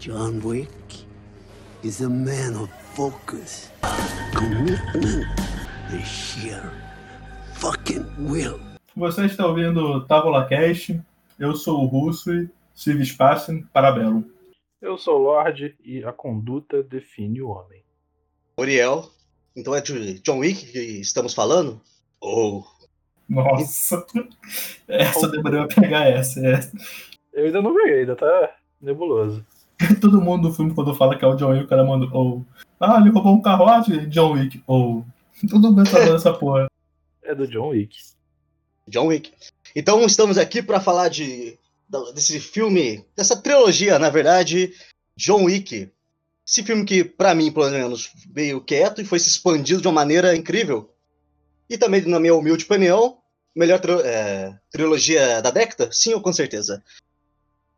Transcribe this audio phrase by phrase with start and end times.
[0.00, 1.04] John Wick
[1.82, 3.68] is a man of focus,
[4.34, 5.26] commitment,
[5.90, 6.72] and sheer
[7.56, 8.58] fucking will.
[8.96, 10.98] Você está ouvindo Távola Cast.
[11.38, 14.24] Eu sou o Russo e Civ Spacem Parabellum.
[14.80, 17.82] Eu sou o Lorde e a conduta define o homem.
[18.58, 19.10] Uriel.
[19.54, 21.78] Então é de John Wick que estamos falando?
[22.18, 22.64] Ou.
[23.28, 24.02] Nossa,
[24.88, 26.40] essa demorou a pegar essa.
[26.40, 26.58] é.
[27.34, 29.44] Eu ainda não peguei, ainda tá nebuloso.
[30.00, 32.06] Todo mundo do filme, quando fala que é o John Wick, o cara manda.
[32.12, 32.44] Ou.
[32.78, 34.62] Ah, ele roubou um carruagem, John Wick.
[34.66, 35.04] Ou.
[35.48, 36.70] Todo mundo tá falando essa porra.
[37.22, 37.96] É do John Wick.
[38.88, 39.32] John Wick.
[39.74, 41.58] Então estamos aqui para falar de
[42.14, 44.72] desse filme, dessa trilogia, na verdade,
[45.16, 45.90] John Wick.
[46.46, 49.94] Esse filme que, pra mim, pelo menos, veio quieto e foi se expandido de uma
[49.94, 50.90] maneira incrível.
[51.68, 53.18] E também, na minha humilde opinião,
[53.54, 55.90] melhor tri- é, trilogia da década?
[55.92, 56.82] Sim, ou com certeza.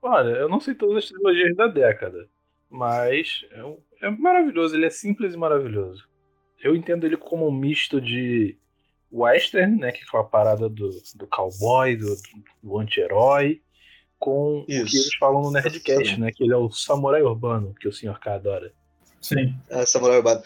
[0.02, 2.28] Olha, eu não sei todas as trilogias da década,
[2.68, 6.08] mas é, um- é maravilhoso, ele é simples e maravilhoso.
[6.60, 8.56] Eu entendo ele como um misto de
[9.10, 12.16] western, né, que é aquela parada do, do cowboy, do,
[12.62, 13.60] do anti-herói,
[14.18, 14.96] com o que Isso.
[14.96, 18.18] eles falam no Nerdcast, né, que ele é o samurai urbano, que o Sr.
[18.18, 18.72] K adora.
[19.20, 19.54] Sim.
[19.70, 20.42] É, Samurai Urbano.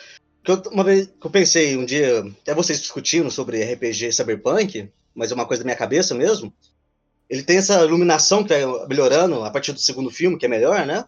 [0.70, 5.34] Uma vez que eu pensei um dia, até vocês discutindo sobre RPG Cyberpunk, mas é
[5.34, 6.52] uma coisa da minha cabeça mesmo.
[7.28, 10.86] Ele tem essa iluminação que vai melhorando a partir do segundo filme, que é melhor,
[10.86, 11.04] né?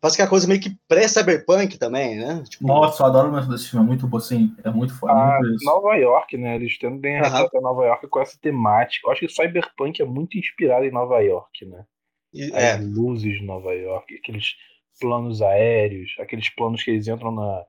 [0.00, 2.42] Faz que a coisa meio que pré-cyberpunk também, né?
[2.48, 3.84] Tipo, Nossa, eu adoro o desse filme.
[3.84, 4.54] É muito bom, sim.
[4.64, 5.12] É muito foda.
[5.12, 5.64] Ah, muito isso.
[5.66, 7.42] Nova York, né, eles tendem a Aham.
[7.42, 9.06] retratar Nova York com essa temática.
[9.06, 11.84] Eu acho que Cyberpunk é muito inspirado em Nova York, né?
[12.32, 14.54] e- as é, luzes de Nova York, aqueles
[15.00, 17.64] planos aéreos, aqueles planos que eles entram na,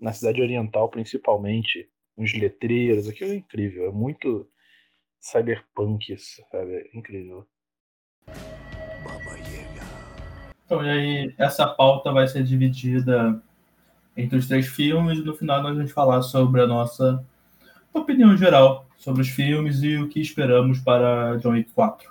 [0.00, 4.48] na cidade oriental, principalmente, uns letreiros, aquilo é incrível, é muito
[5.20, 6.74] cyberpunk, isso, sabe?
[6.74, 7.46] É incrível.
[10.64, 13.40] Então, e aí, essa pauta vai ser dividida
[14.16, 17.24] entre os três filmes e no final nós vamos falar sobre a nossa
[17.92, 22.10] opinião geral sobre os filmes e o que esperamos para John Wick 4.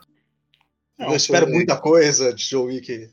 [1.00, 3.10] eu espero muita coisa de John Wick.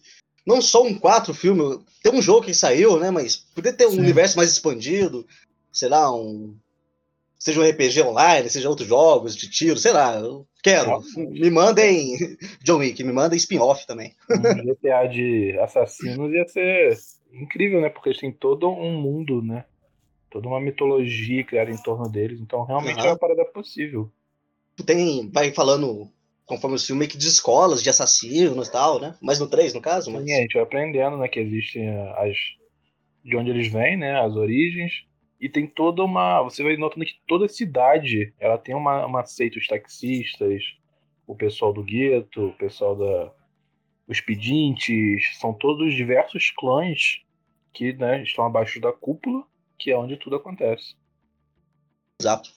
[0.46, 3.10] Não só um quatro filme, tem um jogo que saiu, né?
[3.10, 4.00] Mas poderia ter um Sim.
[4.00, 5.26] universo mais expandido,
[5.72, 6.56] sei lá, um.
[7.42, 11.00] Seja um RPG online, seja outros jogos de tiro, sei lá, eu quero.
[11.16, 12.14] Me mandem
[12.62, 14.14] John Wick, me mandem spin-off também.
[14.30, 16.96] Um GTA de assassinos ia ser
[17.32, 17.88] incrível, né?
[17.88, 19.64] Porque eles têm todo um mundo, né?
[20.30, 24.08] Toda uma mitologia criada em torno deles, então realmente é uma parada possível.
[24.86, 26.08] Tem, vai falando
[26.46, 29.16] conforme o filme que de escolas, de assassinos e tal, né?
[29.20, 30.22] Mas no 3, no caso, mas.
[30.22, 31.88] Sim, a gente vai aprendendo, né, que existem
[32.18, 32.36] as
[33.24, 34.92] de onde eles vêm, né, as origens,
[35.42, 39.58] e tem toda uma, você vai notando que toda cidade, ela tem uma, uma seita,
[39.58, 40.76] os taxistas,
[41.26, 43.32] o pessoal do gueto, o pessoal da
[44.06, 47.22] os pedintes, são todos diversos clãs
[47.72, 49.42] que, né, estão abaixo da cúpula,
[49.76, 50.94] que é onde tudo acontece.
[52.20, 52.50] Exato.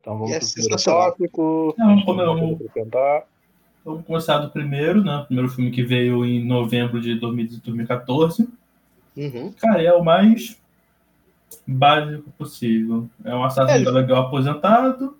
[0.00, 1.74] Então vamos é pro primeiro tópico.
[1.76, 3.24] Não.
[3.84, 5.16] Vamos começar do primeiro, né?
[5.18, 8.48] O primeiro filme que veio em novembro de 2014.
[9.16, 9.52] Uhum.
[9.52, 10.61] Cara, é o mais
[11.66, 13.08] básico possível.
[13.24, 13.92] É um assassino É.
[13.92, 15.16] legal aposentado,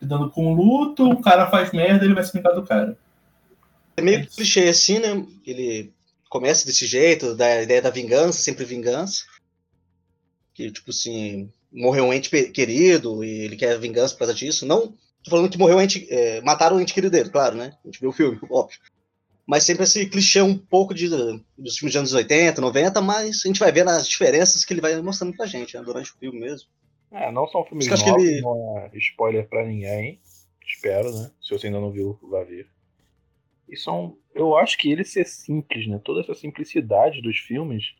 [0.00, 2.96] lidando com luto, o cara faz merda, ele vai se vingar do cara.
[3.96, 5.26] É meio clichê assim, né?
[5.46, 5.92] Ele
[6.28, 9.24] começa desse jeito, da ideia da vingança, sempre vingança.
[10.54, 14.66] Que, tipo assim, morreu um ente querido e ele quer vingança por causa disso.
[14.66, 14.88] Não
[15.22, 16.06] tô falando que morreu um ente.
[16.10, 17.74] é, mataram o ente querido dele, claro, né?
[17.84, 18.78] A gente viu o filme, óbvio.
[19.46, 23.48] Mas sempre esse clichê um pouco de, dos filmes dos anos 80, 90, mas a
[23.48, 25.82] gente vai ver as diferenças que ele vai mostrando pra gente, né?
[25.82, 26.68] Durante o filme mesmo.
[27.10, 30.20] É, não são filmes novos, que ele- não é spoiler pra ninguém.
[30.66, 31.30] Espero, né?
[31.42, 32.66] Se você ainda não viu, vá ver.
[33.68, 34.16] E são.
[34.34, 36.00] Eu acho que ele ser simples, né?
[36.04, 37.94] Toda essa simplicidade dos filmes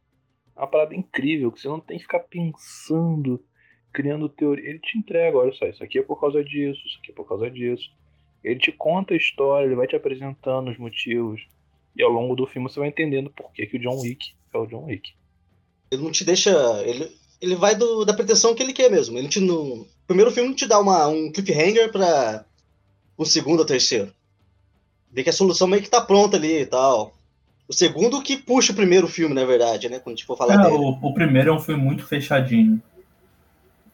[0.57, 3.45] é uma parada incrível, que você não tem que ficar pensando,
[3.93, 4.69] criando teoria.
[4.71, 7.29] Ele te entrega, olha só, isso aqui é por causa disso, isso aqui é por
[7.29, 7.91] causa disso.
[8.43, 11.43] Ele te conta a história, ele vai te apresentando os motivos.
[11.97, 14.59] E ao longo do filme você vai entendendo por que, que o John Wick é
[14.59, 15.13] o John Wick.
[15.91, 16.51] Ele não te deixa.
[16.85, 17.11] Ele,
[17.41, 19.17] ele vai do- da pretensão que ele quer mesmo.
[19.19, 22.45] Ele te, no primeiro filme não te dá uma, um cliffhanger pra
[23.17, 24.13] o segundo ou terceiro.
[25.13, 27.15] Vê que a solução meio que tá pronta ali e tal.
[27.69, 29.99] O segundo que puxa o primeiro filme, na verdade, né?
[29.99, 30.75] Quando a gente for falar É, dele.
[30.77, 32.83] o, o primeiro é um filme muito fechadinho.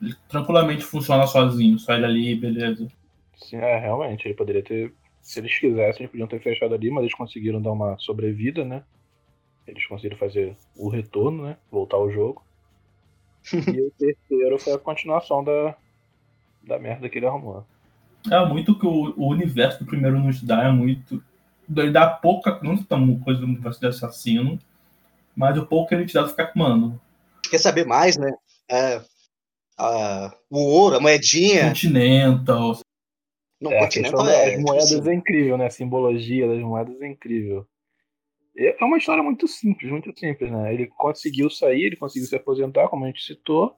[0.00, 2.88] Ele tranquilamente funciona sozinho, só ele ali, beleza.
[3.38, 4.92] Sim, é, realmente, ele poderia ter.
[5.22, 8.82] Se eles quisessem, eles podiam ter fechado ali, mas eles conseguiram dar uma sobrevida, né?
[9.66, 11.56] Eles conseguiram fazer o retorno, né?
[11.70, 12.42] Voltar ao jogo.
[13.52, 15.76] e o terceiro foi a continuação da,
[16.62, 17.64] da merda que ele arrumou.
[18.30, 21.22] É muito que o, o universo do primeiro nos dá, é muito
[21.76, 24.58] ele dá pouca, não tão coisa do universo de assassino,
[25.36, 27.00] mas o pouco que ele te dá, tu fica com, mano,
[27.50, 28.32] Quer saber mais, né?
[28.70, 29.00] É,
[29.78, 31.68] a- o ouro, a moedinha.
[31.68, 32.78] Continental,
[33.60, 34.44] Não, É, Continental é.
[34.44, 35.66] das tipo moedas assim, é incrível, né?
[35.66, 37.66] A simbologia das moedas é incrível.
[38.56, 40.72] É é uma história muito simples, muito simples, né?
[40.74, 43.76] Ele conseguiu sair, ele conseguiu se aposentar, como a gente citou.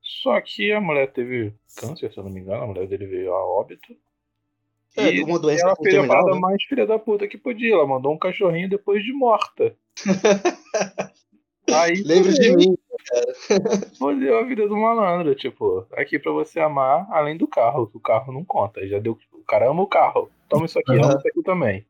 [0.00, 3.32] Só que a mulher teve câncer, se eu não me engano, a mulher dele veio
[3.32, 3.94] a óbito.
[4.96, 6.38] É, E uma doença ela fez a parada né?
[6.38, 7.74] mais filha da puta que podia.
[7.74, 9.76] Ela mandou um cachorrinho depois de morta.
[11.72, 13.80] Aí Lembre de fudeu, mim.
[13.98, 15.34] fudeu a vida do malandro.
[15.34, 18.86] Tipo, aqui pra você amar, além do carro, que o carro não conta.
[18.86, 19.18] Já deu.
[19.32, 20.30] O cara ama o carro.
[20.48, 21.04] Toma isso aqui, Aham.
[21.04, 21.84] ama isso aqui também.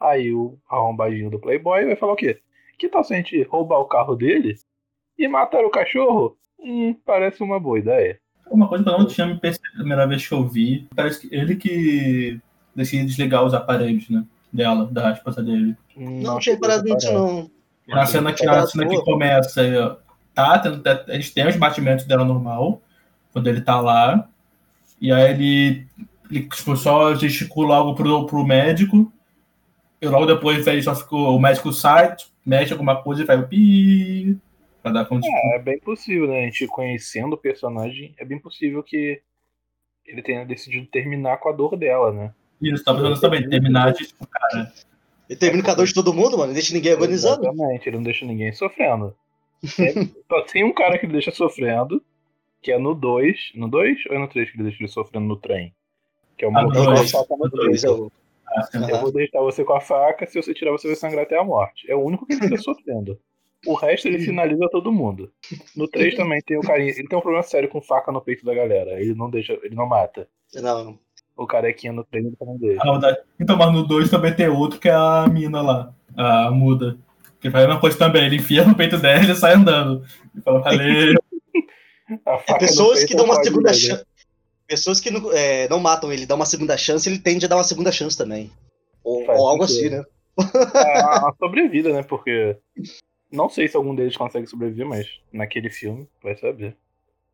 [0.00, 2.38] Aí o arrombadinho do Playboy vai falar o quê?
[2.78, 4.54] Que tal se a gente roubar o carro dele
[5.18, 6.36] e matar o cachorro?
[6.58, 8.20] Hum, parece uma boa ideia.
[8.50, 11.20] Uma coisa que eu não tinha me percebido a primeira vez que eu vi, parece
[11.26, 12.38] que ele que
[12.74, 14.24] decide desligar os aparelhos, né?
[14.52, 15.74] Dela, da esposa dele.
[15.96, 17.50] Hum, Não, tinha cheguei a parado nisso, não.
[17.88, 19.96] Na cena que, na Parado, cena que começa, é,
[20.36, 22.82] tá, tendo, eles têm os batimentos dela normal,
[23.32, 24.28] quando ele tá lá,
[25.00, 25.86] e aí ele,
[26.30, 29.10] ele tipo, só gesticula algo pro, pro médico,
[30.00, 33.48] e logo depois ele só ficou, o médico sai, mexe alguma coisa e faz o
[33.48, 34.38] pi,
[34.82, 36.40] pra dar conta de É bem possível, né?
[36.40, 39.20] A gente conhecendo o personagem, é bem possível que
[40.06, 42.32] ele tenha decidido terminar com a dor dela, né?
[42.60, 44.72] Isso, tá pensando também, terminar de, tipo, cara,
[45.28, 46.48] Ele termina com a dor de todo mundo, mano.
[46.48, 47.42] Não deixa ninguém agonizando.
[47.42, 49.14] Exatamente, ele não deixa ninguém sofrendo.
[49.64, 49.92] É,
[50.28, 52.02] só tem um cara que ele deixa sofrendo,
[52.62, 53.52] que é no 2.
[53.54, 55.74] No 2 ou é no 3 que ele deixa ele sofrendo no trem?
[56.36, 57.10] Que é o Ah, no morto com a dois.
[57.10, 57.66] faca no No trem.
[57.68, 58.12] Pois é, o-
[58.56, 58.90] assim, Aham.
[58.90, 61.44] Eu vou deixar você com a faca, se você tirar você vai sangrar até a
[61.44, 61.90] morte.
[61.90, 63.18] É o único que ele fica sofrendo.
[63.66, 65.32] O resto ele finaliza todo mundo.
[65.74, 66.90] No 3 também tem o carinha.
[66.90, 69.00] Ele tem um problema sério com faca no peito da galera.
[69.00, 70.28] Ele não deixa, ele não mata.
[70.54, 70.98] Não.
[71.36, 72.80] O carequinha no trem ele também deixa.
[72.82, 73.18] a maldade.
[73.40, 76.96] Então, mas no 2 também tem outro que é a mina lá, a muda.
[77.40, 80.04] Que faz a mesma coisa também, ele enfia no peito dela e sai andando.
[80.34, 81.14] E fala, valeu.
[82.24, 84.04] A faca no Pessoas que dão uma segunda chance.
[84.66, 87.56] Pessoas que não, é, não matam ele, dão uma segunda chance, ele tende a dar
[87.56, 88.50] uma segunda chance também.
[89.04, 90.04] Ou, ou algo assim, né?
[90.74, 92.02] É a sobrevida, né?
[92.02, 92.56] Porque
[93.30, 96.76] não sei se algum deles consegue sobreviver, mas naquele filme vai saber.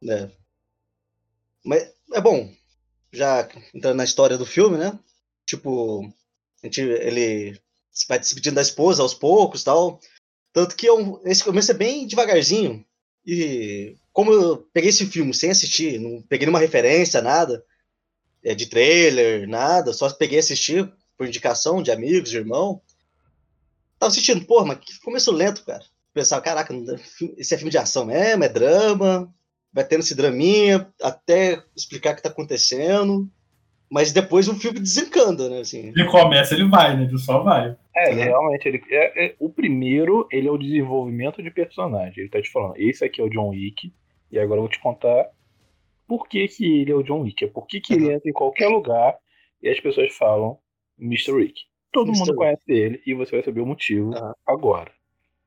[0.08, 0.28] É.
[1.64, 2.50] Mas é bom,
[3.12, 4.98] já entrando na história do filme, né?
[5.46, 6.02] Tipo,
[6.62, 7.58] a gente, ele
[8.08, 10.00] vai se despedindo da esposa aos poucos tal.
[10.52, 12.84] Tanto que um- esse começo é bem devagarzinho.
[13.26, 17.64] E como eu peguei esse filme sem assistir, não peguei nenhuma referência, nada,
[18.44, 22.80] é, de trailer, nada, só peguei e assisti por indicação de amigos, de irmão.
[23.98, 25.84] Tava assistindo, porra, mas que começo lento, cara.
[26.12, 26.74] Pensava, caraca,
[27.38, 29.32] esse é filme de ação mesmo, é drama,
[29.72, 33.30] vai tendo esse draminha até explicar o que tá acontecendo.
[33.90, 35.60] Mas depois o filme desencanda, né?
[35.60, 35.92] Assim.
[35.94, 37.04] Ele começa, ele vai, né?
[37.04, 37.76] Ele só vai.
[37.94, 38.16] É, Uhum.
[38.16, 42.20] realmente, ele, é, é- o primeiro, ele é o desenvolvimento de personagem.
[42.20, 43.92] Ele tá te falando, esse aqui é o John Wick,
[44.30, 45.28] e agora eu vou te contar
[46.06, 47.44] por que, que ele é o John Wick.
[47.44, 48.12] É por que, que ele Uhum.
[48.12, 49.16] entra em qualquer lugar
[49.62, 50.58] e as pessoas falam
[50.98, 51.32] Mr.
[51.32, 51.60] Wick.
[51.92, 52.18] Todo Mr.
[52.20, 52.36] mundo Wick.
[52.38, 54.32] conhece ele e você vai saber o motivo Uhum.
[54.46, 54.90] agora.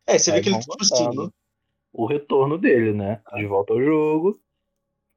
[0.08, 1.32] É, você vê Aí que ele, vão tipo assim,
[1.92, 3.22] o retorno dele, né?
[3.36, 4.40] De volta ao jogo.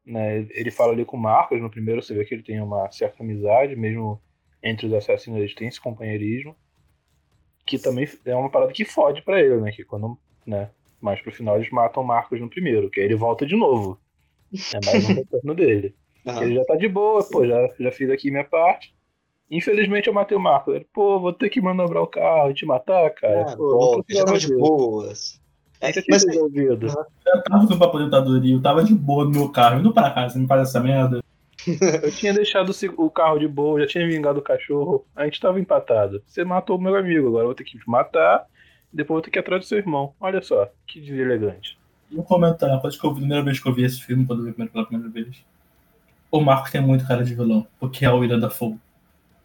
[0.06, 0.46] Né?
[0.50, 3.22] Ele fala ali com o Marcos no primeiro, você vê que ele tem uma certa
[3.22, 4.22] amizade, mesmo
[4.62, 6.56] entre os assassinos eles têm esse companheirismo.
[7.68, 9.70] Que também é uma parada que fode pra ele, né?
[9.70, 10.70] Que quando, né?
[11.00, 14.00] Mais pro final eles matam o Marcos no primeiro, que aí ele volta de novo.
[14.74, 15.94] É mais um retorno dele.
[16.26, 16.42] aham.
[16.42, 18.96] Ele já tá de boa, pô, já, já fiz aqui minha parte.
[19.50, 20.74] Infelizmente eu matei o Marcos.
[20.74, 23.42] Ele, pô, vou ter que manobrar o carro e te matar, cara.
[23.42, 25.40] Ah, pô, volta, já tava de boas.
[25.80, 26.86] É, mas resolvido.
[26.86, 30.38] Eu tava pra aposentadoria, eu tava de boa no meu carro, indo pra casa, você
[30.38, 31.22] me faz essa merda.
[32.02, 35.60] Eu tinha deixado o carro de boa, já tinha vingado o cachorro, a gente tava
[35.60, 36.22] empatado.
[36.26, 38.46] Você matou o meu amigo, agora eu vou ter que te matar,
[38.92, 40.14] depois eu vou ter que ir atrás do seu irmão.
[40.20, 41.78] Olha só, que deselegante.
[42.10, 44.02] E um comentário, uma coisa que eu vi, a primeira vez que eu vi esse
[44.02, 45.44] filme, quando eu vi pela primeira vez.
[46.30, 48.78] O Marcos tem muito cara de vilão, porque é o William da Fogo.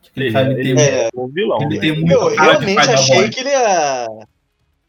[0.09, 1.81] Aquele cara, ele, ele tem, é- é o vilão, ele né?
[1.81, 4.07] tem muito eu realmente achei que ele ia.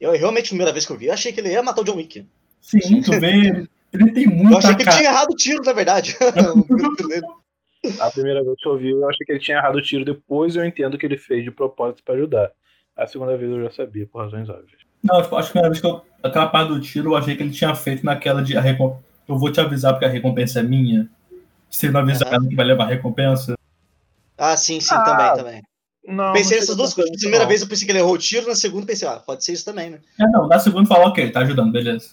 [0.00, 1.84] Eu realmente, a primeira vez que eu vi, eu achei que ele ia matar o
[1.84, 2.26] John Wick.
[2.60, 5.72] Sim, tu vê, ele, tem Eu muita achei que ele tinha errado o tiro, na
[5.72, 6.16] verdade.
[8.00, 10.56] A primeira vez que eu vi, eu achei que ele tinha errado o tiro, depois
[10.56, 12.50] eu entendo que ele fez de propósito pra ajudar.
[12.96, 14.80] A segunda vez eu já sabia, por razões óbvias.
[15.02, 16.02] Não, tipo, acho que a primeira vez que eu.
[16.22, 18.56] Aquela parte do tiro, eu achei que ele tinha feito naquela de.
[18.56, 18.98] A recom...
[19.28, 21.08] Eu vou te avisar porque a recompensa é minha.
[21.70, 23.54] Se ele não avisar ela que vai levar a recompensa.
[24.38, 25.62] ah, sim, sim, Ah, também, também.
[26.06, 27.10] Não, Pensei nessas duas coisas.
[27.12, 27.48] Na primeira não.
[27.48, 29.64] vez eu pensei que ele errou o tiro, na segunda pensei, ah, pode ser isso
[29.64, 30.00] também, né?
[30.20, 32.10] É, não, na segunda falou, ok, tá ajudando, beleza.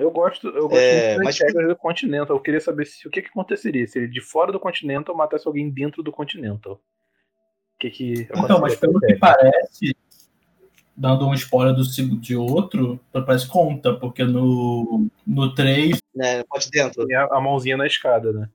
[0.00, 1.38] Eu gosto, eu gosto É, muito mas-
[1.68, 2.36] do Continental.
[2.36, 5.46] Eu queria saber se, o que, que aconteceria se ele de fora do Continental matasse
[5.46, 6.80] alguém dentro do Continental.
[7.78, 9.96] que, que Então, mas pelo que parece,
[10.96, 11.82] dando um spoiler do
[12.20, 17.06] de outro, parece conta, porque no, no 3, Né, pode dentro.
[17.06, 18.48] Tem a, a mãozinha na escada, né?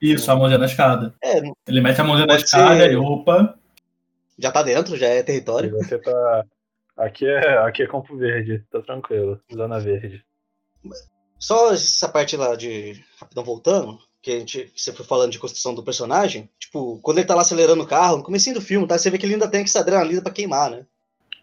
[0.00, 1.14] isso, a mãozinha na escada.
[1.22, 3.56] É, Ele mete a mãozinha na escada ser- e opa.
[4.38, 5.70] já tá dentro, já é E território.
[5.70, 6.44] você tá.
[6.96, 9.40] Aqui é, aqui é Campo Verde, tá tranquilo.
[9.54, 10.24] Zona Verde.
[11.38, 13.02] Só essa parte lá de.
[13.18, 16.48] Rapidão voltando, que a gente que você foi falando de construção do personagem.
[16.58, 18.96] Tipo, quando ele tá lá acelerando o carro, no comecinho do filme, tá?
[18.98, 20.86] Você vê que ele ainda tem essa adrenalina pra queimar, né?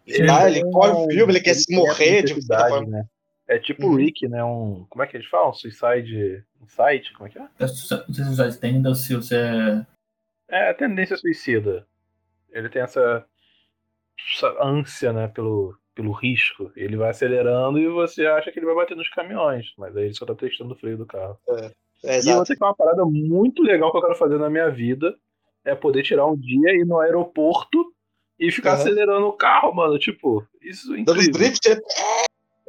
[0.08, 0.26] Sim.
[0.26, 2.86] Tá, ele corre o filme, ele quer se morrer de forma.
[2.86, 3.04] né?
[3.46, 3.92] É tipo Uhum.
[3.92, 4.44] o Rick, né?
[4.44, 4.86] Um.
[4.88, 5.52] Como é que eles falam?
[5.52, 6.44] Suicide.
[6.62, 7.12] Insight?
[7.14, 7.42] Como é que é?
[7.58, 9.86] Não sei se você ou se você é.
[10.70, 11.86] É, tendência suicida.
[12.52, 13.24] Ele tem essa,
[14.34, 16.70] essa ânsia, né, pelo, pelo risco.
[16.74, 20.14] Ele vai acelerando e você acha que ele vai bater nos caminhões, mas aí ele
[20.14, 21.36] só tá testando o freio do carro.
[21.48, 21.70] É,
[22.04, 22.38] E exato.
[22.38, 25.14] outra que é uma parada muito legal que eu quero fazer na minha vida
[25.64, 27.92] é poder tirar um dia e ir no aeroporto
[28.38, 28.76] e ficar Uhum.
[28.80, 29.98] acelerando o carro, mano.
[29.98, 31.32] Tipo, isso é incrível.
[31.32, 31.76] drift, né?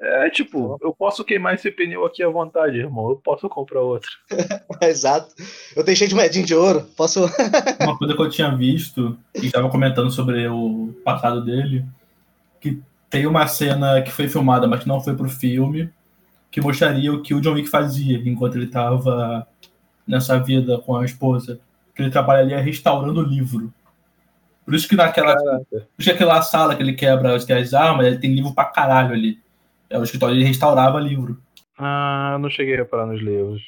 [0.04, 3.12] É, tipo, eu posso queimar esse pneu aqui à vontade, irmão.
[3.12, 4.10] Eu posso comprar outro.
[4.82, 5.34] Exato.
[5.76, 6.84] Eu tenho cheio de moedinha de ouro.
[6.98, 7.22] Posso.
[7.80, 11.86] Uma coisa que eu tinha visto, e estava comentando sobre o passado dele,
[12.60, 15.92] que tem uma cena que foi filmada, mas que não foi pro filme,
[16.50, 19.46] que mostraria o que o John Wick fazia enquanto ele estava
[20.08, 21.60] nessa vida com a esposa.
[21.94, 23.72] Que ele trabalharia restaurando livro.
[24.66, 25.66] Por isso que naquela, Caraca.
[25.70, 28.66] por isso que aquela sala que ele quebra as, as armas, ele tem livro pra
[28.66, 29.40] caralho ali.
[29.90, 31.38] É o escritório, ele restaurava livro.
[31.78, 33.62] Ah, não cheguei a reparar nos livros.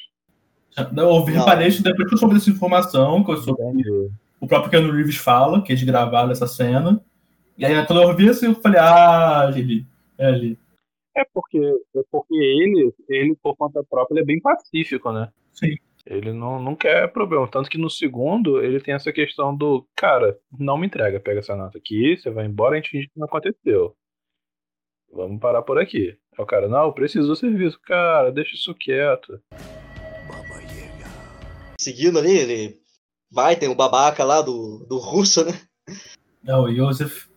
[0.96, 1.40] Eu ouvi, Não.
[1.40, 4.10] reparei isso depois que eu soube dessa informação, que eu soube Entendi.
[4.40, 7.00] o próprio Keanu Reeves fala, que eles gravaram essa cena.
[7.56, 9.86] E aí, quando eu vi assim, eu falei, ah, ele,
[10.18, 10.58] é ali.
[11.16, 15.30] É porque, é porque ele, ele, por conta própria, ele é bem pacífico, né?
[15.52, 15.76] Sim.
[16.04, 17.48] Ele não, não quer problema.
[17.48, 21.56] Tanto que no segundo, ele tem essa questão do, cara, não me entrega, pega essa
[21.56, 23.96] nota aqui, você vai embora, a gente finge que não aconteceu.
[25.12, 26.18] Vamos parar por aqui.
[26.36, 27.80] Aí o cara, não, eu preciso do serviço.
[27.80, 29.40] Cara, deixa isso quieto.
[31.80, 32.80] Seguindo ali, ele
[33.30, 35.52] vai, tem o babaca lá do, do russo, né?
[36.44, 37.28] É o Joseph.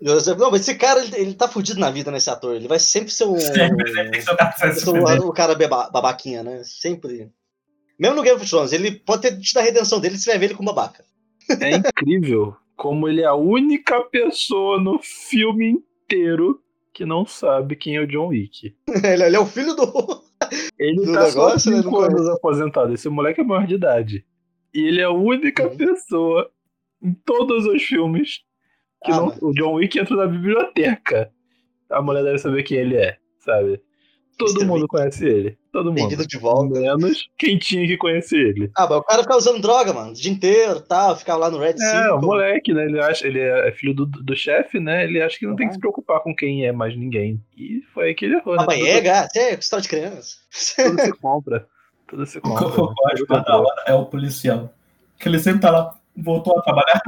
[0.00, 2.54] Eu- Não, mas esse cara, ele, ele tá fudido na vida, nesse ator.
[2.54, 3.36] Ele vai sempre ser um.
[3.40, 5.22] Sempre, sempre tem que jogar pra se ser fuder.
[5.22, 6.62] o, o cara beba- babaquinha, né?
[6.64, 7.30] Sempre.
[7.98, 10.46] Mesmo no Game of Thrones, ele pode ter tido a redenção dele, você vai ver
[10.46, 11.04] ele como babaca.
[11.60, 16.60] É incrível como ele é a única pessoa no filme inteiro
[16.94, 18.76] que não sabe quem é o John Wick.
[19.04, 20.22] ele, ele é o filho do.
[20.78, 22.94] Ele do tá só negócio, né, 5 não anos aposentado.
[22.94, 24.24] Esse moleque é maior de idade.
[24.72, 25.76] E ele é a única Uhum.
[25.76, 26.48] pessoa
[27.02, 28.40] em todos os filmes
[29.04, 29.38] Ah, não, mano.
[29.42, 31.30] o John Wick entra na biblioteca.
[31.90, 33.80] A mulher deve saber quem ele é, sabe?
[34.36, 34.66] Todo Mr.
[34.66, 34.88] mundo Wick.
[34.88, 35.58] conhece ele.
[35.72, 35.94] Todo mundo.
[35.96, 36.78] Bem-vindo de volta.
[36.80, 38.70] Menos quem tinha que conhecer ele.
[38.76, 41.58] Ah, mas o cara fica usando droga, mano, o dia inteiro tal, ficava lá no
[41.58, 42.10] Red É, Circle.
[42.12, 42.84] o moleque, né?
[42.84, 45.02] Ele acha, ele é filho do, do chefe, né?
[45.04, 47.42] Ele acha que não tem que se preocupar com quem é mais ninguém.
[47.56, 48.58] E foi aí que ele errou, né?
[48.60, 50.36] Baba Tudo- Yaga, até história de criança.
[50.76, 51.66] Tudo se compra.
[52.06, 52.64] Tudo se O que compra.
[53.18, 53.44] eu né?
[53.44, 54.72] da hora é o policial.
[55.18, 57.02] Que ele sempre tá lá, voltou a trabalhar.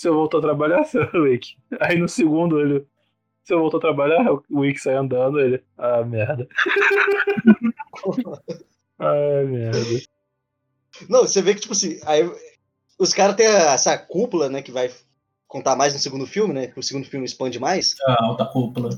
[0.00, 1.56] Se eu voltou a trabalhar, seu Wick.
[1.78, 2.86] Aí no segundo ele.
[3.44, 5.62] Se eu voltou a trabalhar, o Wick sai andando, ele.
[5.76, 6.48] Ah, merda.
[8.98, 9.78] Ah, merda.
[11.08, 12.30] Não, você vê que, tipo assim, aí
[12.98, 14.90] os caras têm essa cúpula, né, que vai
[15.48, 17.94] contar mais no segundo filme, né, que o segundo filme expande mais.
[18.06, 18.90] A alta cúpula.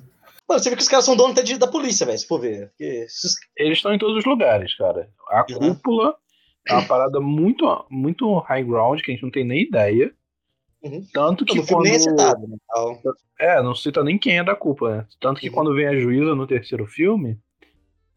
[0.49, 2.41] Mano, você vê que os caras são donos até de- da polícia, velho, se for
[2.41, 2.69] ver.
[2.71, 3.07] Porque
[3.57, 5.09] Eles estão em todos os lugares, cara.
[5.31, 5.75] A Uhum.
[5.77, 6.17] cúpula
[6.67, 10.13] é uma parada muito, muito high ground, que a gente não tem nem ideia.
[10.83, 11.07] Uhum.
[11.13, 12.11] Tanto que filme nem é quando.
[12.11, 13.01] citado, né, tal.
[13.39, 15.07] É, não cita nem quem é da cúpula, né?
[15.21, 15.55] Tanto que Uhum.
[15.55, 17.39] quando vem a juíza no terceiro filme,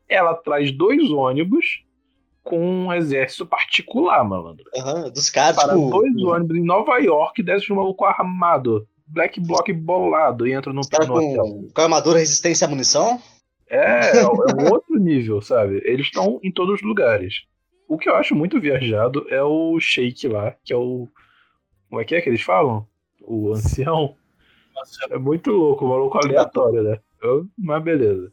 [0.09, 1.83] ela traz dois ônibus
[2.43, 4.65] com um exército particular, malandro.
[4.77, 9.39] Aham, dos caras, Para tipo, dois ônibus em Nova York, desce um maluco armado, black
[9.39, 11.43] block bolado e entra no, no hotel.
[11.43, 13.19] com, com armadura, resistência à munição.
[13.67, 14.29] É, é um
[14.71, 15.81] outro nível, sabe?
[15.85, 17.33] Eles estão em todos os lugares.
[17.87, 21.07] O que eu acho muito viajado é o Shake lá, que é o.
[21.89, 22.85] Como é que é que eles falam?
[23.21, 24.15] O ancião.
[25.09, 26.99] É muito louco, um maluco aleatório, né?
[27.21, 28.31] Eu- Mas beleza.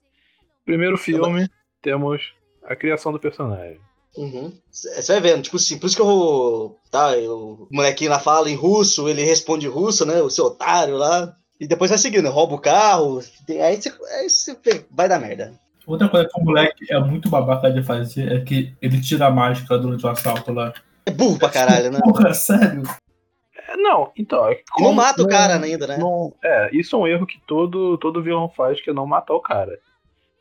[0.64, 1.49] Primeiro filme,
[1.80, 2.32] temos
[2.64, 3.80] a criação do personagem.
[4.16, 4.52] Uhum.
[4.71, 6.76] Você vai vendo, tipo assim, por isso que eu.
[6.90, 10.21] Tá, eu, o molequinho lá fala em russo, ele responde em russo, né?
[10.21, 11.35] O seu otário lá.
[11.59, 13.21] E depois vai seguindo, rouba o carro.
[13.49, 14.59] Aí você, aí você
[14.90, 15.54] vai dar merda.
[15.87, 19.30] Outra coisa que o moleque é muito babaca de fazer é que ele tira a
[19.30, 20.73] máscara durante o assalto lá.
[21.06, 22.00] É burro pra caralho, né?
[22.02, 22.82] Porra, sério?
[23.72, 24.46] É, não, então.
[24.48, 25.96] É E não como- mata o cara ainda, né?
[25.98, 29.34] não- é, isso é um erro que todo, todo vilão faz, que é não matar
[29.34, 29.78] o cara.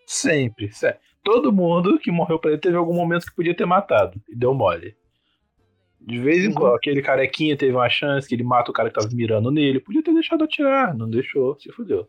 [0.06, 1.00] Sempre, sempre.
[1.24, 4.20] Todo mundo que morreu pra ele teve algum momento que podia ter matado.
[4.28, 4.96] E deu mole.
[6.00, 6.54] De vez em Uhum.
[6.56, 9.80] quando, aquele carequinha teve uma chance que ele mata o cara que tava mirando nele.
[9.80, 12.08] Podia ter deixado atirar, não deixou, se fudeu.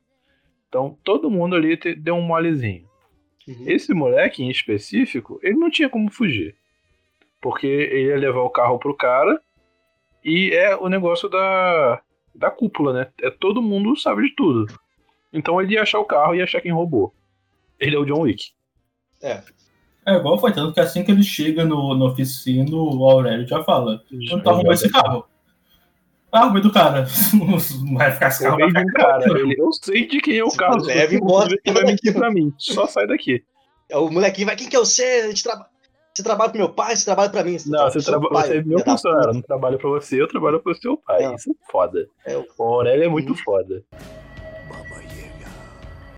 [0.68, 2.88] Então todo mundo ali te- deu um molezinho.
[3.46, 3.64] Uhum.
[3.66, 6.56] Esse moleque em específico, ele não tinha como fugir.
[7.40, 9.38] Porque ele ia levar o carro pro cara
[10.24, 12.00] e é o negócio da,
[12.34, 13.06] da cúpula, né?
[13.20, 14.66] É todo mundo sabe de tudo.
[15.32, 17.14] Então ele ia achar o carro e ia achar quem roubou.
[17.80, 18.50] Ele é o John Wick.
[20.04, 23.62] É igual foi, tanto que assim que ele chega no, na oficina, o Aurélio já
[23.62, 25.24] fala: Eu não tá arrumando esse carro.
[26.32, 27.06] Ah, arrumei do cara.
[27.84, 28.68] Não vai ficar esse Eu carro.
[28.70, 30.78] ficar cara, ele, eu sei de quem é o Se carro.
[31.12, 32.50] embora, ver, Você vai mentir pra mim.
[32.56, 33.44] Só sai daqui.
[33.90, 35.04] É O molequinho vai, quem que é você?
[35.04, 35.68] A gente traba...
[36.14, 37.56] Você trabalha pro meu pai, você trabalha pra mim.
[37.66, 39.28] Não, você, pro seu traba, pai, você é meu funcionário.
[39.30, 41.22] Eu não trabalho pra você, eu trabalho pro seu pai.
[41.22, 41.34] Não.
[41.34, 42.06] Isso é foda.
[42.26, 43.38] É, o- O Aurélio é muito Uhum.
[43.38, 43.82] foda.
[44.68, 45.50] Baba Yaga.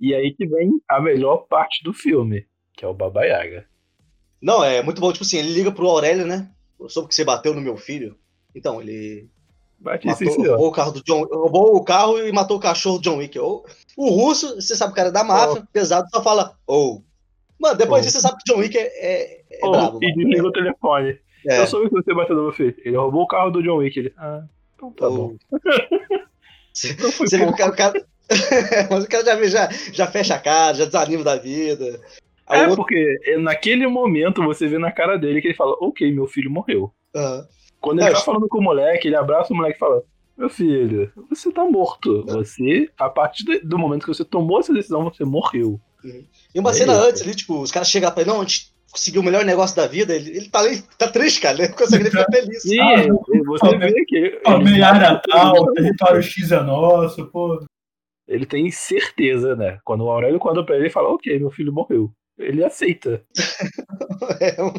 [0.01, 3.67] E aí que vem a melhor parte do filme, que é o Baba Yaga.
[4.43, 6.51] Não, é muito bom, tipo assim, ele liga pro Aurélio, né?
[6.79, 8.17] Eu soube que você bateu no meu filho.
[8.55, 9.29] Então, ele
[9.79, 13.03] Bate matou, roubou o carro do John, roubou o carro e matou o cachorro do
[13.05, 13.39] John Wick.
[13.39, 13.65] O,
[13.97, 17.03] o russo, você sabe, o cara é da máfia, pesado, só fala, ou.
[17.61, 18.07] Mano, depois Oh.
[18.07, 19.99] disso você sabe que o John Wick é, é, é Oh, brabo.
[20.03, 21.19] e desliga o telefone.
[21.47, 22.75] É, Eu soube que você bateu no meu filho.
[22.85, 23.99] Ele roubou o carro do John Wick.
[23.99, 24.43] Ele, ah,
[24.75, 25.37] então tá ou- bom.
[26.73, 27.93] Você Então foi você o cara.
[28.91, 32.01] Mas o cara já, já, já fecha a cara, já desanima da vida.
[32.47, 35.73] Aí É, o outro- porque naquele momento você vê na cara dele que ele fala,
[35.81, 36.91] ok, meu filho morreu.
[37.15, 37.45] Ah,
[37.81, 40.03] Quando ele É, tá eu- falando com o moleque, ele abraça o moleque e fala,
[40.39, 42.25] meu filho, você tá morto.
[42.27, 45.79] Você, a partir do- momento que você tomou essa decisão, você morreu.
[46.55, 47.03] E uma É cena isso.
[47.05, 49.75] antes ali, tipo, os caras chegam pra ele, não, a gente conseguiu o melhor negócio
[49.77, 50.15] da vida.
[50.15, 52.65] Ele, ele tá, ali, tá triste, cara, ele consegue ficar feliz.
[52.65, 53.07] E Ah,
[53.45, 57.65] você vê que ele, A ele, meia área tal, o território X é nosso, pô.
[58.29, 59.79] ele tem certeza, né?
[59.85, 62.11] Quando o Aurélio conta pra ele, ele fala, ok, meu filho morreu.
[62.39, 63.23] Ele aceita.
[64.41, 64.73] É um-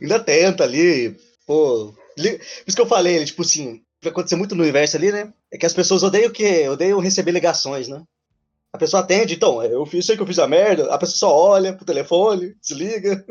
[0.00, 1.14] Ainda tenta ali,
[1.46, 1.92] pô.
[2.16, 5.32] Por isso que eu falei, ele, tipo assim, vai acontecer muito no universo ali, né?
[5.52, 6.66] É que as pessoas odeiam o quê?
[6.68, 8.02] Odeiam receber ligações, né?
[8.72, 11.36] A pessoa atende, então, eu fiz sei que eu fiz a merda, a pessoa só
[11.36, 13.24] olha pro telefone, desliga.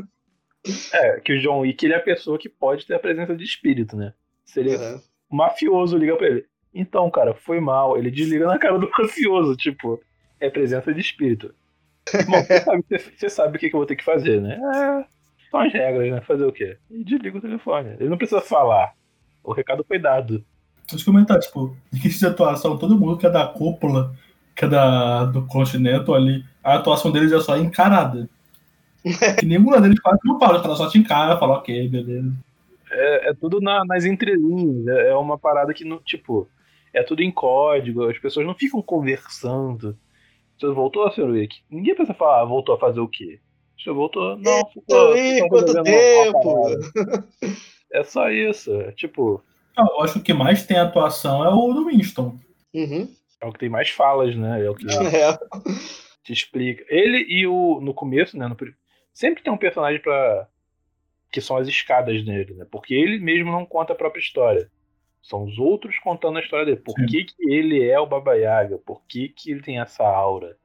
[0.93, 3.43] É, que o John Wick, ele é a pessoa que pode ter a presença de
[3.45, 4.13] espírito, né?
[4.45, 5.01] Se ele, Aham.
[5.31, 6.45] o mafioso liga pra ele.
[6.73, 7.97] Então, cara, foi mal.
[7.97, 9.99] Ele desliga na cara do mafioso, tipo,
[10.39, 11.53] é presença de espírito.
[12.27, 14.55] Bom, você sabe, você- você sabe o que, que eu vou ter que fazer, né?
[14.55, 15.05] É,
[15.49, 16.21] são as regras, né?
[16.21, 16.77] Fazer o quê?
[16.91, 17.95] E desliga o telefone.
[17.97, 18.93] Ele não precisa falar.
[19.41, 20.43] O recado foi dado.
[20.89, 24.13] Deixa eu comentar, tipo, em que situação, todo mundo que é da cúpula,
[24.59, 28.29] que é da, do continente ali, a atuação deles é só encarada.
[29.41, 32.29] E nenhuma deles quase não fala, ela só te encara, fala, ok, beleza.
[32.91, 34.85] É, é tudo na- nas entrelinhas.
[34.87, 36.45] É, é uma parada que, não, tipo,
[36.93, 38.03] é tudo em código.
[38.09, 39.95] As pessoas não ficam conversando.
[40.59, 41.29] Você voltou, Sr.
[41.29, 41.55] Wick?
[41.71, 43.39] Ninguém pensa falar, ah, voltou a fazer o quê?
[43.81, 44.35] Você voltou?
[44.37, 46.65] Não, ficou, ficou quanto tempo!
[47.93, 48.73] É só isso.
[48.81, 49.41] É, tipo,
[49.77, 52.35] Eu acho que o que mais tem atuação é o do Winston.
[52.73, 53.07] Uhum.
[53.41, 54.65] É o que tem mais falas, né?
[54.65, 55.37] É o que É.
[56.23, 56.83] te explica.
[56.89, 57.79] Ele e o.
[57.81, 58.47] No começo, né?
[58.47, 58.55] no
[59.13, 60.47] sempre tem um personagem pra.
[61.31, 62.65] que são as escadas nele, né?
[62.69, 64.69] Porque ele mesmo não conta a própria história.
[65.21, 66.77] São os outros contando a história dele.
[66.77, 67.05] Por Sim.
[67.05, 68.77] que, que ele é o Baba Yaga?
[68.77, 70.57] Por que, que ele tem essa aura?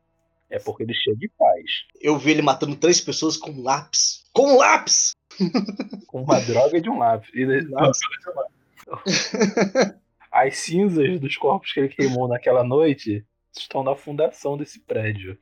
[0.49, 1.65] É porque ele chega de paz.
[2.01, 4.25] Eu vi ele matando três pessoas com um lápis.
[4.33, 5.13] Com um lápis!
[6.07, 7.29] Com uma droga de um lápis.
[7.35, 7.67] E ele-
[10.35, 13.25] as cinzas dos corpos que ele queimou naquela noite
[13.57, 15.39] estão na fundação desse prédio.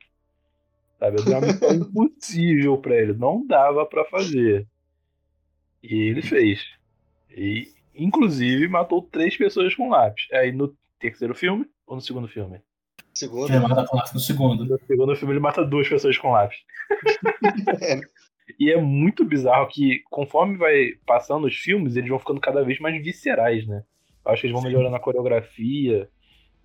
[0.99, 1.19] Sabe?
[1.19, 3.13] Era uma missão impossível pra ele.
[3.13, 4.67] Não dava pra fazer.
[5.81, 6.63] E ele fez.
[7.31, 10.27] E, inclusive, matou três pessoas com lápis.
[10.31, 12.61] Aí no terceiro filme ou no segundo filme?
[13.15, 13.51] Segundo.
[13.51, 14.63] É mata com lápis no segundo.
[14.63, 16.59] No segundo filme ele mata duas pessoas com lápis.
[17.81, 17.99] É.
[18.59, 22.77] E é muito bizarro que, conforme vai passando os filmes, eles vão ficando cada vez
[22.77, 23.83] mais viscerais, né?
[24.25, 24.67] Acho que eles vão Sim.
[24.67, 26.09] melhorando a coreografia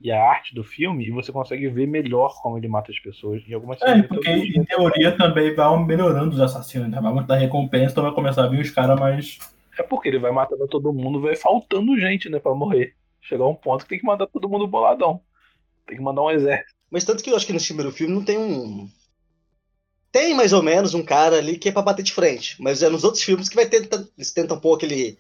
[0.00, 3.42] e a arte do filme, e você consegue ver melhor como ele mata as pessoas.
[3.48, 7.00] Em algumas É, porque em teoria também vai melhorando os assassinos, né?
[7.00, 9.38] Vai aumentar a recompensa, então vai começar a vir os caras mais.
[9.76, 12.94] É porque ele vai matando todo mundo, vai faltando gente, né, pra morrer.
[13.20, 15.20] Chegar um ponto que tem que mandar todo mundo boladão.
[15.86, 16.74] Tem que mandar um exército.
[16.90, 18.88] Mas tanto que eu acho que no primeiro filme não tem um.
[20.12, 22.56] Tem mais ou menos um cara ali que é pra bater de frente.
[22.60, 24.04] Mas é nos outros filmes que vai tentar.
[24.16, 25.18] Eles tentam pôr aquele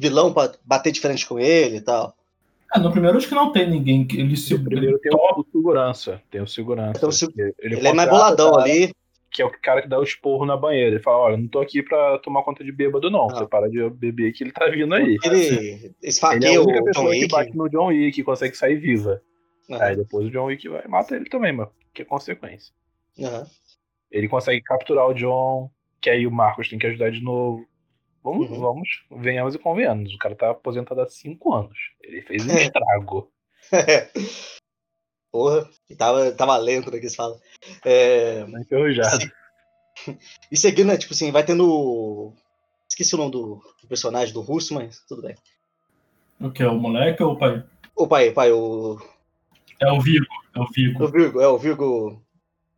[0.00, 2.14] vilão pra bater de frente com ele e tal.
[2.72, 4.56] Ah, no primeiro acho que não tem ninguém que ele se.
[4.56, 6.22] No primeiro tem o, o segurança.
[6.30, 6.92] Tem o segurança.
[6.96, 8.92] Então, se- que Ele, é mais boladão o cara, ali.
[9.32, 10.90] Que é o cara que dá o esporro na banheira.
[10.96, 13.28] Ele fala, olha, não tô aqui pra tomar conta de bêbado, não.
[13.30, 13.34] Ah.
[13.34, 15.16] Você para de beber que ele tá vindo aí.
[15.24, 17.28] Ele Ele é esfaqueia a o única John pessoa que Wick.
[17.32, 19.20] bate no John Wick e consegue sair viva.
[19.70, 22.72] Aí depois o John Wick vai e mata ele também, mas que é consequência.
[24.10, 27.64] Ele consegue capturar o John, que aí o Marcos tem que ajudar de novo.
[28.22, 28.60] Vamos, Uhum.
[28.60, 30.14] vamos, venhamos e convenhamos.
[30.14, 31.78] O cara tá aposentado há cinco anos.
[32.02, 32.62] Ele fez um É.
[32.64, 33.30] estrago.
[35.32, 37.38] Porra, tava, tava lento, né, que eles falam.
[37.84, 39.30] É, Tá enferrujado.
[40.50, 42.32] e seguindo, né, tipo assim, vai tendo...
[42.88, 45.36] Esqueci o nome do, do personagem, do russo, mas tudo bem.
[46.40, 46.64] O que?
[46.64, 47.64] O moleque ou o pai?
[47.94, 48.98] O pai, pai, o,
[49.80, 50.26] É o Vigo.
[50.56, 51.04] É o Vigo.
[51.04, 52.20] o Virgo, é o Virgo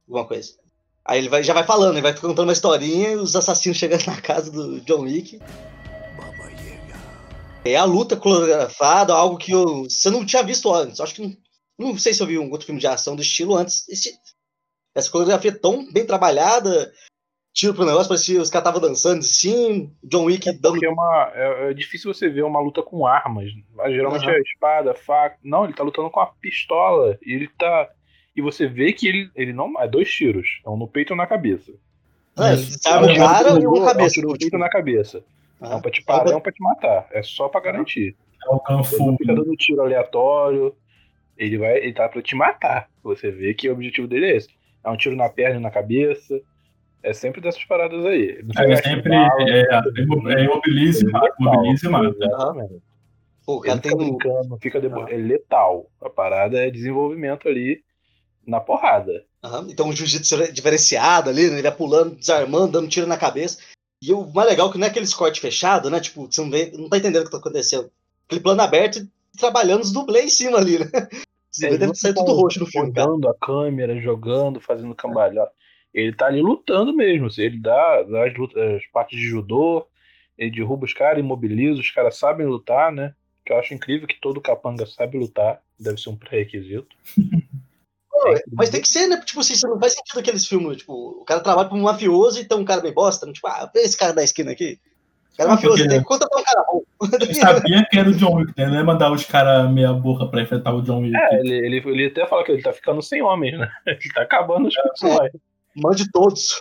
[0.07, 0.59] alguma coisa.
[1.05, 4.07] Aí ele vai, já vai falando, ele vai contando uma historinha e os assassinos chegando
[4.07, 5.41] na casa do John Wick.
[7.65, 11.01] É a luta coreografada, algo que eu, você não tinha visto antes.
[11.01, 11.37] Acho que não,
[11.93, 13.89] não sei se eu vi um outro filme de ação do estilo antes.
[13.89, 14.13] Esse-
[14.95, 16.93] essa coreografia tão bem trabalhada,
[17.55, 20.73] tiro pro negócio, parecia os caras estavam dançando assim, John Wick dando.
[20.73, 23.49] Porque é, uma, é, é difícil você ver uma luta com armas.
[23.75, 24.33] Mas geralmente Aham.
[24.35, 25.39] é espada, faca.
[25.43, 27.17] Não, ele tá lutando com a pistola.
[27.25, 27.89] E ele tá.
[28.35, 29.73] E você vê que ele, ele não.
[29.81, 30.61] É dois tiros.
[30.67, 31.73] Um no peito e um na cabeça.
[32.37, 32.79] Ah, Isso.
[32.89, 34.15] ele arma o cara e É uma um cabeça.
[34.15, 35.19] tiro no peito e na cabeça.
[35.19, 37.07] É Ah, um pra te parar e um pra te matar.
[37.13, 38.17] É só pra garantir.
[38.45, 39.07] É o Ele Ganfu.
[39.07, 40.75] não fica dando tiro aleatório.
[41.37, 41.77] Ele vai.
[41.79, 42.89] Ele tá pra te matar.
[43.03, 44.49] Você vê que o objetivo dele é esse.
[44.85, 46.41] É um tiro na perna e na cabeça.
[47.03, 48.41] É sempre dessas paradas aí.
[48.59, 51.35] É sempre bala, é, é imobilize e mata.
[51.39, 52.17] Imobilize e mata.
[52.25, 52.83] Exatamente.
[53.45, 54.09] Pô, Ele tem fica um.
[54.17, 55.01] brincando, fica debo...
[55.03, 55.11] Ah.
[55.11, 55.91] É letal.
[56.01, 57.83] A parada é desenvolvimento ali
[58.47, 59.25] na porrada.
[59.43, 61.55] Aham, Então um jiu-jitsu diferenciado ali, né?
[61.55, 63.59] Ele vai pulando, desarmando, dando tiro na cabeça.
[64.01, 66.01] E o mais legal é que não é aqueles cortes fechados, né?
[66.01, 67.91] Tipo, você não, vê, não tá entendendo o que tá acontecendo.
[68.27, 70.87] Aquele plano aberto e trabalhando os dublês em cima ali, né?
[71.51, 72.89] Você vê, Ele deve sair fica tudo roxo no filme.
[72.89, 75.53] Rodando a câmera, jogando, fazendo cambalhota.
[75.93, 77.27] Ele tá ali lutando mesmo.
[77.27, 79.87] assim, Ele dá, dá as, lutas, as partes de judô,
[80.39, 83.15] ele derruba os caras, imobiliza, os caras sabem lutar, né?
[83.45, 85.63] Que eu acho incrível que todo capanga sabe lutar.
[85.79, 86.97] Deve ser um pré-requisito.
[88.13, 89.21] Pô, Mas tem que ser, né?
[89.25, 92.59] Tipo assim, não faz sentido aqueles filmes, tipo, o cara trabalha como mafioso e tem
[92.59, 93.33] um cara bem bosta, né?
[93.33, 94.79] Tipo, ah, vê esse cara da esquina aqui.
[95.33, 96.83] O cara é Não, mafioso, porque- tem que contratar um cara bom.
[97.21, 98.67] Ele sabia que era o John Wick, né?
[98.67, 101.17] Não é mandar os caras meia boca pra enfrentar o John Wick.
[101.17, 103.69] É, ele, ele, ele até fala que ele tá ficando sem homens, né?
[103.87, 105.41] Ele tá acabando os personagens.
[105.75, 106.61] Mande todos.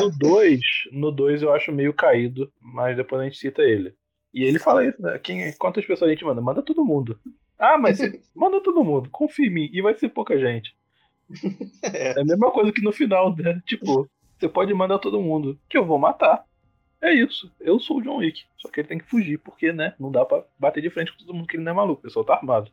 [0.00, 3.92] No 2, no 2 eu acho meio caído, mas depois a gente cita ele.
[4.32, 5.18] E ele fala isso, né?
[5.18, 6.40] Quem, quantas pessoas a gente manda?
[6.40, 7.18] Manda todo mundo.
[7.58, 7.98] Ah, mas
[8.34, 10.74] manda todo mundo, confia em mim, e vai ser pouca gente.
[11.82, 13.60] É a mesma coisa que no final, né?
[13.66, 16.44] Tipo, você pode mandar todo mundo, que eu vou matar.
[17.00, 18.44] É isso, eu sou o John Wick.
[18.56, 19.94] Só que ele tem que fugir, porque, né?
[19.98, 22.02] Não dá pra bater de frente com todo mundo que ele não é maluco, o
[22.02, 22.70] pessoal tá armado.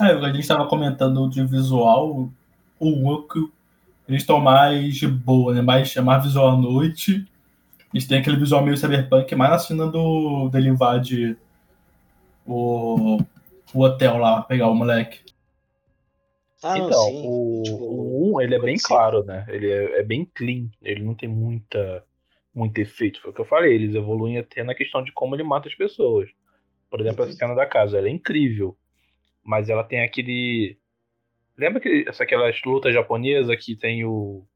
[0.00, 2.30] É, a gente tava comentando de visual,
[2.78, 3.50] o Wook,
[4.08, 5.62] eles estão mais de boa, né?
[5.62, 7.26] Mais, é mais visual à noite.
[7.92, 11.36] Eles têm aquele visual meio cyberpunk, mais na cena do dele invade
[12.46, 13.18] o,
[13.74, 15.20] o hotel lá, pegar o moleque.
[16.62, 17.22] Ah, não, então, sim.
[17.26, 18.84] o, Tipo, o 1, ele é bem sim.
[18.86, 19.44] claro, né?
[19.48, 22.04] Ele é, é bem clean, ele não tem muita,
[22.54, 23.20] muito efeito.
[23.20, 25.74] Foi o que eu falei, eles evoluem até na questão de como ele mata as
[25.74, 26.30] pessoas.
[26.90, 27.30] Por exemplo, Uhum.
[27.30, 28.76] a cena da casa, ela é incrível,
[29.42, 30.78] mas ela tem aquele...
[31.56, 34.46] Lembra que essa, aquelas lutas japonesas que tem o,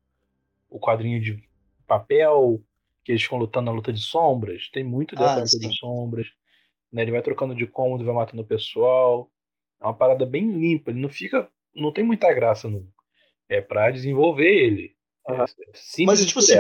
[0.69, 1.43] o quadrinho de
[1.87, 2.61] papel,
[3.05, 4.69] que eles ficam lutando na luta de sombras?
[4.71, 5.69] Tem muito dessa Ah, luta sim.
[5.69, 6.27] de sombras.
[6.93, 7.03] Né?
[7.03, 9.31] Ele vai trocando de cômodo, vai matando o pessoal.
[9.81, 12.87] É uma parada bem limpa, ele não fica não tem muita graça no.
[13.49, 14.97] É pra desenvolver ele.
[15.29, 16.55] É simples Mas, tipo assim,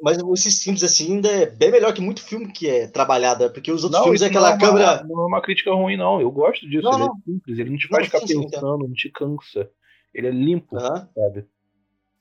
[0.00, 3.50] mas esses simples assim ainda é bem melhor que muito filme que é trabalhado, né?
[3.50, 5.04] porque os outros Não, filmes é aquela não é uma- câmera.
[5.04, 6.20] não é uma crítica ruim, não.
[6.20, 6.84] Eu gosto disso.
[6.84, 7.12] Não, ele não.
[7.14, 9.68] é simples, ele não te Não, faz ficar sim, pensando, não te cansa.
[10.14, 11.08] Ele é limpo, Aham.
[11.16, 11.46] sabe?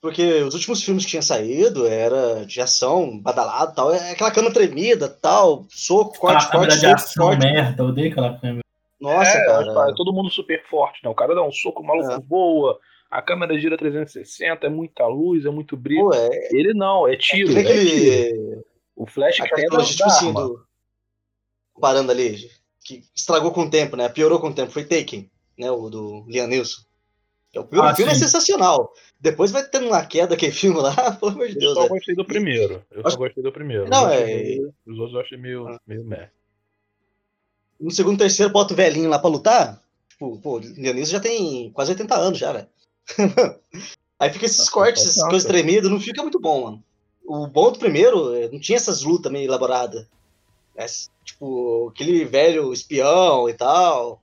[0.01, 4.31] Porque os últimos filmes que tinha saído era de ação, badalado e tal, é aquela
[4.31, 7.45] câmera tremida tal, soco, corte, Aquela câmera corte, de soco, ação corte.
[7.45, 8.61] merda, eu odeio aquela câmera.
[9.01, 9.89] Nossa, é, cara.
[9.91, 11.09] é todo mundo super forte, né?
[11.09, 12.19] O cara dá um soco, o maluco É.
[12.19, 16.09] voa, a câmera gira 360, é muita luz, é muito brilho.
[16.09, 17.49] Pô, é, Ele não, é tiro.
[17.51, 18.61] que é aquele.
[18.95, 20.41] O flash A cai da, tecnologia, tipo da assim, arma.
[20.47, 20.65] do.
[21.73, 22.37] Comparando ali,
[22.85, 24.07] que estragou com o tempo, né?
[24.09, 25.71] Piorou com o tempo, foi Taken, né?
[25.71, 26.81] O do Liam Neeson.
[27.51, 28.93] Que é O primeiro Ah, filme é sensacional.
[29.19, 31.89] Depois vai tendo uma queda aquele filme lá, pelo amor de Eu Deus, só né?
[31.89, 32.85] gostei do primeiro.
[32.91, 33.89] Eu Acho- só gostei do primeiro.
[33.89, 35.79] Não, os, outros, é- eu- os outros eu achei meio, Ah.
[35.87, 36.29] meio meh.
[37.81, 39.81] No segundo, terceiro, bota o velhinho lá pra lutar.
[40.07, 42.67] Tipo, pô, o Liam Neeson já tem quase 80 anos já, velho.
[44.19, 46.83] Aí fica esses cortes, essas coisas tremidas, não fica muito bom, mano.
[47.25, 50.05] O bom do primeiro, eh, não tinha essas lutas meio elaboradas.
[50.75, 50.85] É,
[51.25, 54.21] tipo, aquele velho espião e tal.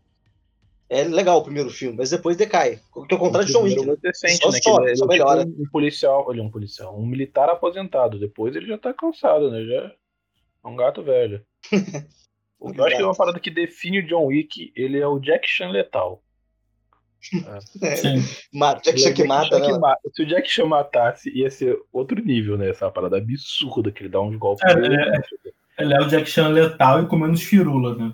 [0.88, 2.80] É legal o primeiro filme, mas depois decai.
[3.08, 3.84] Que é o contrário de John Wick.
[3.84, 4.60] você sente, Só né?
[4.62, 5.46] Sobe, ele, só é tipo melhora.
[5.46, 8.18] um, um policial, olha, um policial, um militar aposentado.
[8.18, 9.64] Depois ele já tá cansado, né?
[9.64, 11.44] Já é um gato velho.
[12.58, 15.06] O que eu acho que é uma parada que define o John Wick, ele é
[15.06, 16.22] o Jack Chan letal.
[17.82, 18.22] É, Sim.
[18.52, 19.66] mata, Jack Chan que mata, né?
[20.12, 22.70] Se o Jack Chan matasse, ia ser outro nível, né?
[22.70, 24.64] Essa parada absurda que ele dá uns golpes.
[24.64, 28.12] É, é, Ele é o Jack Chan letal e comendo os firulas, né?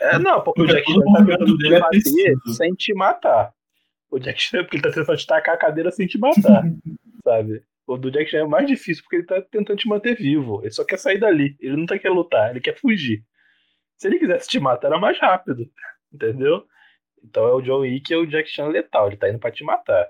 [0.00, 2.74] É, não, porque o Porque Jack todo Chan tá tentando dele te é bater sem
[2.74, 3.52] te matar.
[4.10, 6.62] O Jack Chan, porque ele tá tentando te tacar a cadeira sem te matar,
[7.24, 7.62] sabe?
[7.86, 10.60] O do Jack Chan é mais difícil porque ele tá tentando te manter vivo.
[10.62, 11.56] Ele só quer sair dali.
[11.60, 13.22] Ele não tá quer lutar, ele quer fugir.
[13.98, 15.68] Se ele quisesse te matar, era mais rápido.
[16.12, 16.64] Entendeu?
[17.22, 19.08] Então é o John Wick e é o Jack Chan letal.
[19.08, 20.08] Ele tá indo pra te matar.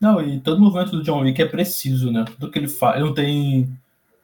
[0.00, 2.24] Não, e todo movimento do John Wick é preciso, né?
[2.24, 3.68] Tudo que ele faz, ele não tem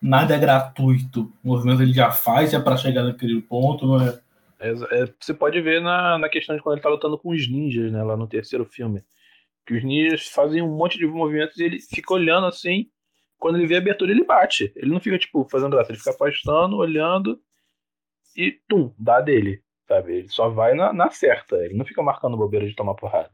[0.01, 1.33] nada é gratuito.
[1.43, 4.21] O movimento ele já faz, é pra chegar naquele ponto, não é?
[4.61, 7.51] É, é, você pode ver na, na questão de quando ele tá lutando com os
[7.51, 8.03] ninjas, né?
[8.03, 9.03] Lá no terceiro filme.
[9.67, 12.87] Que os ninjas fazem um monte de movimentos e ele fica olhando assim.
[13.37, 14.73] Quando ele vê a abertura, ele bate.
[14.77, 15.91] Ele não fica, tipo, fazendo graça.
[15.91, 17.41] Ele fica afastando, olhando
[18.37, 19.63] e, tum, dá dele.
[19.89, 20.19] Sabe?
[20.19, 21.57] Ele só vai na, na certa.
[21.57, 23.31] Ele não fica marcando bobeira de tomar porrada.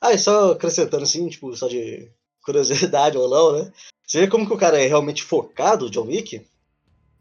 [0.00, 2.10] Ah, e só acrescentando assim, tipo, só de
[2.42, 3.72] curiosidade ou não, né?
[4.06, 6.46] Você vê como que o cara é realmente focado, o John Wick?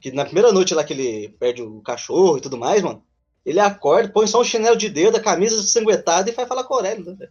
[0.02, 3.02] Que na primeira noite lá que ele perde o cachorro e tudo mais, mano,
[3.46, 6.74] ele acorda, põe só um chinelo de dedo, a camisa sanguentada e vai falar com
[6.74, 7.30] o Aurélio, né?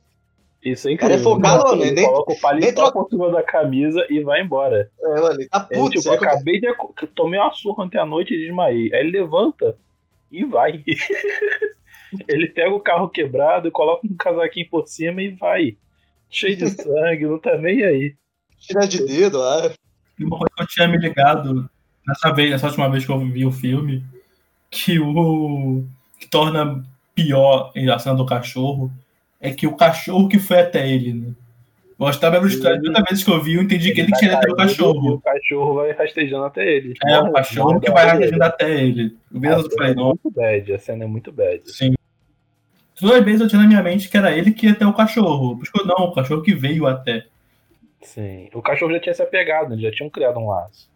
[0.64, 1.34] Isso é cara é incrível.
[1.36, 4.88] focado, mano, ele nem- coloca o paletó troca- por cima da camisa e vai embora.
[5.00, 7.06] É, mano, ele tá Ele, puto, tipo, você vê que o cara- acabei de.
[7.14, 8.92] Tomei uma surra ontem à noite e desmaiei.
[8.94, 9.76] Aí ele levanta
[10.30, 10.84] e vai.
[12.28, 15.76] ele pega o carro quebrado e coloca um casaquinho por cima e vai.
[16.30, 18.14] Cheio de sangue, não tá nem aí.
[18.58, 19.70] chinelo de dedo lá.
[20.20, 21.68] Uma coisa que eu tinha me ligado
[22.06, 24.04] nessa vez, nessa última vez que eu vi o filme,
[24.70, 25.84] que o
[26.18, 28.90] que torna pior a cena do cachorro
[29.42, 31.32] é que o cachorro que foi até ele, né?
[32.00, 34.50] Eu estava história, toda vez que eu vi, eu entendi que ele tá tinha até
[34.50, 35.14] o cachorro.
[35.14, 36.94] o cachorro vai rastejando até ele.
[37.06, 39.16] É, o cachorro que vai reagindo até ele.
[39.44, 41.62] Essa cena falei, é muito bad, a cena é muito bad.
[41.66, 41.94] sim.
[42.98, 44.92] Todas as vezes eu tinha na minha mente que era ele que ia até o
[44.92, 45.56] cachorro.
[45.56, 47.26] Por isso que eu, não, o cachorro que veio até.
[48.00, 48.48] Sim.
[48.54, 50.88] O cachorro já tinha se apegado, eles já tinham criado um laço.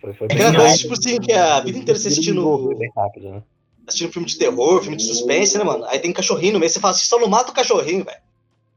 [0.00, 0.76] Foi, foi É bem rápido.
[0.76, 3.42] tipo assim, que a vida inteira você assistindo- Desenvolveu Bem rápido, né?
[3.86, 5.84] Assistindo filme de terror, filme de suspense, né, mano?
[5.84, 8.24] Aí tem cachorrinho no meio, você fala assim, só não mata o cachorrinho, velho.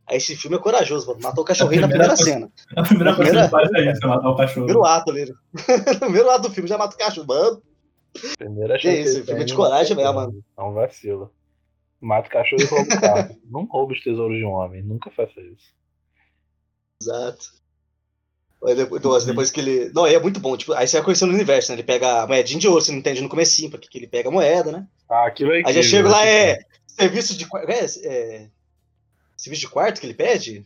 [0.07, 1.19] Aí esse filme é corajoso, mano.
[1.21, 2.49] Matou o cachorrinho na primeira cena.
[2.77, 4.65] A primeira coisa que faz é isso, é matar o cachorro.
[4.65, 5.25] Primeiro ato ali.
[5.25, 5.33] né?
[5.93, 7.61] no primeiro ato do filme já mata o cachorro, mano.
[8.37, 10.43] Primeira Que isso, filme de coragem mesmo, mano.
[10.57, 11.29] É um vacilo.
[11.99, 13.41] Mata o cachorro e rouba o carro.
[13.51, 14.81] não rouba os tesouros de um homem.
[14.81, 15.75] Nunca faça isso.
[17.01, 17.57] Exato.
[18.65, 19.91] Aí depois, nossa, depois que ele.
[19.93, 20.55] Não, aí é muito bom.
[20.55, 21.75] Tipo, aí você vai conhecendo o universo, né?
[21.75, 24.29] Ele pega a moedinha de ouro, você não entende no comecinho, porque que ele pega
[24.29, 24.87] a moeda, né?
[25.09, 26.59] Ah, aquilo é Aí já chega lá, é.
[26.87, 27.69] Serviço de quarto.
[27.69, 28.47] É, é,
[29.35, 30.65] serviço de quarto que ele pede?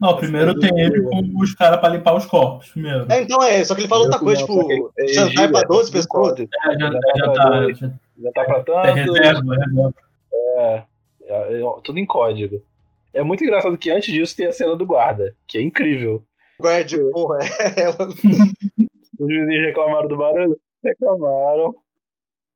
[0.00, 3.04] Não, primeiro tem ele com os caras pra limpar os corpos, primeiro.
[3.12, 5.90] É, então é, só que ele fala outra coisa, tipo, é jantar gíria, pra 12
[5.90, 6.40] é pessoas.
[6.40, 6.46] É,
[6.78, 7.48] já, Já já tá tá.
[7.48, 7.92] pra Já,
[8.22, 8.94] Já tá pra é tanto.
[8.94, 9.94] reserva, reserva.
[10.32, 10.82] É,
[11.24, 12.62] é, é, tudo em código.
[13.12, 16.22] É muito engraçado que antes disso tem a cena do guarda, que é incrível.
[16.58, 17.88] Guarde, porra, é.
[19.18, 20.58] Os vizinhos reclamaram do barulho?
[20.82, 21.74] Reclamaram.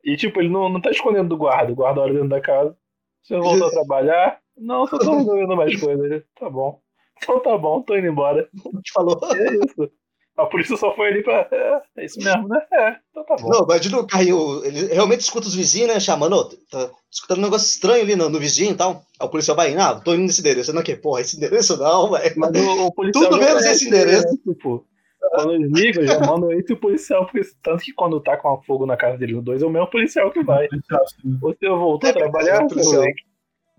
[0.05, 2.77] E tipo, ele não, não tá escondendo do guarda, o guarda olha dentro da casa.
[3.23, 4.39] Você voltou a trabalhar?
[4.57, 6.05] Não, só tô resolvendo mais coisas.
[6.05, 6.81] Ele, tá bom.
[7.17, 8.49] Então tá bom, tô indo embora.
[8.83, 9.19] te falou.
[9.35, 9.91] É isso.
[10.37, 11.49] A polícia só foi ali pra.
[11.51, 12.61] É, é isso mesmo, né?
[12.73, 13.49] É, então tá bom.
[13.49, 17.43] Não, imagina o carrinho, ele realmente escuta os vizinhos, né, chamando, ô, tá escutando um
[17.43, 19.05] negócio estranho ali no, no vizinho e tal.
[19.21, 20.73] Aí o policial vai indo, ah, tô indo nesse endereço.
[20.73, 22.35] Não, que porra, esse endereço não, velho.
[22.37, 23.31] Mas o, o policial.
[23.31, 24.27] Tudo menos esse endereço.
[24.27, 24.33] né?
[24.45, 24.85] Tipo,
[25.31, 28.87] quando eles ligam, já mandam esse o policial, porque tanto que quando tá com fogo
[28.87, 30.69] na casa dele no 2, é o mesmo policial que vai.
[31.41, 32.85] Você voltou a É, trabalhar, é.
[32.85, 33.23] Moleque?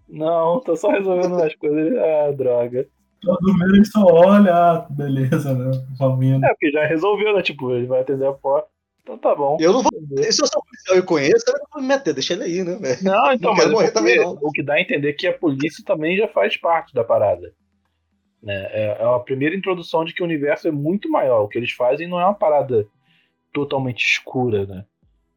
[0.08, 1.94] Não, tô só resolvendo umas coisas.
[1.98, 2.88] Ah, droga.
[3.22, 5.72] Todo mundo ele só olha, ah, beleza, né?
[5.98, 7.42] Vamos É, porque já resolveu, né?
[7.42, 8.68] Tipo, ele vai atender a porta.
[9.02, 9.58] Então tá bom.
[9.60, 9.92] Eu não vou.
[10.32, 12.78] Se eu sou policial e conheço, eu não vou me meter, deixa ele aí, né?
[13.04, 14.32] Não, então, Não mas quero é morrer também, não.
[14.42, 17.54] o que dá a entender é que a polícia também já faz parte da parada.
[18.46, 18.68] Né?
[18.70, 21.42] É, é a primeira introdução de que o universo é muito maior.
[21.42, 22.88] O que eles fazem não é uma parada
[23.52, 24.86] totalmente escura, né?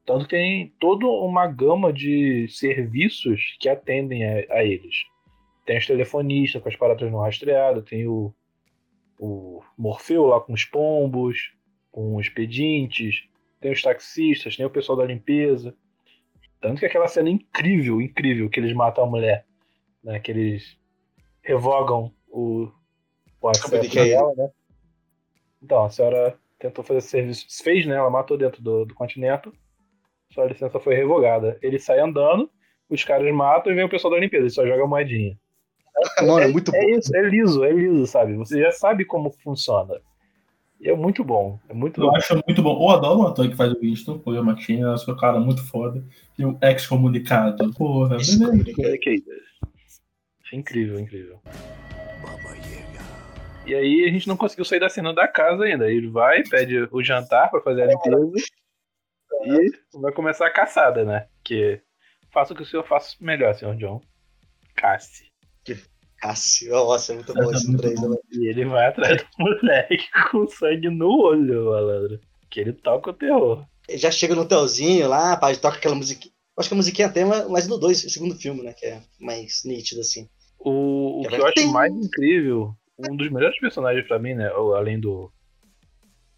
[0.04, 5.04] Tanto que tem toda uma gama de serviços que atendem a, a eles.
[5.64, 8.34] Tem os telefonistas com as paradas não rastreadas, tem o,
[9.18, 11.52] o Morfeu lá com os pombos,
[11.90, 13.26] com os pedintes,
[13.60, 15.74] tem os taxistas, tem o pessoal da limpeza.
[16.60, 19.46] Tanto que aquela cena é incrível, incrível, que eles matam a mulher.
[20.02, 20.18] Né?
[20.20, 20.78] Que eles
[21.42, 22.70] revogam o,
[23.40, 24.10] o acesso Comuniquei.
[24.10, 24.50] dela, né?
[25.62, 27.96] Então, a senhora tentou fazer esse serviço, fez, né?
[27.96, 29.50] Ela matou dentro do, do continente.
[30.32, 31.58] Sua licença foi revogada.
[31.62, 32.50] Ele sai andando,
[32.88, 35.38] os caras matam e vem o pessoal da limpeza, ele só joga a moedinha.
[36.20, 36.78] Mano, é muito bom.
[36.78, 38.34] É isso, é liso, é liso, sabe?
[38.34, 40.00] Você já sabe como funciona.
[40.80, 41.58] E é muito bom.
[41.68, 42.16] É muito Eu bom.
[42.16, 42.80] acho muito bom.
[42.80, 45.40] Eu adoro o ator que faz o Winston, o eu acho que é um cara
[45.40, 46.04] muito foda.
[46.38, 47.72] E o ex-comunicado.
[47.74, 48.52] Porra, beleza.
[48.52, 49.24] Dedicated.
[50.52, 51.40] É incrível, incrível.
[52.22, 52.87] Baba Yaga.
[53.68, 55.90] E aí a gente não conseguiu sair da cena da casa ainda.
[55.90, 58.32] Ele vai, pede o jantar pra fazer a limpeza.
[59.44, 61.26] E vai começar a caçada, né?
[61.44, 61.80] Que
[62.32, 64.00] faça o que o senhor faça melhor, senhor John.
[64.74, 65.28] Casse.
[66.20, 68.00] Cássio, nossa, é muito bom Essa é esse muito trailer.
[68.00, 68.08] bom.
[68.10, 68.16] né?
[68.32, 72.20] E ele vai atrás do moleque com sangue no olho, malandro.
[72.50, 73.64] Que ele toca o terror.
[73.88, 76.32] Ele já chega no hotelzinho lá, pá, toca aquela musiquinha.
[76.58, 78.72] Acho que a musiquinha é tema, mas no 2, o segundo filme, né?
[78.72, 80.28] Que é mais nítido, assim.
[80.58, 81.72] O, o Que que vai- eu acho Tim!
[81.72, 84.48] mais incrível, um dos melhores personagens pra mim, né?
[84.76, 85.32] Além do,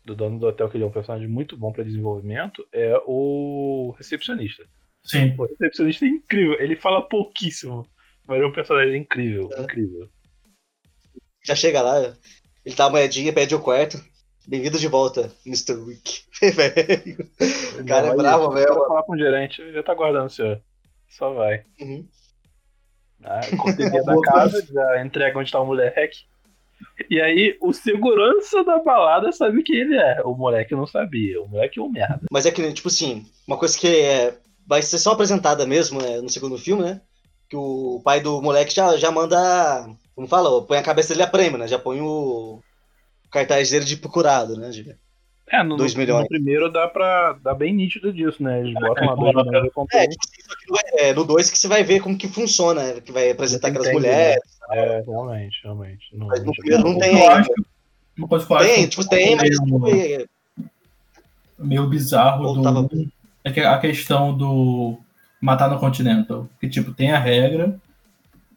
[0.05, 3.95] do dono do hotel, que ele é um personagem muito bom pra desenvolvimento, é o
[3.97, 4.65] recepcionista.
[5.03, 5.35] Sim.
[5.39, 7.87] O recepcionista é incrível, ele fala pouquíssimo,
[8.27, 9.63] mas é um personagem incrível, É.
[9.63, 10.09] incrível.
[11.45, 12.15] Já chega lá,
[12.65, 13.97] ele dá a moedinha, pede o quarto.
[14.47, 15.75] Bem-vindo de volta, Mr.
[15.75, 16.23] Wick.
[16.55, 17.31] Velho.
[17.81, 18.75] O cara é Vai- bravo Pra mesmo.
[18.87, 20.61] falar com o gerente, ele já tá guardando o senhor.
[21.09, 21.65] Só vai.
[21.81, 22.07] Uhum.
[23.23, 26.19] Ah, cortesia da casa, já entrega onde tá o moleque.
[27.09, 30.23] E aí, o segurança da balada sabe quem ele é.
[30.25, 31.41] O moleque não sabia.
[31.43, 32.23] O moleque é um merda.
[32.31, 36.21] Mas é que, tipo assim, uma coisa que é, vai ser só apresentada mesmo né,
[36.21, 37.01] no segundo filme, né?
[37.49, 39.89] Que o pai do moleque já, já manda.
[40.15, 40.65] Como fala?
[40.65, 41.67] Põe a cabeça dele a prêmio, né?
[41.67, 42.61] Já põe o
[43.31, 44.71] cartaz dele de procurado, né?
[45.53, 46.23] É, no, Dois milhões.
[46.23, 48.61] no primeiro dá pra dar bem nítido disso, né?
[48.61, 50.09] Eles botam lá dois É, milhões de É, recompensa.
[50.09, 53.01] tipo é- é, no 2 que você vai ver como que funciona, né?
[53.01, 54.41] Que vai apresentar aquelas mulheres.
[54.71, 56.07] É, realmente, realmente.
[56.13, 57.15] Não, Mas no não- primeiro não tem
[58.17, 60.27] uma coisa que eu Tem, acho tipo, tem, mas meio, é-
[61.59, 63.11] meio bizarro do
[63.43, 64.99] é que a questão do
[65.41, 66.47] matar no Continental.
[66.61, 67.77] Que, tipo, tem a regra,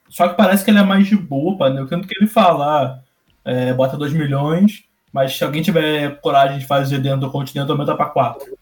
[0.09, 1.85] só que parece que ele é mais de boa, né?
[1.89, 3.01] Tanto que ele fala,
[3.45, 7.95] é, bota 2 milhões, mas se alguém tiver coragem de fazer dentro do Continental, aumenta
[7.95, 8.57] pra 4.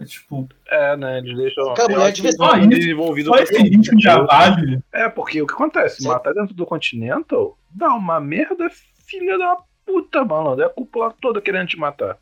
[0.00, 1.18] É tipo, É, né?
[1.18, 1.72] Eles deixam.
[1.74, 4.80] Cara, eu mulher acho que devia- Ah, é desenvolvido só esse risco já vale.
[4.92, 6.02] É, porque o que acontece?
[6.02, 6.08] Sim.
[6.08, 8.68] Matar dentro do Continental dá uma merda
[9.06, 10.62] filha da puta, malandro.
[10.64, 12.18] É a cúpula toda querendo te matar.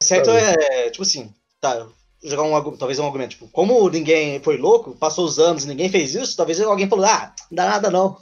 [0.00, 1.86] certo é, tipo assim, tá,
[2.26, 5.88] jogar um, talvez um argumento, tipo, como ninguém foi louco, passou os anos e ninguém
[5.88, 8.16] fez isso, talvez alguém falou, ah, não dá nada não.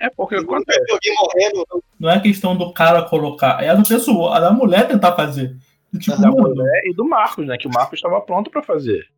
[0.00, 0.92] É porque acontece?
[0.92, 1.64] Alguém morrendo,
[1.98, 5.56] Não é questão do cara colocar, é a da pessoa, a da mulher tentar fazer.
[5.92, 7.56] E, Tipo, Da mano, mulher e do Marcos, né?
[7.56, 9.08] Que o Marcos estava pronto pra fazer.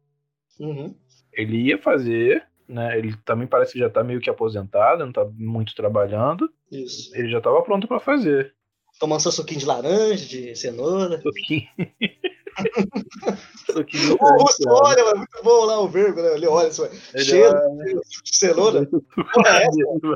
[0.58, 0.94] Uhum.
[1.32, 2.96] Ele ia fazer, né?
[2.96, 6.48] Ele também parece que já tá meio que aposentado, não tá muito trabalhando.
[6.70, 7.14] Isso.
[7.14, 8.54] Ele já tava pronto pra fazer.
[8.98, 11.20] Tomando seu suquinho de laranja, de cenoura.
[11.20, 11.68] Suquinho.
[14.18, 16.34] O Russo olha, mano, muito bom lá o verbo, né?
[16.34, 16.84] Ele olha, assim,
[17.14, 17.84] Ele cheiro vai-
[18.24, 18.86] de cenoura.
[19.32, 19.66] Porra, é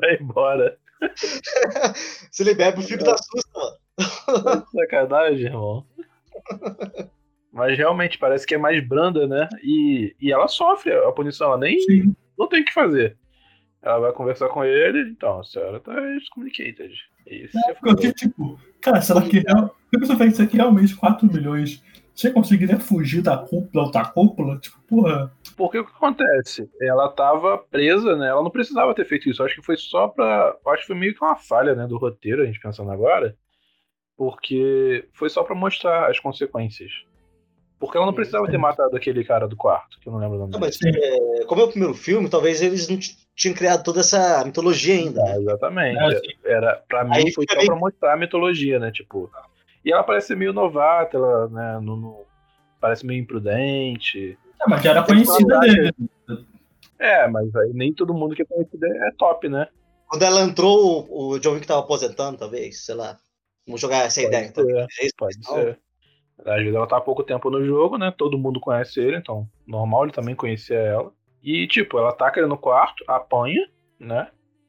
[0.00, 0.78] vai embora.
[2.30, 4.66] Se ele bebe, o fico da susta, mano.
[4.74, 5.86] Sacanagem, irmão.
[7.52, 9.48] Mas realmente parece que é mais branda, né?
[9.62, 12.14] E, e ela sofre a punição, ela nem sim.
[12.38, 13.16] não tem o que fazer.
[13.80, 16.94] Ela vai conversar com ele, então, a senhora tá excommunicated.
[17.26, 20.96] Isso é Porque tipo, cara, será que real- se a pessoa fez isso aqui realmente
[20.96, 21.82] 4 milhões,
[22.14, 24.58] você conseguiria fugir da cúpula ou da cúpula?
[24.58, 25.32] Tipo, porra.
[25.56, 26.70] Porque o que acontece?
[26.80, 28.28] Ela tava presa, né?
[28.28, 29.42] Ela não precisava ter feito isso.
[29.42, 30.56] Acho que foi só pra.
[30.68, 33.36] Acho que foi meio que uma falha, né, do roteiro, a gente pensando agora.
[34.16, 36.92] Porque foi só pra mostrar as consequências.
[37.80, 40.40] Porque ela não precisava ter matado aquele cara do quarto, que eu não lembro o
[40.40, 42.96] nome Não, mas é, como é o primeiro filme, talvez eles não
[43.34, 45.20] tinham criado toda essa mitologia ainda.
[45.20, 45.98] É, exatamente.
[45.98, 46.32] É, assim.
[46.44, 48.92] Era, pra mim Aí foi só pra mostrar a mitologia, né?
[48.92, 49.30] Tipo.
[49.84, 51.80] E ela parece meio novata, ela, né?
[51.82, 52.24] não- não-
[52.80, 54.38] parece meio imprudente.
[54.60, 55.92] É, mas já era conhecida dele.
[56.98, 59.68] É, mas aí nem todo mundo que é conhecido é top, né?
[60.06, 63.16] Quando ela entrou, o John Wick tava aposentando, talvez, sei lá.
[63.66, 64.52] Vamos jogar essa ideia.
[64.52, 65.54] Pode Então, ser, é isso, pode não?
[65.54, 65.78] ser.
[66.44, 68.12] Às vezes ela tá há pouco tempo no jogo, né?
[68.16, 71.12] Todo mundo conhece ele, então normal ele também conhecia ela.
[71.42, 73.66] E, tipo, ela taca ele no quarto, apanha,
[73.98, 74.28] né?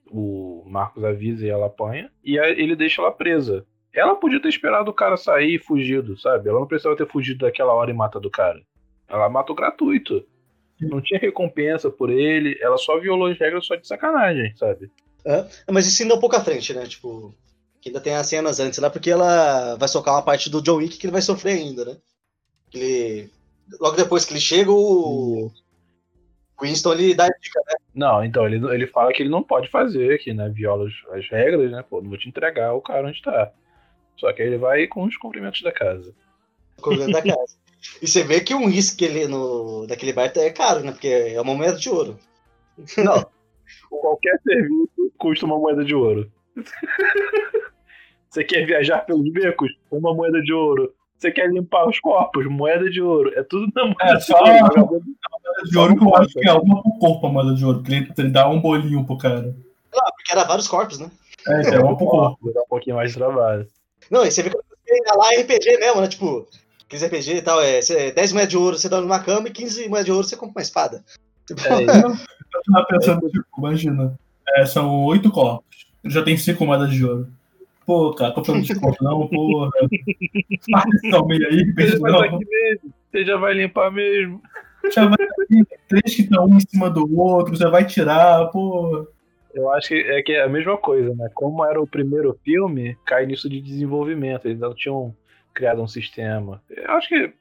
[0.10, 2.12] O Marcos avisa e ela apanha.
[2.24, 3.66] E aí ele deixa ela presa.
[3.96, 6.50] Ela podia ter esperado o cara sair e fugido, sabe?
[6.50, 8.62] Ela não precisava ter fugido daquela hora e matado o cara.
[9.08, 10.26] Ela matou gratuito.
[10.82, 14.92] Não tinha recompensa por ele, ela só violou as regras só de sacanagem, sabe?
[15.26, 16.86] É, mas isso ainda é um pouco à frente, né?
[16.86, 17.34] Tipo,
[17.80, 20.78] que ainda tem as cenas antes lá, porque ela vai socar uma parte do John
[20.78, 21.98] Wick que ele vai sofrer ainda, né?
[22.74, 23.30] Ele,
[23.80, 25.50] logo depois que ele chega, o
[26.62, 27.76] Winston ele dá a dica, né?
[27.94, 31.30] Não, então ele, ele fala que ele não pode fazer, que né, viola as, as
[31.30, 31.84] regras, né?
[31.90, 33.52] Pô, não vou te entregar o cara onde tá.
[34.18, 36.14] Só que ele vai com os cumprimentos da casa.
[36.84, 37.56] dentro da casa.
[38.02, 40.92] E você vê que um uísque ali no, daquele bar é caro, né?
[40.92, 42.18] Porque é uma moeda de ouro.
[42.98, 43.24] Não.
[44.02, 46.32] Qualquer serviço custa uma moeda de ouro.
[48.30, 49.72] Você quer viajar pelos becos?
[49.92, 50.94] Uma moeda de ouro.
[51.18, 52.46] Você quer limpar os corpos?
[52.48, 53.32] Moeda de ouro.
[53.36, 54.52] É tudo na moeda É, de só- ouro.
[54.62, 55.06] vagabundo.
[55.66, 58.12] de ouro que eu acho que é uma pro corpo a moeda de ouro, ele,
[58.18, 59.56] ele dá um bolinho pro cara.
[59.94, 61.10] Ah, porque era vários corpos, né?
[61.48, 62.52] É, então, é uma pro corpo.
[62.52, 63.68] Dá um pouquinho mais de trabalho.
[64.10, 66.08] Não, e você vê que é lá é RPG mesmo, né?
[66.08, 66.48] Tipo,
[66.86, 69.52] aqueles RPG e tal, é, você- 10 moedas de ouro você dorme numa cama e
[69.52, 71.04] 15 moedas de ouro você compra uma espada.
[71.48, 71.86] Tipo, É,
[72.56, 74.18] Eu tava pensando, tipo, imagina,
[74.56, 77.28] é, são oito corpos, ele já tem cinco moedas de ouro.
[77.86, 79.70] Pô, cara, tô pelo desconto, não, porra.
[80.72, 82.40] Partição meio aí, Você beijo já não.
[83.12, 84.42] Você já vai limpar mesmo.
[84.92, 85.18] Já vai
[85.88, 89.08] três que estão um em cima do outro, você vai tirar, pô.
[89.56, 91.30] Eu acho que é, que é a mesma coisa, né?
[91.34, 94.46] Como era o primeiro filme, cai nisso de desenvolvimento.
[94.46, 95.16] Eles ainda não tinham
[95.54, 96.62] criado um sistema.
[96.70, 97.34] Eu acho que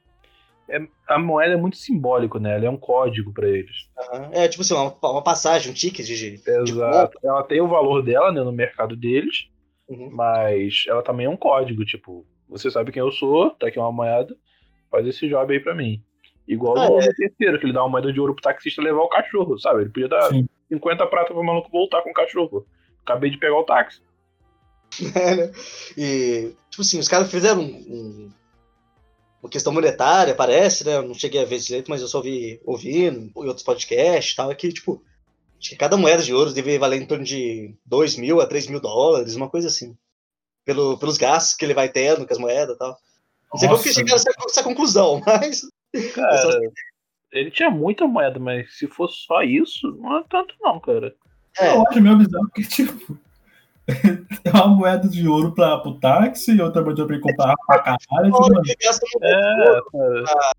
[0.69, 2.55] é- a moeda é muito simbólico, né?
[2.55, 3.75] Ela é um código pra eles.
[4.13, 4.29] aham.
[4.31, 6.37] é tipo assim, uma, uma passagem, um ticket de.
[6.37, 7.19] de Exato.
[7.23, 9.49] Ela tem o valor dela, né, no mercado deles,
[9.89, 10.09] Uhum.
[10.11, 11.83] mas ela também é um código.
[11.85, 14.35] Tipo, você sabe quem eu sou, tá aqui uma moeda,
[14.89, 16.01] faz esse job aí pra mim.
[16.47, 17.13] Igual Ah, no é.
[17.13, 19.81] terceiro, que ele dá uma moeda de ouro pro taxista levar o cachorro, sabe?
[19.81, 20.47] Ele podia dar Sim.
[20.69, 22.65] 50 pratas pro maluco voltar com o cachorro.
[23.03, 24.01] Acabei de pegar o táxi.
[25.15, 25.51] É, né?
[25.97, 28.31] E, tipo assim, os caras fizeram um- um-
[29.43, 30.95] uma questão monetária, parece, né?
[30.95, 34.35] Eu não cheguei a ver direito, mas eu só ouvi ouvindo em outros podcasts e
[34.37, 34.51] tal.
[34.51, 35.03] É que, tipo,
[35.59, 38.67] acho que cada moeda de ouro deve valer em torno de 2 mil a 3
[38.67, 39.95] mil dólares, uma coisa assim.
[40.63, 42.97] Pelo, pelos gastos que ele vai tendo com as moedas e tal.
[43.53, 43.99] Não sei como que Nossa.
[43.99, 45.61] chegaram a essa, essa conclusão, mas.
[46.13, 46.59] Cara,
[47.31, 51.13] ele tinha muita moeda, mas se fosse só isso, não é tanto não, cara.
[51.59, 53.17] É, Eu acho meio bizarro porque, tipo,
[54.43, 57.23] é uma moeda de ouro pra, pro táxi e outra moeda de ouro pra ele
[57.23, 58.31] comprar pra caralho.
[58.31, 60.51] Tipo, um É, cara.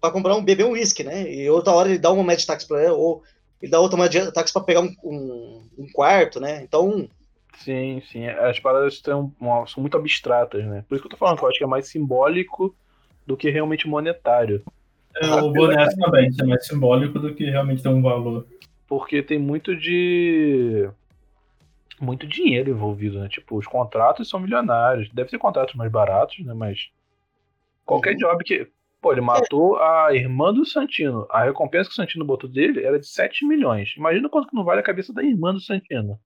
[0.00, 1.32] pra comprar um beber um uísque, né?
[1.32, 3.22] E outra hora ele dá uma moeda de táxi pra ela, ou
[3.62, 6.62] ele dá outra moeda de táxi pra pegar um, um, um quarto, né?
[6.62, 7.08] Então,
[7.64, 8.26] Sim, sim.
[8.28, 9.32] As paradas são
[9.76, 10.84] muito abstratas, né?
[10.88, 12.74] Por isso que eu tô falando que eu acho que é mais simbólico
[13.26, 14.62] do que realmente monetário.
[15.20, 18.46] É, eu vou nessa também, isso é mais simbólico do que realmente tem um valor.
[18.86, 20.88] Porque tem muito de.
[22.00, 23.28] Muito dinheiro envolvido, né?
[23.28, 25.10] Tipo, os contratos são milionários.
[25.12, 26.54] Deve ter contratos mais baratos, né?
[26.54, 26.88] Mas.
[27.84, 28.18] Qualquer Uhum.
[28.18, 28.68] job que.
[29.00, 31.26] Pô, ele matou a irmã do Santino.
[31.30, 33.94] A recompensa que o Santino botou dele era de 7 milhões.
[33.96, 36.18] Imagina quanto que não vale a cabeça da irmã do Santino.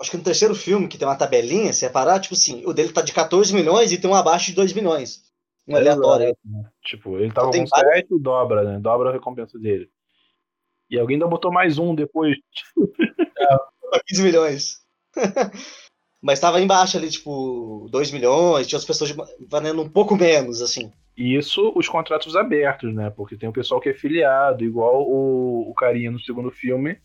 [0.00, 2.92] acho que no terceiro filme, que tem uma tabelinha, se reparar, tipo assim, o dele
[2.92, 5.22] tá de 14 milhões e tem um abaixo de 2 milhões.
[5.66, 6.26] Um aleatório.
[6.26, 6.32] aí.
[6.32, 6.70] Exato, né?
[6.82, 8.78] Tipo, ele tava com 7 e dobra, né?
[8.80, 9.88] Dobra a recompensa dele.
[10.90, 12.36] E alguém ainda botou mais um depois.
[14.06, 14.82] 15 milhões.
[16.20, 19.12] Mas tava embaixo ali, tipo, 2 milhões, tinha as pessoas
[19.48, 20.92] valendo um pouco menos, assim.
[21.16, 23.10] E isso, os contratos abertos, né?
[23.10, 26.96] Porque tem o pessoal que é filiado, igual o, o carinha no segundo filme,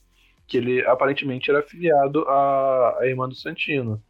[0.45, 4.01] que ele aparentemente era filiado à, à irmã do Santino.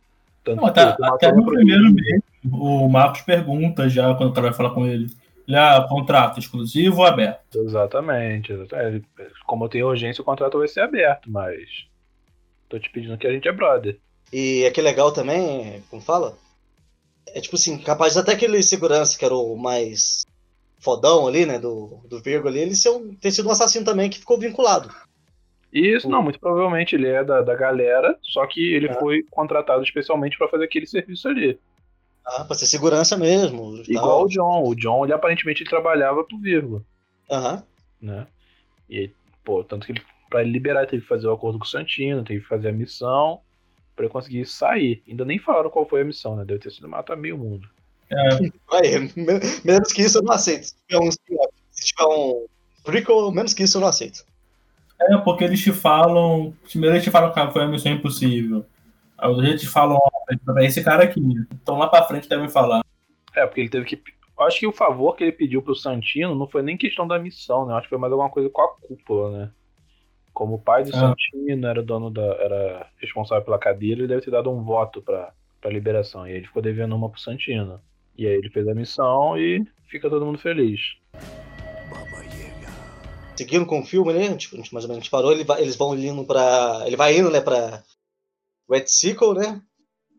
[0.55, 4.55] Tanto Não, ele até no primeiro mesmo, o Marcos pergunta já quando o cara vai
[4.57, 5.07] falar com ele.
[5.47, 7.59] Ele, ah, contrato exclusivo ou aberto?
[7.59, 9.05] Exatamente, exatamente.
[9.45, 11.85] Como eu tenho urgência, o contrato vai ser aberto, mas.
[12.69, 13.97] Tô te pedindo que a gente é brother.
[14.31, 16.37] E é que legal também, como fala?
[17.27, 20.25] É tipo assim, capaz até aquele segurança que era o mais
[20.79, 24.09] fodão ali, né, do, do Virgo ali, ele ser um- ter sido um assassino também
[24.09, 24.89] que ficou vinculado.
[25.71, 28.93] Isso, não, muito provavelmente ele é da, da galera, só que ele Ah.
[28.95, 31.59] foi contratado especialmente pra fazer aquele serviço ali.
[32.25, 33.81] Ah, pra ser segurança mesmo.
[33.87, 34.27] Igual o.
[34.27, 34.63] John.
[34.67, 36.85] O John, ele aparentemente ele trabalhava pro Virgo,
[37.31, 37.63] Aham.
[38.01, 38.27] né?
[38.89, 39.13] E aí,
[39.43, 41.67] pô, tanto que ele, pra ele liberar, ele teve que fazer o acordo com o
[41.67, 43.39] Santino, teve que fazer a missão
[43.95, 45.01] pra ele conseguir sair.
[45.07, 46.43] Ainda nem falaram qual foi a missão, né?
[46.45, 47.67] Deve ter sido matar meio mundo.
[48.09, 48.17] É,
[48.77, 50.65] Aí, me- menos que isso eu não aceito.
[50.67, 52.45] Se tiver um, se tiver um
[52.83, 54.25] prequel, menos que isso eu não aceito.
[54.99, 56.53] É, porque eles te falam.
[56.69, 58.65] Primeiro eles te falam que foi uma missão impossível.
[59.17, 61.21] Aí os eles te falam, ó, é esse cara aqui.
[61.51, 62.83] Então lá pra frente devem falar.
[63.35, 64.01] É, porque ele teve que.
[64.39, 67.65] Acho que o favor que ele pediu pro Santino não foi nem questão da missão,
[67.65, 67.73] né?
[67.73, 69.49] Acho que foi mais alguma coisa com a cúpula, né?
[70.31, 70.99] Como o pai do Ah.
[70.99, 72.21] Santino era dono da.
[72.21, 76.27] era responsável pela cadeira, ele deve ter dado um voto pra, pra liberação.
[76.27, 77.81] E aí ele ficou devendo uma pro Santino.
[78.15, 80.97] E aí ele fez a missão e fica todo mundo feliz.
[83.37, 84.35] Seguindo com o filme, né?
[84.35, 86.83] Tipo, a gente mais ou menos parou, ele vai- eles vão indo pra.
[86.85, 87.83] Ele vai indo, né, pra
[88.69, 89.61] Red Circle, né?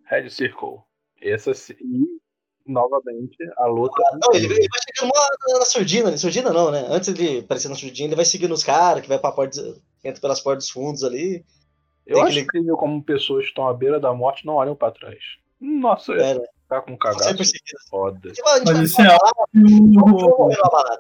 [0.05, 0.79] Red Circle.
[1.21, 1.51] Essa
[1.81, 2.19] e
[2.67, 4.03] novamente a luta.
[4.23, 6.87] Não, ele, ele vai chegando lá na surdina, na surdina não, né?
[6.89, 9.61] Antes de aparecer na surdina, ele vai seguindo os caras, que vai pra porta,
[10.05, 11.45] entra pelas portas dos fundos ali.
[12.07, 14.77] Eu tem acho aquele- incrível como pessoas que estão à beira da morte não olham
[14.77, 15.19] pra trás.
[15.61, 16.45] Nossa, É, né?
[16.69, 17.35] tá com cagaço
[17.91, 18.33] foda.
[18.65, 20.99] Mas isso é algo que o, na.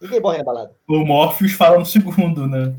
[0.00, 0.74] Ninguém morre na balada.
[0.88, 2.74] o Morpheus fala no segundo, né?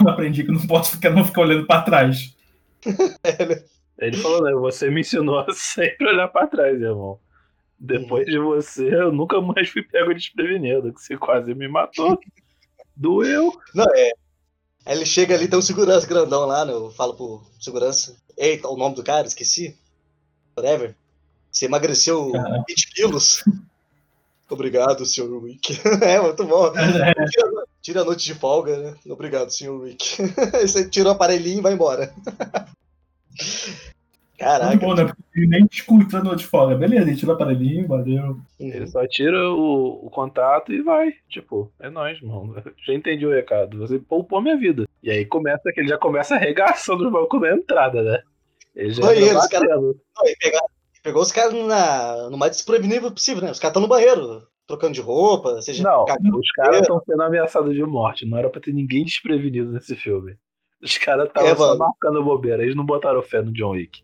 [0.00, 2.36] Eu aprendi que não posso ficar, não ficar olhando pra trás.
[3.98, 4.52] Ele falou, né?
[4.52, 7.18] Você me ensinou a sempre olhar pra trás, irmão.
[7.80, 12.18] Depois de você, eu nunca mais fui pego desprevenido, que você quase me matou.
[12.94, 13.52] Doeu.
[13.74, 14.12] Não, é.
[14.84, 16.72] Aí ele chega ali, tem um segurança grandão lá, né?
[16.72, 18.16] Eu falo pro segurança.
[18.36, 19.76] Eita, o nome do cara, esqueci.
[20.56, 20.96] Whatever.
[21.50, 22.64] Você emagreceu Caramba.
[22.68, 23.44] 20 quilos.
[24.50, 25.44] Obrigado, Sr.
[25.44, 25.78] Rick.
[26.02, 26.72] é, muito bom.
[26.72, 27.14] Tira,
[27.82, 28.94] tira a noite de folga, né?
[29.06, 29.84] Obrigado, Sr.
[29.84, 30.22] Rick.
[30.62, 32.12] Você tira o aparelhinho e vai embora.
[34.38, 34.66] Caraca.
[34.66, 35.04] Muito bom, né?
[35.04, 36.76] Porque ele nem discuta no de folga.
[36.76, 38.38] Beleza, ele tira o aparelhinho, valeu.
[38.58, 41.12] Ele só tira o, o contato e vai.
[41.28, 42.54] Tipo, é nóis, mano.
[42.86, 43.78] Já entendi o recado.
[43.78, 44.88] Você poupou minha vida.
[45.02, 48.22] E aí começa que ele já começa arregaçando os bancos na entrada, né?
[48.74, 49.96] Ele já Banheiro, entra os caras-.
[50.98, 53.50] Não, pegou os caras na- no mais desprevenível possível, né?
[53.50, 55.82] Os caras estão no banheiro, trocando de roupa, seja.
[55.82, 58.26] Não, os caras estão sendo ameaçados de morte.
[58.26, 60.36] Não era pra ter ninguém desprevenido nesse filme.
[60.82, 62.62] Os caras estavam É, só marcando bobeira.
[62.62, 64.02] Eles não botaram fé no John Wick.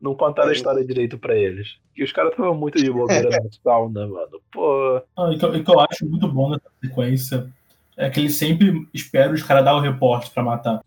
[0.00, 1.76] Não contaram É, a história direito pra eles.
[1.96, 4.40] E os caras estavam muito de bobeira na sauna, mano.
[4.52, 7.50] Pô, Ah, e, que, eu- e que eu acho muito bom nessa sequência
[7.96, 10.84] é que ele sempre espera os caras dar o reporte pra matar.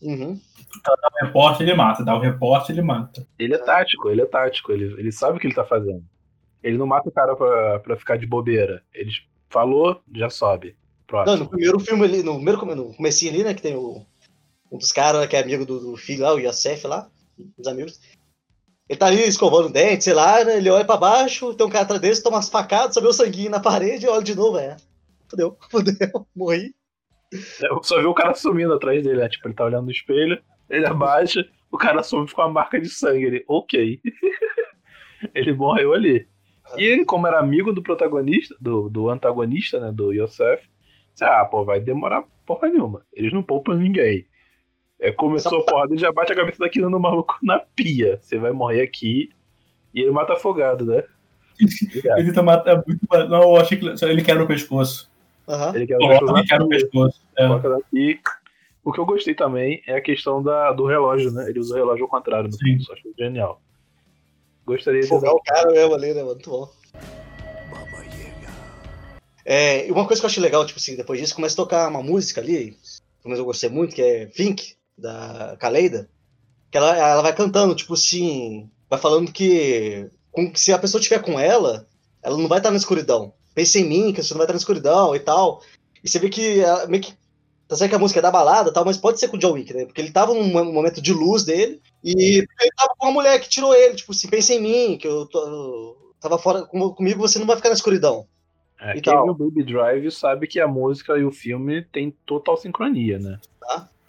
[0.00, 0.40] Uhum.
[0.84, 0.92] Dá
[1.22, 2.04] o reporte, ele mata.
[2.04, 3.26] Dá o reporte, ele mata.
[3.38, 4.72] ele é tático, ele é tático.
[4.72, 6.04] Ele, ele sabe o que ele tá fazendo.
[6.62, 8.82] Ele não mata o cara pra, pra ficar de bobeira.
[8.94, 9.10] Ele
[9.48, 10.68] falou, já sobe.
[10.68, 11.36] Não, Próximo.
[11.44, 14.06] no primeiro filme ali, no primeiro come- no comecinho ali, né, que tem o,
[14.70, 17.08] um dos caras que é amigo do, do filho lá, o Yosef lá,
[17.58, 17.98] dos amigos.
[18.88, 21.70] Ele tá ali escovando o dente, sei lá, né, ele olha pra baixo, tem um
[21.70, 24.56] cara atrás dele, toma umas facadas, sobe o sanguinho na parede e olha de novo,
[24.58, 24.76] é.
[25.28, 26.72] Fudeu, fudeu, morri.
[27.60, 29.28] Eu só vi o cara sumindo atrás dele, né?
[29.28, 30.40] Tipo, ele tá olhando no espelho,
[30.70, 33.24] ele abaixa, o cara some com uma marca de sangue.
[33.24, 34.00] Ele, ok.
[35.34, 36.26] ele morreu ali.
[36.76, 39.90] E ele, como era amigo do protagonista, do, do antagonista, né?
[39.92, 40.62] Do Yosef,
[41.12, 43.04] disse, ah, pô, vai demorar porra nenhuma.
[43.12, 44.26] Eles não poupam ninguém.
[45.00, 48.18] É, começou a porrada, ele já bate a cabeça daquilo no maluco na pia.
[48.22, 49.30] Você vai morrer aqui.
[49.92, 51.02] E ele mata afogado, né?
[52.16, 53.06] Ele tá matando muito.
[53.28, 55.10] Não, eu achei que ele quebra o pescoço.
[55.46, 55.74] Aham.
[55.74, 57.20] Ele quer Coloca e quebra o pescoço.
[57.36, 57.48] É.
[57.48, 58.20] Daqui.
[58.82, 61.48] O que eu gostei também é a questão da, do relógio, né?
[61.48, 62.58] Ele usa o relógio ao contrário no Sim.
[62.64, 63.60] filme, só achei genial.
[64.66, 66.34] Gostaria de Fogar o cara mesmo ali, né, mano?
[66.34, 66.68] Muito bom.
[69.44, 71.88] É, e uma coisa que eu achei legal, tipo assim, depois disso começa a tocar
[71.88, 72.76] uma música ali,
[73.24, 76.08] mas eu gostei muito, que é Think, da Kaleida,
[76.70, 81.20] que ela, ela vai cantando, tipo assim, vai falando que com- se a pessoa estiver
[81.20, 81.86] com ela,
[82.22, 83.32] ela não vai estar na escuridão.
[83.54, 85.62] Pensa em mim, que você não vai estar na escuridão e tal.
[86.04, 87.14] E você vê que ela meio que.
[87.70, 89.38] Tá certo que a música é da balada e tal, mas pode ser com o
[89.40, 89.84] John Wick, né?
[89.86, 93.40] Porque ele tava num mo- momento de luz dele e ele tava com uma mulher
[93.40, 96.90] que tirou ele, tipo assim, pensa em mim, que eu, tô, eu tava fora com-
[96.92, 98.26] comigo, você não vai ficar na escuridão.
[98.80, 99.24] É, e quem tal.
[99.24, 103.38] viu Baby Drive sabe que a música e o filme tem total sincronia, né?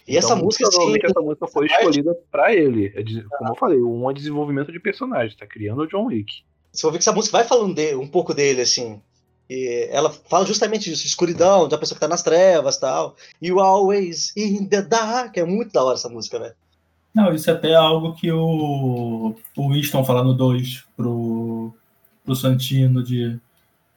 [0.08, 2.86] E essa Então, música, assim, provavelmente essa música foi essa escolhida pra ele.
[2.96, 3.04] É
[3.38, 6.42] como eu falei, um é desenvolvimento de personagem, tá criando o John Wick.
[6.72, 9.00] você vai ver que essa música vai falando de- um pouco dele, assim.
[9.52, 13.14] E ela fala justamente disso, escuridão, da pessoa que tá nas trevas tal.
[13.40, 15.36] You always in the dark.
[15.36, 16.54] É muito da hora essa música, velho.
[17.14, 21.74] Não, isso até é algo que o, o Winston fala no 2 pro,
[22.24, 23.38] pro Santino de.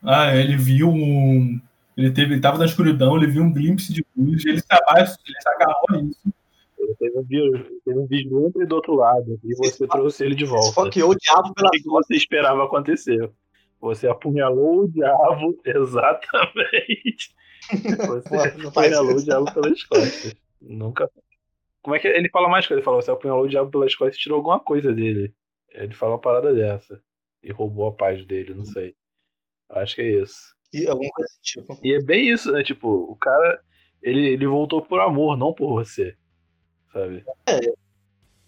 [0.02, 1.58] Ah, ele viu um.
[1.96, 5.16] Ele teve, ele tava na escuridão, ele viu um glimpse de luz, ele se, abaixo,
[5.26, 6.34] ele se agarrou a isso.
[6.78, 10.74] Ele teve um, teve um vislumbre do outro lado e você trouxe ele de volta.
[10.74, 13.30] fala que o diabo pela O que você esperava acontecer?
[13.86, 17.32] Você apunhalou o diabo, exatamente.
[18.08, 20.34] Você apunhalou o diabo pelas costas.
[20.60, 21.08] Nunca.
[21.82, 22.80] Como é que ele fala mais coisa?
[22.80, 25.32] Ele falou: você apunhalou o diabo pelas costas e tirou alguma coisa dele.
[25.70, 27.00] Ele fala uma parada dessa.
[27.44, 28.96] E roubou a paz dele, não sei.
[29.70, 30.56] Acho que é isso.
[30.72, 31.78] E alguma coisa tipo.
[31.80, 32.64] E é bem isso, né?
[32.64, 33.62] Tipo, o cara.
[34.02, 36.16] Ele, ele voltou por amor, não por você.
[36.92, 37.24] Sabe?
[37.48, 37.60] É.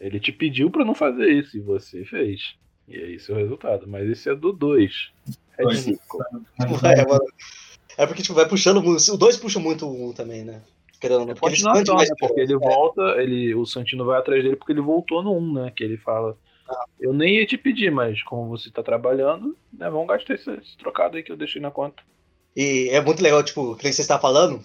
[0.01, 2.59] Ele te pediu pra não fazer isso e você fez.
[2.89, 3.87] E é esse o resultado.
[3.87, 5.11] Mas esse é do 2.
[5.59, 6.19] É de cinco.
[6.59, 7.25] Mas, É, mano.
[7.97, 9.13] É porque tipo, vai puxando muito.
[9.13, 10.63] O 2 puxa muito o 1 também, né?
[11.01, 11.33] Querendo não.
[11.33, 12.15] É Porque mais né?
[12.19, 15.73] Porque ele volta, ele, o Santino vai atrás dele porque ele voltou no 1, né?
[15.75, 16.37] Que ele fala.
[16.69, 16.85] Ah.
[17.01, 19.91] Eu nem ia te pedir, mas como você tá trabalhando, né?
[19.91, 22.03] Vamos gastar esse, esse trocado aí que eu deixei na conta.
[22.57, 24.65] E é muito legal, tipo, que nem você está falando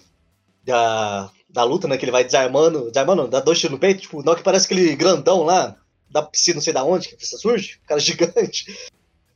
[0.64, 1.96] da, da luta, né?
[1.96, 4.66] Que ele vai desarmando, desarmando, não, dá dois tiros no peito, tipo, não que parece
[4.66, 5.76] aquele grandão lá,
[6.14, 8.72] da piscina, não sei da onde, que precisa surge, o cara gigante.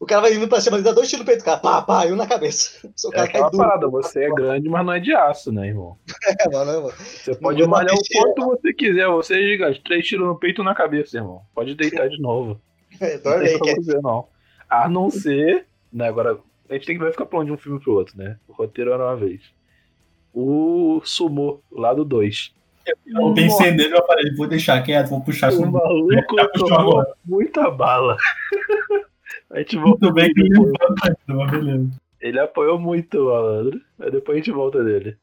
[0.01, 2.07] O cara vai indo pra cima, ele dá dois tiros no peito, cara, pá, pá,
[2.07, 2.87] e um na cabeça.
[3.05, 3.64] O É cara cai aquela duro.
[3.64, 5.99] parada, você é grande, mas não é de aço, né, irmão?
[6.41, 6.93] É, mano, é, mano.
[6.97, 9.83] Você pode vou malhar o quanto você quiser, você é gigante.
[9.83, 11.43] Três tiros no peito e um na cabeça, irmão.
[11.53, 12.61] Pode deitar de novo.
[13.01, 14.29] É, Não dorme tem aí, pra que você, não.
[14.70, 15.66] A não ser.
[15.93, 16.39] Né, agora,
[16.70, 18.39] a gente tem que vai ficar pulando de um filme pro outro, né?
[18.49, 19.43] O roteiro era uma vez.
[20.33, 22.55] O Sumo, lá do 2.
[23.07, 25.53] Eu pensei nele, eu falei, vou deixar quieto, vou puxar.
[25.53, 27.14] O maluco Já puxou tomou agora.
[27.24, 28.16] muita bala.
[29.51, 30.59] A gente Muito volta bem que ele
[31.28, 31.91] mas beleza.
[32.20, 33.80] Ele apoiou muito o malandro.
[33.99, 35.16] Aí depois a gente volta dele.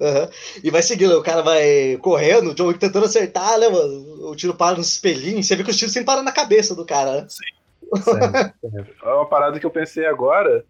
[0.00, 0.28] Aham.
[0.62, 4.28] E vai seguindo, o cara vai correndo, o John Wick tentando acertar, né, mano?
[4.28, 6.84] O tiro para nos espelhinhos, você vê que os tiros sempre param na cabeça do
[6.84, 7.26] cara, né?
[7.28, 8.94] Sempre, sempre.
[9.04, 10.64] Uma parada que eu pensei agora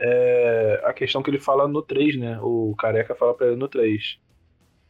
[0.00, 2.38] é a questão que ele fala no 3, né?
[2.42, 4.18] O careca fala pra ele no 3.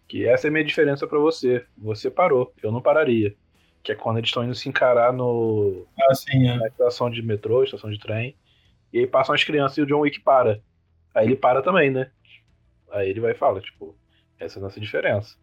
[0.09, 1.64] Que essa é a minha diferença pra você.
[1.76, 3.36] Você parou, eu não pararia.
[3.82, 6.56] Que é quando eles estão indo se encarar no, Assim, é.
[6.56, 8.34] na estação de metrô, estação de trem.
[8.92, 10.61] E aí passam as crianças e o John Wick para.
[11.14, 12.11] Aí ele para também, né?
[12.90, 13.94] Aí ele vai e fala, tipo,
[14.38, 15.36] essa é a nossa diferença.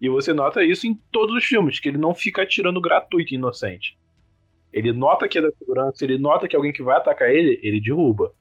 [0.00, 3.36] E você nota isso em todos os filmes, que ele não fica atirando gratuito e
[3.36, 3.96] inocente.
[4.72, 7.80] Ele nota que é da segurança, ele nota que alguém que vai atacar ele, ele
[7.80, 8.32] derruba.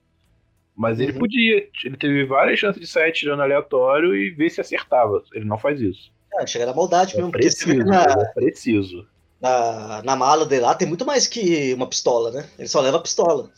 [0.81, 1.19] Mas ele Uhum.
[1.19, 5.21] podia, ele teve várias chances de sair atirando aleatório e ver se acertava.
[5.31, 6.11] Ele não faz isso.
[6.39, 9.07] Ah, chega na maldade É mesmo, preciso, na, é preciso.
[9.39, 12.49] na, na mala dele lá tem muito mais que uma pistola, né?
[12.57, 13.51] Ele só leva a pistola.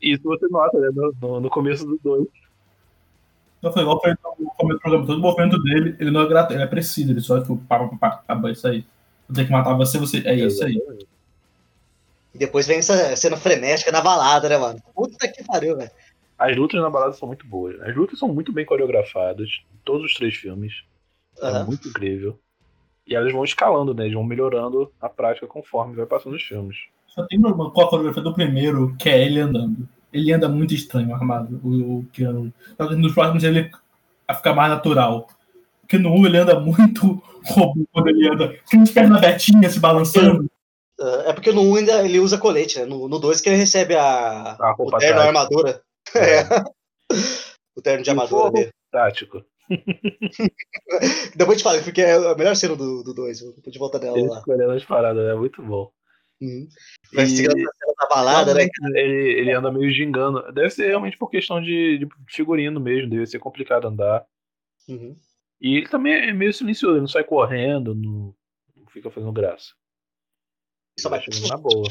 [0.00, 0.88] Isso você nota, né?
[0.94, 2.26] No, no- no começo do 2.
[3.58, 6.28] Então foi igual foi no começo do programa, todo o movimento dele, ele não é
[6.28, 8.86] gratuito, ele é preciso, ele só tipo, pá, pá, pá, acabou isso aí.
[9.28, 10.26] Vou ter que matar você, você.
[10.26, 10.80] É isso aí.
[12.32, 14.80] E depois vem essa cena frenética na balada, né, mano?
[14.94, 15.90] Puta que pariu, velho.
[16.40, 17.78] As lutas na balada são muito boas.
[17.82, 19.60] As lutas são muito bem coreografadas.
[19.74, 20.72] Em todos os três filmes.
[21.38, 21.66] É Aham.
[21.66, 22.38] muito incrível.
[23.06, 24.04] E elas vão escalando, né?
[24.04, 26.78] Eles vão melhorando a prática conforme vai passando os filmes.
[27.08, 29.86] Só tem uma com a coreografia do primeiro, que é ele andando.
[30.10, 32.50] Ele anda muito estranho, armado, o, o Keanu.
[32.74, 33.70] Só que nos próximos ele
[34.34, 35.28] fica mais natural.
[35.82, 38.56] Porque no 1 ele anda muito robô quando ele anda.
[38.70, 40.50] Com as pernas abertinhas se balançando.
[40.98, 42.86] Ah, É porque no 1 ainda ele usa colete, né?
[42.86, 45.82] No, no 2 que ele recebe a, A o roupa terno, a armadura.
[46.14, 46.42] É.
[47.76, 48.70] o terno de dele.
[48.90, 49.44] Tático.
[51.36, 53.04] Depois te falo, porque é a melhor cena do 2.
[53.04, 54.38] Do dois, eu vou de volta dela Ele lá.
[54.38, 55.90] escolhendo as paradas, é muito bom.
[56.40, 56.68] Uhum.
[57.12, 57.54] Vai E- seguindo
[58.08, 58.66] balada, né?
[58.94, 60.50] Ele, ele anda meio gingando.
[60.52, 64.26] Deve ser realmente por questão de, de figurino mesmo, deve ser complicado andar.
[64.88, 65.14] Uhum.
[65.60, 68.34] E ele também é meio silencioso, ele não sai correndo, não,
[68.74, 69.74] não fica fazendo graça.
[70.98, 71.88] Só Ele vai- na boa.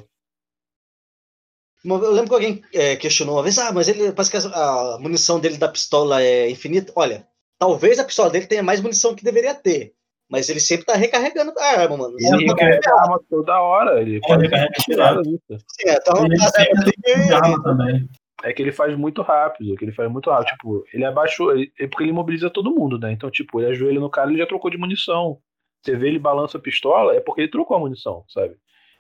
[1.84, 4.98] Eu lembro que alguém é, questionou uma vez, ah, mas ele parece que a, a
[5.00, 6.92] munição dele da pistola é infinita.
[6.96, 7.26] Olha,
[7.58, 9.94] talvez a pistola dele tenha mais munição que deveria ter.
[10.30, 12.16] Mas ele sempre tá recarregando a arma, mano.
[12.20, 15.42] É, Ele recarrega a arma toda hora, ele faz recarrega tirada disso.
[15.50, 18.08] Sim, então, Ele tá- sempre tem arma também.
[18.44, 20.50] É que ele faz muito rápido, que ele faz muito rápido.
[20.52, 23.12] Tipo, ele abaixou, ele, é porque ele imobiliza todo mundo, né?
[23.12, 25.40] Então, tipo, ele ajoelha no cara e ele já trocou de munição.
[25.84, 28.56] Você vê ele balança a pistola, é porque ele trocou a munição, sabe?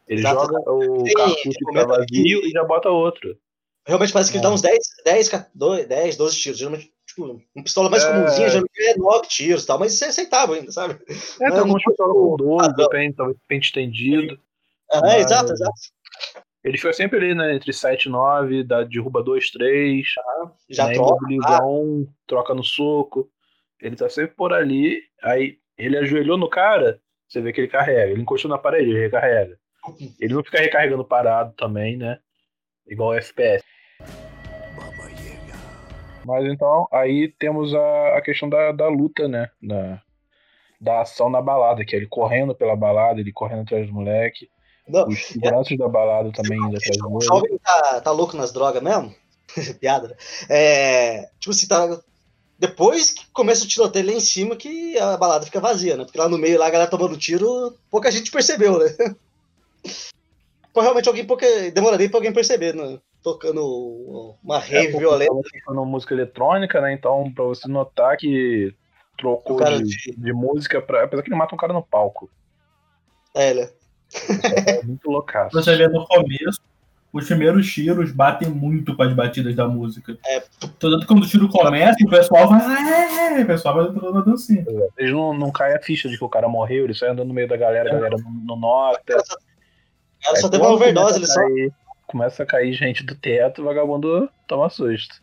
[0.09, 0.41] Ele Exato.
[0.41, 3.37] joga o Sim, cartucho que tá vazio e já bota outro.
[3.87, 6.57] Realmente parece que ele dá uns 10, 10, 12, 10 12 tiros.
[6.59, 8.11] Geralmente, tipo, uma pistola mais É.
[8.11, 10.95] comumzinha, geralmente é 9 tiros e tal, mas isso é aceitável ainda, sabe?
[11.41, 12.89] É, tem algumas não- pistolas com dois, padrão.
[12.89, 14.39] depende, talvez pente estendido.
[14.91, 15.71] Ah, Mas- exato, exato.
[16.63, 17.55] Ele fica sempre ali, né?
[17.55, 20.05] Entre 7 e 9, dá, derruba 2, 3,
[20.69, 21.25] Já né, troca.
[21.45, 23.29] ah, um, troca no soco.
[23.79, 24.99] Ele tá sempre por ali.
[25.23, 28.11] Aí ele ajoelhou no cara, você vê que ele carrega.
[28.11, 29.57] Ele encostou na parede, ele recarrega.
[30.19, 32.19] Ele não fica recarregando parado também, né?
[32.87, 33.63] Igual o FPS.
[36.25, 39.49] Mas então, aí temos a, a questão da, da luta, né?
[39.61, 40.01] Da,
[40.79, 44.49] da ação na balada, que é ele correndo pela balada, ele correndo atrás do moleque.
[44.87, 47.25] Não, Os seguranças da balada também indo atrás o dele.
[47.25, 49.13] jovem tá, tá louco nas drogas mesmo?
[49.79, 50.15] Piada, né?
[50.49, 51.99] É, tipo assim, tá.
[52.57, 56.03] Depois que começa o tiroteio lá em cima, que a balada fica vazia, né?
[56.03, 58.85] Porque lá no meio, lá a galera tomando tiro, pouca gente percebeu, né?
[60.73, 61.45] Pô, realmente alguém pouca.
[61.71, 62.99] Demoraria pra alguém perceber, né?
[63.23, 65.33] Tocando uma É, rave porque violenta.
[65.65, 66.93] tocando música eletrônica, né?
[66.93, 68.73] Então, pra você notar que
[69.17, 71.03] trocou de, de- de música pra.
[71.03, 72.29] Apesar que ele mata um cara no palco.
[73.35, 73.69] É, né?
[74.65, 75.53] É muito loucaço.
[75.53, 76.59] Você vê no começo,
[77.11, 80.17] os primeiros tiros batem muito com as batidas da música.
[80.25, 80.39] É.
[80.79, 82.61] Tanto que quando o tiro começa, o pessoal vai.
[82.61, 84.65] "Ah, é", O pessoal vai entrando na dancinha.
[84.97, 87.33] Eles não, não caem a ficha de que o cara morreu, ele sai andando no
[87.33, 89.17] meio da galera, a galera não, não nota.
[90.19, 91.39] O cara só teve uma overdose, ele só.
[91.39, 91.73] a cair-
[92.07, 95.21] Começa a cair gente do teto, o vagabundo toma susto.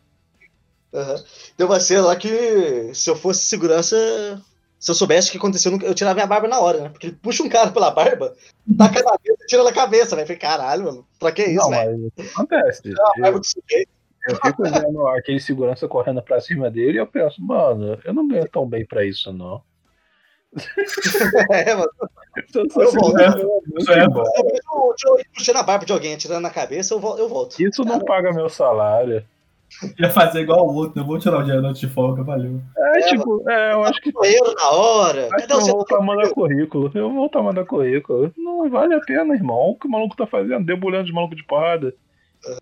[0.95, 1.17] Aham.
[1.57, 3.97] Tem uma cena lá que se eu fosse segurança,
[4.79, 6.89] se eu soubesse o que aconteceu, eu tirava minha barba na hora, né?
[6.89, 8.35] Porque ele puxa um cara pela barba,
[8.79, 10.27] taca na mesa e tira na cabeça, velho.
[10.29, 12.13] Falei, caralho, mano, pra que isso, velho?
[12.17, 12.83] isso acontece.
[13.19, 13.43] Eu,
[14.29, 18.27] eu fico vendo aquele segurança correndo pra cima dele e eu penso, mano, eu não
[18.29, 19.61] ganho tão bem pra isso, não.
[21.53, 21.91] É, mano.
[22.51, 24.29] Se eu Eu eu vou muito Isso é- embora.
[24.37, 27.61] Eu, eu, eu puxando a barba de alguém, atirando na cabeça, eu, eu volto.
[27.61, 29.25] Isso não paga meu salário.
[29.99, 32.61] Ia fazer igual o outro, eu vou tirar o dia noite de folga, valeu.
[32.79, 35.29] É, É, tipo, é, eu acho que Banheiro na hora.
[35.33, 36.91] Acho que eu vou voltar a mandar currículo.
[36.95, 38.33] Eu vou voltar a mandar currículo.
[38.37, 39.71] Não vale a pena, irmão.
[39.71, 40.65] O que o maluco tá fazendo?
[40.65, 41.93] Debulhando de maluco de porrada.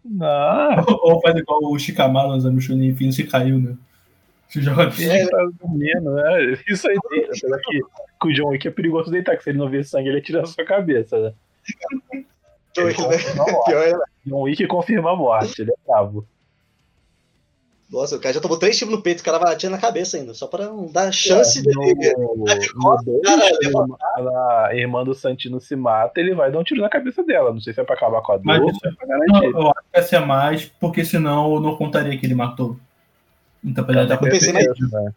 [0.04, 3.76] Não, Ou faz igual o Shikamaru nos Chunin, finge que caiu, né?
[4.54, 6.56] Se joga ele tá dormindo, né?
[6.68, 7.80] Isso aí, apesar que,
[8.20, 10.42] que o John Wick é perigoso deitar, que se ele não ver sangue, ele atira
[10.42, 11.32] na sua cabeça, né?
[12.78, 13.08] Wick, né?
[13.08, 13.70] confirma a morte.
[13.70, 14.04] Pior, né?
[14.24, 16.24] John Wick confirma a morte, ele é brabo.
[17.90, 20.16] Nossa, o cara já tomou três tiros no peito, o cara vai atirar na cabeça
[20.16, 22.14] ainda, só pra não dar chance no, dele.
[22.16, 23.96] no dois, cara, quando
[24.36, 27.52] a irmã do Santino se mata, ele vai dar um tiro na cabeça dela.
[27.52, 29.06] Não sei se é pra acabar com a dor Mas ou isso- se é pra
[29.18, 32.76] Não, eu acho que ia ser mais, porque senão eu não contaria que ele matou.
[33.64, 35.12] Então, pra tá Eu pensei mais- né?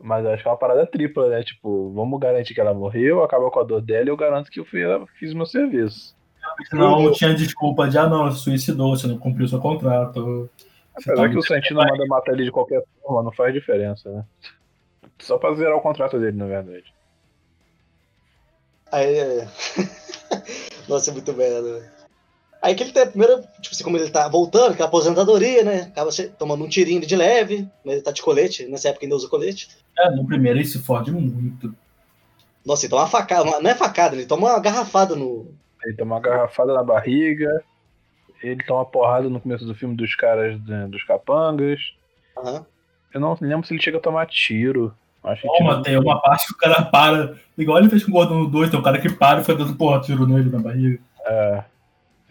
[0.00, 1.44] Mas eu acho que é uma parada tripla, né?
[1.44, 4.58] Tipo, vamos garantir que ela morreu, acaba com a dor dela e eu garanto que
[4.58, 6.16] eu fui- eu fiz meu serviço.
[6.68, 10.50] Senão tinha desculpa de, ah, não, você suicidou, você não cumpriu seu contrato.
[10.94, 14.24] Apesar que o Santino manda matar ele de qualquer forma, não faz diferença, né?
[15.20, 16.92] Só pra zerar o contrato dele, na verdade.
[18.90, 19.48] Aí, é...
[20.88, 21.82] Nossa, é muito velho.
[22.62, 25.80] Aí que ele tem a primeira, tipo assim, como ele tá voltando, aquela aposentadoria, né?
[25.92, 29.16] Acaba se- tomando um tirinho de leve, mas ele tá de colete, nessa época ainda
[29.16, 29.68] usa colete.
[29.98, 31.74] É, no primeiro ele se fode muito.
[32.64, 35.52] Nossa, ele toma uma facada, uma- não é facada, ele toma uma garrafada no.
[35.84, 37.64] Ele toma uma garrafada na barriga,
[38.40, 41.80] ele toma uma porrada no começo do filme dos caras né, dos capangas.
[42.38, 42.64] Aham.
[43.12, 44.94] Eu não lembro se ele chega a tomar tiro.
[45.24, 47.36] Acho que Toma, tem uma parte que o cara para.
[47.58, 49.56] Igual ele fez com o Gordon no 2, tem um cara que para e foi
[49.56, 50.98] dando porra, tiro nele na barriga.
[51.26, 51.64] É,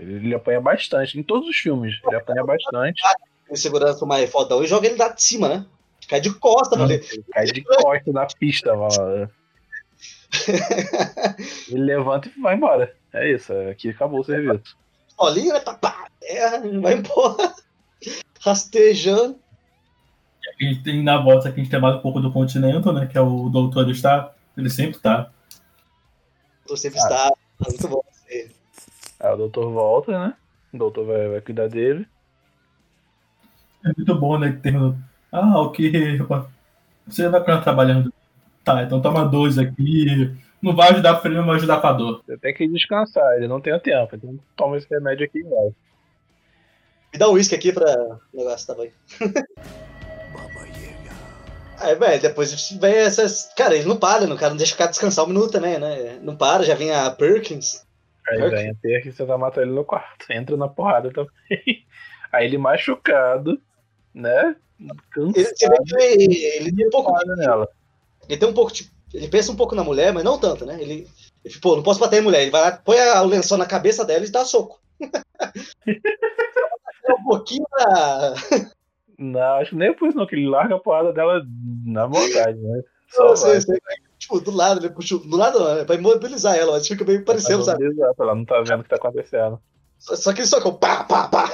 [0.02, 1.96] ele, ele apanha bastante, em todos os filmes.
[2.06, 3.02] Ele apanha bastante.
[3.48, 5.66] Ele segurança mais fodão e joga ele lá de cima, né?
[6.08, 6.94] Cai de costa, mano.
[7.32, 9.30] Cai de costas na pista, mano.
[11.70, 12.96] Ele levanta e vai embora.
[13.14, 14.76] É isso, aqui acabou o serviço.
[15.16, 15.60] Solinho, né?
[15.60, 17.54] Pá, terra, vai embora.
[18.40, 19.40] Rastejando.
[20.60, 23.06] A gente tem na volta aqui, a gente tem mais um pouco do Continental, né?
[23.06, 24.34] Que é o doutor está.
[24.58, 25.30] Ele sempre tá.
[26.66, 27.04] Tô sempre Ah.
[27.04, 27.32] está.
[27.70, 28.04] Muito bom.
[29.22, 30.34] Aí o doutor volta, né?
[30.74, 32.08] O doutor vai, vai cuidar dele.
[33.86, 34.52] É muito bom, né?
[34.52, 34.98] Que tem o.
[35.32, 36.20] Ah, ok.
[37.06, 38.12] Você vai ficar trabalhando.
[38.64, 40.36] Tá, então toma dois aqui.
[40.62, 42.24] Não vai ajudar o frio, não vai ajudar com a dor.
[42.26, 44.16] Você tem que descansar, ele não tem o tempo.
[44.16, 45.72] Então toma esse remédio aqui e vai.
[47.14, 47.86] Me dá um uísque aqui pra
[48.34, 48.88] o negócio, tá bom?
[51.78, 53.52] Aí, velho, depois vem essas.
[53.56, 54.34] Cara, ele não para, né?
[54.34, 56.20] o cara não deixa o cara descansar um minuto também, né?
[56.22, 57.84] Não para, já vem a Perkins.
[58.32, 58.52] Aí Certo.
[58.56, 60.26] vem a ter que você vai matar ele no quarto.
[60.32, 61.30] Entra na porrada também.
[62.32, 63.60] Aí ele machucado,
[64.14, 64.56] né?
[65.18, 65.66] Ele, vê que
[66.24, 67.12] ele, ele tem um pouco.
[67.14, 67.70] Cansado nela.
[68.30, 68.90] Ele tem um pouco de.
[69.14, 70.82] Ele pensa um pouco na mulher, mas não tanto, né?
[70.82, 71.08] Ele.
[71.44, 72.42] ele pô, não posso bater em mulher.
[72.44, 74.80] Ele vai lá, põe a- o lençol na cabeça dela e dá soco.
[77.04, 78.34] É um pouquinho pra.
[79.18, 81.44] Não, acho que nem por isso não, que ele larga a porrada dela
[81.84, 82.82] na vontade, né?
[83.10, 83.80] Só Não, sei, sei,
[84.40, 85.18] tipo, do lado, ele puxa.
[85.18, 85.86] Do lado não, né?
[85.86, 87.84] Pra imobilizar ela, mas fica meio parecendo, sabe?
[88.20, 89.62] ela não tá vendo o que tá acontecendo.
[90.00, 91.50] Só, só que ele socou, pá, pá, pá.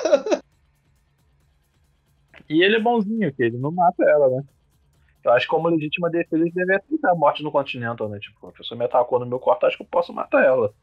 [2.50, 4.44] E ele é bonzinho, que ele não mata ela, né?
[5.24, 8.18] Eu acho que como legítima defesa ele deve aceitar a morte no Continental, né?
[8.20, 10.74] Tipo, a pessoa me atacou no meu quarto, acho que eu posso matar ela.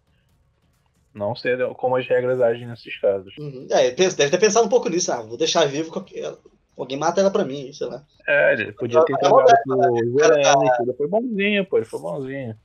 [1.15, 3.33] Não sei como as regras agem nesses casos.
[3.39, 3.67] Uhum.
[3.71, 5.13] É, deve ter pensado um pouco nisso.
[5.13, 5.91] Ah, vou deixar vivo.
[5.91, 6.37] qualquer-
[6.77, 8.05] Alguém mata ela pra mim, sei lá.
[8.27, 12.01] É, ele podia ter É entregado moderno, pro Verene, ele foi bonzinho, pô, ele foi
[12.01, 12.59] bonzinho.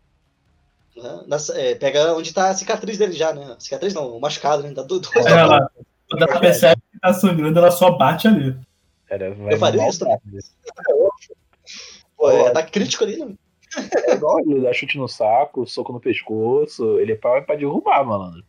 [0.95, 1.23] Né?
[1.27, 3.53] Nas- é, pega onde tá a cicatriz dele já, né?
[3.55, 4.71] A cicatriz não, o machucado, né?
[4.71, 5.69] Dá do, do- Aí ela,
[6.09, 8.57] quando ela percebe que tá sangrando, ela só bate ali.
[9.09, 10.19] Era, vai Eu faria mal isso também.
[12.17, 13.33] Pô, é, tá crítico ali, né?
[14.07, 18.03] É igual ele dá chute no saco, soco no pescoço, ele é pra, pra derrubar,
[18.03, 18.43] malandro.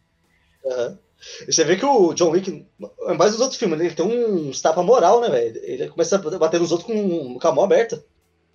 [0.64, 0.98] Aham.
[1.46, 2.66] E você vê que o John Wick,
[3.18, 5.60] mais os outros filmes, ele tem um tapa moral, né, velho?
[5.62, 8.02] Ele começa a bater nos outros com, com a mão aberta.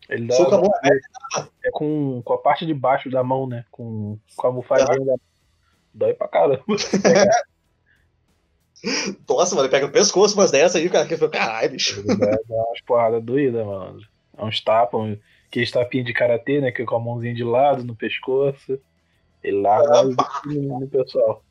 [0.09, 1.07] Ele dá, com a mão aberta.
[1.63, 3.66] é com, com a parte de baixo da mão, né?
[3.72, 5.16] Com, com a almofadinha da
[5.93, 6.63] Dói pra caramba.
[9.28, 12.05] Nossa, mano, ele pega no pescoço umas dessas aí, o cara que falou, caralho, bicho.
[12.05, 13.99] Dá, dá umas porradas doídas, mano.
[14.38, 16.72] É uns tapas, um, aqueles tapinhos de karatê, né?
[16.72, 18.78] Que é com a mãozinha de lado no pescoço.
[19.41, 21.45] Ele larga no, no pessoal.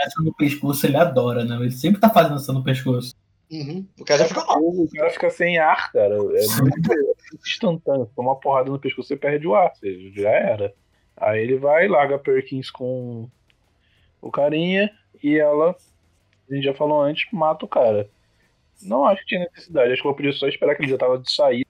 [0.00, 1.56] Essa no pescoço ele adora, né?
[1.56, 3.14] Ele sempre tá fazendo essa no pescoço.
[3.50, 3.86] Uhum.
[4.00, 4.58] O cara já fica mal.
[4.60, 6.14] O cara fica sem ar, cara.
[6.14, 7.12] É muito, é
[7.44, 8.10] instantâneo.
[8.16, 9.72] Toma uma porrada no pescoço, você perde o ar.
[9.74, 10.72] Você já era.
[11.16, 13.28] Aí ele vai, larga a Perkins com
[14.20, 14.90] o carinha
[15.22, 15.76] e ela,
[16.50, 18.08] a gente já falou antes, mata o cara.
[18.82, 19.92] Não acho que tinha necessidade.
[19.92, 21.66] Acho que eu podia só esperar que ele já tava de sair.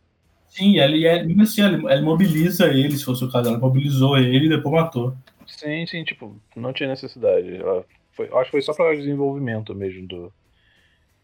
[0.48, 1.22] Sim, ele é.
[1.22, 3.48] Mesmo assim, ele, ele mobiliza ele, se fosse o caso.
[3.48, 5.14] Ela mobilizou ele e depois matou.
[5.46, 7.56] Sim, sim, tipo, não tinha necessidade.
[7.56, 10.32] Ela foi, acho que foi só para desenvolvimento mesmo do,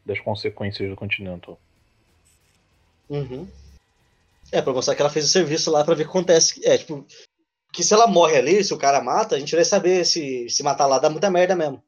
[0.05, 1.59] das consequências do Continental.
[3.09, 3.49] Uhum.
[4.53, 6.66] É, pra mostrar que ela fez o serviço lá pra ver o que acontece.
[6.66, 7.07] É, tipo,
[7.72, 10.62] que se ela morre ali, se o cara mata, a gente vai saber se, se
[10.62, 11.82] matar lá dá muita merda mesmo.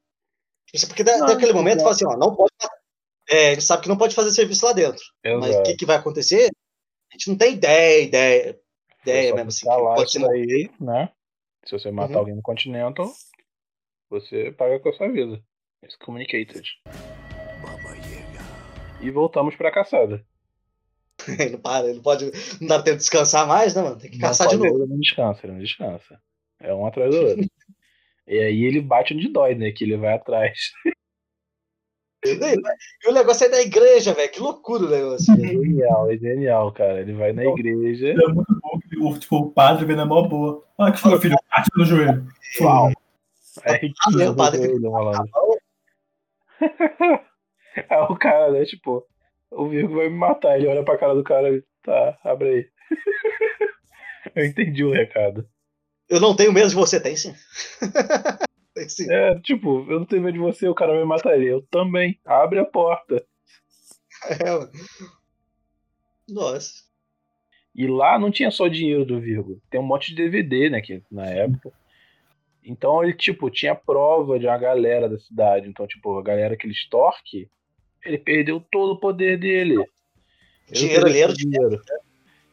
[0.73, 1.85] Isso porque da, Não, daquele momento não.
[1.85, 2.77] fala assim, ó, não pode matar.
[3.29, 5.03] É, a gente sabe que não pode fazer serviço lá dentro.
[5.25, 5.63] Mas o Exato.
[5.71, 6.51] que, que vai acontecer?
[7.11, 8.61] A gente não tem ideia, ideia,
[9.03, 9.61] ideia mesmo assim.
[9.61, 11.11] que lá Pode ser daí, né?
[11.65, 12.19] Se você matar Uhum.
[12.21, 13.13] alguém no Continental,
[14.11, 15.41] você paga com a sua vida.
[15.83, 16.69] Excommunicated.
[19.01, 20.23] E voltamos pra caçada.
[21.39, 22.31] ele não para, ele não pode.
[22.61, 23.99] Não dá tempo de descansar mais, né, mano?
[23.99, 24.77] Tem que Não caçar de novo.
[24.77, 26.21] Ele não descansa, ele não descansa.
[26.59, 27.45] É um atrás do outro.
[28.27, 29.71] e aí ele bate onde dói, né?
[29.71, 30.73] Que ele vai atrás.
[32.23, 34.31] E o negócio é da igreja, velho.
[34.31, 35.33] Que loucura o negócio.
[35.33, 37.01] É genial, é genial, cara.
[37.01, 38.11] Ele vai na igreja.
[38.11, 40.63] É muito bom que o, tipo, o padre vem na mó boa.
[40.77, 42.27] Olha que foi, filho, bate no joelho.
[42.61, 42.93] Uau!
[43.65, 44.79] É meu riquinho padre.
[44.81, 45.31] malandro.
[46.61, 49.07] Aí o cara, né, tipo,
[49.51, 50.57] o Virgo vai me matar.
[50.57, 52.69] Ele olha pra cara do cara e tá, abre aí.
[54.35, 55.49] Eu entendi o recado.
[56.09, 57.35] Eu não tenho medo de você, tem sim.
[58.75, 59.11] tem sim.
[59.11, 61.47] É, tipo, eu não tenho medo de você, o cara vai me matar ele.
[61.47, 62.21] Eu também.
[62.25, 63.25] Abre a porta.
[64.29, 64.71] É, mano.
[66.29, 66.73] Nossa.
[67.75, 69.63] E lá não tinha só dinheiro do Virgo.
[69.71, 71.73] Tem um monte de DVD, né, que, na época.
[72.65, 75.69] Então ele, tipo, tinha prova de uma galera da cidade.
[75.69, 77.49] Então, tipo, a galera que ele extorque,
[78.05, 79.75] ele perdeu todo o poder dele.
[79.75, 79.89] Ele
[80.73, 81.83] Dinheiro era teve dinheiro.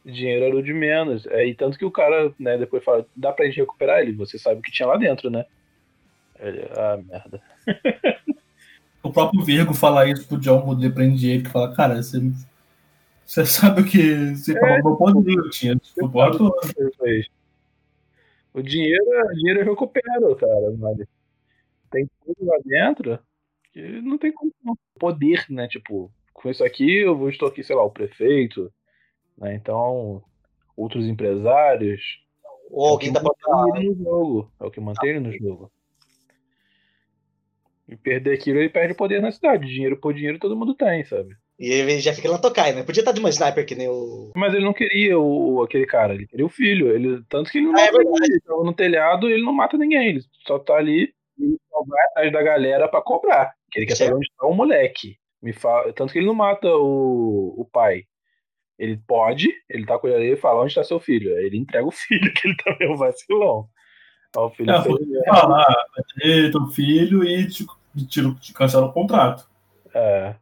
[0.04, 1.26] Dinheiro era o de menos.
[1.26, 4.12] É, e tanto que o cara, né, depois fala, dá pra gente recuperar ele?
[4.12, 5.44] Você sabe o que tinha lá dentro, né?
[6.38, 7.42] Ele, ah, merda.
[9.02, 10.60] O próprio Virgo fala isso pro John
[11.30, 12.20] ele que fala, cara, você,
[13.24, 15.76] você sabe o que você É, falou, meu poder eu tinha.
[15.76, 16.08] Tipo,
[16.98, 17.26] fez.
[18.58, 20.72] O dinheiro, o dinheiro eu recupero, cara.
[20.76, 20.98] Mas
[21.90, 23.18] tem tudo lá dentro
[23.72, 24.52] que não tem como.
[24.64, 24.76] não.
[24.98, 25.68] Poder, né?
[25.68, 28.72] Tipo, com isso aqui eu vou estou aqui, sei lá, o prefeito,
[29.36, 29.54] né?
[29.54, 30.24] Então,
[30.76, 32.02] outros empresários.
[32.68, 34.52] Ou alguém tá é que pra mantém ele no jogo.
[34.58, 35.72] É o que mantém ele no jogo.
[37.86, 39.68] E perder aquilo, ele perde poder na cidade.
[39.68, 41.36] Dinheiro por dinheiro todo mundo tem, sabe?
[41.58, 42.84] E ele já fica lá tocar, né?
[42.84, 44.30] Podia estar de uma sniper que nem o.
[44.36, 46.90] Mas ele não queria o, aquele cara, ele queria o filho.
[46.94, 48.22] Ele, tanto que ele não Ah, é mata ninguém.
[48.30, 50.08] Ele tava no telhado ele não mata ninguém.
[50.10, 53.54] Ele só tá ali e só vai atrás da galera pra cobrar.
[53.72, 55.16] Que ele quer saber onde tá o moleque.
[55.42, 58.04] Me fala, tanto que ele não mata o, o pai.
[58.78, 61.36] Ele pode, ele tá com ele ali e fala onde tá seu filho.
[61.36, 63.68] Aí ele entrega o filho, que ele também é um vacilão.
[64.36, 64.96] Ó, o filho É, fez-
[65.26, 67.66] Fala, ah, vai ter teu filho e te,
[68.08, 69.48] te, te cancela o contrato.
[69.92, 70.36] é,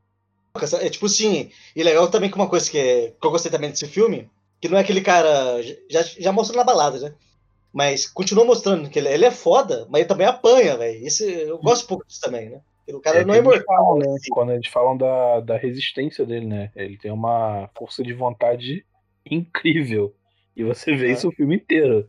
[0.64, 1.50] É tipo assim.
[1.74, 4.28] E legal também que uma coisa que, é- que eu gostei também desse filme,
[4.61, 5.61] que não é aquele cara.
[5.90, 7.14] Já, já mostrou na balada, né?
[7.72, 11.04] Mas continua mostrando que ele, ele é foda, mas ele também apanha, velho.
[11.46, 12.61] Eu gosto um pouco disso também, né?
[12.88, 13.64] O cara É não é imortal.
[13.66, 14.07] falam, né?
[14.16, 14.30] assim.
[14.30, 16.70] Quando eles falam da, da resistência dele, né?
[16.74, 18.84] Ele tem uma força de vontade
[19.30, 20.14] incrível.
[20.57, 21.12] E você vê É.
[21.12, 22.09] isso o filme inteiro.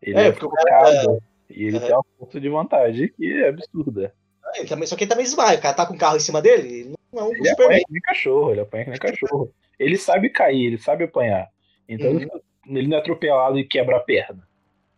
[0.00, 1.22] Ele É, é, porque o cara focado.
[1.50, 1.80] E ele É.
[1.80, 4.14] tem uma força de vontade que é absurda.
[4.54, 5.58] Ele também, só que ele também esmaia.
[5.58, 8.50] O cara tá com o carro em cima dele, não Ele apanha que nem cachorro,
[8.52, 9.52] ele apanha que nem cachorro.
[9.78, 11.48] Ele sabe cair, ele sabe apanhar.
[11.88, 12.76] Então Uhum.
[12.76, 14.46] ele não é atropelado e quebra a perna.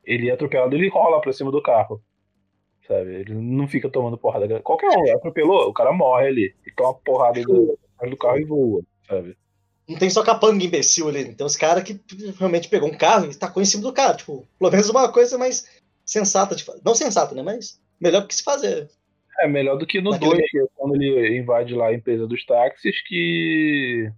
[0.05, 2.03] Ele é atropelado e ele rola pra cima do carro.
[2.87, 3.15] Sabe?
[3.17, 4.61] Ele não fica tomando porrada.
[4.61, 6.55] Qualquer um atropelou, o cara morre ali.
[6.65, 7.79] Ele toma uma porrada do,
[8.09, 9.37] do carro e voa, sabe?
[9.87, 11.35] Não tem só capanga imbecil ali.
[11.35, 12.01] Tem uns caras que
[12.39, 14.17] realmente pegou um carro e tacou em cima do cara.
[14.17, 15.67] Tipo, pelo menos uma coisa mais
[16.05, 16.81] sensata de fazer.
[16.85, 17.43] Não sensata, né?
[17.43, 18.89] Mas melhor que se fazer.
[19.41, 22.27] É melhor do que no Naquele 2, que é quando ele invade lá a empresa
[22.27, 24.11] dos táxis, que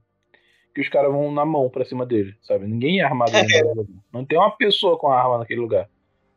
[0.74, 2.66] que os caras vão na mão pra cima dele, sabe?
[2.66, 3.86] Ninguém é armado lugar.
[4.12, 5.88] Não tem uma pessoa com arma naquele lugar.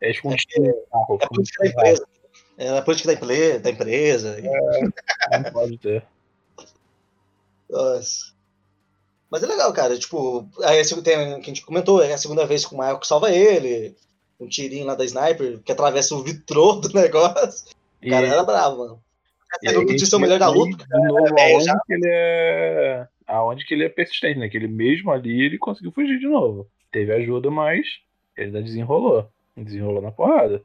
[0.01, 1.17] É escondido no carro.
[1.21, 2.07] É a política da empresa.
[2.57, 4.37] É a política da, emple- da empresa.
[5.31, 6.03] Não pode ter.
[7.69, 8.33] Nossa.
[9.29, 9.97] Mas é legal, cara.
[9.97, 12.99] Tipo, aí a tem, que a gente comentou, é a segunda vez que o Michael
[13.03, 13.95] salva ele.
[14.39, 17.65] Um tirinho lá da sniper que atravessa o vitrô do negócio.
[18.05, 19.03] O cara era bravo, mano.
[19.61, 20.85] e Ele não ser o melhor da luta.
[20.85, 23.07] De novo, É, aonde já- que ele é.
[23.27, 24.49] Aonde que ele é persistente, né?
[24.49, 26.67] Que ele mesmo ali ele conseguiu fugir de novo.
[26.91, 27.85] Teve ajuda, mas
[28.35, 29.27] ele ainda desenrolou.
[29.55, 30.61] Desenrolou na porrada.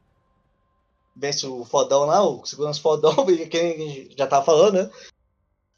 [1.16, 4.90] Vence o fodão lá, o segurança fodão, e quem já tava falando, né?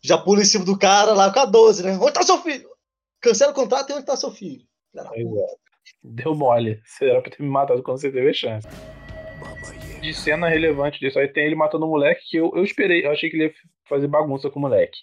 [0.03, 1.93] Já pula em cima do cara lá com a 12, né?
[2.01, 2.69] Onde tá seu filho?
[3.21, 4.63] Cancela o contrato e onde tá seu filho?
[4.97, 5.23] É.
[6.03, 6.81] Deu mole.
[6.85, 8.67] Você era pra ter me matado quando você teve a chance.
[9.39, 9.80] Baba Yaga.
[10.01, 11.19] De cena relevante disso.
[11.19, 13.53] Aí tem ele matando o moleque, que eu, eu esperei, eu achei que ele ia
[13.89, 14.99] fazer bagunça com o moleque.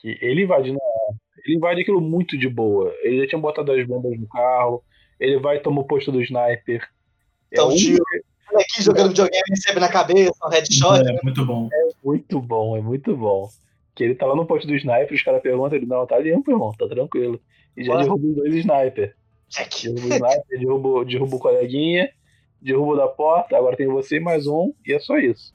[0.00, 0.78] Que ele invadindo.
[0.78, 1.14] a-
[1.44, 2.92] Ele invade aquilo muito de boa.
[3.02, 4.82] Ele já tinha botado as bombas no carro.
[5.18, 6.82] Ele vai e toma o posto do sniper.
[6.82, 6.86] É
[7.52, 11.08] Então, um- tio, o molequinho jogando videogame recebe na cabeça, um headshot.
[11.08, 11.68] É muito bom.
[12.04, 13.48] muito bom, é muito bom.
[13.94, 16.50] Que ele tá lá no posto do sniper, os caras perguntam, ele, não, tá limpo,
[16.50, 17.40] irmão, tá tranquilo.
[17.76, 18.02] E já Ué.
[18.02, 19.16] derruba os dois sniper.
[19.48, 19.82] Check.
[19.94, 22.10] Derruba o sniper, derruba, derruba o coleguinha,
[22.60, 25.54] derruba o da porta, agora tem você e mais um, e é só isso.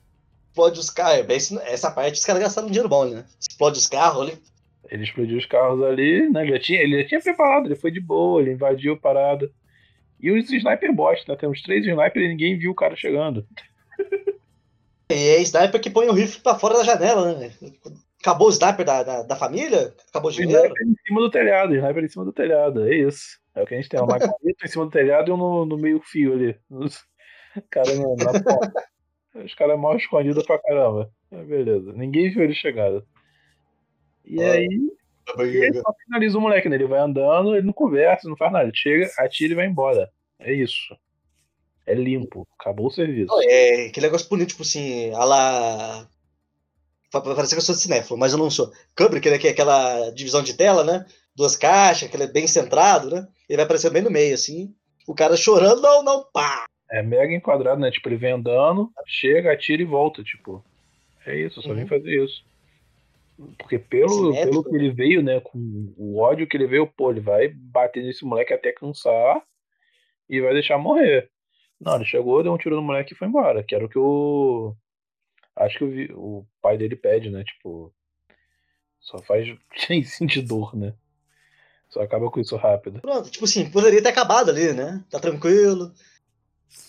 [0.50, 1.60] Explode os carros.
[1.60, 3.26] É essa parte os caras gastaram dinheiro bom, né?
[3.40, 4.38] Explode os carros ali.
[4.90, 6.44] Ele explodiu os carros ali, né?
[6.44, 9.50] Ele já tinha, ele já tinha preparado, ele foi de boa, ele invadiu a parada.
[10.20, 11.36] E os sniper bots, né?
[11.36, 13.46] Temos três snipers e ninguém viu o cara chegando.
[15.10, 17.52] E é sniper que põe o rifle pra fora da janela, né?
[18.20, 19.94] Acabou o sniper da, da, da família?
[20.10, 20.64] Acabou o dinheiro?
[20.64, 23.43] Sniper em cima do telhado, sniper em cima do telhado, é isso.
[23.56, 25.66] É o que a gente tem, uma macareta em cima do telhado e um no,
[25.66, 26.58] no meio fio ali.
[26.70, 27.04] Os
[27.70, 28.84] cara na, na ponta.
[29.36, 31.12] Os caras mal escondidos pra caramba.
[31.32, 31.92] É, beleza.
[31.94, 33.06] Ninguém viu ele chegando.
[34.26, 34.52] E Ah.
[34.54, 34.68] aí,
[35.40, 36.76] e ele só finaliza o moleque, né?
[36.76, 38.66] Ele vai andando, ele não conversa, não faz nada.
[38.66, 40.10] Ele chega, atira e vai embora.
[40.40, 40.96] É isso.
[41.86, 42.48] É limpo.
[42.60, 43.28] Acabou o serviço.
[43.28, 46.08] Não, É aquele negócio político, assim, a lá.
[47.12, 48.72] Pa- pa- Parece que eu sou de cinéfilo, mas eu não sou.
[48.98, 51.06] Kubrick, né, que é aquela divisão de tela, né?
[51.36, 53.28] Duas caixas, aquele bem centrado, né?
[53.50, 54.74] Ele vai aparecer bem no meio, assim.
[55.08, 56.66] O cara chorando, não, não, pá!
[56.92, 57.90] É mega enquadrado, né?
[57.90, 60.64] Tipo, ele vem andando, chega, atira e volta, tipo.
[61.26, 61.88] É isso, só vem Uhum.
[61.90, 62.44] fazer isso.
[63.58, 64.50] Porque pelo, Simétrico.
[64.50, 68.04] pelo que ele veio, né, com o ódio que ele veio, pô, ele vai bater
[68.04, 69.42] nesse moleque até cansar
[70.30, 71.32] e vai deixar morrer.
[71.82, 73.98] Não, ele chegou, deu um tiro no moleque e foi embora, que era o que
[73.98, 74.76] o...
[75.56, 77.92] Acho que o, o pai dele pede, né, tipo...
[79.00, 80.94] Só faz sem sentir dor, né?
[81.94, 83.00] Só acaba com isso rápido.
[83.02, 85.04] Pronto, tipo assim, poderia ter acabado ali, né?
[85.12, 85.92] Tá tranquilo,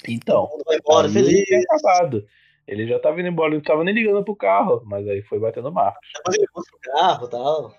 [0.08, 1.44] Então, todo mundo vai embora feliz.
[1.44, 2.24] tinha acabado.
[2.66, 5.38] Ele já tava indo embora, ele não tava nem ligando pro carro, mas aí foi
[5.38, 6.08] batendo Marcos.
[6.16, 7.74] Depois ele busca o carro e tal.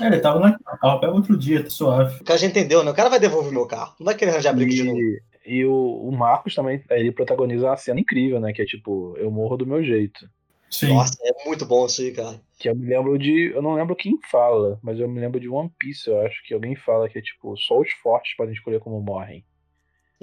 [0.00, 2.18] É, ele tava lá, carro, pega outro dia, tá suave.
[2.22, 2.90] O cara já entendeu, né?
[2.90, 3.94] O cara vai devolver meu carro.
[4.00, 4.98] Não vai querer arranjar briga de novo.
[4.98, 8.54] E, e o, o Marcos também, ele protagoniza uma cena incrível, né?
[8.54, 10.26] Que é tipo, eu morro do meu jeito.
[10.70, 10.94] Sim.
[10.94, 12.40] Nossa, é muito bom isso aí, cara.
[12.58, 13.50] Que eu me lembro de.
[13.52, 16.54] Eu não lembro quem fala, mas eu me lembro de One Piece, eu acho que
[16.54, 19.44] alguém fala que é tipo, só os fortes podem escolher como morrem.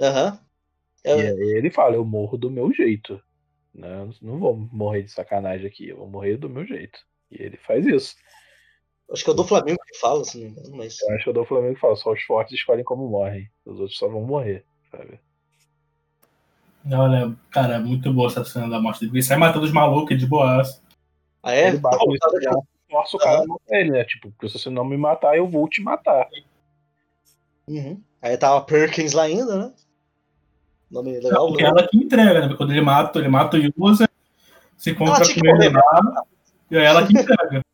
[0.00, 0.40] Aham.
[1.04, 3.20] E É, aí ele fala, eu morro do meu jeito.
[3.74, 4.00] Né?
[4.00, 6.98] Eu Não vou morrer de sacanagem aqui, eu vou morrer do meu jeito.
[7.30, 8.16] E ele faz isso.
[9.12, 11.00] acho que é o do Flamengo que fala, se não me engano, mas.
[11.02, 13.50] Eu acho que o do Flamengo que fala, só os fortes escolhem como morrem.
[13.66, 15.20] Os outros só vão morrer, sabe?
[16.90, 19.12] Olha, cara, é muito boa essa cena da morte dele.
[19.14, 20.82] Ele sai matando os malucos de boas.
[21.42, 21.68] Ah, é?
[21.68, 22.44] Ele bate Tá no voltado aqui.
[22.44, 24.04] telhado, força o cara a matar ele, né?
[24.04, 26.28] Tipo, porque se você não me matar, eu vou te matar.
[27.68, 28.00] Uhum.
[28.22, 29.72] Aí tava a Perkins lá ainda, né?
[30.90, 31.48] Nome legal.
[31.48, 32.54] Porque ela que entrega, né?
[32.56, 34.08] Quando ele mata, ele mata o user,
[34.76, 36.24] se que com ele lá,
[36.70, 37.62] e é ela que entrega.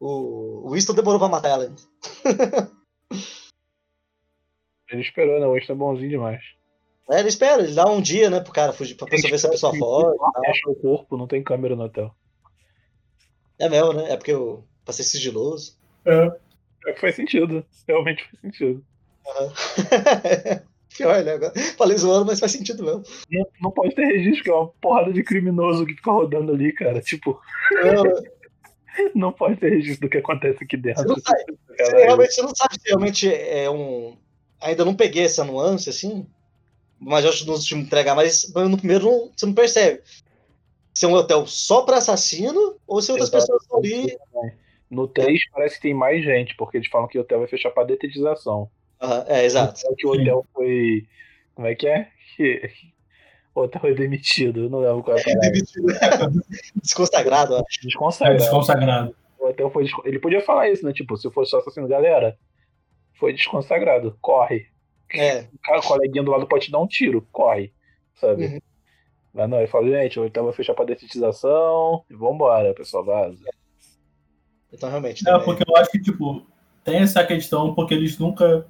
[0.00, 1.82] O, o Winston demorou pra matar ela ainda.
[4.88, 5.46] Ele esperou, né?
[5.46, 6.40] O Winston é bonzinho demais.
[7.10, 9.46] É, ele espera, ele dá um dia, né, pro cara fugir, pra pessoa ver se
[9.46, 10.18] a pessoa foge.
[10.46, 12.14] Acha o corpo, não tem câmera no hotel.
[13.58, 14.12] É mesmo, né?
[14.12, 14.64] É porque eu.
[14.84, 15.76] Pra ser sigiloso.
[16.04, 16.32] É.
[16.86, 17.64] É que faz sentido.
[17.86, 18.84] Realmente faz sentido.
[19.26, 19.52] Aham.
[20.96, 21.32] Pior, né?
[21.32, 23.02] Agora, Falei zoando, mas faz sentido mesmo.
[23.30, 26.72] Não, não pode ter registro, que é uma porrada de criminoso que fica rodando ali,
[26.72, 27.00] cara.
[27.00, 27.40] Tipo,
[27.84, 28.04] Não,
[29.14, 31.02] não pode ter registro do que acontece aqui dentro.
[31.02, 31.58] Você não sabe.
[31.68, 34.16] Você realmente você não sabe se realmente é um.
[34.60, 36.26] Ainda não peguei essa nuance, assim.
[37.00, 40.02] Mas eu acho que nos últimos entregar, mas no primeiro não- você não percebe.
[40.94, 43.44] Se é um hotel só pra assassino ou se outras Exato.
[43.46, 44.18] pessoas estão ali.
[44.90, 47.70] No 3 parece que tem mais gente, porque eles falam que o hotel vai fechar
[47.70, 48.68] pra detetização.
[49.00, 49.80] Aham, é, exato.
[49.86, 51.06] É que o hotel foi.
[51.54, 52.08] Como é que é?
[52.36, 52.70] Que...
[53.54, 56.32] O hotel foi demitido, eu não lembro qual é a palavra.
[56.82, 57.58] Desconsagrado, ó.
[57.58, 58.38] É Desconsagrado.
[58.38, 59.16] desconsagrado.
[59.38, 60.92] O hotel foi Ele podia falar isso, né?
[60.92, 62.36] Tipo, se fosse só assassino, galera,
[63.18, 64.66] foi desconsagrado, corre.
[65.12, 67.72] É, O cara, o coleguinha do lado pode te dar um tiro, corre,
[68.14, 68.46] sabe?
[68.46, 68.60] Uhum.
[69.32, 73.38] Mas não, ele fala, gente, o hotel vai fechar pra detetização e vambora, pessoal, vaza.
[74.72, 75.26] então realmente.
[75.26, 75.44] É, também.
[75.44, 76.46] porque eu acho que, tipo,
[76.84, 78.66] tem essa questão, porque eles nunca.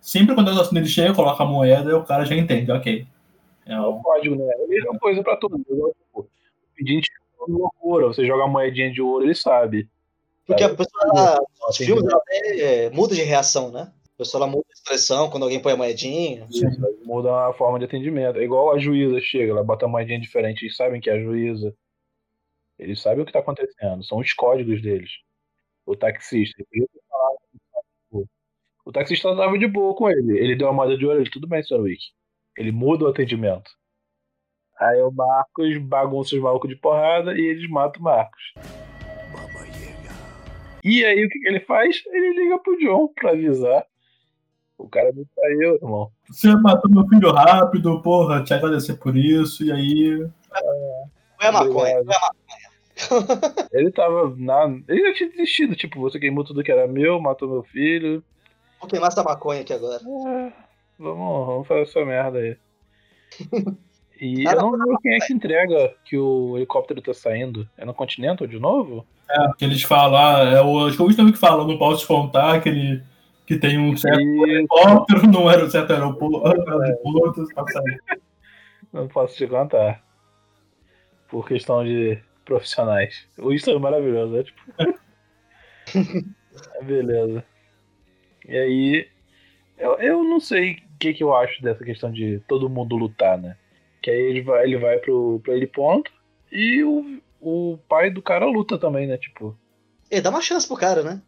[0.00, 3.06] Sempre quando o assassino ele chega, coloca a moeda, o cara já entende, ok.
[3.66, 4.44] É É o código, né?
[4.46, 5.94] É a mesma coisa pra todo mundo.
[5.98, 6.28] Tipo, o
[6.74, 9.88] pedinte é uma loucura, você joga a moedinha de ouro, ele sabe.
[10.46, 13.92] Porque a pessoa, ela, os Tem filmes, ela até, é, muda de reação, né?
[14.18, 16.44] A pessoa ela muda de expressão quando alguém põe a moedinha.
[16.50, 16.64] Isso,
[17.04, 18.40] muda a forma de atendimento.
[18.40, 21.20] É igual a juíza chega, ela bota a moedinha diferente, eles sabem que é a
[21.20, 21.72] juíza.
[22.76, 25.10] Eles sabem o que tá acontecendo, são os códigos deles.
[25.86, 26.64] O taxista.
[27.08, 27.38] falado,
[28.02, 28.28] tipo,
[28.84, 30.36] O taxista tava de boa com ele.
[30.36, 31.80] Ele deu a moeda de ouro, ele, tudo bem, Sr.
[31.80, 32.02] Wick.
[32.56, 33.70] Ele muda o atendimento.
[34.80, 38.52] Aí o Marcos bagunça os malucos de porrada e eles matam o Marcos.
[40.82, 42.02] E aí o que, que ele faz?
[42.06, 43.86] Ele liga pro John pra avisar.
[44.78, 46.10] O cara me traiu, irmão.
[46.28, 50.28] Você matou meu filho rápido, porra, te agradecer por isso, e aí.
[51.36, 51.98] Foi a maconha.
[51.98, 53.68] A maconha.
[53.72, 54.64] Ele tava na.
[54.88, 58.22] Ele já tinha desistido, tipo, você queimou tudo que era meu, matou meu filho.
[58.80, 60.00] Vou queimar essa maconha aqui agora.
[60.00, 60.52] É,
[60.98, 62.56] vamos, vamos fazer essa merda aí.
[64.20, 67.68] E Nada eu não lembro quem é que entrega que o helicóptero tá saindo.
[67.76, 69.06] É no Continental de novo?
[69.30, 71.78] É, que eles falam, ah, é o, acho que é o Gustavo que fala, não
[71.78, 73.02] posso te contar que ele
[73.48, 77.98] que tem um certo E helicóptero, não era um certo aeroporto, aeroporto pra sair.
[78.92, 80.04] não posso te contar.
[81.30, 83.26] Por questão de profissionais.
[83.38, 84.42] O Isso é maravilhoso, né?
[84.42, 84.60] Tipo...
[86.84, 87.42] Beleza.
[88.46, 89.08] E aí,
[89.78, 93.38] eu, eu não sei o que, que eu acho dessa questão de todo mundo lutar,
[93.38, 93.56] né?
[94.02, 96.12] Que aí ele vai, ele vai pro, pro ele ponto
[96.52, 99.16] e o, o pai do cara luta também, né?
[99.16, 99.56] Tipo,
[100.10, 101.22] E dá uma chance pro cara, né?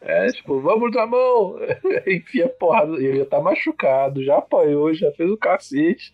[0.00, 1.56] É, tipo, vamos lutar mão!
[2.06, 2.94] Enfia porrada.
[2.96, 6.12] Ele já tá machucado, já apanhou, já fez o cacete.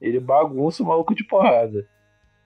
[0.00, 1.86] Ele bagunça o maluco de porrada.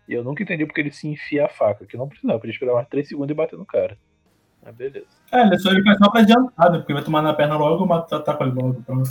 [0.09, 2.55] E eu nunca entendi porque ele se enfia a faca, que não precisava, pra ele
[2.55, 3.97] esperar mais 3 segundos e bater no cara.
[4.63, 5.07] Mas beleza.
[5.33, 6.79] É, ele só ele faz só pra adiantar, né?
[6.79, 8.83] Porque vai tomar na perna logo e mata, ataca ele logo.
[8.83, 9.11] Pronto.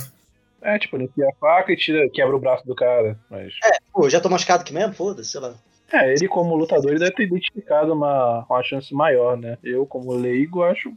[0.62, 3.18] É, tipo, ele enfia a faca e tira, quebra o braço do cara.
[3.28, 3.54] Mas.
[3.92, 4.94] Pô, já tô machucado aqui mesmo?
[4.94, 5.54] Foda-se, sei lá.
[5.92, 9.58] É, ele como lutador ele deve ter identificado uma, uma chance maior, né?
[9.62, 10.92] Eu, como leigo, acho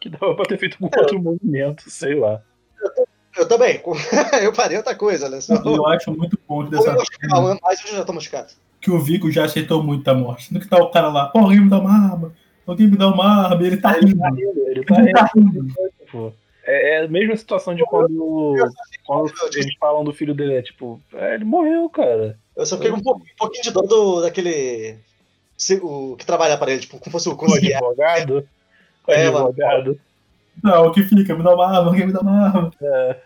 [0.00, 2.40] que dava pra ter feito um outro movimento, sei lá.
[3.36, 3.80] Eu também.
[4.42, 5.40] eu parei outra coisa, né?
[5.40, 5.54] Só...
[5.54, 8.52] Eu acho muito Ou dessa eu mas eu já tô machucado.
[8.80, 10.52] que o Vico já aceitou muito a morte.
[10.52, 12.32] No que tá o cara lá, pô, alguém me dá uma arma,
[12.66, 14.24] alguém me dá uma arma, ele tá rindo.
[14.68, 15.66] Ele tá Ele tá rindo.
[16.00, 16.32] tipo,
[16.64, 18.54] é, é a mesma situação de quando,
[19.04, 22.38] quando eles falam do filho dele, é tipo, é, ele morreu, cara.
[22.56, 24.96] Eu só fiquei com um, pouco- um pouquinho de dor do, daquele.
[25.56, 28.48] se- O que trabalha para ele, tipo, como fosse o O advogado.
[29.08, 29.46] É, mano.
[29.48, 30.00] advogado.
[30.62, 32.70] Não, o que fica, me dá uma arma, me dá uma arma.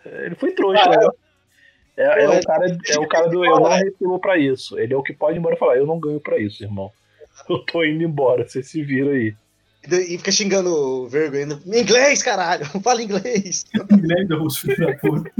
[0.04, 1.06] Ele foi trouxa, né?
[1.96, 4.78] É, é o cara, é o cara do eu não recebo pra isso.
[4.78, 6.90] Ele é o que pode ir embora e falar, eu não ganho pra isso, irmão.
[7.48, 9.34] Eu tô indo embora, você se vira aí.
[9.90, 11.58] E fica xingando o Vergo ainda.
[11.66, 12.64] Inglês, caralho!
[12.82, 13.64] Fala inglês!
[13.90, 15.30] Inglês, os filhos da puta.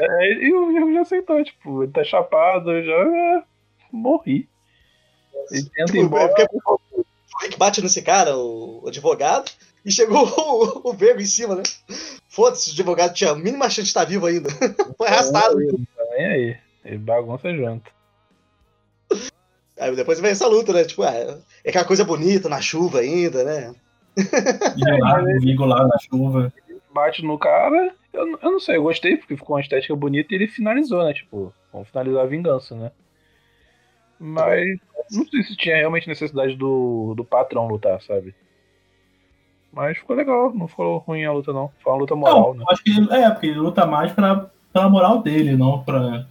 [0.00, 3.42] É, e o Virgo já aceitou, tipo, ele tá chapado, eu já é,
[3.92, 4.48] morri.
[5.50, 6.28] Ele tenta ir Tipo, embora.
[6.28, 6.46] porque
[7.40, 9.50] Rick bate nesse cara, o, o advogado,
[9.84, 10.26] e chegou
[10.84, 11.62] o, o Vergo em cima, né?
[12.28, 14.48] Foda-se, o advogado tinha a mínima chance de estar vivo ainda.
[14.96, 15.56] Foi arrastado.
[15.96, 16.56] Também aí.
[16.84, 17.90] Ele bagunça junto.
[19.78, 20.84] Aí depois vem essa luta, né?
[20.84, 23.74] Tipo, é, é aquela coisa bonita na chuva ainda, né?
[24.76, 25.22] E lá,
[25.66, 26.52] lá na chuva.
[26.92, 30.36] Bate no cara, eu, eu não sei, eu gostei porque ficou uma estética bonita e
[30.36, 31.12] ele finalizou, né?
[31.12, 32.90] Tipo, vamos finalizar a vingança, né?
[34.18, 34.78] Mas
[35.12, 38.34] não sei se tinha realmente necessidade do, do patrão lutar, sabe?
[39.72, 41.70] Mas ficou legal, não ficou ruim a luta, não.
[41.80, 42.64] Foi uma luta moral, Não, né?
[42.70, 46.26] acho que ele, é, porque ele luta mais pra, pela moral dele, não pra.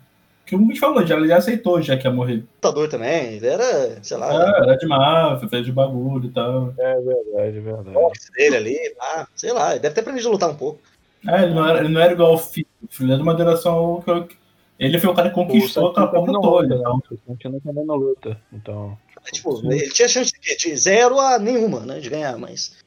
[0.45, 2.37] Que o gente falou, já, ele já aceitou já que ia morrer.
[2.55, 6.73] Lutador também, ele era, sei lá, É, era de máfia, fez de bagulho e tal.
[6.79, 7.89] É verdade, é verdade.
[7.91, 10.79] boxe dele ali, ah, sei lá, ele deve ter aprendido a lutar um pouco.
[11.27, 12.67] É, ele não era, ele não era igual o filho.
[12.81, 14.27] O filho é de uma geração que eu-
[14.79, 16.75] Ele foi o cara que conquistou porra não toda.
[16.75, 16.97] luta, Então,
[17.27, 17.59] né?
[17.59, 18.41] O também não luta.
[18.53, 18.97] Então.
[19.31, 21.99] Tipo, ele tinha chance de, de zero a nenhuma, né?
[21.99, 22.77] De ganhar, mas.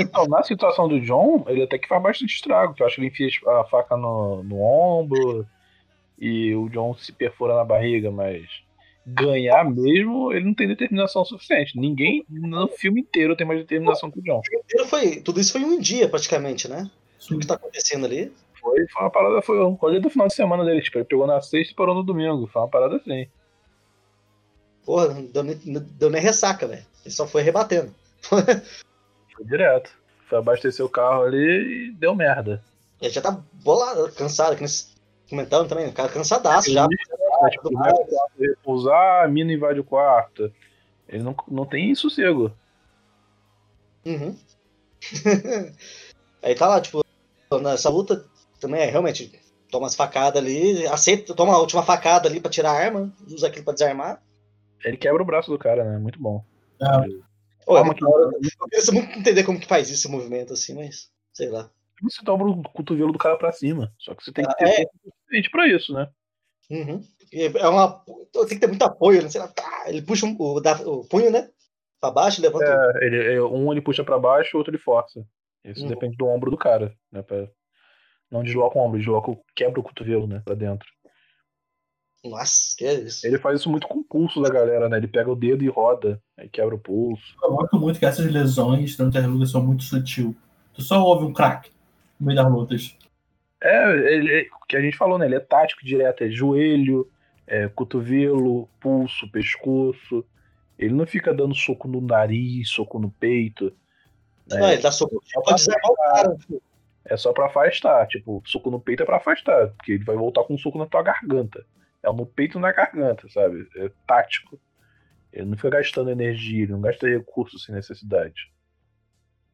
[0.00, 2.74] Então, na situação do John, ele até que faz bastante estrago.
[2.74, 5.46] Que eu acho que ele enfia a faca no, no ombro
[6.18, 8.46] e o John se perfura na barriga, mas
[9.06, 11.78] ganhar mesmo, ele não tem determinação suficiente.
[11.78, 14.40] Ninguém no filme inteiro tem mais determinação que o John.
[14.64, 16.88] Inteiro foi, tudo isso foi em um dia, praticamente, né?
[17.30, 18.32] O que tá acontecendo ali.
[18.62, 20.80] Foi, foi uma parada, foi um rolê do final de semana dele.
[20.80, 22.46] Tipo, ele pegou na sexta e parou no domingo.
[22.46, 23.28] Foi uma parada assim.
[24.86, 26.86] Porra, não deu nem, não deu nem ressaca, velho.
[27.04, 27.92] Ele só foi rebatendo.
[29.34, 29.90] Foi direto.
[30.28, 32.62] Foi abastecer o carro ali e deu merda.
[33.00, 34.92] Ele já tá bolado, cansado, que nesse
[35.32, 36.84] comentando também, o cara cansadaço já.
[36.84, 37.90] É, tipo, vai
[38.38, 40.52] repousar, a mina invade o quarto.
[41.08, 42.52] Ele não, não tem sossego.
[44.04, 44.36] Uhum.
[46.42, 47.02] Aí tá lá, tipo,
[47.62, 48.24] nessa luta
[48.62, 49.30] também é realmente
[49.70, 53.46] toma as facadas ali, aceita, toma a última facada ali pra tirar a arma, usa
[53.48, 54.22] aquilo pra desarmar.
[54.84, 55.98] Ele quebra o braço do cara, né?
[55.98, 56.44] Muito bom.
[57.66, 58.04] Ô, é que-.
[58.04, 58.30] Eu
[58.70, 61.70] queria muito entender como que faz esse movimento assim, mas sei lá.
[62.02, 63.92] Você dobra o cotovelo do cara pra cima.
[63.98, 64.84] Só que você tem que Ah, ter é?
[65.04, 66.08] suficiente pra isso, né?
[66.70, 67.02] Uhum.
[67.32, 68.02] E É uma.
[68.32, 69.28] Tem que ter muito apoio, né?
[69.28, 71.48] Sei lá, tá, ele puxa um- o, da- o punho, né?
[72.00, 72.64] Pra baixo, levanta.
[73.00, 75.24] É, ele, é, um ele puxa pra baixo, o outro ele força.
[75.64, 75.88] Isso Uhum.
[75.88, 77.22] depende do ombro do cara, né?
[77.22, 77.48] Pra...
[78.32, 79.38] Não desloca o ombro, desloca o...
[79.54, 80.40] quebra o cotovelo, né?
[80.42, 80.88] Pra dentro.
[82.24, 83.26] Nossa, que é isso.
[83.26, 84.96] Ele faz isso muito com o pulso da galera, né?
[84.96, 87.36] Ele pega o dedo e roda, aí quebra o pulso.
[87.42, 90.34] eu gosto muito que essas lesões durante as lutas são muito sutil.
[90.72, 91.70] Tu só ouve um crack
[92.18, 92.96] no meio das lutas.
[93.60, 95.26] É, ele, o que a gente falou, né?
[95.26, 97.10] Ele é tático direto, é joelho,
[97.46, 100.24] é, cotovelo, pulso, pescoço.
[100.78, 103.72] Ele não fica dando soco no nariz, soco no peito.
[104.48, 104.72] Não, né?
[104.74, 106.36] ele dá soco pra desarmar o cara.
[107.04, 108.06] É só pra afastar.
[108.06, 109.68] Tipo, soco no peito é pra afastar.
[109.68, 111.64] Porque ele vai voltar com um soco na tua garganta.
[112.02, 113.68] É no peito na garganta, sabe?
[113.76, 114.60] É tático.
[115.32, 118.52] Ele não fica gastando energia, ele não gasta recursos sem necessidade.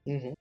[0.04, 0.32] Uhum.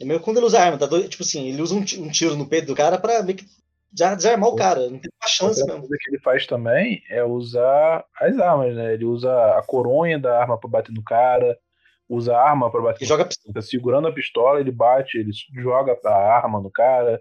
[0.00, 1.08] É meio quando ele usa arma, tá doido?
[1.08, 3.46] tipo assim, ele usa um, tiro no peito do cara pra meio que
[3.90, 4.90] desarmar o cara.
[4.90, 5.88] Não tem uma chance Outra mesmo.
[5.88, 8.94] coisa que ele faz também é usar as armas, né?
[8.94, 11.58] Ele usa a coronha da arma pra bater no cara,
[12.08, 13.02] usa a arma pra bater.
[13.02, 13.54] Ele joga a pistola.
[13.54, 17.20] Tá segurando a pistola, ele bate, ele joga a arma no cara,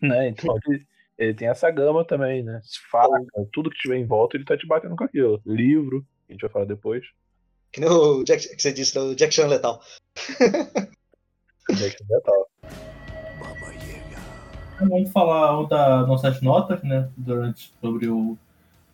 [0.00, 0.28] né?
[0.28, 0.86] Então ele,
[1.16, 2.60] ele tem essa gama também, né?
[2.90, 3.10] Faca,
[3.52, 5.40] tudo que tiver em volta, ele tá te batendo com aquilo.
[5.46, 7.04] Livro, que a gente vai falar depois.
[7.72, 9.80] Que nem o Jack, que você disse, o Jack Chan letal.
[11.70, 12.50] Jack Chan letal.
[14.80, 17.08] Vamos falar da nossas notas, né?
[17.16, 18.36] Durante, sobre o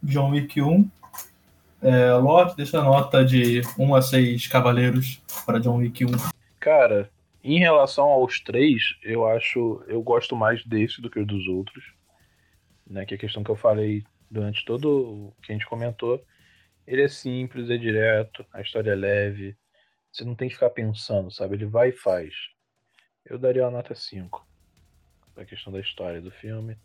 [0.03, 0.91] John Wick 1.
[1.89, 6.09] É, Lorde, deixa a nota de 1 a 6 cavaleiros para John Wick 1.
[6.59, 7.09] Cara,
[7.45, 9.85] em relação aos três, eu acho.
[9.87, 11.85] Eu gosto mais desse do que dos outros.
[12.85, 14.89] Né, que é a questão que eu falei durante todo
[15.29, 16.21] o que a gente comentou.
[16.85, 19.57] Ele é simples, é direto, a história é leve.
[20.11, 21.55] Você não tem que ficar pensando, sabe?
[21.55, 22.35] Ele vai e faz.
[23.25, 24.45] Eu daria uma nota 5
[25.37, 26.77] a questão da história do filme.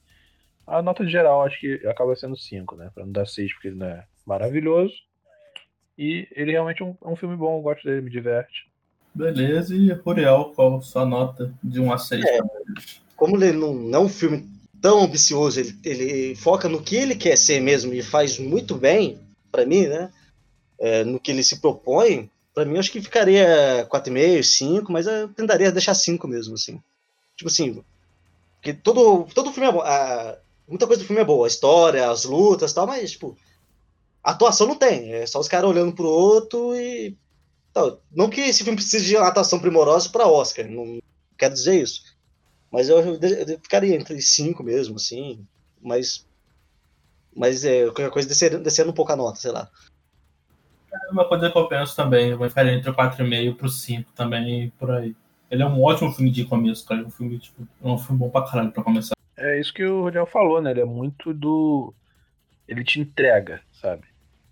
[0.68, 2.91] A nota geral acho que acaba sendo 5, né?
[2.94, 4.93] Pra não dar 6 porque ele não é maravilhoso.
[5.98, 8.69] E ele realmente é um, é um, filme bom, eu gosto dele, me diverte.
[9.14, 12.26] Beleza, e Ruriel, qual a sua nota de 1 a 6?
[12.26, 12.39] É,
[13.15, 14.49] como ele não, não é um filme
[14.81, 19.19] tão ambicioso, ele, ele foca no que ele quer ser mesmo e faz muito bem,
[19.52, 20.11] para mim, né?
[20.80, 25.27] É, no que ele se propõe, para mim acho que ficaria 4,5, 5, mas eu
[25.30, 26.81] tentaria deixar 5 mesmo, assim.
[27.35, 27.84] Tipo assim,
[28.56, 29.81] porque todo, todo filme é bom.
[29.81, 30.38] A,
[30.68, 33.35] muita coisa do filme é boa, a história, as lutas e tal, mas, tipo,
[34.23, 35.14] atuação não tem.
[35.14, 37.15] É só os caras olhando pro outro e.
[37.73, 38.02] Tal.
[38.11, 40.99] Não que esse filme precise de uma atuação primorosa para Oscar, não
[41.38, 42.03] quero dizer isso.
[42.72, 45.45] Mas eu, eu, eu ficaria entre cinco mesmo, assim.
[45.81, 46.26] Mas.
[47.35, 49.69] Mas é qualquer coisa descendo, descendo um pouco a nota, sei lá.
[50.91, 54.69] É uma coisa que eu penso também, vai ficar entre o 4,5 pro 5 também,
[54.77, 55.15] por aí.
[55.49, 57.02] Ele é um ótimo filme de começo, cara.
[57.02, 59.15] É um filme, tipo, é um filme bom pra caralho pra começar.
[59.38, 60.72] É isso que o Rodiel falou, né?
[60.72, 61.93] Ele é muito do.
[62.68, 64.11] Ele te entrega, sabe?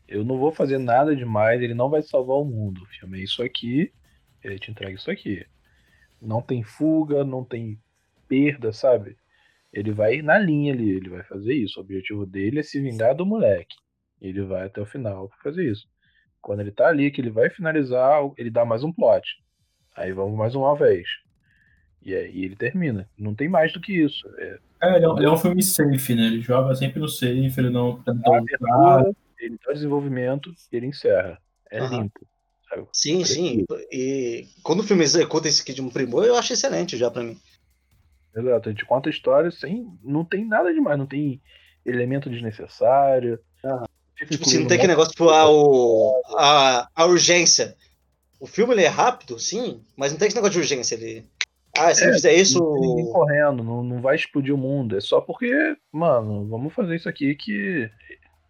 [0.09, 2.81] Eu não vou fazer nada demais, ele não vai salvar o mundo.
[2.81, 3.93] O filme é isso aqui,
[4.43, 5.45] ele te entrega isso aqui.
[6.19, 7.79] Não tem fuga, não tem
[8.27, 9.15] perda, sabe?
[9.71, 11.79] Ele vai na linha ali, ele vai fazer isso.
[11.79, 13.75] O objetivo dele é se vingar do moleque.
[14.19, 15.87] Ele vai até o final pra fazer isso.
[16.41, 19.27] Quando ele tá ali, que ele vai finalizar, ele dá mais um plot.
[19.95, 21.07] Aí vamos mais uma vez.
[22.01, 23.07] E aí ele termina.
[23.15, 24.27] Não tem mais do que isso.
[24.39, 26.25] É, é ele, é um, é filme safe, né?
[26.25, 31.39] Ele joga sempre no safe, ele não tenta ele dá desenvolvimento e ele encerra.
[31.71, 31.89] É uhum.
[31.89, 32.27] limpo.
[32.69, 32.87] Sabe?
[32.93, 33.65] Sim, sim.
[33.91, 37.23] E quando o filme executa esse aqui de um primor, eu acho excelente já para
[37.23, 37.39] mim.
[38.35, 39.91] Exato, a gente conta a história sem.
[40.03, 41.41] Não tem nada demais, não tem
[41.85, 43.39] elemento desnecessário.
[43.63, 43.83] Uhum.
[44.15, 47.75] Tipo, se não tem aquele negócio, tipo, a, o, a, a urgência.
[48.39, 50.95] O filme ele é rápido, sim, mas não tem esse negócio de urgência.
[50.95, 51.25] Ele...
[51.77, 52.59] Ah, se é, fizer isso.
[52.59, 54.97] Não correndo, não, não vai explodir o mundo.
[54.97, 57.89] É só porque, mano, vamos fazer isso aqui que.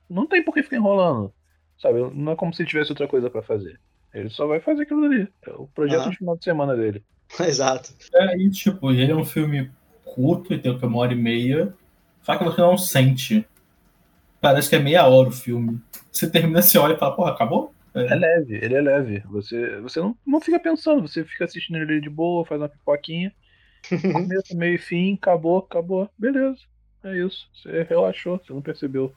[0.10, 1.34] Não tem por que ficar enrolando.
[1.78, 2.00] Sabe?
[2.14, 3.80] Não é como se tivesse outra coisa para fazer.
[4.14, 5.28] Ele só vai fazer aquilo ali.
[5.46, 6.10] É o projeto ah.
[6.10, 7.04] de final de semana dele.
[7.40, 7.94] Exato.
[8.14, 9.72] É, e tipo, ele é um filme
[10.04, 11.74] curto, ele tem uma hora e meia.
[12.24, 13.46] Só que você não sente.
[14.42, 15.80] Parece que é meia hora o filme.
[16.12, 17.74] Você termina, você olha e fala, porra, acabou?
[17.94, 18.06] É.
[18.06, 18.16] é.
[18.16, 19.24] leve, ele é leve.
[19.30, 23.34] Você, você não, não fica pensando, você fica assistindo ele de boa, faz uma pipoquinha.
[24.14, 26.10] Começo, meio e fim, acabou, acabou.
[26.18, 26.60] Beleza.
[27.04, 27.50] É isso.
[27.54, 29.14] Você relaxou, você não percebeu.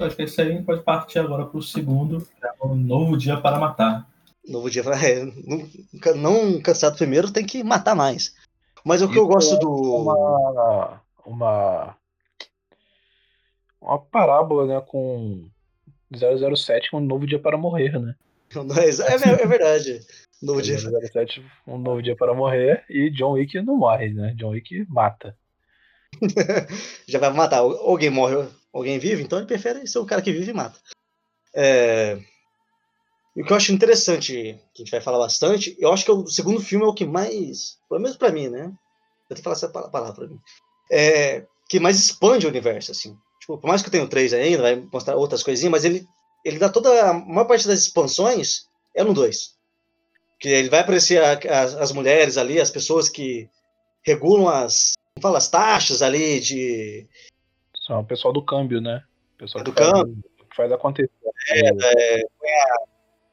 [0.00, 3.36] Então, acho que esse aí pode partir agora para o segundo, é um novo dia
[3.36, 4.08] para matar.
[4.48, 4.96] Novo dia para.
[5.06, 5.68] É, não,
[6.16, 8.34] não cansado primeiro, tem que matar mais.
[8.82, 9.70] Mas o que eu gosto do.
[9.70, 11.96] Uma, uma.
[13.78, 14.80] Uma parábola, né?
[14.86, 15.50] Com
[16.10, 18.14] 007 um novo dia para morrer, né?
[18.56, 20.00] É, é verdade.
[20.42, 20.78] Novo dia.
[20.78, 24.32] 007, um novo dia para morrer e John Wick não morre, né?
[24.34, 25.36] John Wick mata.
[27.06, 27.58] Já vai matar.
[27.58, 30.78] Alguém morre, alguém vive, então ele prefere ser o cara que vive e mata.
[31.54, 32.20] É...
[33.36, 34.32] E o que eu acho interessante,
[34.74, 37.06] que a gente vai falar bastante, eu acho que o segundo filme é o que
[37.06, 38.64] mais, pelo menos pra mim, né?
[38.64, 40.38] Eu tenho que falar essa palavra pra mim.
[40.90, 43.16] É, que mais expande o universo, assim.
[43.40, 46.04] Tipo, por mais que eu tenha três ainda, vai mostrar outras coisinhas, mas ele,
[46.44, 49.54] ele dá toda a maior parte das expansões é no 2.
[50.40, 53.48] Que ele vai aparecer a, a, as mulheres ali, as pessoas que
[54.04, 57.06] regulam as, fala, as taxas ali de
[57.90, 59.02] São o pessoal do câmbio, né?
[59.34, 60.22] O pessoal É do que faz- câmbio.
[60.48, 61.10] que faz acontecer.
[61.48, 62.22] É,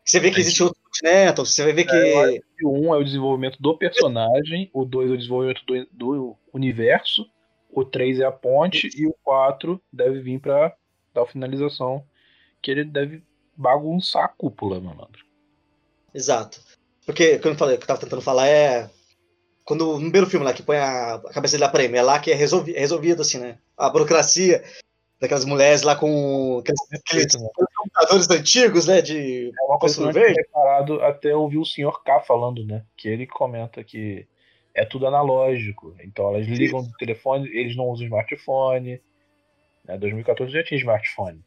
[0.04, 2.42] Você vê que existe outro Continental, você vai ver que.
[2.66, 7.30] O um é o desenvolvimento do personagem, o dois é o desenvolvimento do, do universo,
[7.70, 10.74] o três é a ponte e o quatro deve vir pra
[11.14, 12.04] dar finalização,
[12.64, 13.22] que ele deve
[13.56, 15.24] bagunçar a cúpula, malandro.
[16.16, 16.60] Exato.
[17.06, 18.90] Porque, como eu falei, o que eu tava tentando falar é.
[19.68, 22.20] Quando no primeiro filme lá, que põe a, a cabeça dele a prêmio, é lá
[22.20, 23.58] que é, resolvi, é resolvido, assim, né?
[23.78, 24.64] A burocracia
[25.20, 27.50] daquelas mulheres lá com aqueles, aqueles né?
[27.76, 29.02] computadores antigos, né?
[29.02, 30.42] De É uma coisa que eu fósforo não tinha verde.
[30.42, 32.86] reparado até ouvir o senhor K falando, né?
[32.96, 34.26] Que ele comenta que
[34.74, 35.94] é tudo analógico.
[36.02, 39.02] Então elas ligam do telefone, eles não usam smartphone.
[39.84, 39.98] Né?
[39.98, 41.44] 2014 já tinha smartphone.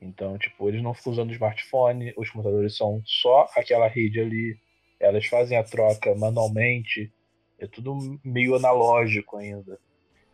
[0.00, 4.56] Então, tipo, eles não ficam usando smartphone, os computadores são só aquela rede ali.
[5.00, 7.10] Elas fazem a troca manualmente.
[7.58, 9.78] É tudo meio analógico ainda.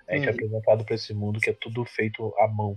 [0.09, 0.35] A gente é Uhum.
[0.35, 2.77] apresentado para esse mundo que é tudo feito à mão.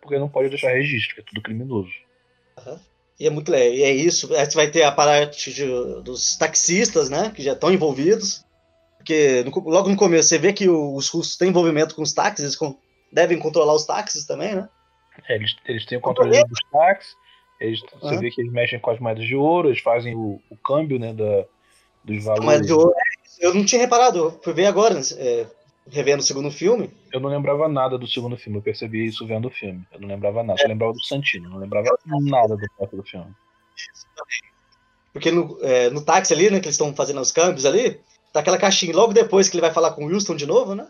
[0.00, 1.90] Porque não pode deixar registro, que é tudo criminoso.
[3.18, 3.68] E é muito legal.
[3.74, 4.34] E é isso.
[4.34, 7.30] Aí você vai ter a parte de- dos taxistas, né?
[7.34, 8.44] Que já estão envolvidos.
[8.96, 12.44] Porque no logo no começo você vê que os russos têm envolvimento com os táxis,
[12.44, 12.78] eles con-
[13.12, 14.68] devem controlar os táxis também, né?
[15.28, 17.14] É, eles, eles têm o controle dos táxis,
[17.58, 18.20] eles, você Aham.
[18.20, 21.12] vê que eles mexem com as moedas de ouro, eles fazem o, o câmbio né,
[21.12, 21.44] da,
[22.04, 22.46] dos valores.
[22.46, 22.92] Mas eu,
[23.40, 25.46] eu não tinha reparado, eu fui ver agora, é,
[25.90, 26.90] revendo o segundo filme.
[27.12, 29.84] Eu não lembrava nada do segundo filme, eu percebi isso vendo o filme.
[29.92, 33.34] Eu não lembrava nada, eu lembrava do Santino, não lembrava nada do próprio do filme.
[35.12, 38.00] Porque no, é, no táxi ali, né, que eles estão fazendo os câmbios ali,
[38.32, 38.94] tá aquela caixinha.
[38.94, 40.86] Logo depois que ele vai falar com o Wilson de novo, né?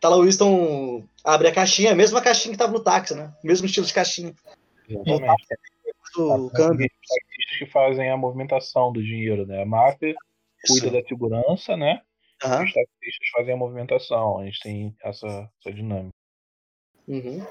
[0.00, 3.32] Tá lá o Wilson, abre a caixinha, a mesma caixinha que tava no táxi, né?
[3.42, 4.32] Mesmo estilo de caixinha.
[4.88, 5.46] Exatamente.
[6.14, 6.86] Do câmbio.
[6.86, 9.62] Os taxistas que fazem a movimentação do dinheiro, né?
[9.62, 10.14] A máfia
[10.66, 12.02] cuida da segurança, né?
[12.44, 12.64] Aham.
[12.64, 14.38] Os taxistas fazem a movimentação.
[14.38, 16.14] A gente tem essa, essa dinâmica.
[17.06, 17.44] Uhum.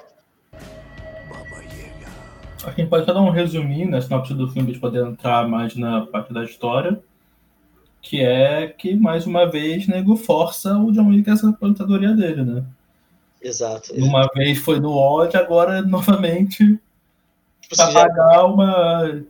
[2.63, 5.75] A gente pode só dar um resuminho na sinopse do filme, gente poder entrar mais
[5.75, 7.01] na parte da história.
[8.01, 12.65] Que é que, mais uma vez, nego força o John Wick essa aposentadoria dele, né?
[13.41, 13.93] Exato.
[13.93, 16.79] Uma vez foi no ódio, agora novamente
[17.67, 19.23] Tipo pra assim, já, pagar uma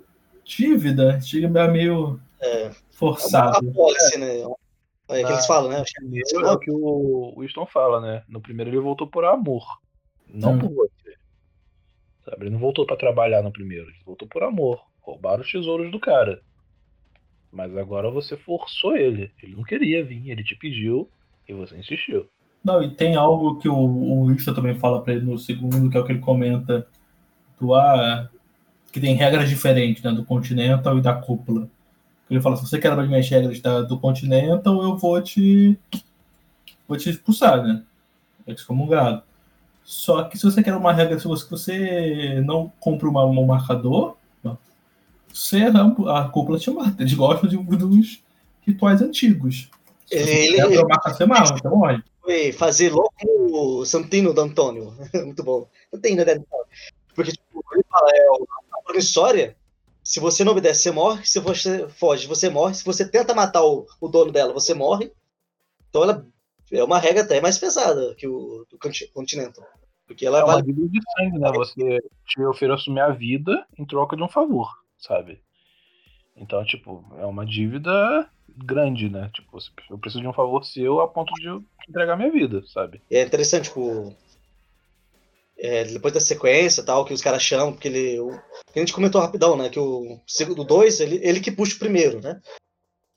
[0.45, 1.17] dívida.
[1.17, 2.71] Dívida meio É.
[2.97, 3.71] a forçado.
[3.73, 4.43] policy, né?
[5.09, 5.83] É que eles falam, né?
[5.95, 8.23] primeiro é o que o Winston fala, né?
[8.27, 9.63] No primeiro ele voltou por amor,
[10.27, 10.59] não Hum.
[10.59, 11.15] por você.
[12.25, 12.43] Sabe?
[12.43, 14.81] Ele não voltou pra trabalhar no primeiro, ele voltou por amor.
[14.99, 16.41] Roubaram os tesouros do cara.
[17.49, 19.31] Mas agora você forçou ele.
[19.41, 21.09] Ele não queria vir, ele te pediu
[21.47, 22.27] e você insistiu.
[22.61, 25.95] Não, e tem algo que o, o Winston também fala pra ele no segundo, que
[25.95, 26.85] é o que ele comenta
[27.57, 28.29] do ah,
[28.91, 31.69] que tem regras diferentes, né, do Continental e da cúpula.
[32.29, 35.77] Ele fala, se você quer as minhas regras da, do Continental, eu vou te
[36.87, 37.83] vou te expulsar, né?
[38.45, 39.23] Excomungado.
[39.83, 44.17] Só que se você quer uma regra, se você, não compra uma, um marcador,
[45.37, 45.65] você,
[46.07, 47.01] a cúpula te mata.
[47.01, 48.23] Eles gostam de, dos
[48.65, 49.69] rituais antigos.
[50.09, 52.03] Ele- você ele- quebra marca, você mata, você morre.
[52.21, 54.93] Foi fazer louco o Santino do Antônio.
[55.13, 55.67] Muito bom.
[55.93, 56.41] Santino, né?
[57.13, 58.27] Porque, tipo, ele fala, é
[58.73, 59.55] a promissória,
[60.07, 61.25] se você não obedece, você morre.
[61.25, 62.73] Se você foge, você morre.
[62.73, 65.11] Se você tenta matar o, o dono dela, você morre.
[65.89, 66.25] Então ela
[66.71, 69.65] é uma regra até mais pesada que o do Conti- Continental.
[70.07, 71.51] Porque ela É uma dívida de sangue, né?
[71.51, 75.41] Você te ofereço minha vida em troca de um favor, sabe?
[76.37, 79.29] Então, tipo, é uma dívida grande, né?
[79.33, 79.57] Tipo,
[79.89, 83.01] eu preciso de um favor seu a ponto de eu entregar minha vida, sabe?
[83.11, 84.15] É interessante, tipo.
[85.59, 88.19] É, depois da sequência tal, que os caras chamam, porque ele.
[88.19, 88.29] O,
[88.71, 89.69] que a gente comentou rapidão, né?
[89.69, 92.39] Que o segundo 2, ele, ele que puxa o primeiro, né?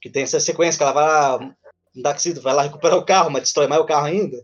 [0.00, 1.54] Que tem essa sequência que ela vai lá.
[1.96, 4.36] Um taxista vai lá recuperar o carro, mas destrói mais o carro ainda.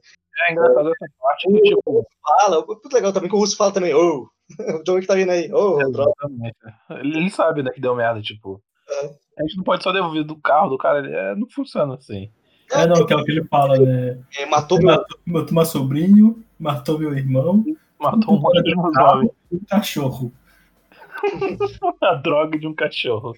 [0.48, 3.94] É engraçado essa parte que, tipo, Fala, muito legal também que o Russo fala também,
[3.94, 4.28] ô,
[4.80, 6.12] o John Wick tá vindo aí, ô, droga.
[6.18, 6.56] exatamente.
[6.90, 8.60] Ele, ele sabe, né, que deu merda, tipo.
[8.88, 9.06] É.
[9.38, 12.30] A gente não pode só devolver do carro do cara, ele, é, não funciona assim.
[12.72, 14.18] É, não, que é o que ele fala, né?
[14.36, 14.96] É, matou Ele meu.
[14.96, 17.64] matou, matou meu sobrinho, matou meu irmão,
[18.12, 20.32] Matou um monte de um cachorro.
[22.02, 23.34] A droga de um cachorro.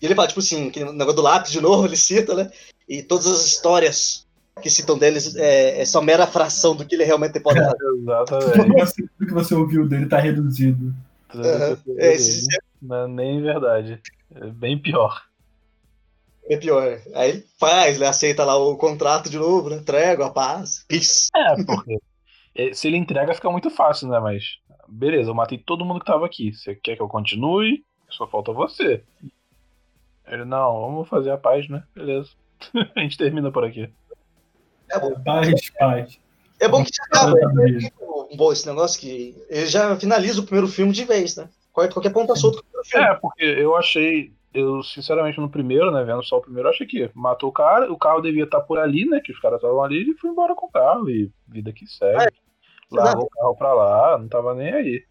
[0.00, 2.50] E ele fala, tipo assim, que no negócio do lápis de novo, ele cita, né?
[2.88, 4.26] E todas as histórias
[4.60, 7.76] que citam deles é, é só mera fração do que ele realmente pode fazer.
[7.76, 8.74] Tudo Exatamente.
[8.74, 10.94] que você, tudo que você ouviu dele tá reduzido.
[11.34, 11.78] Aham.
[11.98, 12.46] É, esse
[12.80, 14.00] Não é nem verdade.
[14.34, 15.24] É bem pior.
[16.48, 17.00] é pior.
[17.14, 19.82] Aí ele faz, ele aceita lá o contrato de novo, né?
[19.84, 21.28] Trégua, paz, peace.
[21.34, 21.98] É, porque
[22.72, 24.18] se ele entrega fica muito fácil, né?
[24.20, 24.58] Mas
[24.88, 26.52] beleza, eu matei todo mundo que tava aqui.
[26.52, 27.84] Você quer que eu continue?
[28.08, 29.02] Só falta você.
[30.26, 31.82] Ele, não, vamos fazer a paz, né?
[31.94, 32.30] Beleza.
[32.96, 33.90] a gente termina por aqui.
[34.90, 35.20] É bom.
[35.22, 36.20] Paz, paz.
[36.60, 37.36] É bom que já acaba.
[37.36, 37.90] Eu também.
[38.30, 41.48] É bom esse negócio que ele já finaliza o primeiro filme de vez, né?
[41.72, 43.06] Corta qualquer ponta solta com o primeiro filme.
[43.06, 46.86] É, porque eu achei, eu sinceramente no primeiro, né, vendo só o primeiro, eu achei
[46.86, 49.82] que matou o cara, o carro devia estar por ali, né, que os caras estavam
[49.82, 52.22] ali, e foi embora com o carro, e vida que segue.
[52.22, 52.32] É,
[52.90, 55.04] Largou o carro pra lá, não tava nem aí.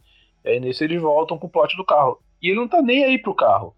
[0.46, 2.20] E aí nesse eles voltam com o plot do carro.
[2.42, 3.76] E ele não tá nem aí pro carro.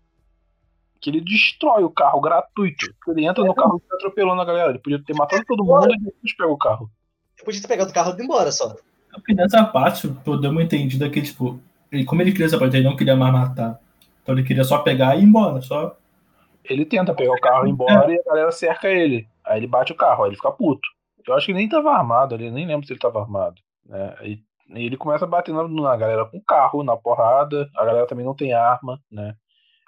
[0.99, 2.87] Que ele destrói o carro gratuito.
[3.07, 4.69] Ele entra no carro e fica atropelando a galera.
[4.71, 6.89] Ele podia ter matado todo mundo e depois pega o carro.
[7.37, 8.75] Eu podia ter pegado o carro e ido embora só.
[9.11, 11.59] Porque nessa parte, eu dei uma entendida que, tipo,
[11.91, 13.79] ele, como ele queria essa parte, ele não queria mais matar.
[14.23, 15.95] Então ele queria só pegar e ir embora, só.
[16.63, 19.27] Ele tenta pegar o carro e ir embora e a galera cerca ele.
[19.45, 20.89] Aí ele bate o carro, aí ele fica puto.
[21.27, 23.61] Eu acho que ele nem tava armado ali, nem lembro se ele tava armado.
[23.85, 24.15] Né?
[24.23, 24.43] E,
[24.75, 27.69] e ele começa batendo na galera com carro, na porrada.
[27.75, 29.35] A galera também não tem arma, né?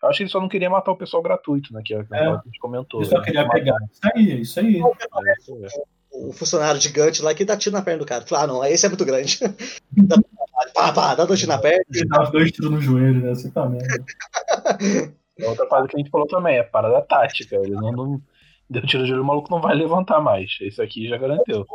[0.02, 1.82] Eu acho que ele só não queria matar o pessoal gratuito, né?
[1.84, 3.02] Que é que a gente comentou.
[3.02, 3.26] Ele só né?
[3.26, 3.54] queria Matar.
[3.54, 3.78] pegar.
[3.92, 4.76] Isso aí, isso aí.
[4.78, 5.98] É, isso é.
[6.12, 8.26] O funcionário gigante lá que dá tiro na perna do cara.
[8.26, 9.40] Fala, ah, não, esse é muito grande.
[9.92, 10.18] Dá,
[10.74, 11.84] pá, pá, dá dois tiros na perna.
[11.94, 13.30] Ele dá dois tiros no joelho, né?
[13.30, 14.04] Você tá merda.
[15.40, 17.56] É Outra coisa que a gente falou também, é parada tática.
[17.56, 18.22] Ele não, não
[18.70, 20.58] deu tiro de olho, o maluco não vai levantar mais.
[20.62, 21.66] Esse aqui já garantiu.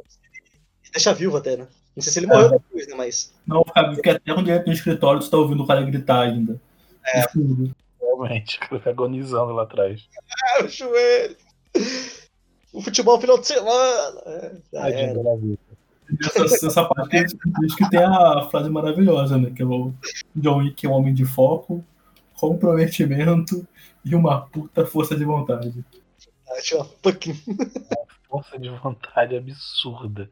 [0.92, 1.66] Deixa vivo até, né?
[1.96, 2.50] Não sei se ele morreu É.
[2.50, 2.94] depois, né?
[2.96, 3.34] Mas.
[3.46, 6.60] Não, fica, fica até onde é no escritório, tu tá ouvindo o cara gritar ainda.
[7.06, 7.20] É.
[7.20, 7.74] Escuro.
[8.00, 10.06] Realmente, o cara fica agonizando lá atrás.
[10.58, 11.36] Ah, o joelho!
[12.72, 14.22] O futebol final de semana!
[14.26, 15.20] É, já era.
[16.20, 19.50] Essa, essa parte que, diz que tem a frase maravilhosa, né?
[19.50, 19.92] Que é o
[20.36, 21.82] John Wick é um homem de foco,
[22.34, 23.66] comprometimento
[24.04, 25.72] e uma puta força de vontade.
[26.62, 27.40] Tinha uma fucking.
[28.28, 30.28] Força de vontade absurda.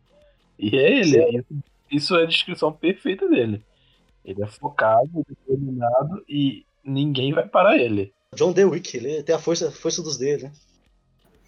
[0.61, 1.39] E é ele.
[1.39, 3.65] Isso, isso é a descrição perfeita dele.
[4.23, 8.12] Ele é focado, determinado e ninguém vai parar ele.
[8.35, 10.53] John DeWick, ele tem a força, força dos dedos, né?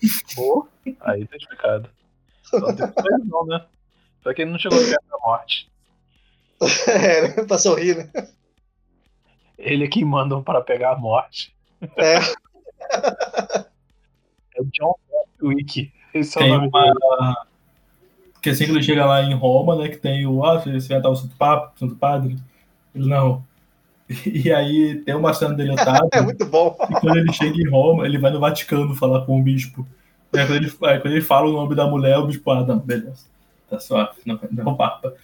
[0.35, 0.67] Pô,
[1.01, 1.91] aí tá explicado.
[2.45, 3.67] Só depois não, né?
[4.23, 5.71] Só que ele não chegou perto da morte.
[6.87, 7.45] É, né?
[7.45, 8.29] pra sorrir, né?
[9.59, 11.55] Ele é quem mandam para pegar a morte.
[11.97, 12.19] É.
[14.55, 14.95] É o John
[15.43, 15.91] Wick.
[16.13, 16.93] Esse é o Tem nome dele.
[18.43, 18.43] Uma.
[18.43, 19.89] Que assim que ele chega lá em Roma, né?
[19.89, 20.45] Que tem o.
[20.45, 22.37] Ah, você vai estar o Santo Papa, Santo Padre?
[22.95, 23.45] Ele não.
[24.27, 26.09] E aí tem uma cena dele atado.
[26.13, 26.77] É muito bom.
[26.91, 29.87] E quando ele chega em Roma, ele vai no Vaticano falar com o bispo.
[30.35, 32.79] Aí, quando ele, aí, quando ele fala o nome da mulher, o bispo, ah, não,
[32.79, 33.25] beleza.
[33.71, 35.15] Tá suave, não, não é o Papa.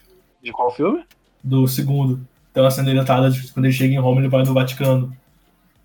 [0.42, 1.04] De qual filme?
[1.42, 2.20] Do segundo.
[2.52, 5.14] Tem uma cena dele atada, quando ele chega em Roma, ele vai no Vaticano.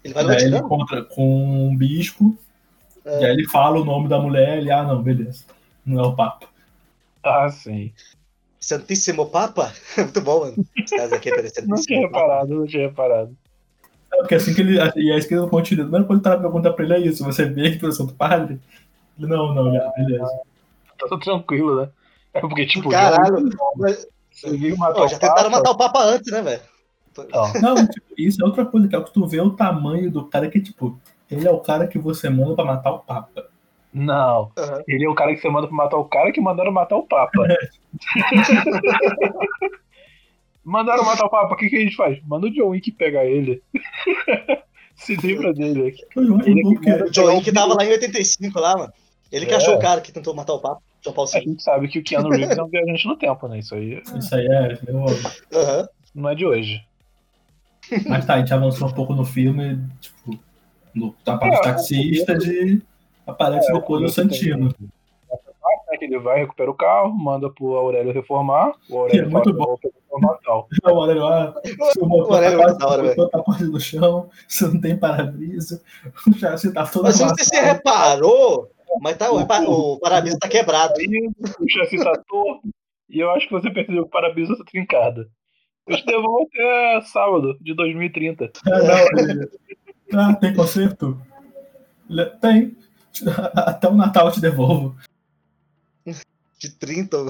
[0.03, 0.65] Ele vai no aí ele Vaticano?
[0.65, 2.37] encontra com um bispo,
[3.05, 3.21] É.
[3.21, 5.43] e aí ele fala o nome da mulher, ele, ah, não, beleza.
[5.85, 6.47] Não é o Papa.
[7.23, 7.93] Ah, sim.
[8.59, 9.73] Santíssimo Papa?
[9.97, 10.65] Muito bom, mano.
[10.89, 11.67] Caras aqui aparecendo.
[11.67, 13.35] Não tinha reparado, não tinha reparado.
[14.13, 14.77] É, porque assim que ele.
[14.95, 15.87] E é isso que ele continua.
[15.87, 17.23] Mas quando tá pergunta pra ele é isso.
[17.23, 18.59] Você vê que o Santo Padre?
[19.17, 20.25] Ele, não, não, já, beleza.
[20.99, 21.89] Tá tudo tranquilo, né?
[22.33, 23.51] É porque, tipo, Caralho.
[23.51, 26.41] já- Mas, você viu matar pô, o já tentaram Papa, matar o Papa antes, né,
[26.41, 26.61] velho?
[27.31, 27.75] Não.
[27.75, 30.25] Não, tipo, isso é outra coisa, que é o que tu vê o tamanho do
[30.25, 33.45] cara que, tipo, ele é o cara que você manda pra matar o Papa.
[33.93, 34.51] Não.
[34.57, 34.81] Aham.
[34.87, 37.05] Ele é o cara que você manda pra matar o cara que mandaram matar o
[37.07, 37.43] Papa.
[40.63, 42.19] mandaram matar o Papa, o que, que a gente faz?
[42.25, 43.61] Manda o John Wick pegar ele.
[44.95, 45.93] Se livra dele.
[46.13, 48.93] Porque O John Wick tava lá em 85, lá, mano.
[49.31, 49.57] Ele que É.
[49.57, 50.81] achou o cara que tentou matar o Papa.
[51.03, 53.59] João Paulo A gente sabe que o Keanu Reeves é um viajante no tempo, né?
[53.59, 54.77] Isso aí isso aí é.
[54.87, 55.87] eu- Aham.
[56.15, 56.81] não é de hoje.
[58.07, 60.39] Mas tá, a gente avançou um pouco no filme, tipo,
[60.95, 62.81] no, na parte É, dos taxistas e
[63.25, 64.65] aparece É, o Santino.
[64.67, 68.73] Né, que ele vai, recupera o carro, manda pro Aurélio reformar.
[68.89, 69.65] O Aurélio Que é muito bom.
[69.65, 70.67] "Vou fazer reformar tal.
[70.83, 71.53] O Aurélio, ah,
[71.93, 73.79] seu motor O Aurélio tá é muito da hora, quase, o motor tá quase no
[73.79, 75.81] chão, você não tem para-brisa,
[76.27, 77.77] o chassi tá todo Mas se você amassado.
[77.77, 78.69] reparou,
[79.01, 80.93] mas tá, o, o para-brisa tá quebrado.
[80.97, 81.29] Aí
[81.59, 82.67] o chassi tá torto
[83.09, 85.27] e eu acho que você percebeu que o para-brisa tá trincada.
[85.87, 88.51] Eu te devolvo até sábado de 2030.
[88.65, 88.79] Ah,
[90.11, 91.19] não, ah, tem conserto?
[92.41, 92.75] Tem.
[93.55, 94.95] Até o Natal eu te devolvo.
[96.59, 97.17] De 30.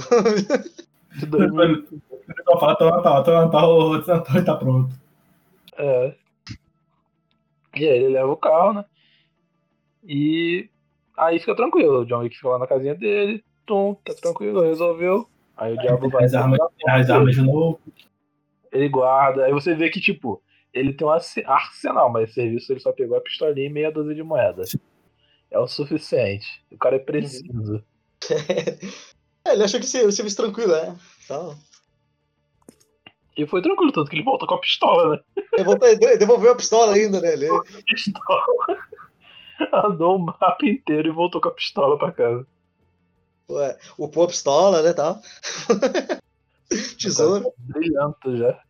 [1.16, 4.56] De 2000, Ele só fala até o Natal, até o Natal, o Natal ele tá
[4.56, 4.96] pronto.
[5.78, 6.16] é.
[7.76, 8.86] E aí ele leva o carro, né?
[10.04, 10.70] E
[11.18, 12.02] aí fica tranquilo.
[12.02, 13.44] O John Wick fica lá na casinha dele.
[13.66, 15.28] Tum, tá tranquilo, resolveu.
[15.58, 16.26] Aí o diabo vai.
[16.26, 17.80] As armas, as armas de novo.
[18.72, 19.46] Ele guarda.
[19.46, 20.42] Aí você vê que, tipo,
[20.74, 23.92] ele tem um arse- arsenal, mas esse serviço ele só pegou a pistolinha e meia
[23.92, 24.76] dúzia de moedas.
[25.54, 26.46] É o suficiente.
[26.72, 27.84] O cara é preciso.
[29.46, 30.98] É, ele achou que o serviço tranquilo, né?
[31.26, 31.54] Então,
[33.36, 35.22] E foi tranquilo, tanto que ele voltou com a pistola, né?
[35.52, 37.34] ele voltou- ele devolveu a pistola ainda, né?
[37.34, 37.48] Ele,
[37.86, 38.42] Pistola.
[39.74, 42.48] Andou o mapa inteiro e voltou com a pistola pra casa.
[43.50, 45.20] Ué, O Pô pistola, né, tal.
[46.98, 47.54] Tesouro.
[47.58, 48.64] Brilhante já.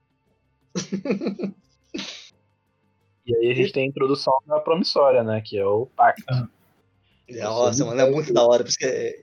[3.27, 5.39] e aí a gente tem a introdução da promissória, né?
[5.45, 6.49] Que é o pacto.
[7.29, 8.63] Nossa, mano, é muito da hora.
[8.63, 9.21] Por isso que é...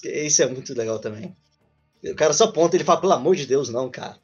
[0.00, 1.34] por isso é muito legal também.
[2.04, 4.16] O cara só aponta e ele fala, pelo amor de Deus, não, cara.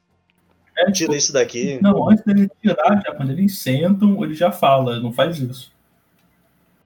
[0.76, 1.78] É, tipo, Tira isso daqui.
[1.82, 5.72] Não, antes dele tirar, já, quando eles sentam, ele já fala, não faz isso.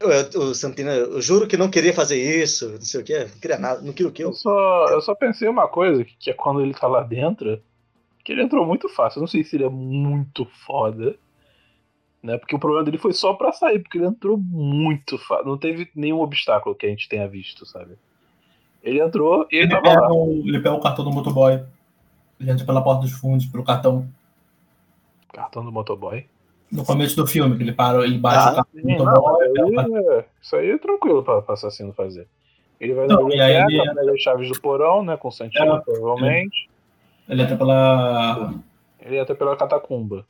[0.00, 3.18] Eu, eu- o Santina, eu juro que não queria fazer isso, não sei o que,
[3.18, 4.32] não queria nada, não queria o que Eu eu.
[4.32, 7.62] só, eu só pensei uma coisa, que é quando ele tá lá dentro,
[8.24, 9.18] que ele entrou muito fácil.
[9.18, 11.16] Eu não sei se ele é muito foda,
[12.24, 12.38] né?
[12.38, 15.44] Porque o problema dele foi só pra sair, porque ele entrou muito fácil.
[15.46, 17.94] Não teve nenhum obstáculo que a gente tenha visto, sabe?
[18.82, 21.62] Ele entrou e ele Ele tava pega, o, ele pega o cartão do motoboy.
[22.40, 24.08] Ele entra pela porta dos fundos, pelo cartão.
[25.32, 26.26] Cartão do motoboy.
[26.72, 29.04] No começo do filme, que ele para, ele bate Ah, o cartão do Sim, não,
[29.04, 29.52] motoboy.
[29.52, 29.80] pega o
[30.18, 32.26] aí isso aí é tranquilo pra, pra assassino fazer.
[32.80, 35.16] Ele vai Não, na biblioteca, ele- pega as chaves do porão, né?
[35.16, 35.80] Com o Santino, É.
[35.80, 36.68] provavelmente.
[37.28, 38.54] Ele entra pela.
[39.00, 40.26] Ele entra pela catacumba.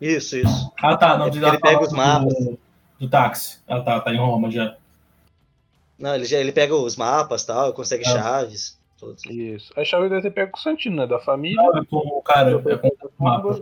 [0.00, 0.72] Isso, isso.
[0.82, 1.16] Ah, tá.
[1.18, 2.34] Não, É ele pega os mapas.
[2.38, 2.58] Do,
[3.00, 3.58] do táxi.
[3.66, 4.76] Ah, tá, tá em Roma já.
[5.98, 8.10] Não, ele, já, ele pega os mapas tal, consegue Ah.
[8.10, 8.78] chaves.
[8.98, 9.16] Tudo.
[9.30, 9.72] Isso.
[9.76, 11.06] A chave deve ter pego com o Santino, né?
[11.06, 11.56] Da família.
[11.62, 12.88] Não, é com o cara, é com
[13.20, 13.60] o mapa.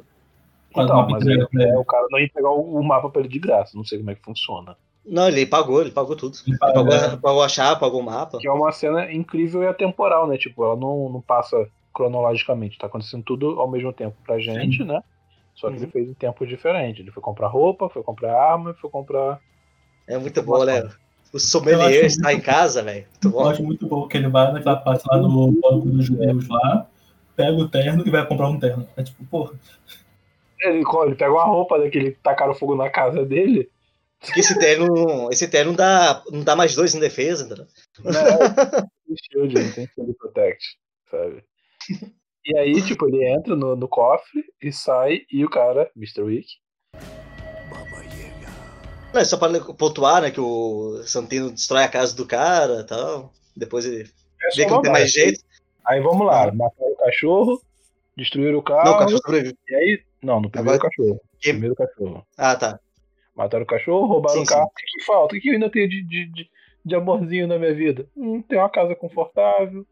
[0.70, 1.70] Então, mas ele- pra ele.
[1.72, 3.76] é, o cara não ia pegar o, o mapa pra ele de graça.
[3.76, 4.76] Não sei como é que funciona.
[5.04, 6.36] Não, ele pagou, ele pagou tudo.
[6.46, 8.38] Ele pagou, paga- pagou a chave, pagou o mapa.
[8.38, 10.36] Que é uma cena incrível e atemporal, né?
[10.36, 12.76] Tipo, ela não, não passa cronologicamente.
[12.78, 15.02] Tá acontecendo tudo ao mesmo tempo pra gente, né?
[15.56, 15.82] Só que Uhum.
[15.82, 17.00] ele fez em tempos diferentes.
[17.00, 19.40] Ele foi comprar roupa, foi comprar arma, foi comprar.
[20.06, 20.88] É muito bom, né?
[21.32, 23.06] O sommelier está em casa, velho.
[23.24, 26.86] Eu acho muito bom que ele vai naquela parte lá no banco dos judeus lá,
[27.34, 28.86] pega o terno e vai comprar um terno.
[28.96, 29.54] É tipo, porra,
[30.60, 33.68] Ele, ele pega uma roupa daquele que tacaram fogo na casa dele.
[34.20, 37.66] Porque esse terno, esse terno não dá, não dá mais dois em defesa, entendeu?
[38.02, 38.12] Né?
[39.06, 40.64] Tem shield, não tem shield protect,
[41.10, 41.44] sabe?
[42.46, 46.22] E aí, tipo, ele entra no, no cofre e sai, e o cara, Mr.
[46.22, 46.46] Wick.
[49.12, 52.84] Não, é só para pontuar, né, que o Santino destrói a casa do cara e
[52.86, 53.32] tal.
[53.56, 55.40] Depois ele é vê que não tem mais jeito.
[55.86, 57.62] Aí vamos lá, mataram o cachorro,
[58.16, 58.84] destruíram o carro.
[58.84, 59.56] Não, o cachorro sobrevive.
[59.68, 61.20] E aí, não, no primeiro Agora- cachorro.
[61.40, 62.26] Que- Primeiro cachorro.
[62.36, 62.78] Ah, tá.
[63.34, 64.66] Mataram o cachorro, roubaram Sim, o carro.
[64.66, 65.36] O que, que falta?
[65.36, 66.50] O que eu ainda tenho de, de, de,
[66.84, 68.08] de amorzinho na minha vida?
[68.16, 69.86] Hum, tem uma casa confortável.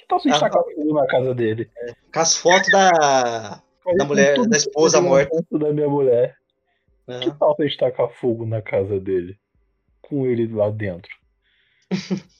[0.00, 1.70] Que tal se Ah, destacar fogo na casa dele?
[2.12, 3.62] Com as fotos da.
[3.96, 5.30] Da mulher- da esposa morta.
[5.52, 6.36] Da minha mulher.
[7.06, 7.20] né?
[7.20, 9.36] Que tal se destacar fogo na casa dele?
[10.00, 11.10] Com ele lá dentro.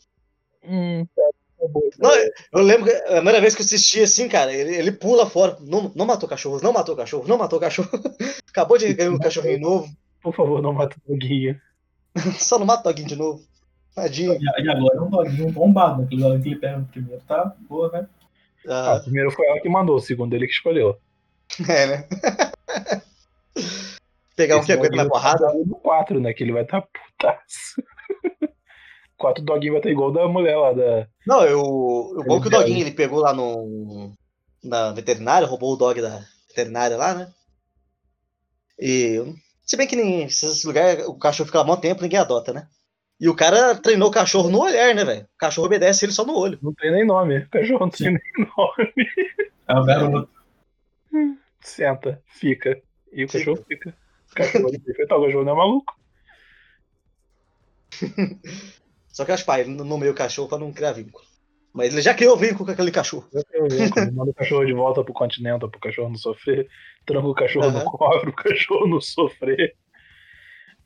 [0.64, 1.80] hum, tá bom.
[1.98, 2.10] Não,
[2.52, 5.56] eu lembro que a primeira vez que eu assisti assim, cara, ele, ele pula fora.
[5.60, 7.88] Não, não matou cachorro, não matou cachorro, não matou cachorro.
[8.48, 9.88] Acabou de ganhar um cachorrinho novo.
[10.22, 11.60] Por favor, não mata o doguinho.
[12.38, 13.40] Só não mata o Doguinho de novo.
[13.94, 14.34] Tadinho.
[14.34, 16.04] e, e agora é um doguinho bombado, né?
[16.04, 17.54] Aquele doguinho que ele pega no primeiro, tá?
[17.68, 18.08] Boa, né?
[18.68, 20.98] Ah, Ah, primeiro foi ela que mandou, o segundo ele que escolheu.
[21.68, 22.08] é, né?
[24.36, 25.46] Pegar um que aguenta doguinho porrada.
[25.46, 26.32] tá No 4, né?
[26.32, 27.82] Que ele vai estar tá putaço.
[29.18, 31.06] 4 doguinho vai estar igual o da mulher lá da.
[31.26, 34.12] Não, eu, o bom que o Doguinho ele pegou lá no.
[34.62, 37.32] Na veterinária, roubou o dog da veterinária lá, né?
[38.78, 39.22] E.
[39.64, 42.52] Se bem que nem esses lugares o cachorro fica lá há muito tempo, ninguém adota,
[42.52, 42.66] né?
[43.20, 45.24] E o cara treinou o cachorro no olhar, né, velho?
[45.24, 46.58] O cachorro obedece ele só no olho.
[46.62, 47.40] Não tem nem nome.
[47.40, 48.94] O cachorro não tem nem nome.
[49.68, 50.30] É o garoto.
[51.60, 52.80] Senta, fica.
[53.12, 53.94] E o cachorro fica.
[54.30, 56.00] O cachorro é perfeito, o cachorro não é maluco.
[59.12, 61.26] Só que eu acho pai, ele não meio o cachorro pra não criar vínculo.
[61.74, 63.28] Mas ele já criou vínculo com aquele cachorro.
[63.32, 64.12] Eu tenho vínculo.
[64.14, 66.68] Manda o cachorro de volta pro continente pro cachorro não sofrer.
[67.04, 67.84] Tranca o cachorro Aham.
[67.84, 69.76] no cofre, o cachorro não sofrer.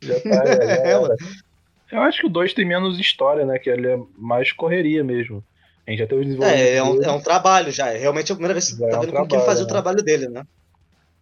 [0.02, 1.53] Já tá, já, já É.
[1.94, 3.56] Eu acho que o 2 tem menos história, né?
[3.56, 5.44] Que ele é mais correria mesmo.
[5.86, 6.60] A gente já teve desenvolvimento.
[6.60, 7.90] É, é um, é um trabalho já.
[7.90, 9.62] É realmente a primeira vez que você tá é um vendo como ele trabalho, fazia
[9.62, 9.66] né?
[9.66, 10.44] o trabalho dele, né?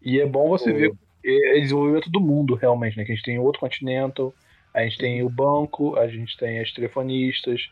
[0.01, 0.93] E é bom você O- ver
[1.25, 3.05] é, é desenvolvimento do mundo, realmente, né?
[3.05, 4.33] Que a gente tem outro Continental,
[4.73, 7.69] a gente tem o banco, a gente tem as telefonistas,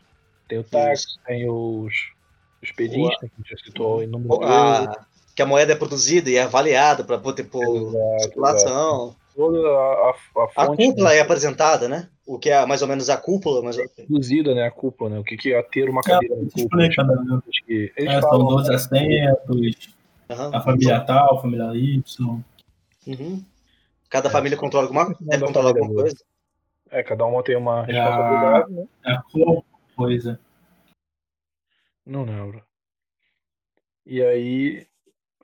[0.47, 1.93] tem o táxi, tem os,
[2.61, 4.43] os pedistas, que a gente já citou em número.
[4.43, 5.05] A,
[5.35, 9.15] que a moeda é produzida e é avaliada para poder pôr circulação.
[9.35, 12.09] Toda a, a, a A fonte cúpula né, é apresentada, né?
[12.25, 14.65] O que é mais ou menos a cúpula, mas reduzida, né?
[14.67, 15.19] A cúpula, né?
[15.19, 16.85] O que, que é ter uma É, cadeira de se cúpula.
[16.85, 17.41] explica, né?
[17.65, 19.95] que Eles É, são falam, 12 assentos,
[20.29, 20.49] Aham.
[20.53, 22.43] a família tal, a família Y.
[23.07, 23.45] Uhum.
[24.09, 24.31] Cada É.
[24.31, 26.15] família controla alguma, deve controlar alguma coisa.
[26.89, 28.87] É, cada uma tem uma É a- responsabilidade, né?
[29.05, 29.63] É a cor,
[29.95, 30.39] coisa.
[32.05, 32.63] Não lembro.
[34.05, 34.85] E aí,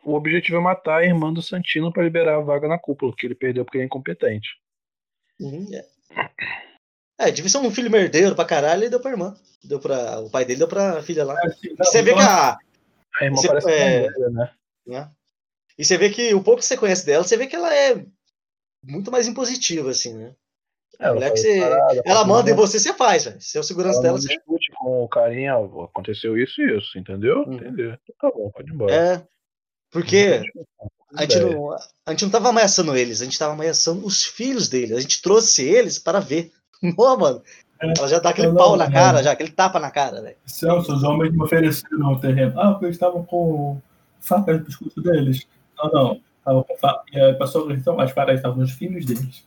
[0.10, 3.26] o objetivo é matar a irmã do Santino pra liberar a vaga na cúpula, que
[3.28, 4.50] ele perdeu porque ele é incompetente.
[5.40, 5.86] Uhum, é.
[7.20, 9.36] É, devia ser um filho merdeiro pra caralho e deu pra irmã.
[9.64, 11.36] Deu pra, o pai dele deu pra filha lá.
[11.44, 12.58] Assim, E você vê que a,
[13.20, 14.52] A irmã Você- parece é- mulher, né?
[14.86, 15.12] né?
[15.78, 18.04] E você vê que o pouco que você conhece dela, você vê que ela é
[18.84, 20.34] muito mais impositiva, assim, né?
[21.00, 23.42] Ela, que faz você- parada, Ela manda nada, você, você faz, velho.
[23.42, 26.78] Se é o segurança ela dela, não você discute com o carinha, aconteceu isso e
[26.78, 27.40] isso, entendeu?
[27.42, 27.54] Uhum.
[27.54, 27.98] Entendeu?
[28.20, 28.94] Tá bom, pode ir embora.
[28.96, 29.28] É.
[29.92, 30.42] Porque
[31.12, 34.24] Não a gente não, a gente não tava ameaçando eles, a gente tava ameaçando os
[34.24, 34.94] filhos dele.
[34.94, 36.52] A gente trouxe eles para ver.
[36.82, 37.42] Não, mano.
[37.82, 37.94] É.
[37.98, 38.92] Ela já dá aquele Não, pau não, na não.
[38.92, 40.36] cara, já, aquele tapa na cara, velho.
[40.46, 42.60] Celso, os homens me ofereceram o terreno.
[42.60, 43.80] Ah, porque eles estavam com
[44.20, 45.48] facas no pescoço deles.
[45.78, 46.22] Não, não.
[46.40, 46.76] Estavam com.
[47.14, 49.46] E a pessoa então, as facas estavam nos filhos deles.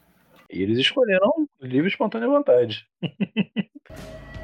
[0.49, 2.87] E eles escolheram livre e espontânea vontade.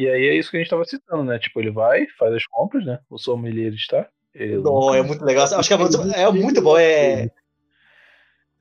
[0.00, 1.38] E aí é isso que a gente tava citando, né?
[1.38, 3.00] Tipo, ele vai, faz as compras, né?
[3.10, 4.08] O sommelier está.
[4.34, 5.44] Ele Não, é muito legal.
[5.44, 7.30] Acho que é muito, é muito bom, é.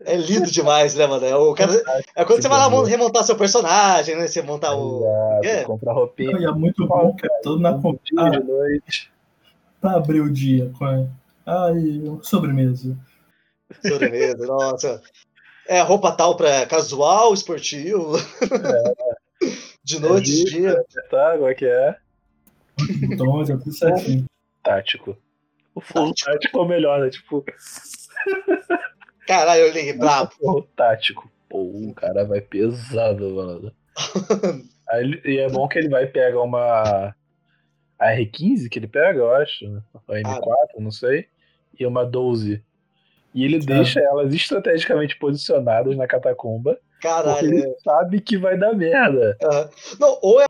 [0.02, 1.26] É lindo demais, né, mano?
[1.26, 1.72] É, o cara,
[2.14, 4.28] é quando você vai lá mon- remontar seu personagem, né?
[4.28, 5.06] Você montar o.
[5.42, 5.64] É.
[5.64, 8.02] compra roupinha E é muito bom que é tudo na compra.
[8.04, 9.10] de noite.
[9.80, 11.06] Pra abrir o dia com a...
[11.46, 12.98] Ai, sobremesa.
[13.88, 15.02] Sobremesa, nossa.
[15.70, 18.18] É roupa tal pra casual, esportivo.
[19.84, 20.86] De noite, de É, dia.
[21.10, 21.98] Tá, qual é que é?
[23.12, 24.26] É tudo certinho.
[24.64, 25.18] Tático.
[25.74, 27.10] O full tático é o melhor, né?
[27.10, 27.44] Tipo,
[29.28, 30.32] Caralho, eu liguei brabo.
[30.42, 31.30] o tático.
[31.48, 33.72] Pô, o cara vai pesado, mano.
[34.90, 37.14] Aí e é bom que ele vai pegar uma
[38.00, 39.70] a R15 que ele pega, eu acho.
[39.70, 39.82] né?
[40.08, 41.28] A M4, não sei.
[41.78, 42.64] E uma 12.
[43.34, 46.80] E ele deixa elas estrategicamente posicionadas na catacumba.
[47.02, 47.48] Porque Caralho.
[47.48, 49.38] ele sabe que vai dar merda.
[49.42, 49.70] Aham.
[50.00, 50.46] Não, ou é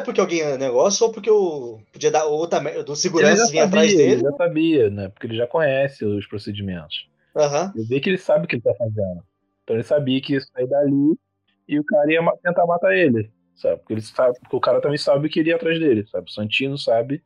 [0.00, 1.80] porque alguém é negócio, ou porque o.
[1.92, 2.60] Podia dar outra.
[2.84, 4.22] Do segurança vinha atrás sabia, ele dele.
[4.30, 5.08] já sabia, né?
[5.08, 7.08] Porque ele já conhece os procedimentos.
[7.36, 7.72] Aham.
[7.76, 9.22] Eu vi que ele sabe o que ele tá fazendo.
[9.64, 11.16] Então ele sabia que ia sair dali
[11.66, 13.30] e o cara ia tentar matar ele.
[13.56, 13.78] Sabe?
[13.78, 16.30] Porque ele sabe, porque o cara também sabe que ele ia atrás dele, sabe?
[16.30, 17.22] O Santino sabe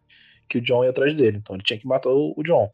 [0.48, 1.36] que o John ia atrás dele.
[1.38, 2.70] Então ele tinha que matar o, o John.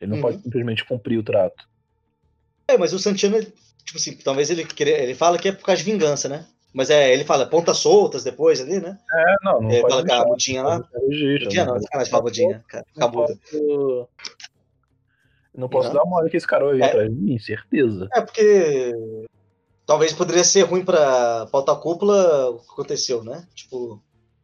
[0.00, 0.22] Ele não Uhum.
[0.22, 1.64] pode simplesmente cumprir o trato.
[2.68, 3.36] É, mas o Santino,
[3.84, 4.66] tipo assim, talvez ele.
[4.80, 6.46] Ele fala que é por causa de vingança, né?
[6.72, 8.98] Mas é, ele fala pontas soltas depois ali, né?
[9.12, 10.26] É, não, não ele pode fala com a deixar.
[10.28, 10.84] mudinha lá.
[11.02, 12.84] Mudinha não, sacanagem falar mudinha, cara.
[12.96, 13.38] não Cabuda.
[13.50, 14.08] posso,
[15.56, 15.94] não posso Uhum.
[15.94, 16.86] dar mole que esse cara vai vir É.
[16.86, 18.08] atrás de mim, certeza.
[18.12, 18.92] É porque
[19.86, 23.46] talvez poderia ser ruim pra pautar a cúpula o que aconteceu, né?
[23.54, 24.02] Tipo,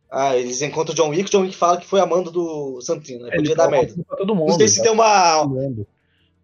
[0.09, 3.27] ah, eles encontram o John Wick, o John Wick fala que foi amando do Santino,
[3.27, 3.35] né?
[3.35, 3.93] Podia dar merda.
[4.17, 4.51] todo mundo.
[4.51, 5.45] Não sei se tem uma.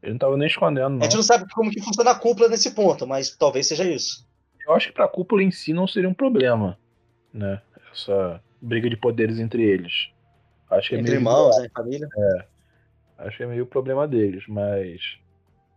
[0.06, 1.00] Ele não tava nem escondendo, não.
[1.00, 4.24] A gente não sabe como que funciona a cúpula nesse ponto, mas talvez seja isso.
[4.64, 6.78] Eu acho que pra cúpula em si não seria um problema,
[7.34, 7.60] né?
[7.92, 10.10] Essa briga de poderes entre eles.
[10.70, 11.68] Acho que é Entre meio irmãos, né?
[11.74, 12.08] Família.
[13.18, 15.00] Acho que é meio o problema deles, mas.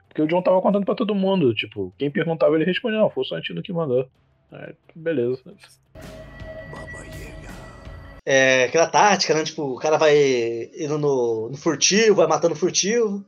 [0.07, 3.23] Porque o John tava contando pra todo mundo, tipo, quem perguntava ele respondia, não, foi
[3.23, 4.07] o Santino que mandou.
[4.51, 5.41] É, beleza.
[8.25, 9.43] É aquela tática, né?
[9.43, 13.25] Tipo, o cara vai indo no, no furtivo, vai matando furtivo,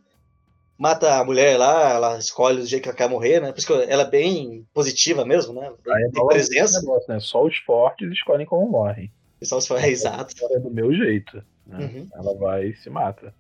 [0.82, 3.52] mata a mulher lá, ela escolhe do jeito que ela quer morrer, né?
[3.52, 5.68] Por isso que ela é bem positiva mesmo, né?
[5.68, 6.82] É Tem igual esse presença.
[6.82, 7.20] negócio, né?
[7.20, 9.12] Só os fortes escolhem como morrem.
[9.40, 10.34] Pessoal, é exato.
[10.50, 11.44] É do meu jeito.
[11.68, 11.86] Né?
[11.86, 12.10] Uhum.
[12.16, 13.32] Ela vai e se mata.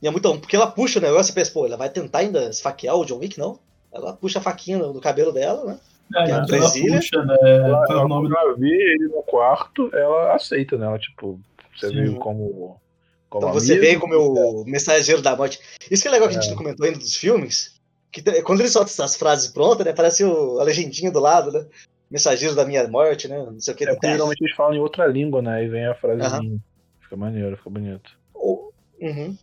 [0.00, 2.20] E é muito bom, porque ela puxa o negócio e pensa, pô, ela vai tentar
[2.20, 3.58] ainda esfaquear o John Wick, não?
[3.92, 5.78] Ela puxa a faquinha no, no cabelo dela, né?
[6.16, 7.36] É, Que é ela puxa, né?
[7.42, 10.86] Ela, é ela, o nome quando ela vê ele no quarto, ela aceita, né?
[10.86, 11.38] Ela, tipo,
[11.76, 11.94] você Sim.
[11.94, 12.80] veio como.
[13.28, 15.58] Como Então você amigo, vem como o mensageiro da morte.
[15.90, 16.50] Isso que é legal que a gente É.
[16.50, 17.74] não comentou ainda dos filmes,
[18.10, 19.92] que quando ele solta essas frases prontas, né?
[19.92, 21.66] Parece o- a legendinha do lado, né?
[22.10, 23.36] Mensageiro da minha morte, né?
[23.38, 23.84] Não sei o que.
[23.84, 25.62] É porque geralmente eles falam em outra língua, né?
[25.64, 26.58] E vem a frasezinha.
[27.00, 28.10] Fica maneiro, fica bonito.
[28.34, 29.36] Uhum.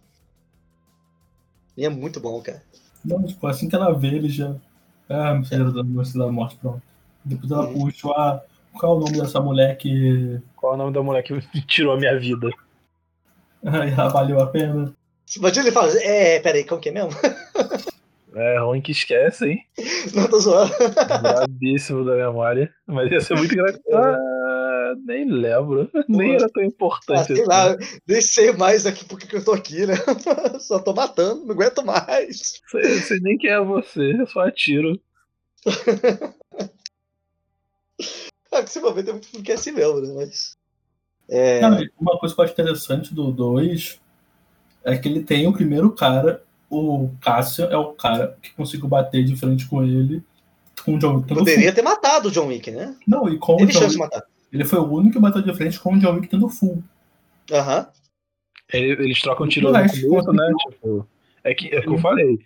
[1.78, 2.62] E é muito bom, cara.
[3.04, 4.56] Não, tipo, assim que ela vê, ele já.
[5.08, 6.82] Ah, mensageiro da Moça da Morte, pronto.
[7.24, 7.74] Depois ela Uhum.
[7.74, 8.42] puxa, ah,
[8.74, 11.34] qual é o nome dessa mulher que Qual é o nome da mulher que
[11.68, 12.50] tirou a minha vida?
[13.66, 14.96] Ai, ah, valeu a pena?
[15.36, 17.12] Imagina ele fala, é, peraí, como que é mesmo?
[18.38, 19.66] É ruim que esquece, hein?
[20.14, 20.74] Não, tô zoando.
[21.22, 22.70] Brabíssimo da memória.
[22.86, 23.82] Mas ia ser muito engraçado.
[24.86, 25.90] Ah, nem lembro.
[26.08, 27.46] Nem era tão Ah, importante sei assim.
[27.46, 27.76] lá,
[28.08, 29.96] nem sei mais aqui porque que eu tô aqui, né?
[30.60, 32.62] Só tô matando, não aguento mais.
[32.70, 35.00] Sei, sei nem quem é você, eu só atiro.
[38.52, 40.14] Ah, que se for ver, tem muito que é assim mesmo, né?
[40.14, 40.56] Mas.
[41.30, 41.60] É.
[41.60, 44.00] Cara, uma coisa que eu acho interessante do 2
[44.84, 49.24] é que ele tem o primeiro cara, o Cassian é o cara que conseguiu bater
[49.24, 50.24] de frente com ele,
[50.84, 52.96] com o John Wick tendo Poderia ter matado o John Wick, né?
[53.08, 54.24] Não, e com o Teve John chance de matar.
[54.54, 56.84] ele foi o único que bateu de frente com o John Wick tendo full.
[57.52, 57.88] Aham.
[58.72, 60.52] Ele- Eles trocam tiro O no começo, né?
[60.70, 61.08] Tipo,
[61.44, 62.40] é que, é que eu falei.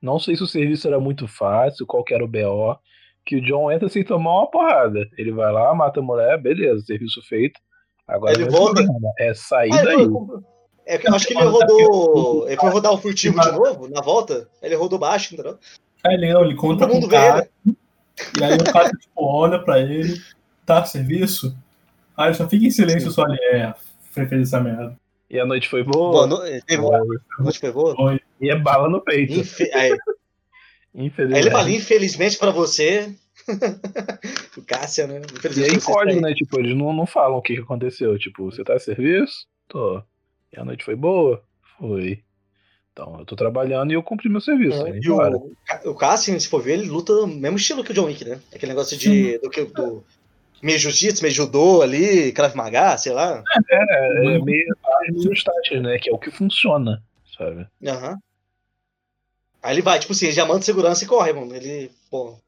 [0.00, 2.78] Não sei se o serviço era muito fácil, qual que era o BO,
[3.24, 5.08] que o John entra sem tomar uma porrada.
[5.18, 7.58] Ele vai lá, mata a mulher, beleza, serviço feito.
[8.08, 8.82] Agora Ele é volta.
[9.18, 10.00] É sair Ah, daí.
[10.00, 10.40] ele foi-
[10.86, 12.48] é que eu acho que ele rodou.
[12.48, 14.48] Ele foi rodar o furtivo de novo, na volta.
[14.62, 15.58] Ele rodou baixo, entendeu?
[16.06, 17.74] Aí ele, não, ele conta Todo com o vê, cara, né?
[18.40, 20.14] e aí o cara tipo, olha pra ele,
[20.64, 21.54] tá, serviço?
[22.16, 23.14] Aí ele só fica em silêncio, Sim.
[23.14, 23.74] só ali, é,
[24.12, 24.96] foi fez essa merda.
[25.28, 26.26] E a noite foi Boa, boa.
[26.26, 26.38] no...
[26.62, 27.04] teve uma
[27.40, 27.94] noite foi boa.
[27.94, 28.18] Foi.
[28.40, 29.34] E é bala no peito.
[29.34, 29.98] Infe- Aí, aí
[30.94, 31.46] Infelizmente.
[31.46, 33.14] ele fala, infelizmente pra você.
[34.56, 35.20] o Cássia, né?
[35.56, 36.34] E aí código, né?
[36.34, 38.18] Tipo, eles não, não falam o que, que aconteceu.
[38.18, 39.46] Tipo, você tá a serviço?
[39.68, 40.02] Tô.
[40.52, 41.42] E a noite foi boa?
[41.78, 42.22] Foi.
[42.92, 44.84] Então, eu tô trabalhando e eu cumpri meu serviço.
[44.84, 45.36] aí E bora.
[45.36, 45.52] o,
[45.84, 48.40] o Cassian, se for ver, ele luta no mesmo estilo que o John Wick, né?
[48.52, 49.38] Aquele negócio de.
[49.38, 50.04] Do, que- do,
[50.62, 53.42] meio jiu-jitsu, meio judô ali, Krav Maga, sei lá.
[53.70, 55.98] É, é meio as minhas táticas, né?
[55.98, 57.02] Que é o que funciona,
[57.36, 57.66] sabe?
[57.86, 58.18] Aham.
[59.62, 61.54] Aí ele vai, tipo assim, ele já manda segurança e corre, mano.
[61.54, 62.38] Ele, pô.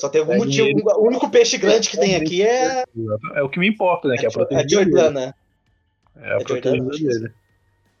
[0.00, 0.66] Só tem algum Pega motivo.
[0.66, 0.82] ele.
[0.82, 2.84] O único peixe grande que tem aqui é,
[3.34, 4.16] É o que me importa, né?
[4.16, 4.64] Que é a é protegida.
[4.64, 5.34] a Jordana.
[6.16, 7.30] É a É que dele.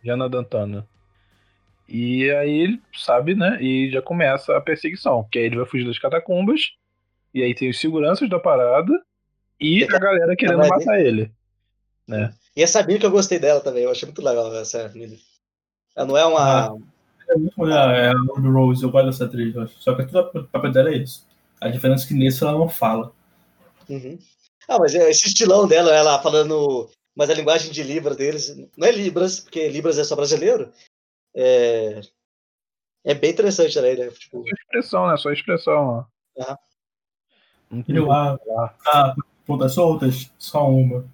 [0.02, 0.88] Jana Dantana.
[1.86, 3.58] E aí ele sabe, né?
[3.60, 5.28] E já começa a perseguição.
[5.30, 6.72] Que aí ele vai fugir das catacumbas.
[7.34, 8.92] E aí tem os seguranças da parada.
[9.60, 11.30] E a galera querendo matar ele.
[12.08, 12.32] Né?
[12.56, 15.16] E a Sabine que eu gostei dela também, eu achei muito legal essa menina.
[15.94, 16.78] Ela não é uma.
[17.28, 19.54] É muito mulher, é a Ruby Rose, eu gosto dessa atriz.
[19.78, 21.29] Só que tudo o papel dela é isso.
[21.60, 23.12] A diferença é que nesse ela não fala.
[23.88, 24.18] Uhum.
[24.68, 26.88] Ah, mas é esse estilão dela, ela falando.
[27.14, 28.56] Mas a linguagem de Libras deles.
[28.76, 30.72] Não é Libras, porque Libras é só brasileiro.
[31.34, 32.00] É.
[33.04, 34.08] É bem interessante também, né?
[34.10, 35.16] Tipo, Só expressão, né?
[35.16, 36.06] Só expressão.
[36.36, 36.56] ó.
[37.70, 38.38] Como falar.
[38.86, 39.14] ah,
[39.46, 41.08] pontas soltas, só uma.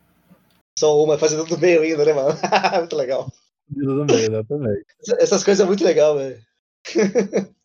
[0.79, 2.31] só uma fazendo do meio ainda, né, mano?
[2.79, 3.31] muito legal.
[3.69, 4.87] Vida do meio, exatamente.
[5.21, 6.43] Essas coisas é muito legal, velho.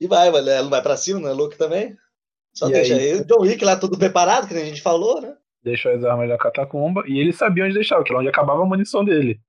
[0.00, 0.28] e vai.
[0.28, 1.96] Ela não vai pra cima, não é louco também?
[2.54, 3.12] Só E deixa aí?
[3.12, 3.20] aí.
[3.20, 5.36] O John Wick lá tudo preparado, que nem a gente falou, né?
[5.62, 8.66] Deixou as armas da catacumba e ele sabia onde deixar, que era onde acabava a
[8.66, 9.40] munição dele.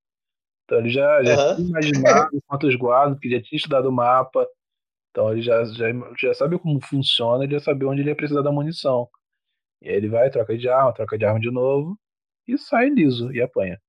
[0.66, 1.56] Então ele já, já Aham.
[1.56, 4.48] tinha imaginado quantos guardas, porque já tinha estudado o mapa.
[5.12, 5.86] Então ele já, já,
[6.20, 9.10] já sabe como funciona, ele já sabia onde ele ia precisar da munição.
[9.82, 11.98] E aí ele vai, troca de arma, troca de arma de novo
[12.48, 13.80] e sai liso e apanha.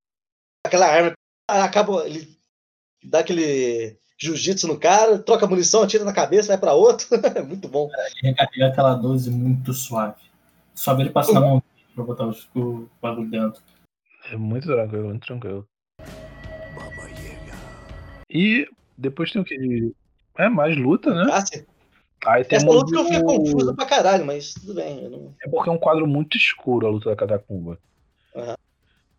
[0.64, 1.12] Aquela arma.
[1.48, 2.06] Acaba.
[2.06, 2.38] Ele
[3.04, 7.06] dá aquele jiu-jitsu no cara, troca a munição, atira na cabeça, vai pra outro.
[7.14, 7.88] é muito bom.
[8.22, 10.16] E recarregar aquela 12 muito suave.
[10.74, 11.62] Só ver ele passar na mão
[11.94, 13.62] pra botar os- o bagulho dentro.
[14.30, 15.66] É muito tranquilo, muito tranquilo.
[18.30, 19.94] E depois tem o que?
[20.36, 21.26] É mais luta, né?
[21.30, 21.66] Cássia.
[22.26, 25.08] Aí tem Essa luta que eu fiquei confuso pra caralho, mas tudo bem.
[25.08, 27.78] não- É porque é um quadro muito escuro a luta da catacumba.
[28.34, 28.56] Aham.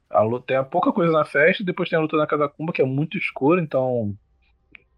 [0.10, 2.86] A luta tem pouca coisa na festa, depois tem a luta na catacumba, que é
[2.86, 4.14] muito escura, então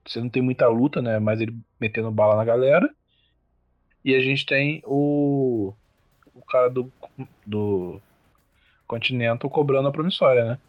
[0.06, 1.20] você não tem muita luta, né?
[1.20, 2.90] Mas ele metendo bala na galera.
[4.04, 5.74] E a gente tem o.
[6.34, 6.92] O cara do.
[7.46, 8.02] do
[8.88, 10.60] Continental cobrando a promissória, né?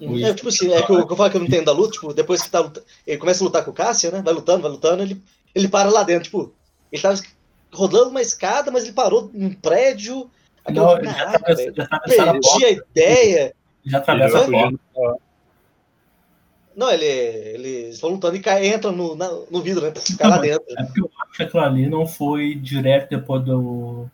[0.00, 1.92] É, tipo assim, é que eu, que eu falo que eu não entendo da luta,
[1.92, 4.22] tipo, depois que tá luta- ele começa a lutar com o Cássia, né?
[4.22, 5.20] Vai lutando, vai lutando, ele,
[5.54, 6.54] ele para lá dentro, tipo,
[6.92, 7.20] ele tava
[7.72, 10.30] rodando uma escada, mas ele parou num prédio.
[10.64, 12.66] Aquilo, Não, ele já caraca, atravessa, já a perdi porta.
[12.66, 13.54] a ideia.
[13.84, 14.78] Já atravessa a porta.
[16.78, 19.92] Pra- Não, ele, eles vão lutando e cai, entra no, na- no vidro, né?
[20.18, 20.64] Cai lá Não, mas- dentro.
[20.78, 24.06] É porque eu acho que aquilo ali não foi direto depois do,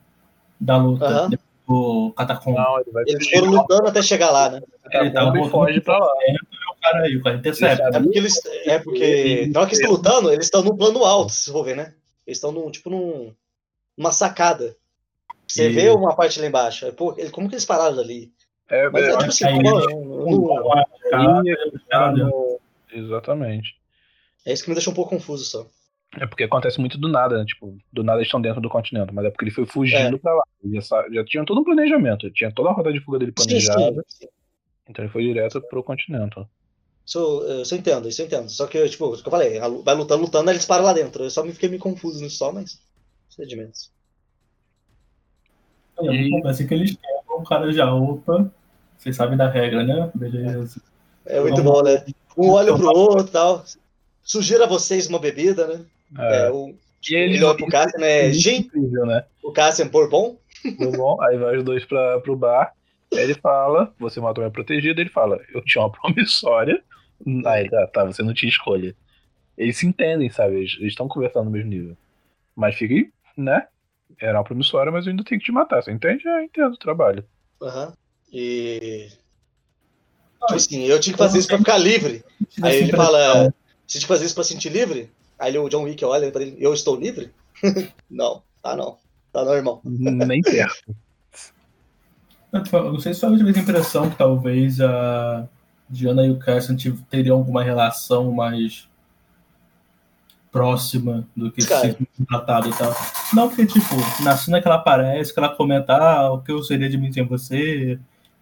[0.60, 2.58] da luta, depois do catacombo.
[2.58, 4.60] Não, ele vai Eles foram lutando até chegar lá, né?
[4.92, 6.06] Ele tava foge pra lá.
[6.06, 7.84] o cara aí, o cara intercepta.
[7.96, 8.40] É porque eles.
[8.66, 9.50] É porque.
[9.52, 11.94] Na hora que eles estão lutando, eles estão num plano alto, se for ver, né?
[12.26, 13.32] Eles estão num, tipo num,
[13.96, 14.76] numa sacada.
[15.46, 16.84] Você E- vê uma parte lá embaixo.
[16.86, 18.30] Aí, Pô, ele- como que eles pararam ali?
[18.68, 19.44] É, Mas é, é, tipo assim,
[22.94, 23.76] Exatamente.
[24.46, 25.66] é isso que me deixou um pouco confuso só.
[26.16, 27.44] É porque acontece muito do nada, né?
[27.44, 30.32] Tipo, do nada eles estão dentro do continente, mas é porque ele foi fugindo pra
[30.32, 30.42] lá.
[30.62, 34.04] Ele já, já tinha todo um planejamento, tinha toda a rota de fuga dele planejada,
[34.06, 34.18] sim.
[34.20, 34.28] sim.
[34.88, 36.36] então ele foi direto pro continente.
[37.04, 38.48] Isso, eu- isso eu entendo, isso eu entendo.
[38.48, 41.24] Só que, tipo, o que eu falei, vai lutando, lutando, aí eles param lá dentro.
[41.24, 42.80] Eu só me fiquei meio confuso nisso só, mas.
[43.38, 43.90] É menos.
[45.98, 48.50] É assim que eles quebram, o cara já, opa,
[48.98, 50.10] vocês sabem da regra, né?
[50.14, 50.80] Beleza.
[51.26, 52.04] É muito Vamos- bom, né?
[52.36, 53.64] Um olha pro outro e tal.
[54.22, 55.84] Sugiro a vocês uma bebida, né?
[56.18, 56.74] É, É, o,
[57.10, 58.28] e ele, olha pro Cassian, né?
[58.28, 59.24] é Gin, incrível, né?
[59.42, 60.38] o Cassian Bourbon.
[60.62, 61.20] Tudo bom?
[61.22, 62.72] Aí vai os dois pra, pro bar,
[63.12, 66.82] ele fala, você matou minha protegida, ele fala, eu tinha uma promissória,
[67.44, 68.94] aí tá, tá, você não tinha escolha.
[69.56, 70.56] Eles se entendem, sabe?
[70.56, 71.96] Eles estão conversando no mesmo nível.
[72.56, 73.66] Mas fica, aí, né?
[74.20, 75.82] Era uma promissória, mas eu ainda tenho que te matar.
[75.82, 76.26] Você entende?
[76.26, 77.24] Eu entendo o trabalho.
[77.62, 77.92] Aham.
[78.32, 79.08] E.
[80.46, 82.24] Tipo assim, eu tinha que fazer isso pra ficar livre.
[82.62, 83.52] Aí ele fala.
[83.86, 85.10] Você tinha que fazer isso pra sentir livre?
[85.38, 87.30] Aí o John Wick olha pra ele: Eu estou livre?
[88.10, 88.96] Não, tá não.
[89.32, 89.80] Tá não, irmão.
[89.84, 90.94] Nem perto.
[92.72, 95.46] Não sei se só tive a impressão que talvez a
[95.90, 98.88] Diana e o Cassian tiv- teriam alguma relação mais
[100.52, 101.80] próxima do que Cara.
[101.80, 101.98] ser
[102.28, 102.94] tratado e tal.
[103.32, 106.62] Não, porque, tipo, na cena que ela aparece, que ela comenta ah, o que eu
[106.62, 107.98] seria de mim sem você,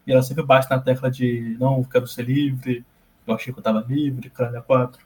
[0.06, 2.84] e ela sempre bate na tecla de não, eu quero ser livre,
[3.26, 5.04] eu achei que eu tava livre, caralho, a quatro.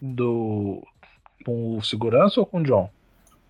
[0.00, 0.82] Do.
[1.44, 2.90] Com o segurança ou com o John?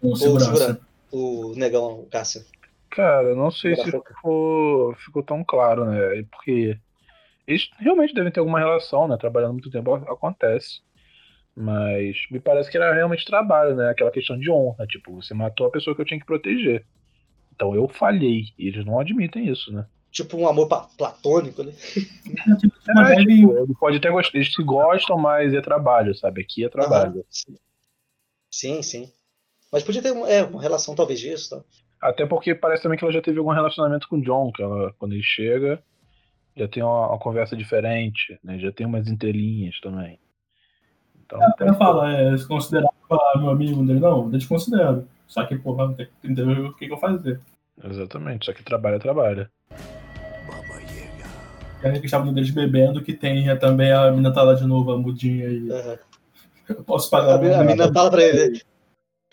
[0.01, 0.51] Com O segurança.
[0.55, 0.81] segurança.
[1.13, 2.45] O negão, o Cássio.
[2.91, 6.23] Cara, eu não sei se ficou, ficou tão claro, né?
[6.31, 6.79] Porque
[7.47, 9.17] eles realmente devem ter alguma relação, né?
[9.17, 10.81] Trabalhando muito tempo acontece.
[11.55, 13.91] Mas me parece que era realmente trabalho, né?
[13.91, 14.87] Aquela questão de honra.
[14.87, 16.85] Tipo, você matou a pessoa que eu tinha que proteger.
[17.57, 18.45] Então eu falhei.
[18.59, 19.87] E eles não admitem isso, né?
[20.13, 21.73] Tipo um amor platônico, né?
[22.61, 26.43] Tipo, uma É, tipo, ele pode até gostar, eles se gostam, mas é trabalho, sabe?
[26.43, 27.25] Aqui é trabalho.
[28.51, 28.83] Sim.
[28.83, 29.11] Sim.
[29.73, 31.65] Mas podia ter uma, é, uma relação talvez disso, tá?
[32.01, 34.95] Até porque parece também que ela já teve algum relacionamento com o John, que ela,
[34.99, 35.83] quando ele chega,
[36.57, 38.59] já tem uma, uma conversa diferente, né?
[38.59, 40.19] Já tem umas entrelinhas também.
[41.25, 42.93] Então, Ela fala, é, se considerava
[43.37, 45.09] meu amigo dele, não, eu desconsidero.
[45.27, 47.41] Só que, porra, tem que entender o que, que eu fazer.
[47.85, 49.51] exatamente, só que trabalho é trabalho.
[50.47, 51.27] Baba Yaga.
[51.83, 54.93] E aí que estavam deles bebendo, que tem também a menina tá lá de novo,
[54.93, 55.71] a mudinha aí.
[55.71, 55.99] Aham.
[56.69, 58.61] Eu posso pagar A, menina- a uma- menina fala pra ele: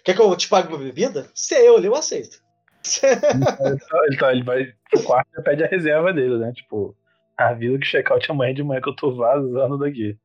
[0.04, 1.28] Quer que eu te pague uma bebida?
[1.34, 2.42] Se é eu, eu aceito.
[3.02, 6.52] Ele, tá, ele vai pro quarto e pede a reserva dele, né?
[6.54, 6.96] Tipo,
[7.38, 10.18] avisa que check-out amanhã de manhã que eu tô vazando daqui.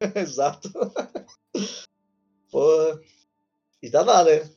[0.16, 0.70] Exato.
[2.50, 3.00] Pô.
[3.82, 4.50] E dá nada, né?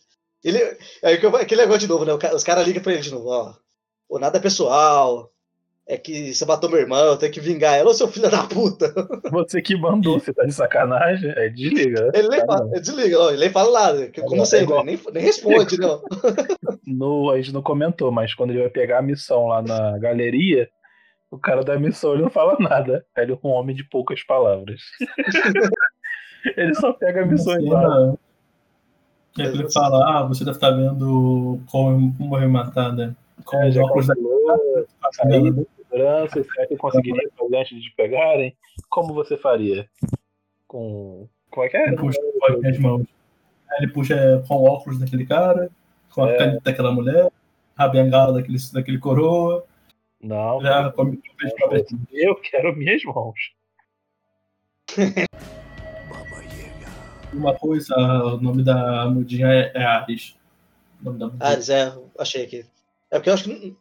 [0.47, 2.13] Ele, é que eu- aquele negócio de novo, né?
[2.33, 3.53] Os caras ligam pra ele de novo, ó.
[4.07, 5.31] Pô, nada é pessoal.
[5.89, 8.43] É que você matou meu irmão, eu tenho que vingar ela, ô seu filho da
[8.43, 8.93] puta.
[9.31, 11.31] Você que mandou, você tá de sacanagem?
[11.37, 12.11] Aí desliga, né?
[12.13, 14.03] Ele nem fala, ele desliga, ó, ele nem fala nada.
[14.03, 15.87] É Como igual- é sempre, igual- nem, nem responde, né?
[15.87, 16.01] ó.
[16.85, 20.69] No, a gente não comentou, mas quando ele vai pegar a missão lá na galeria,
[21.31, 23.05] o cara da missão ele não fala nada.
[23.17, 24.81] Ele é um homem de poucas palavras.
[26.57, 28.13] ele só pega a missão e vai.
[29.41, 33.15] É ele falar, ah, você deve estar vendo como, morreu matada.
[33.45, 34.85] Com É, os óculos da cara.
[35.13, 38.55] saída, segurança, será que conseguiria fazer antes de pegarem?
[38.89, 39.87] Como você faria?
[40.67, 41.27] Com.
[41.49, 41.87] Como é que é?
[41.87, 43.05] Ele puxa com as mãos.
[43.71, 45.69] Aí ele puxa é, com o óculos daquele cara,
[46.13, 46.37] com a É.
[46.37, 47.31] caneta daquela mulher,
[47.77, 49.63] a bengala daquele, daquele coroa,
[50.21, 51.85] Não, já beijo pra ver.
[52.11, 53.53] eu quero minhas mãos.
[57.33, 60.35] Uma coisa, o nome da mudinha é, é Ares.
[61.01, 61.45] O nome da mudinha.
[61.49, 62.65] Ares, é, achei aqui.
[63.11, 63.49] É porque eu acho que.
[63.53, 63.75] não-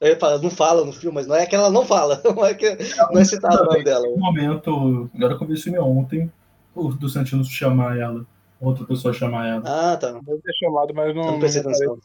[0.00, 2.20] Eu ia falar, não fala no filme, mas não é que ela não fala.
[2.24, 2.70] Não é, que,
[3.12, 4.06] não é citado o nome dela.
[4.08, 6.32] No momento, agora que eu vi esse filme ontem,
[6.74, 8.24] o do Santino chamar ela,
[8.58, 9.62] outra pessoa chamar ela.
[9.66, 10.12] Ah, tá.
[10.12, 11.22] Deve ter chamado, mas não.
[11.24, 11.62] Eu não nisso,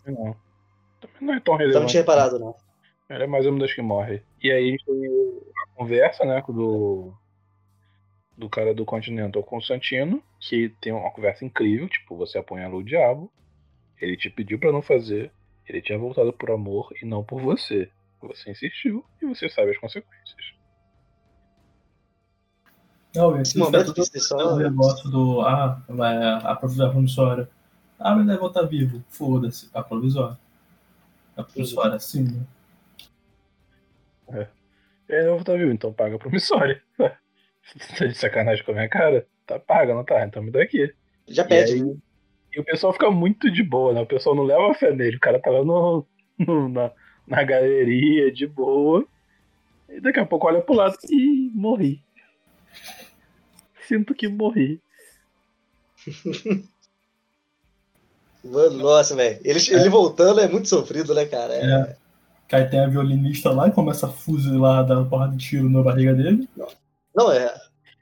[0.07, 0.35] não.
[0.99, 1.91] Também não é tão Eu não relevante.
[1.91, 2.53] tinha reparado, não.
[3.09, 4.21] Ele é mais uma das que morre.
[4.43, 5.05] E aí a gente tem
[5.63, 7.13] a conversa, né, com o do,
[8.37, 12.79] do cara do Continental com o Santino, que tem uma conversa incrível, tipo, você apunhalou
[12.79, 13.31] o diabo,
[13.99, 15.31] ele te pediu pra não fazer,
[15.67, 17.89] ele tinha voltado por amor e não por você.
[18.21, 20.55] Você insistiu e você sabe as consequências.
[23.15, 24.55] Não, Esse momento momento que vocês o só.
[24.57, 25.41] negócio do.
[25.41, 27.49] Ah, vai, a promissória.
[27.97, 29.01] Ah, mas vai voltar vivo.
[29.07, 30.37] Foda-se, a provisória.
[31.37, 32.45] A promissória, sim.
[34.29, 34.49] né?
[35.07, 36.81] E aí eu vou tá vivo, então paga a promissória.
[37.97, 39.25] tá de sacanagem com a minha cara?
[39.45, 40.25] Tá paga, não tá?
[40.25, 40.93] Então me dá aqui.
[41.27, 41.73] Já E, pede.
[41.73, 41.95] aí-
[42.53, 44.01] e o pessoal fica muito de boa, né?
[44.01, 45.17] O pessoal não leva fé nele.
[45.17, 46.05] O cara tá lá no,
[46.39, 46.91] no- na,
[47.27, 49.05] na galeria, de boa.
[49.89, 52.01] E daqui a pouco olha pro lado e morri.
[53.87, 54.79] Sinto que morri.
[58.43, 59.39] Mano, nossa, velho.
[59.43, 61.53] Ele, ele voltando é muito sofrido, né, cara?
[61.53, 61.65] É.
[61.91, 61.95] É.
[62.55, 66.13] Aí tem a violinista lá e começa a fuzilar, dar porrada de tiro na barriga
[66.13, 66.47] dele.
[67.15, 67.53] Não, é.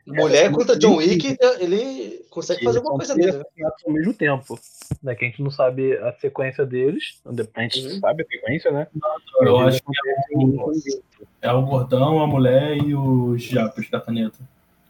[0.06, 3.70] Mulher contra John Wick, ele consegue fazer alguma coisa Eles dele, né?
[3.86, 4.60] ao mesmo tempo.
[5.02, 5.16] Né?
[5.16, 7.22] Que a gente não sabe a sequência deles.
[7.56, 8.00] A gente Uhum.
[8.02, 8.88] sabe a sequência, né?
[9.42, 9.92] Eu Eles acho que
[10.32, 10.72] é o,
[11.42, 14.38] é o gordão, a mulher e os japos da caneta.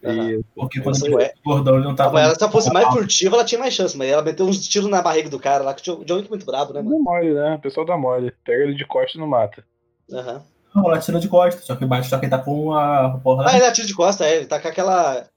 [0.04, 0.40] Aham.
[0.54, 2.10] Porque quando Essa ele o gordão ele não tava.
[2.10, 4.90] mulher, se ela fosse mais furtiva, ela tinha mais chance, mas ela meteu uns tiros
[4.90, 6.96] na barriga do cara lá, que o John Wick é muito brabo, né, mano?
[6.98, 7.54] Dá mole, né?
[7.54, 8.32] O pessoal dá mole.
[8.44, 9.64] Pega ele de costas e não mata.
[10.12, 10.42] Aham.
[10.74, 13.44] Não, ela tira de costas, só que bate, só que ele tá com a porra
[13.48, 15.28] Ah, ele atira de costa, é, ele tá com aquela.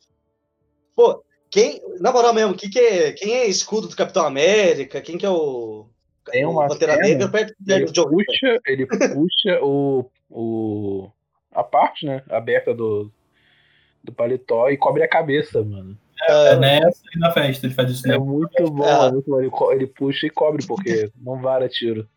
[0.96, 1.80] Pô, quem.
[2.00, 5.00] Na moral mesmo, quem, que é, quem é escudo do Capitão América?
[5.02, 5.86] Quem que é o.
[6.26, 11.10] Tem uma o Pantera cena, Negra perto Ele do John puxa, ele puxa o, o.
[11.54, 12.24] a parte, né?
[12.30, 13.12] Aberta do.
[14.04, 15.98] Do paletó e cobre a cabeça, mano.
[16.30, 18.08] É nessa e na festa ele faz isso.
[18.08, 18.18] É Né?
[18.18, 19.08] muito bom, Ah.
[19.08, 19.40] é muito bom.
[19.40, 22.08] Ele, ele puxa e cobre, porque não vara tiro.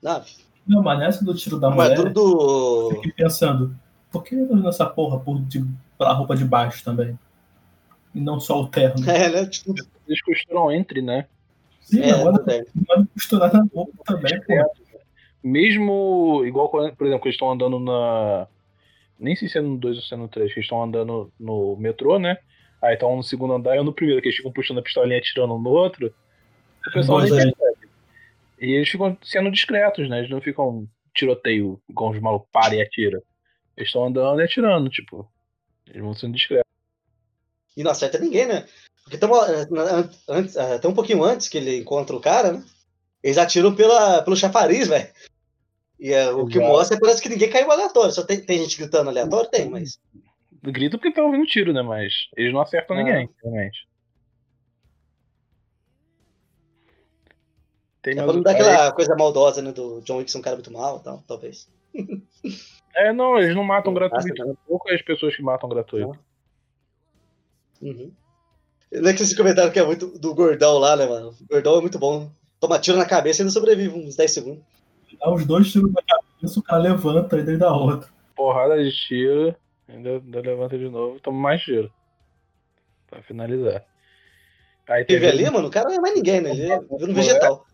[0.00, 0.22] Não,
[0.68, 2.90] Não, mas nessa do tiro da mas mulher, tudo eu do.
[2.96, 3.74] fiquei pensando,
[4.12, 5.64] por que eu uso essa porra por, de,
[5.96, 7.18] pela roupa de baixo também?
[8.14, 9.08] E não só o terno.
[9.08, 9.46] É, né?
[9.46, 9.74] Tipo,
[10.06, 11.26] Eles costuram entre, né?
[11.80, 14.54] Sim, é, agora é, pode costurar na roupa também, pô.
[15.42, 18.46] Mesmo, igual, por exemplo, que eles estão andando na.
[19.18, 21.32] Nem sei se é no 2 ou se é no 3, que eles estão andando
[21.40, 22.38] no metrô, né?
[22.82, 25.16] Aí estão no segundo andar e eu no primeiro, que eles ficam puxando a pistolinha
[25.16, 26.12] e atirando um no outro.
[26.86, 27.54] O pessoal nem percebe.
[28.60, 30.18] E eles ficam sendo discretos, né?
[30.18, 33.20] Eles não ficam tiroteio igual os malucos param e atiram.
[33.76, 35.30] Eles estão andando e atirando, tipo.
[35.86, 36.68] Eles vão sendo discretos.
[37.76, 38.66] E não acerta ninguém, né?
[39.04, 42.52] Porque tamo, eh, na- antes, eh, até um pouquinho antes que ele encontra o cara,
[42.52, 42.64] né?
[43.22, 45.08] Eles atiram pela, pelo chafariz, velho.
[45.98, 48.12] E eh, o que mostra é que parece que ninguém caiu aleatório.
[48.12, 49.50] Só tem, tem gente gritando aleatório?
[49.50, 49.98] Tem, mas.
[50.62, 51.82] Grita porque tá ouvindo tiro, né?
[51.82, 53.02] Mas eles não acertam Ah.
[53.02, 53.86] ninguém, realmente.
[58.08, 59.72] Tem É mais pra não dar aquela coisa maldosa, né?
[59.72, 61.68] Do John Wick ser um cara muito mal e tal, talvez.
[62.94, 64.34] É, não, eles não matam gratuito.
[64.34, 64.48] cara.
[64.48, 66.18] São poucas pessoas que matam gratuito.
[67.82, 68.10] Uhum.
[68.90, 71.34] Não é que esse comentário que é muito do gordão lá, né, mano?
[71.40, 72.30] O gordão é muito bom.
[72.58, 74.64] Toma tiro na cabeça e ainda sobrevive uns 10 segundos.
[75.20, 78.10] Dá os dois tiros na cabeça, o cara levanta e daí dá outro.
[78.34, 79.54] Porrada de tiro,
[79.88, 81.92] ainda, ainda levanta de novo, toma mais tiro.
[83.08, 83.84] Pra finalizar.
[84.88, 86.50] Aí Teve teve- ali, mano, o cara não é mais ninguém, né?
[86.50, 87.66] Ele é um vegetal.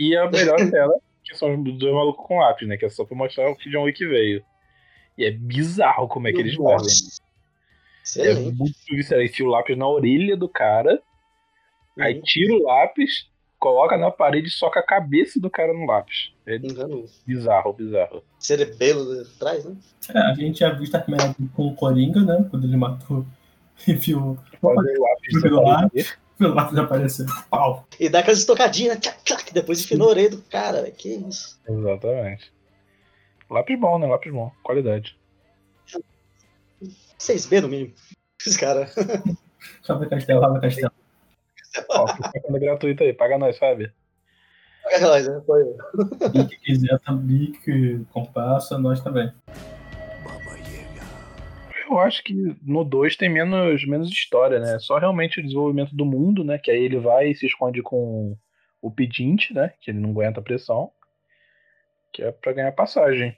[0.00, 2.76] E a melhor tela, que são os dois malucos com lápis, né?
[2.76, 4.42] Que é só pra mostrar o que John Wick veio.
[5.18, 6.88] E é bizarro como é que eles fazem.
[8.16, 8.56] É Excelente.
[8.58, 9.22] muito visceral.
[9.24, 11.00] Enfia o lápis na orelha do cara,
[11.98, 12.22] aí Uhum.
[12.24, 13.28] tira o lápis,
[13.58, 16.32] coloca na parede e soca a cabeça do cara no lápis.
[16.46, 17.04] É Engano.
[17.26, 18.24] bizarro, bizarro.
[18.38, 19.76] Cerebelo atrás, né?
[20.14, 22.46] É, a gente já viu a primeira com o Coringa, né?
[22.50, 23.26] Quando ele matou
[23.86, 24.98] e viu Fazer
[25.52, 26.18] o lápis
[26.48, 27.26] O lápis aparecer.
[27.50, 27.86] Pau.
[27.98, 28.98] E dá aquelas estocadinhas?
[28.98, 30.94] Tchac, tchac, depois enfia na orelha do cara, velho.
[30.94, 31.60] Que isso?
[31.68, 32.50] Exatamente.
[33.50, 34.06] Lápis bom, né?
[34.06, 34.50] Lápis bom.
[34.62, 35.18] Qualidade.
[37.18, 37.92] 6B no mínimo.
[38.46, 38.88] Esse cara.
[39.84, 40.92] Chave Castelo, Chave Castelo.
[41.90, 43.92] Ó, propaganda gratuita aí, paga nós, sabe?
[44.86, 45.42] É nóis, né?
[45.46, 45.62] Foi.
[46.32, 49.30] Quem quiser também, que compassa, nós também.
[51.90, 54.78] Eu acho que no 2 tem menos, menos história, né?
[54.78, 56.58] Só realmente o desenvolvimento do mundo, né?
[56.58, 58.36] Que aí ele vai e se esconde com
[58.80, 59.72] o pedinte, né?
[59.80, 60.90] Que ele não aguenta a pressão.
[62.12, 63.36] Que é pra ganhar passagem.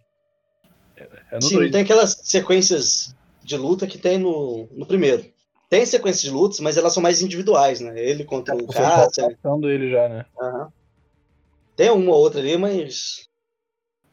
[0.96, 1.70] É é no Sim, 2.
[1.70, 5.24] tem aquelas sequências de luta que tem no, no primeiro.
[5.68, 7.98] Tem sequências de lutas, mas elas são mais individuais, né?
[7.98, 9.30] Ele contra o Cássio.
[9.30, 10.26] passando ele já, né?
[10.38, 10.70] Aham.
[11.74, 13.26] Tem uma ou outra ali, mas.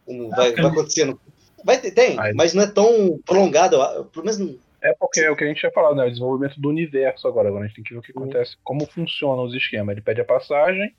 [0.08, 1.20] um- vai, vai acontecendo.
[1.64, 2.34] Vai ter, tem, Aí.
[2.34, 3.78] mas não é tão prolongado.
[4.14, 6.06] Pelo menos não- É porque é o que a gente tinha falado, né?
[6.06, 7.50] O desenvolvimento do universo agora.
[7.50, 8.24] Agora a gente tem que ver o que Uhum.
[8.24, 9.92] acontece, como funcionam os esquemas.
[9.94, 10.94] Ele pede a passagem,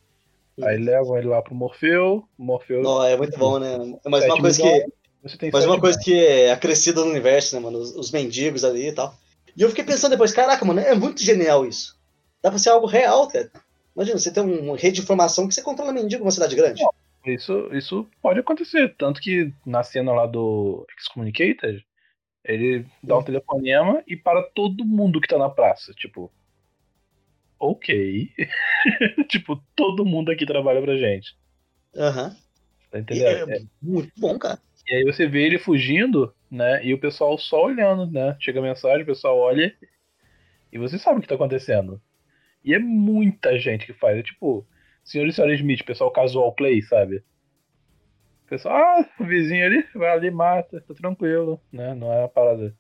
[0.58, 0.66] Uhum.
[0.66, 2.24] aí levam ele lá pro Morfeu.
[2.38, 2.82] O Morfeu.
[2.82, 3.78] não, é muito bom, né?
[4.04, 4.86] Mas uma coisa que.
[5.52, 7.78] Mas uma coisa que é acrescida no universo, né, mano?
[7.78, 9.14] Os, os mendigos ali e tal.
[9.56, 11.98] E eu fiquei pensando depois, caraca, mano, é muito genial isso.
[12.42, 13.50] Dá pra ser algo real, cara.
[13.94, 16.82] Imagina, você tem uma rede de informação que você controla mendigo numa cidade grande.
[17.24, 18.94] Isso, isso pode acontecer.
[18.96, 21.84] Tanto que na cena lá do Excommunicated,
[22.44, 25.92] ele dá um telefonema e para todo mundo que tá na praça.
[25.94, 26.32] Tipo,
[27.58, 28.30] ok.
[29.28, 31.36] tipo, todo mundo aqui trabalha pra gente.
[31.94, 32.34] Aham.
[32.90, 33.50] Tá E entendendo?
[33.50, 34.58] É muito bom, cara.
[34.88, 36.84] E aí você vê ele fugindo, né?
[36.84, 38.36] E o pessoal só olhando, né?
[38.40, 39.72] Chega a mensagem, o pessoal olha
[40.72, 42.00] e você sabe o que tá acontecendo.
[42.64, 44.18] E é muita gente que faz.
[44.18, 44.66] É tipo,
[45.04, 47.22] senhor e senhora Smith, pessoal casual play, sabe?
[48.48, 51.94] Pessoal, ah, o vizinho ali, vai ali, mata, tá tranquilo, né?
[51.94, 52.74] Não é uma parada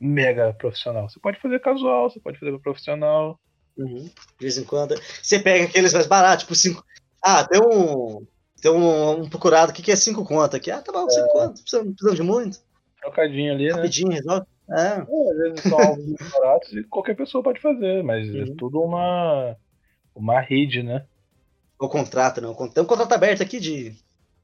[0.00, 1.08] mega profissional.
[1.08, 3.38] Você pode fazer casual, você pode fazer profissional.
[3.76, 4.04] Uhum.
[4.04, 4.10] De
[4.40, 4.94] vez em quando.
[5.22, 6.84] Você pega aqueles mais baratos, tipo cinco.
[7.22, 8.26] Ah, tem um.
[8.60, 10.70] Tem um, um procurado aqui que é cinco contas aqui.
[10.70, 11.60] Ah, tá bom, cinco contas.
[11.60, 12.58] Precisamos, precisamos de muito.
[13.00, 13.72] Trocadinho ali, né?
[13.72, 14.46] Rapidinho, resolve.
[14.70, 14.76] É.
[14.76, 18.56] É, às vezes são alvos muito baratos e qualquer pessoa pode fazer, mas é Uhum.
[18.56, 19.56] tudo uma,
[20.14, 21.04] uma rede, né?
[21.82, 22.54] O contrato, não.
[22.68, 23.92] Tem um contrato aberto aqui de.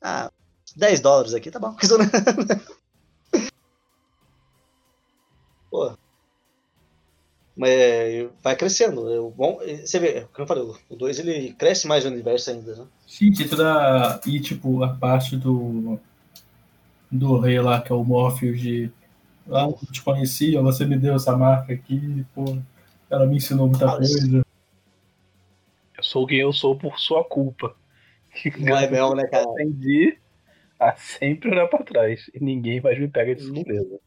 [0.03, 0.29] Ah,
[0.75, 1.73] 10 dólares aqui, tá bom.
[5.71, 5.93] Pô.
[7.57, 9.09] Mas é, vai crescendo.
[9.09, 12.11] É, o bom, é, você vê, como eu falei, o 2 ele cresce mais no
[12.11, 12.85] universo ainda, né?
[13.07, 14.21] Gente, e toda.
[14.27, 16.01] E tipo, a parte do.
[17.09, 18.91] Do rei lá, que é o Morpheus de.
[19.49, 22.59] Ah, eu te conhecia, você me deu essa marca aqui, pô.
[23.09, 24.45] Ela me ensinou muita Ah, coisa.
[26.09, 27.77] Eu sou quem eu sou por sua culpa.
[28.59, 29.45] Não é mesmo, né, cara?
[29.45, 30.19] Aprendi
[30.81, 34.01] a sempre olhar pra trás e ninguém mais me pega de surpresa.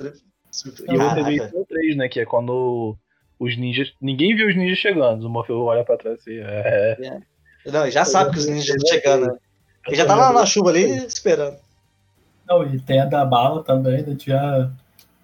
[0.00, 0.12] E
[0.50, 1.30] você vê Caraca.
[1.30, 2.08] isso no 3, né?
[2.08, 2.96] Que é quando
[3.38, 3.92] os ninjas.
[4.00, 5.26] Ninguém viu os ninjas chegando.
[5.26, 6.38] O Morfeu olha pra trás assim.
[6.38, 7.20] É.
[7.66, 9.38] Não, já sabe que os ninjas estão chegando, né?
[9.86, 11.58] Ele já tá lá na chuva ali esperando.
[12.48, 14.70] Não, e tem a da bala também, da tia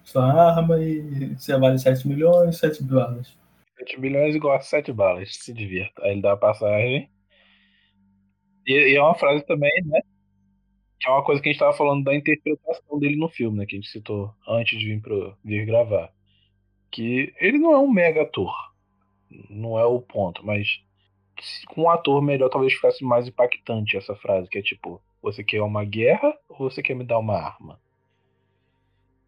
[0.03, 3.40] sua arma e você vale 7 milhões, 7 balas.
[3.81, 6.03] 7 milhões igual a 7 balas, se divirta.
[6.05, 7.11] Aí ele dá a passagem.
[8.65, 9.99] E, e é uma frase também, né?
[10.99, 13.65] Que é uma coisa que a gente tava falando da interpretação dele no filme, né?
[13.65, 16.13] Que a gente citou antes de vir, pro, vir gravar.
[16.91, 18.53] Que ele não é um mega ator.
[19.49, 20.67] Não é o ponto, mas
[21.69, 25.61] com um ator melhor talvez ficasse mais impactante essa frase, que é tipo, você quer
[25.61, 27.81] uma guerra ou você quer me dar uma arma?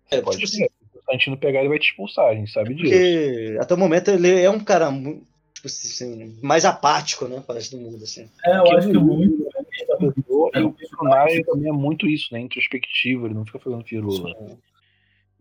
[0.05, 0.72] Você É, pode tipo
[1.03, 1.19] escolher.
[1.19, 2.89] Se o Constantino pegar, ele vai te expulsar, a gente sabe disso.
[2.89, 5.23] Porque até o momento ele é um cara mu-
[5.53, 7.43] tipo assim, mais apático, né?
[7.45, 8.29] Parece do mundo, assim.
[8.45, 9.37] É, eu Porque acho que no muito.
[9.37, 12.39] livro, E o personagem também é muito isso, né?
[12.39, 14.35] Introspectivo, ele não fica fazendo firula.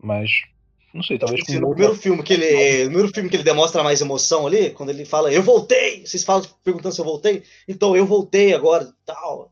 [0.01, 0.29] Mas,
[0.93, 2.83] não sei, talvez Assim, com no primeiro filme que ele.
[2.83, 6.05] No primeiro filme que ele demonstra mais emoção ali, quando ele fala, eu voltei!
[6.05, 7.43] Vocês falam perguntando se eu voltei?
[7.67, 9.51] Então, eu voltei agora tal.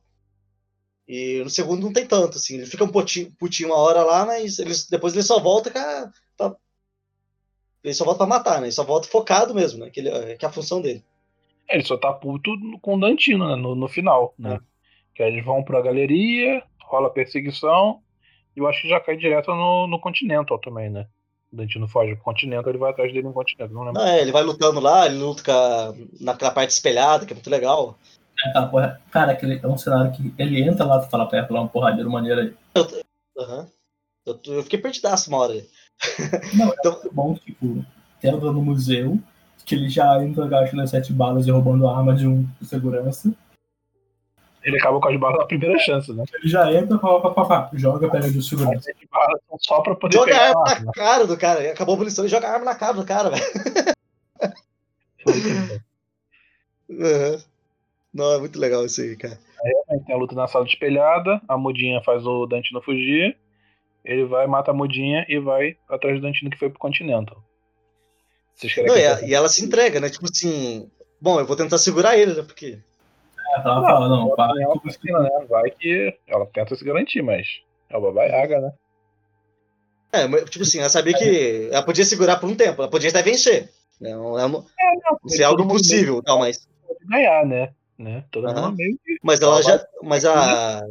[1.14, 2.56] E no segundo não tem tanto, assim.
[2.56, 5.78] Ele fica um putinho, putinho uma hora lá, mas ele, depois ele só volta com
[5.78, 6.56] a- pra-
[7.84, 8.68] Ele só volta pra matar, né?
[8.68, 9.90] Ele só volta focado mesmo, né?
[9.90, 11.04] Que, ele, que é a função dele.
[11.68, 12.52] É, ele só tá puto
[12.82, 13.56] com o Dantino, né?
[13.56, 14.60] No, no final, né?
[15.16, 18.02] Que aí eles vão pra galeria, rola perseguição,
[18.56, 21.08] e eu acho que já cai direto no, no Continental também, né?
[21.52, 24.00] O Dantino foge pro Continental, ele vai atrás dele no Continental, não lembro.
[24.02, 27.50] Não, é, ele vai lutando lá, ele luta a- naquela parte espelhada, que é muito
[27.50, 27.98] legal.
[28.46, 31.62] Aquela porra- Cara, aquele é um cenário que ele entra lá, tu fala perto lá,
[31.62, 32.54] um porradeiro maneiro aí.
[33.38, 33.68] Aham.
[34.26, 35.54] Eu, tô- eu fiquei perdidaço uma hora.
[36.58, 37.86] Não, é Então- muito bom, tipo,
[38.24, 39.20] entra no museu,
[39.66, 43.32] que ele já entra gastando as sete balas e roubando a arma de um segurança.
[44.64, 46.24] Ele acaba com as balas na primeira chance, né?
[46.36, 48.82] Ele já entra, pá, pá, pá, pá, joga, pega de um segurança.
[48.82, 50.92] sete balas só pra poder Joga a arma na arma.
[50.92, 51.72] cara do cara.
[51.72, 53.44] Acabou a munição e joga a arma na cara do cara, velho.
[56.92, 57.44] Aham.
[58.14, 59.38] Não, é muito legal isso aí, cara.
[59.90, 63.38] Aí tem a luta na sala de espelhada, a mudinha faz o Dantino fugir,
[64.04, 67.42] ele vai, mata a mudinha e vai atrás do Dantino que foi pro Continental.
[68.56, 70.10] Vocês querem Não, que e, a- e ela se entrega, né?
[70.10, 70.90] Tipo assim,
[71.22, 72.44] bom, eu vou tentar segurar ele, né?
[72.44, 72.80] Porque.
[73.56, 75.46] Ela fala, não, ela vacina, né?
[75.50, 77.48] Vai que ela tenta se garantir, mas
[77.90, 78.74] é o Baba Yaga, né?
[80.14, 83.22] É, tipo assim, ela sabia que ela podia segurar por um tempo, ela podia até
[83.22, 83.70] vencer.
[84.00, 84.12] Né?
[84.14, 84.60] Não, é uma-
[85.24, 87.74] não é algo impossível, tal, mas, Pode ganhar, né?
[88.02, 88.24] Né?
[88.32, 89.86] Todo mundo meio que mas ela já.
[90.02, 90.82] Mas a,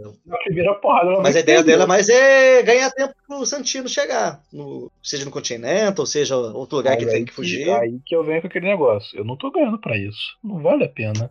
[0.45, 1.11] primeira porrada.
[1.11, 4.41] ela mas a ideia dela mais é ganhar tempo pro Santino chegar.
[4.53, 7.70] No, seja no Continental, seja outro lugar que Mas ele aí tem que fugir.
[7.70, 9.19] Aí que eu venho com aquele negócio.
[9.19, 10.37] Eu não tô ganhando pra isso.
[10.43, 11.31] Não vale a pena.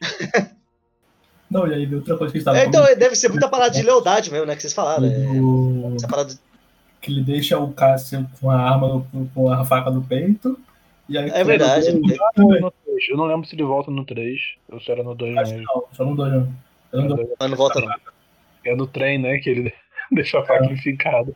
[1.50, 3.70] Não, e aí outra coisa que a gente tava É, então, deve ser muita parada
[3.70, 4.56] de lealdade mesmo, né?
[4.56, 5.04] Que vocês falaram.
[5.04, 6.34] É, essa parada
[7.00, 10.58] que ele deixa o Cássio com a arma, no- com a faca no peito.
[11.08, 11.92] E aí, É verdade.
[11.92, 13.08] No 3.
[13.10, 14.40] Eu não lembro se ele volta no 3
[14.72, 15.72] ou se era no 2 acho que mesmo.
[15.74, 16.48] não, só não dou, não.
[16.92, 17.34] Eu não dou.
[17.38, 17.88] Mas não volta, não.
[18.64, 19.38] É no trem, né?
[19.38, 19.74] Que ele
[20.10, 21.32] deixa a faca enfincada.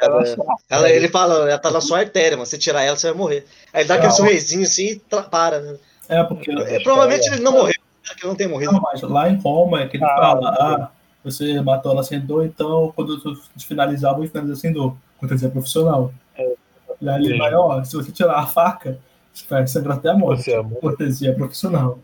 [0.00, 0.24] Ela-
[0.70, 3.44] Ela- ele fala, ela tá na sua artéria, mas se tirar ela, você vai morrer.
[3.72, 4.98] Aí ele dá aquele sorrisinho assim e
[5.30, 5.60] para.
[5.60, 5.76] né?
[6.08, 6.50] É, porque.
[6.50, 7.74] É, provavelmente ele não morreu,
[8.08, 8.72] né, que não tem morrido.
[8.72, 10.90] Não, mas lá em Roma é que ele Ah, fala, ah,
[11.22, 13.36] você matou ela sem dor, então quando eu
[13.66, 14.96] finalizar, eu vou finalizar sem dor.
[15.18, 16.10] Cortesia profissional.
[16.34, 16.54] É.
[17.02, 18.98] E aí ele vai, ó, se você tirar a faca, você
[19.48, 20.42] vai sangrar até a morte.
[20.44, 20.80] Você é amor.
[20.80, 21.98] Cortesia profissional.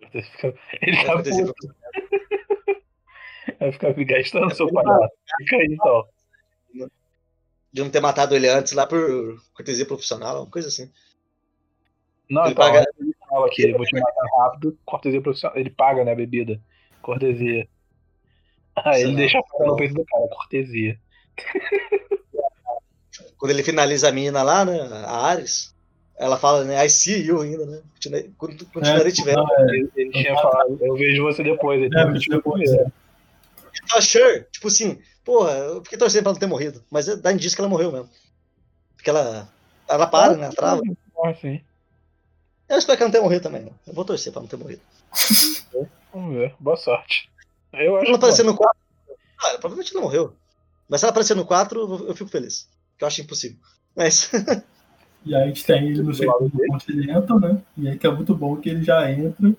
[0.80, 1.74] Ele tá puto,
[3.60, 5.14] vai ficar me gastando seu palhaço.
[5.38, 6.04] Fica aí então.
[7.70, 10.90] De não ter matado ele antes lá por cortesia profissional, uma coisa assim.
[12.30, 15.56] Não, Ele então, paga- ele fala que vou te matar rápido, cortesia profissional.
[15.58, 16.60] Ele paga, né, a bebida.
[17.02, 17.68] Cortesia.
[18.76, 19.16] Aí ele Não.
[19.16, 20.98] deixa a faca no peito do cara, cortesia.
[23.36, 24.78] Quando ele finaliza a mina lá, né?
[25.04, 25.74] A Ares,
[26.18, 26.84] ela fala, né?
[26.84, 27.80] I see you ainda, né?
[28.36, 29.36] Quando continuarei te vendo.
[29.36, 31.80] não, é, Ele, ele tinha falado, eu vejo você depois.
[31.80, 32.86] Ele é, mas tipo, depois, é.
[33.94, 34.44] Ah, sure.
[34.50, 36.84] Tipo assim, porra, eu fiquei torcendo pra ela não ter morrido.
[36.90, 38.08] Mas dá indício que ela morreu mesmo.
[38.96, 39.48] Porque ela.
[39.88, 40.46] Ela para, né?
[40.46, 40.82] Ela trava.
[41.24, 41.60] Ah, sim.
[42.68, 43.62] Eu espero que ela não tenha morrido também.
[43.62, 43.70] né?
[43.86, 44.82] Eu vou torcer pra não ter morrido.
[46.12, 46.54] Vamos ver.
[46.58, 47.30] Boa sorte.
[47.72, 48.78] Eu acho Se ela que aparecer no 4.
[49.40, 50.34] Ah, ela provavelmente não morreu.
[50.88, 52.68] Mas se ela aparecer no 4, eu eu fico feliz.
[52.98, 53.58] Que eu acho impossível.
[53.94, 54.30] Mas.
[55.28, 57.62] E aí a gente tem ele no segundo continente, né?
[57.76, 59.52] E aí que é muito bom que ele já entra.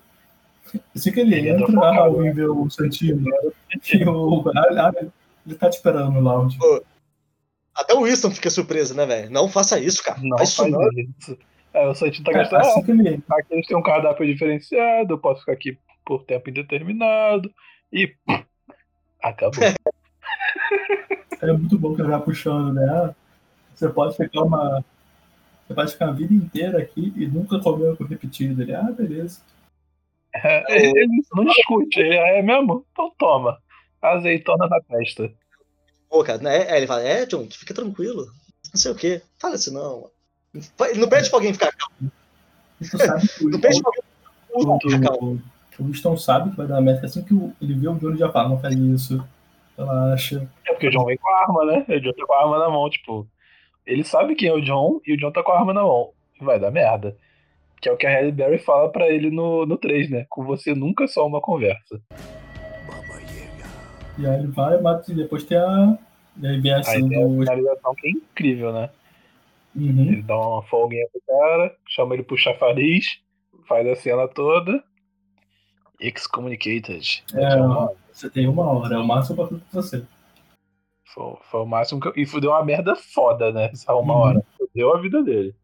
[0.94, 3.24] Assim que ele Ele entra entra, ah, alguém vê o Santino.
[3.94, 5.06] E o, ah, ah,
[5.46, 6.58] ele tá te esperando no lounge.
[7.72, 9.30] Até o Winston fica surpreso, né, velho?
[9.30, 10.18] Não faça isso, cara.
[10.20, 10.88] não Faz isso faz não.
[10.90, 11.38] isso.
[11.72, 12.60] É, o Santinho tá gastando.
[12.62, 13.36] assim que ele entra.
[13.38, 17.48] Aqui eles têm um cardápio diferenciado, eu posso ficar aqui por tempo indeterminado.
[17.92, 18.12] E.
[19.22, 19.60] Acabou.
[21.42, 22.86] É muito bom que ele vai puxando, né?
[22.86, 23.14] Ah,
[23.74, 24.84] você pode ficar uma.
[25.70, 28.60] Você vai ficar a vida inteira aqui e nunca comeu com repetido.
[28.60, 29.40] Ele, ah, beleza.
[30.34, 32.84] É, ele não discute, ele é mesmo?
[32.90, 33.56] Então toma.
[34.02, 35.32] Azeitona na testa.
[36.08, 36.68] Pô, cara, né?
[36.68, 38.26] Aí ele fala, é, John, fica tranquilo.
[38.72, 39.22] Não sei o quê.
[39.38, 40.10] Fala assim, não.
[40.52, 42.12] Não pede pra alguém ficar calmo.
[43.40, 43.92] Não pede pra
[44.52, 45.42] alguém ficar calmo.
[45.78, 47.06] o, Winston sabe que vai dar merda.
[47.06, 47.32] Assim que
[47.62, 49.24] ele vê o Johnny já fala, não faz isso.
[49.78, 50.50] Relaxa.
[50.66, 51.86] É porque o John vem com a arma, né?
[51.88, 53.28] O John tá com a arma na mão, tipo.
[53.90, 56.12] Ele sabe quem é o John e o John tá com a arma na mão.
[56.40, 57.16] Vai dar merda.
[57.80, 60.26] Que é o que a Halle Berry fala pra ele no, no 3, né?
[60.28, 62.00] Com você nunca é só uma conversa.
[64.16, 65.98] E aí ele vai, mata e depois tem a.
[66.40, 67.40] E aí vem a cena do.
[67.40, 68.90] finalização que é incrível, né?
[69.74, 70.06] Uhum.
[70.06, 73.18] Ele dá uma folguinha pro cara, chama ele pro chafariz,
[73.66, 74.84] faz a cena toda.
[75.98, 77.24] Excommunicated.
[77.34, 77.56] É,
[78.12, 80.04] você tem uma hora, é o máximo pra tudo pra você.
[81.14, 82.12] Foi, foi o máximo que eu...
[82.16, 83.70] E deu uma merda foda, né?
[83.72, 84.20] Essa uma Uhum.
[84.20, 84.46] hora.
[84.74, 85.54] Deu a vida dele.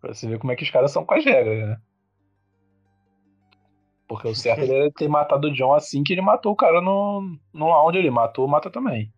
[0.00, 1.76] Pra você ver como é que os caras são com as regras, né?
[4.08, 7.38] Porque o certo era ter matado o John assim que ele matou o cara no,
[7.52, 8.10] no lounge ali.
[8.10, 9.12] Matou, mata também.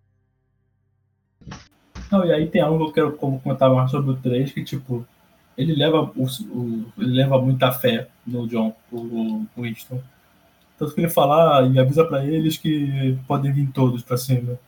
[2.10, 5.04] Não, e aí tem algo que eu quero comentar mais sobre o 3, que tipo,
[5.56, 10.00] ele leva, o, o- ele leva muita fé no John, o, o Winston.
[10.78, 14.58] Tanto que ele fala ah, e avisa pra eles que podem vir todos pra cima.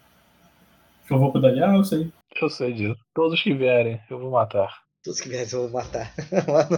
[1.09, 2.13] Que eu vou cuidar de, ah, eu sei.
[2.41, 3.01] Eu sei disso.
[3.15, 4.83] Todos que vierem, eu vou matar.
[5.03, 6.13] Todos que vierem eu vou matar.
[6.47, 6.69] Mano,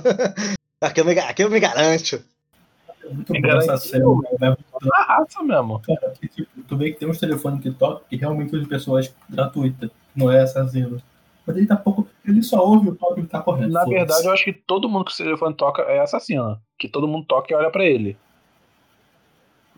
[0.81, 2.23] aqui, eu me, aqui eu me garanto.
[3.05, 3.78] É muito É bom essa garantido.
[3.90, 4.36] cena, né?
[4.39, 5.81] Vai mostrando, Na raça mesmo.
[5.81, 8.69] cara, que, tipo, tu vê que tem uns telefones que tocam que realmente são de
[8.69, 11.02] pessoas gratuitas, não é assassino.
[11.47, 12.07] Mas ele tá pouco.
[12.24, 13.73] Ele só ouve o toque e tá correndo.
[13.73, 16.61] Na verdade, eu acho que todo mundo que o telefone toca é assassino.
[16.78, 18.16] Que todo mundo toca e olha pra ele.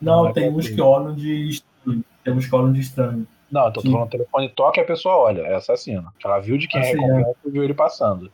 [0.01, 2.05] Não, Não é tem uns que olham de estranho.
[2.25, 3.27] Tem uns que olham de estranho.
[3.53, 6.11] Não, eu tô falando, o telefone toca e a pessoa olha, é assassino.
[6.25, 8.33] Ela viu de quem Ah, é sim, confiança e viu ele passando.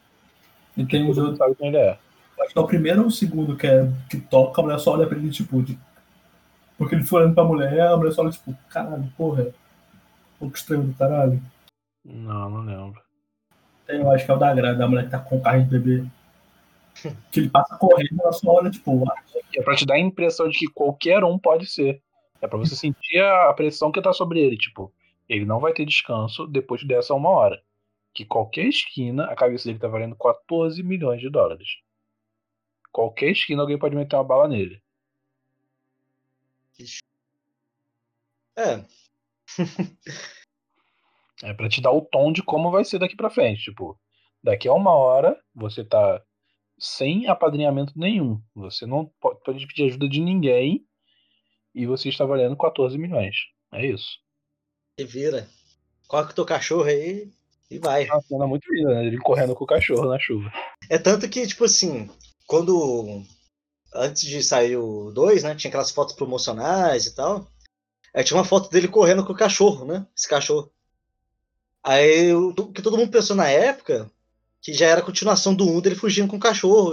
[0.76, 1.36] E tem outros.
[1.36, 1.98] sabe quem ele é.
[2.40, 4.92] Acho que é o primeiro ou o segundo que, é, que toca, a mulher só
[4.92, 5.76] olha pra ele, tipo, de...
[6.78, 10.38] porque ele foi olhando pra mulher, a mulher só olha, tipo, caralho, porra, é um
[10.38, 11.42] pouco estranho do caralho.
[12.04, 13.02] Não, não lembro.
[13.88, 15.78] Tem, eu acho que é o da grade, da mulher que tá com carro de
[15.78, 16.04] bebê.
[17.32, 19.16] Que ele passa correndo, ela só olha, tipo, ah,
[19.56, 22.00] É pra te dar a impressão de que qualquer um pode ser.
[22.40, 24.56] É pra você sentir a pressão que tá sobre ele.
[24.56, 24.92] Tipo,
[25.28, 27.62] ele não vai ter descanso depois dessa uma hora.
[28.14, 31.68] Que qualquer esquina, a cabeça dele tá valendo 14 milhões de dólares.
[32.92, 34.82] Qualquer esquina alguém pode meter uma bala nele.
[38.56, 38.84] É,
[41.42, 43.64] É pra te dar o tom de como vai ser daqui pra frente.
[43.64, 43.98] Tipo,
[44.42, 46.22] daqui a uma hora você tá
[46.78, 48.40] sem apadrinhamento nenhum.
[48.54, 50.84] Você não po- pode pedir ajuda de ninguém
[51.74, 53.36] e você está valendo 14 milhões.
[53.72, 54.18] É isso.
[54.98, 55.48] E vira.
[56.06, 57.30] Coloca o teu cachorro aí
[57.70, 58.06] e vai.
[58.06, 59.06] É uma cena muito linda, né?
[59.06, 60.52] Ele correndo com o cachorro na chuva.
[60.90, 62.10] É tanto que, tipo assim,
[62.46, 63.22] quando.
[63.94, 65.54] Antes de sair o 2, né?
[65.54, 67.50] Tinha aquelas fotos promocionais e tal.
[68.14, 70.06] Aí tinha uma foto dele correndo com o cachorro, né?
[70.16, 70.70] Esse cachorro.
[71.82, 74.10] Aí o que todo mundo pensou na época,
[74.60, 76.92] que já era a continuação do 1 dele fugindo com o cachorro,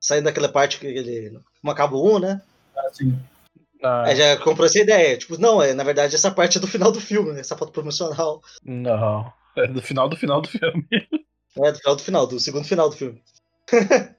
[0.00, 1.38] saindo daquela parte que ele.
[1.60, 2.42] Como acaba o 1, né?
[2.88, 3.18] assim,
[3.86, 5.16] Ah, Aí já comprou essa ideia.
[5.16, 7.40] Tipo, não, é, na verdade essa parte é do final do filme, né?
[7.40, 8.42] Essa foto promocional.
[8.64, 9.32] não.
[9.56, 10.86] É do final do final do filme.
[11.58, 13.22] É do final do final, do segundo final do filme.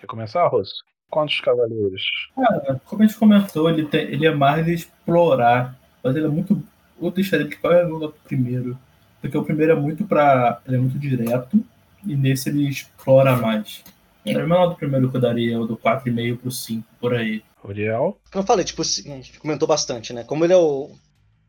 [0.00, 0.84] Quer começar, Rosso?
[1.10, 2.02] Quantos cavaleiros?
[2.36, 6.28] cara, como a gente comentou, ele, tem, ele é mais de explorar, mas ele é
[6.28, 6.62] muito.
[7.00, 8.78] Outra história que qual é o primeiro?
[9.20, 10.60] Porque o primeiro é muito pra.
[10.66, 11.64] Ele é muito direto,
[12.06, 13.82] e nesse ele explora mais.
[14.24, 17.42] O menor do primeiro que eu daria é o do 4,5 pro 5, por aí.
[17.62, 18.18] Uriel?
[18.30, 20.22] Como eu falei, tipo, assim, a gente comentou bastante, né?
[20.24, 20.90] Como ele é o.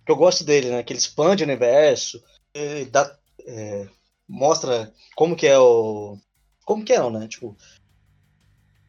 [0.05, 0.83] que eu gosto dele, né?
[0.83, 2.23] Que ele expande o universo,
[2.53, 3.15] ele dá,
[3.45, 3.87] é,
[4.27, 6.17] mostra como que é o.
[6.63, 7.27] Como que é, né?
[7.27, 7.57] Tipo.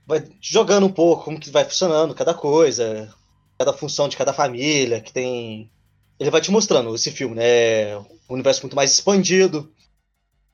[0.06, 3.12] Vai jogando um pouco como que vai funcionando cada coisa,
[3.58, 5.70] cada função de cada família, que tem.
[6.18, 7.96] Ele vai te mostrando esse filme, né?
[7.98, 9.72] Um universo muito mais expandido.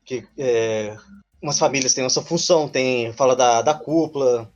[0.04, 0.96] Que é,
[1.43, 3.12] umas famílias têm essa função, tem.
[3.12, 4.51] Fala da, da cúpula,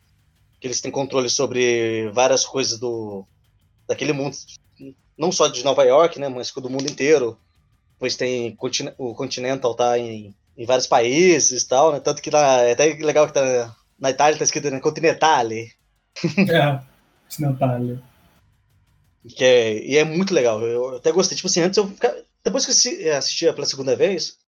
[0.61, 3.27] que eles têm controle sobre várias coisas do
[3.89, 4.37] daquele mundo,
[5.17, 7.39] não só de Nova York, né, mas do mundo inteiro.
[7.99, 8.57] Pois tem
[8.99, 12.01] o Continental tá em, em vários países e tal, né?
[12.01, 15.73] Tanto que lá, é até legal que tá na Itália tá escrito né, Continentale,
[16.49, 16.81] É,
[17.29, 17.81] Ocidental.
[19.29, 20.61] que é, e é muito legal.
[20.63, 21.91] Eu até gostei, tipo assim, antes eu
[22.45, 24.39] depois que eu assi- assistia pela segunda vez,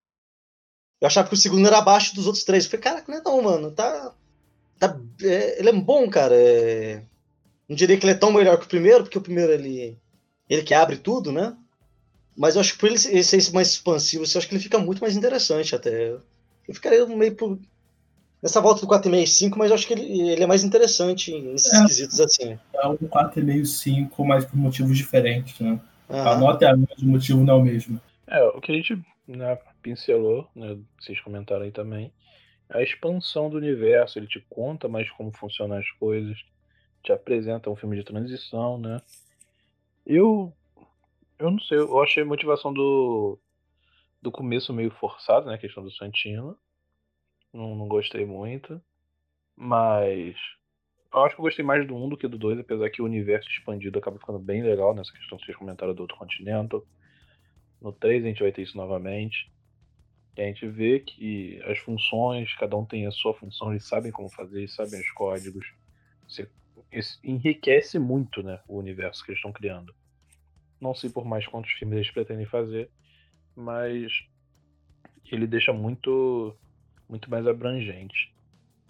[1.01, 2.65] eu achava que o segundo era abaixo dos outros três.
[2.65, 4.15] Eu falei, cara, não é não, mano, tá
[4.79, 6.35] tá é, ele é bom, cara.
[6.35, 7.03] é-
[7.69, 9.99] não diria que ele é tão melhor que o primeiro, porque o primeiro ele
[10.49, 11.55] ele que abre tudo, né?
[12.37, 14.79] Mas eu acho que por ele ser ser mais expansivo, eu acho que ele fica
[14.79, 16.13] muito mais interessante até.
[16.69, 17.59] Eu ficaria meio por...
[18.43, 21.37] nessa volta do 4,5 e 5, mas eu acho que ele, ele é mais interessante
[21.41, 21.85] nesses É.
[21.85, 22.59] quesitos assim.
[22.75, 25.81] É um 4,5, 5, mas por motivos diferentes, né?
[26.09, 28.01] A nota é a mesma, o motivo não é o mesmo.
[28.27, 29.59] É, o que a gente né,
[29.89, 32.13] pincelou, né, vocês comentaram aí também,
[32.69, 36.39] a expansão do universo, ele te conta mais como funcionam as coisas,
[37.03, 39.01] te apresenta um filme de transição, né?
[40.05, 40.53] Eu
[41.39, 43.39] eu não sei, eu achei a motivação do
[44.21, 46.59] do começo meio forçada, né, a questão do Santino.
[47.53, 48.83] Não, não gostei muito,
[49.57, 50.37] mas
[51.15, 53.07] eu acho que eu gostei mais do 1 do que do 2, apesar que o
[53.07, 56.85] universo expandido acaba ficando bem legal nessa questão que vocês comentaram do outro Continental.
[57.81, 59.51] No 3 a gente vai ter isso novamente.
[60.39, 64.13] E a gente vê que as funções, cada um tem a sua função, eles sabem
[64.13, 65.67] como fazer, eles sabem os códigos.
[66.29, 66.49] Você,
[67.25, 69.93] enriquece muito né, o universo que eles estão criando.
[70.81, 72.89] Não sei por mais quantos filmes eles pretendem fazer,
[73.57, 74.13] mas
[75.29, 76.57] ele deixa muito,
[77.09, 78.33] muito mais abrangente.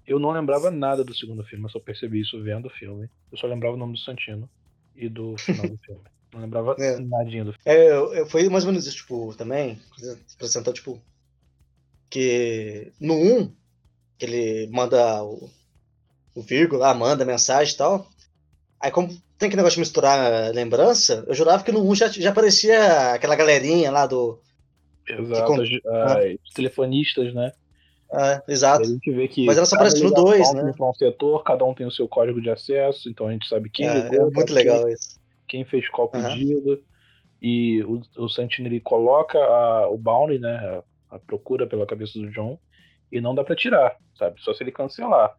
[0.07, 3.09] Eu não lembrava nada do segundo filme, eu só percebi isso vendo o filme.
[3.33, 4.51] Eu só lembrava o nome do Santino
[4.95, 6.03] e do final do filme.
[6.31, 6.99] Não lembrava É.
[6.99, 7.65] nadinha do filme.
[7.65, 9.81] É, foi mais ou menos isso, tipo, também,
[10.35, 11.01] apresentou, tipo,
[12.11, 13.55] que no 1,
[14.19, 15.49] que ele manda o,
[16.35, 18.09] o vírgula, lá, manda mensagem e tal,
[18.81, 19.09] aí como
[19.39, 23.37] tem que negócio de misturar lembrança, eu jurava que no 1 já, já aparecia aquela
[23.37, 24.41] galerinha lá do...
[25.09, 25.69] Exato, con- as,
[26.45, 27.53] as telefonistas, né?
[28.13, 28.85] É, A exato.
[28.85, 29.45] gente vê que.
[29.45, 30.73] Mas ela só aparece no ligação dois, tem né?
[30.77, 33.71] pra um setor, cada um tem o seu código de acesso, então a gente sabe
[33.71, 35.19] quem É, ligou, é muito quem, legal isso.
[35.47, 36.83] quem fez qual pedido.
[37.41, 40.83] E o, o Santino ele coloca a- o bounty, né?
[41.11, 42.59] A, procura pela cabeça do John,
[43.11, 44.41] e não dá pra tirar, sabe?
[44.41, 45.35] Só se ele cancelar.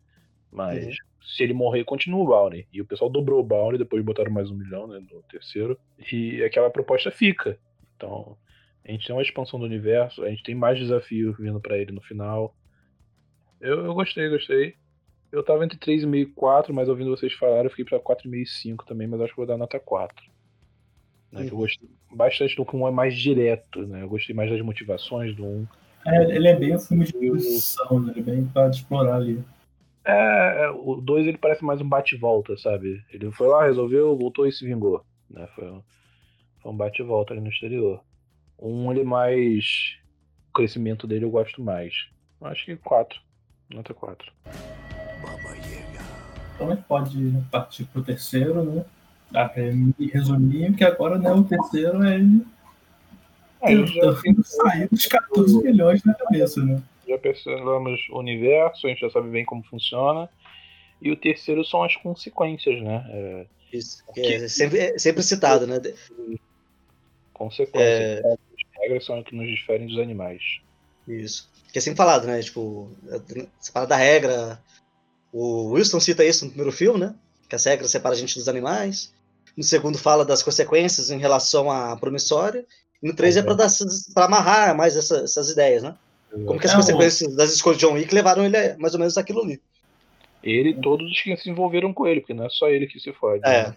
[0.52, 0.92] Mas Uhum.
[1.22, 2.68] se ele morrer, continua o bounty.
[2.74, 5.00] E o pessoal dobrou o bounty, depois botaram mais um milhão, né?
[5.12, 5.78] No terceiro.
[6.12, 7.60] E aquela proposta fica.
[7.96, 8.36] Então,
[8.84, 11.92] a gente tem uma expansão do universo, a gente tem mais desafios vindo pra ele
[11.92, 12.56] no final.
[13.62, 14.76] Eu, eu gostei, gostei.
[15.32, 18.46] Eu tava entre 3,5 e 4, mas ouvindo vocês falarem, eu fiquei pra 4,5 e
[18.48, 20.16] 5 também, mas acho que vou dar nota 4.
[21.32, 24.02] Né, eu gostei bastante do que um é mais direto, né?
[24.02, 25.68] Eu gostei mais das motivações do 1.
[26.08, 28.12] É, ele é bem um filme de posição, né?
[28.16, 29.44] Ele é bem pra explorar ali.
[30.06, 33.04] É, é, o 2 ele parece mais um bate-volta, sabe?
[33.12, 35.04] Ele foi lá, resolveu, voltou e se vingou.
[35.30, 35.48] Né?
[35.54, 35.84] Foi, um-
[36.62, 38.02] foi um bate-volta ali no exterior.
[38.58, 39.98] Um ele mais.
[40.50, 41.94] O crescimento dele eu gosto mais.
[42.42, 43.20] Acho que 4.
[43.70, 44.32] Nota 4.
[45.22, 46.00] Baba Yaga.
[46.56, 48.84] Então a gente pode partir pro terceiro, né?
[49.34, 52.46] É, me resumir, que agora né, o terceiro é ele
[53.62, 56.82] Aí já, sair dos 14 milhões na cabeça, né?
[57.10, 60.30] já percebemos o universo, a gente já sabe bem como funciona.
[61.02, 63.06] E o terceiro são as consequências, né?
[63.10, 65.82] É, Isso, que é sempre, é sempre citado, né?
[67.34, 68.26] consequências.
[68.26, 70.60] As regras são o que nos diferem dos animais.
[71.08, 71.50] Isso.
[71.72, 72.42] Que é sempre falado, né?
[72.42, 72.92] Tipo,
[73.60, 74.62] você fala da regra.
[75.32, 77.16] O Wilson cita isso no primeiro filme, né?
[77.48, 79.14] Que as regras separam a gente dos animais.
[79.60, 82.66] No segundo fala das consequências em relação à promissória.
[83.04, 83.58] E no três é para
[84.16, 85.96] para amarrar mais essa- essas ideias, né?
[86.32, 88.94] Como que as É, o- consequências das escolhas de John Wick levaram ele a mais
[88.94, 89.60] ou menos aquilo ali.
[90.42, 93.02] Ele e todos os que se envolveram com ele, porque não é só ele que
[93.02, 93.42] se fode.
[93.46, 93.68] É.
[93.68, 93.76] né?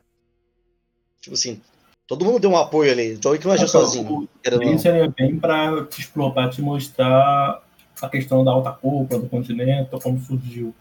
[1.21, 1.61] Tipo assim,
[2.07, 3.17] todo mundo deu um apoio ali.
[3.17, 4.29] John Wick não agiu Então, sozinho.
[4.73, 7.61] Isso seria bem pra te explorar, pra te mostrar
[8.01, 10.73] a questão da alta cúpula do continente, como surgiu.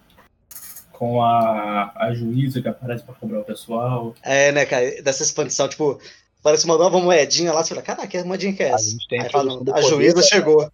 [1.02, 4.14] Com a, a juíza que aparece pra cobrar o pessoal.
[4.22, 5.02] É, né, cara?
[5.02, 6.00] Dessa expansão, tipo,
[6.44, 7.64] parece uma nova moedinha lá.
[7.64, 8.92] Você fala, caraca, que moedinha que é A essa?
[8.92, 10.72] gente tem a Aí fala, do a poder juíza chegou.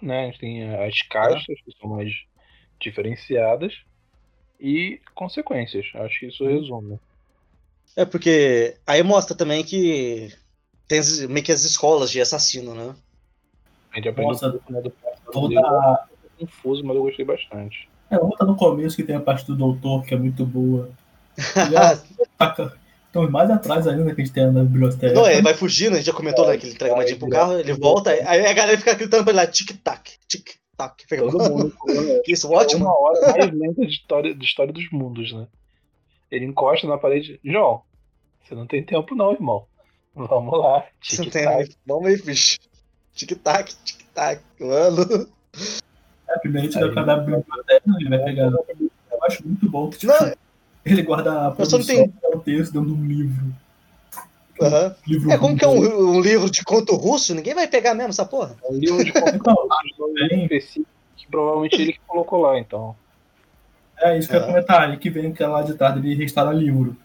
[0.00, 0.22] né?
[0.22, 2.10] A gente tem as caixas, que são mais
[2.80, 3.74] diferenciadas,
[4.58, 5.84] e consequências.
[5.94, 6.98] Acho que isso resume.
[7.94, 10.32] É porque aí mostra também que
[10.88, 12.96] tem meio que as escolas de assassino, né?
[13.92, 14.92] A gente aprende Nossa, um pouco né, do
[15.30, 16.08] Toda.
[16.38, 17.89] confuso, mas eu gostei bastante.
[18.10, 20.90] É, outra no começo que tem a parte do doutor, que é muito boa.
[23.10, 25.12] Então, mais atrás ainda que a gente tem na biblioteca.
[25.14, 26.56] Não, ele vai fugindo, a gente já comentou, né?
[26.56, 29.32] Que ele entrega a moedinha pro carro, ele volta, aí a galera fica gritando pra
[29.32, 31.06] ele lá, tic-tac, tic-tac.
[31.08, 31.74] Todo mundo
[32.26, 32.84] Isso, é ótimo.
[32.84, 35.46] uma hora mais lenta de história, de história dos mundos, né?
[36.30, 37.38] Ele encosta na parede.
[37.44, 37.82] João,
[38.42, 39.64] você não tem tempo não, irmão.
[40.14, 40.84] Vamos lá.
[41.00, 41.66] Você não tic-tac.
[41.68, 42.58] tem- Vamos aí, bicho.
[43.14, 45.28] Tic-tac, tic-tac, mano.
[46.30, 48.46] É, primeiro a gente Aí- vai cada biblioteca, ele vai pegar.
[48.52, 50.32] Eu acho muito bom que tipo, Não,
[50.84, 53.54] ele guarda a produção e o texto dentro de um livro.
[54.62, 54.94] aham.
[55.06, 57.34] livro É como que é um, um livro de conto russo?
[57.34, 58.54] Ninguém vai pegar mesmo essa porra.
[58.64, 60.86] É um livro de Então, conteúdo específico
[61.16, 62.94] que provavelmente ele que colocou lá, então.
[63.98, 64.48] é isso que eu ia Ah.
[64.48, 64.88] comentar.
[64.90, 66.96] Aí que vem que lá de tarde ele restaura livro.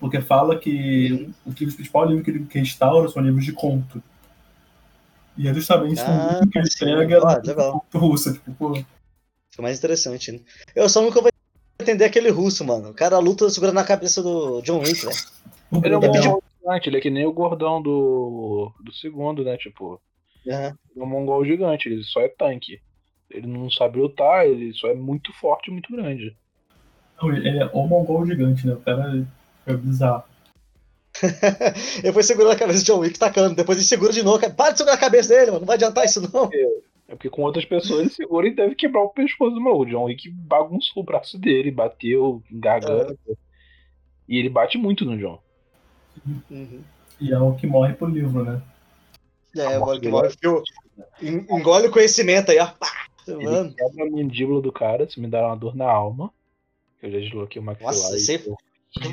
[0.00, 4.02] Porque fala que o que o principal livro que ele restaura são livros de conto.
[5.36, 7.86] E é justamente Ah, no que ele pega Ah, legal.
[7.94, 8.74] russa, tipo, pô.
[8.74, 10.40] Fica mais interessante, né?
[10.74, 11.30] Eu só nunca vou
[11.80, 12.90] entender aquele russo, mano.
[12.90, 15.16] O cara luta segurando a cabeça do John Wick, velho.
[15.84, 19.56] Ele é um mongol gigante, ele é que nem o gordão do, do segundo, né?
[19.56, 20.00] Tipo,
[20.44, 20.54] ele
[21.00, 22.80] é um mongol gigante, ele só é tanque.
[23.30, 26.36] Ele não sabe lutar, ele só é muito forte e muito grande.
[27.20, 28.74] Não, ele é o mongol gigante, né?
[28.74, 29.26] O cara
[29.66, 30.24] é bizarro.
[32.02, 33.54] Ele foi segurando a cabeça do John Wick, tacando.
[33.54, 34.38] Depois ele segura de novo.
[34.54, 35.60] Para de segurar a cabeça dele, mano.
[35.60, 36.50] Não vai adiantar isso, não.
[37.08, 39.82] É porque com outras pessoas ele segura e deve quebrar o pescoço do maluco.
[39.84, 43.16] O John Wick bagunçou o braço dele, bateu, garganta.
[44.28, 45.38] E ele bate muito no John.
[46.50, 46.80] Uhum.
[47.20, 48.62] E é o que morre pro livro, né?
[49.56, 50.62] É, mano, que mora fio.
[51.20, 52.70] En- Engole o conhecimento aí, ó.
[53.28, 53.72] Ele Mano.
[53.74, 56.32] quebra a mandíbula do cara, se me dá uma dor na alma.
[57.02, 57.92] Eu já desloquei o maxilar.
[57.94, 58.56] Nossa, horrível.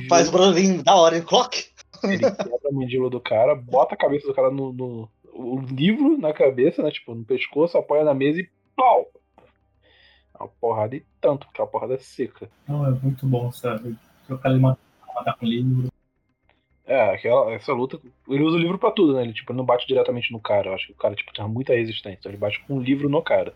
[0.07, 1.23] Faz o barulhinho da hora, hein?
[1.23, 1.67] Clock!
[2.03, 6.17] Ele quebra a mandíbula do cara, bota a cabeça do cara no, no- o livro
[6.17, 6.91] na cabeça, né?
[6.91, 9.07] Tipo, no pescoço, apoia na mesa e pau!
[10.37, 12.49] É Uma porrada e tanto, porque é uma porrada seca.
[12.67, 13.97] Não, é muito bom, sabe?
[14.27, 14.79] Trocar ele matar,
[15.15, 15.89] matar com livro.
[16.85, 17.99] É, aquela, essa luta.
[18.27, 19.21] Ele usa o livro pra tudo, né?
[19.21, 20.69] Ele tipo, não bate diretamente no cara.
[20.69, 22.17] Eu acho que o cara tipo, tem muita resistência.
[22.19, 23.53] Então ele bate com o livro no cara.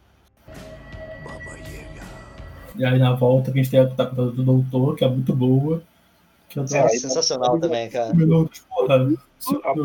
[2.76, 5.36] E aí na volta que a gente tem a tá do doutor, que é muito
[5.36, 5.82] boa.
[6.56, 8.12] Eu É, aí- sensacional também, cara.
[8.12, 8.14] A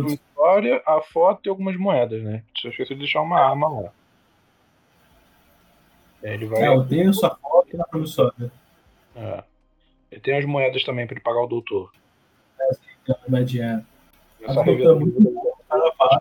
[0.06, 2.42] história, a foto e algumas moedas, né?
[2.56, 3.92] Só esqueci de deixar uma arma lá.
[6.22, 6.62] É, ele vai.
[6.62, 8.52] É, o terço, a foto e a promissória.
[9.16, 9.42] é.
[10.10, 11.92] Ele tem as moedas também pra ele pagar o doutor.
[12.60, 12.70] É
[14.62, 14.94] revista.
[15.20, 16.20] doutora é fala,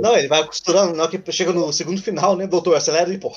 [0.00, 0.94] Não, ele vai costurando.
[0.96, 2.46] Na hora que chega no segundo final, né?
[2.46, 3.32] Doutor, acelera e pô.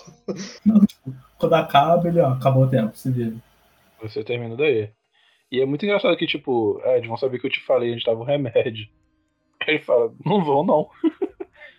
[0.65, 3.35] não, tipo, quando acaba, ele, ó, acabou o tempo, se vira.
[4.01, 4.89] Você termina daí.
[5.51, 8.05] E é muito engraçado que, tipo, Ed, vão saber que eu te falei, a gente
[8.05, 8.87] tava um remédio.
[9.61, 10.89] Aí ele fala, não vão não.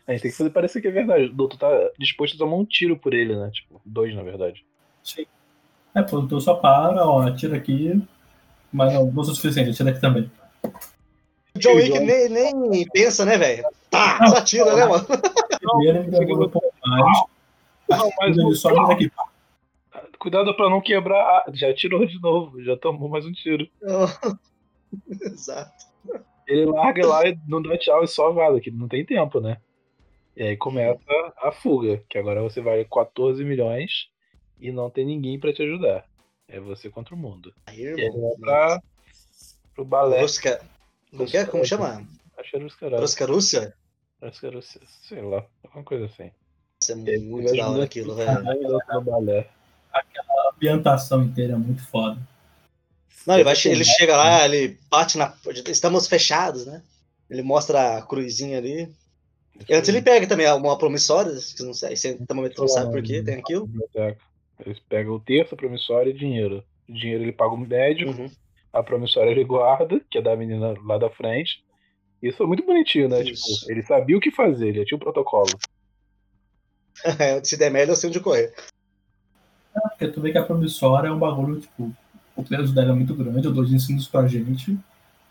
[0.07, 1.24] A gente tem que fazer parecer que é verdade.
[1.24, 3.51] O doutor tá disposto a tomar um tiro por ele, né?
[3.53, 4.65] Tipo, dois, na verdade.
[5.03, 5.24] Sim.
[5.94, 8.03] É, pô, o doutor só para, ó, atira aqui.
[8.73, 10.31] Mas não, não sou suficiente, atira aqui também.
[11.55, 13.65] O John Wick nem, nem pensa, né, velho?
[13.90, 15.07] Tá, Não, só tira, né, mano?
[15.61, 17.23] Primeiro ele demora um pouco mais.
[17.89, 19.11] Não, mas Ele só aqui.
[20.23, 21.44] Cuidado pra não quebrar.
[21.53, 23.69] Já tirou de novo, já tomou mais um tiro.
[25.20, 25.85] Exato.
[26.47, 29.59] Ele larga lá e não dá tchau e só vaza, que não tem tempo, né?
[30.36, 31.01] E aí começa
[31.39, 34.09] a fuga, que agora você vale 14 milhões
[34.61, 36.07] e não tem ninguém pra te ajudar.
[36.49, 37.53] É você contra o mundo.
[37.66, 38.36] Aí, E ele vai irmão.
[38.40, 38.82] pra,
[39.74, 40.20] pro balé.
[40.20, 40.61] Rosca.
[41.11, 41.44] Como, que é?
[41.47, 42.07] Como chama?
[42.39, 42.86] Acho que.
[42.89, 43.74] Rosca Rússia?
[44.20, 46.31] Os- sei lá, alguma coisa assim.
[46.82, 48.43] Isso é aí, muito da hora aquilo, velho.
[49.98, 50.48] Mundo no balé.
[50.48, 52.19] A ambientação inteira é muito foda.
[53.27, 55.35] Não, ele, vai, ele chega lá, ele bate na.
[55.69, 56.82] Estamos fechados, né?
[57.31, 58.93] Ele mostra a cruzinha ali.
[59.69, 63.02] E antes ele pega também uma promissória, que não sei, você momento não sabe por
[63.02, 63.69] quê, tem aquilo.
[64.64, 66.64] Eles pegam o terço, a promissória e dinheiro.
[66.89, 68.31] O dinheiro ele paga o médico, Uhum.
[68.73, 71.64] a promissória ele guarda, que é da menina lá da frente.
[72.23, 73.23] Isso foi muito bonitinho, né?
[73.23, 73.43] Isso.
[73.60, 75.51] Tipo, ele sabia o que fazer, ele tinha o protocolo.
[77.44, 78.55] Se der merda, eu sei onde correr.
[79.81, 81.93] Porque tu vê que a promissória é um bagulho, tipo,
[82.36, 84.77] o peso dela é muito grande, eu dou os ensinos pra gente.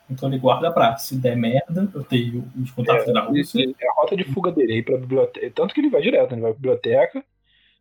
[0.09, 3.63] Então ele guarda pra, se der merda, eu tenho os contatos da Rússia.
[3.79, 5.51] É a rota de fuga dele, é ir pra biblioteca.
[5.55, 7.23] Tanto que ele vai direto, ele vai pra biblioteca,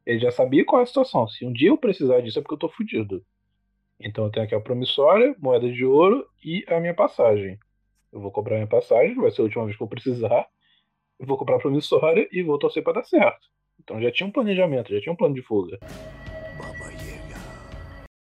[0.06, 1.26] ele já sabia qual é a situação.
[1.28, 3.24] Se um dia eu precisar disso é porque eu tô fudido.
[3.98, 7.58] Então eu tenho aqui a promissória, moeda de ouro e a minha passagem.
[8.12, 10.46] Eu vou cobrar minha passagem, vai ser a última vez que eu precisar.
[11.18, 13.46] Eu vou comprar a promissória e vou torcer pra dar certo.
[13.82, 15.78] Então já tinha um planejamento, já tinha um plano de fuga.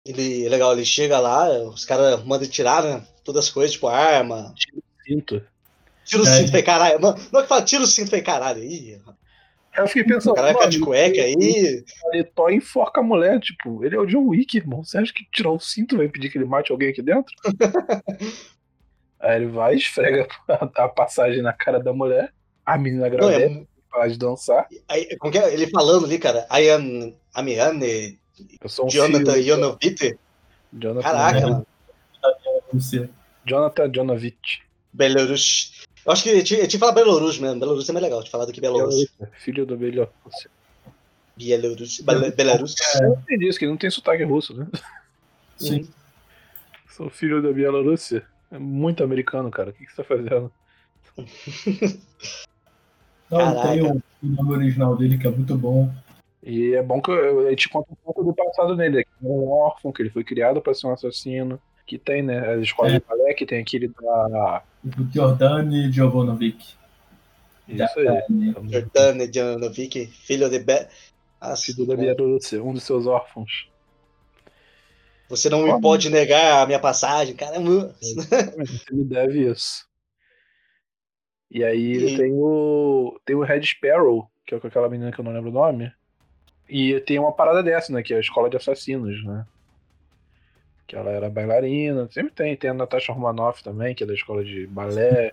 [0.04, 3.06] Ele, legal, ele chega lá, os caras mandam ele tirar, né?
[3.22, 4.54] Todas as coisas, tipo arma.
[5.06, 5.44] Sinto.
[6.04, 6.38] Tira o É.
[6.38, 7.00] cinto, falei, caralho.
[7.00, 8.64] Mano, não é que fala, tira o cinto, falei, caralho.
[8.64, 9.00] Ih,
[9.72, 11.84] Aí eu fiquei pensando, o cara vai ficar de cueca aí.
[12.02, 14.82] Paletó enforca a mulher, tipo, ele é o John Wick, irmão.
[14.82, 17.32] Você acha que tirar o cinto vai impedir que ele mate alguém aqui dentro?
[19.20, 22.32] Aí ele vai, esfrega a, a passagem na cara da mulher,
[22.64, 24.66] a menina Não, agradece, é, para de dançar.
[24.88, 25.52] aí, como que é?
[25.52, 28.18] Ele falando ali, cara, I am Amiane,
[28.60, 30.18] Eu sou um Jonathan filho, Yonovite.
[30.72, 31.46] Jonathan, Caraca, né?
[31.46, 31.66] mano.
[33.46, 34.62] Jonathan Jonovich.
[34.92, 35.84] Belarus.
[36.04, 37.60] Eu acho que ele tinha, ele tinha que falar Belarus mesmo.
[37.60, 38.94] Belarus é mais legal de falar do que Belarus.
[39.38, 40.50] Filho do Bielorrússia.
[41.36, 42.00] Belarus.
[42.00, 42.74] Bel- Belarus.
[43.00, 44.66] Eu entendi isso, que ele não tem sotaque russo, né?
[45.56, 45.88] Sim.
[46.90, 48.24] Sou filho da Bielorrússia.
[48.50, 49.70] É muito americano, cara.
[49.70, 50.52] O que, que você tá fazendo?
[53.30, 53.68] Não, Caraca.
[53.68, 55.88] tem o, o nome original dele, que é muito bom.
[56.42, 59.04] E é bom que eu, eu te conto um pouco do passado dele.
[59.04, 61.60] Que é um órfão, que ele foi criado para ser um assassino.
[61.86, 62.54] Que tem, né?
[62.54, 62.98] As escolas É.
[62.98, 64.62] de balé, que tem aquele da.
[64.82, 66.74] Do Giordani Jovanovic.
[67.68, 68.52] Isso aí.
[68.70, 70.86] Jordana Janovic, filho de Be...
[71.40, 73.68] Ah, Filho da Bielorrússia, um dos seus órfãos.
[75.28, 77.94] Você não me pode negar a minha passagem, caramba.
[78.00, 79.86] Você me deve isso.
[81.50, 83.18] E aí E- tem o.
[83.24, 85.92] Tem o Red Sparrow, que é com aquela menina que eu não lembro o nome.
[86.70, 88.02] E tem uma parada dessa, né?
[88.02, 89.44] Que é a escola de assassinos, né?
[90.86, 92.08] Que ela era bailarina.
[92.12, 92.56] Sempre tem.
[92.56, 95.32] Tem a Natasha Romanoff também, que é da escola de balé.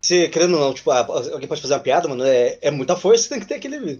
[0.00, 2.96] Se, querendo ou não, tipo, ah, alguém pode fazer uma piada, mano, é, é muita
[2.96, 3.76] força, tem que ter aquele.
[3.94, 3.98] É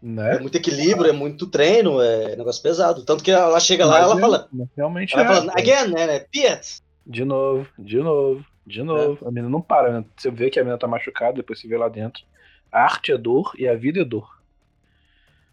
[0.00, 0.38] Né?
[0.38, 3.04] muito equilíbrio, é muito treino, é negócio pesado.
[3.04, 4.48] Tanto que ela chega lá, Mas ela é- fala.
[4.76, 5.26] Realmente Ela é.
[5.26, 6.06] fala, again, né?
[6.06, 6.20] né?
[6.20, 6.80] Piet.
[7.06, 9.26] De novo, de novo, de novo.
[9.26, 10.04] A menina não para, né?
[10.16, 12.22] Você vê que a menina tá machucada, depois você vê lá dentro.
[12.70, 14.39] A arte é dor e a vida é dor.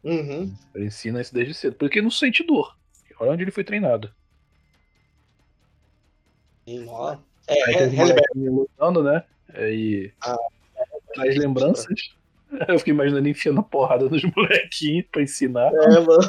[0.03, 0.53] Uhum.
[0.75, 1.75] Ele ensina isso desde cedo.
[1.75, 2.75] Porque ele não sente dor.
[3.19, 4.11] Olha onde ele foi treinado.
[6.65, 7.15] E, ó,
[7.47, 9.23] É, é, molequinhos lutando, né?
[9.53, 10.37] Aí Ah,
[11.13, 11.87] traz lembranças.
[12.67, 15.69] Eu fiquei imaginando enfiando porrada nos molequinhos pra ensinar.
[15.73, 16.19] É, mano.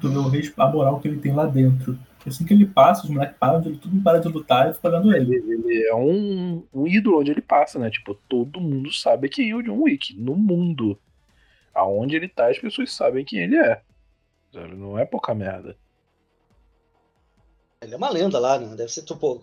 [0.00, 1.98] Tu vê o res- a moral que ele tem lá dentro.
[2.26, 5.14] Assim que ele passa, os moleques param, de, mundo para de lutar e fica olhando
[5.14, 5.34] ele.
[5.36, 7.90] Ele, ele é um, um ídolo onde ele passa, né?
[7.90, 10.14] Tipo, todo mundo sabe quem é o John Wick.
[10.14, 10.98] No mundo.
[11.74, 13.82] Aonde ele tá, as pessoas sabem quem ele é.
[14.52, 15.76] Ele não é pouca merda.
[17.80, 18.74] Ele é uma lenda lá, né?
[18.76, 19.40] Deve ser, tipo,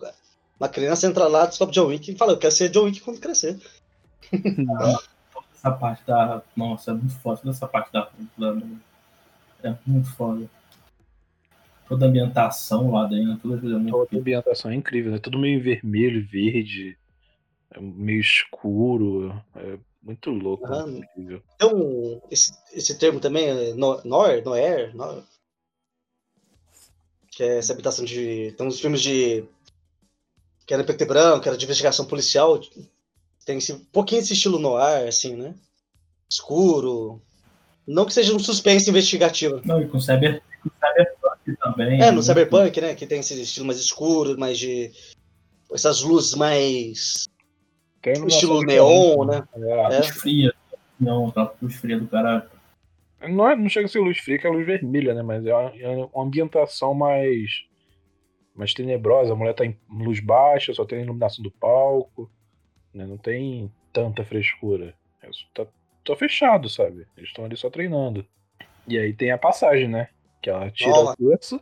[0.58, 3.20] uma criança entra lá, descobre John Wick e fala, eu quero ser John Wick quando
[3.20, 3.58] crescer.
[5.54, 6.42] Essa parte da.
[6.56, 7.38] Nossa, é muito foda.
[7.38, 8.10] Toda essa parte da.
[9.62, 10.48] é muito foda.
[11.88, 13.90] Toda a ambientação lá dentro, toda a coisa é muito.
[13.90, 15.18] Toda a ambientação é incrível, né?
[15.18, 16.96] Tudo meio vermelho, verde,
[17.70, 19.34] é meio escuro.
[19.56, 20.66] É muito louco.
[21.56, 25.22] Então, esse, esse termo também é no- Noir, Noir, Noir,
[27.30, 28.52] que é essa habitação de.
[28.56, 29.44] Tem uns filmes de.
[30.66, 32.60] que era preto e branco, que era de investigação policial.
[33.44, 35.54] Tem esse, um pouquinho esse estilo noir, assim, né?
[36.30, 37.20] Escuro.
[37.86, 39.60] Não que seja um suspense investigativo.
[39.64, 42.00] Não, e com cyber, com cyberpunk também.
[42.00, 42.94] É, no muito- Cyberpunk, né?
[42.94, 44.92] Que tem esse estilo mais escuro, mais de.
[45.72, 47.28] essas luzes mais.
[48.26, 49.44] Estilo neon, muito, né?
[49.56, 49.94] É.
[49.94, 49.96] É.
[49.98, 50.54] Luz fria.
[50.98, 52.50] Não, aquela luz fria do cara.
[53.28, 55.22] Não, é- não chega a ser luz fria, que é luz vermelha, né?
[55.22, 57.64] Mas é uma, é uma ambientação mais,
[58.54, 59.32] mais tenebrosa.
[59.32, 62.30] A mulher tá em luz baixa, só tem a iluminação do palco.
[62.94, 63.06] né?
[63.06, 64.94] Não tem tanta frescura.
[65.22, 65.66] É, Tá,
[66.04, 67.06] tá fechado, sabe?
[67.16, 68.26] Eles estão ali só treinando.
[68.88, 70.08] E aí tem a passagem, né?
[70.42, 71.12] Que ela tira Toma.
[71.12, 71.60] o curso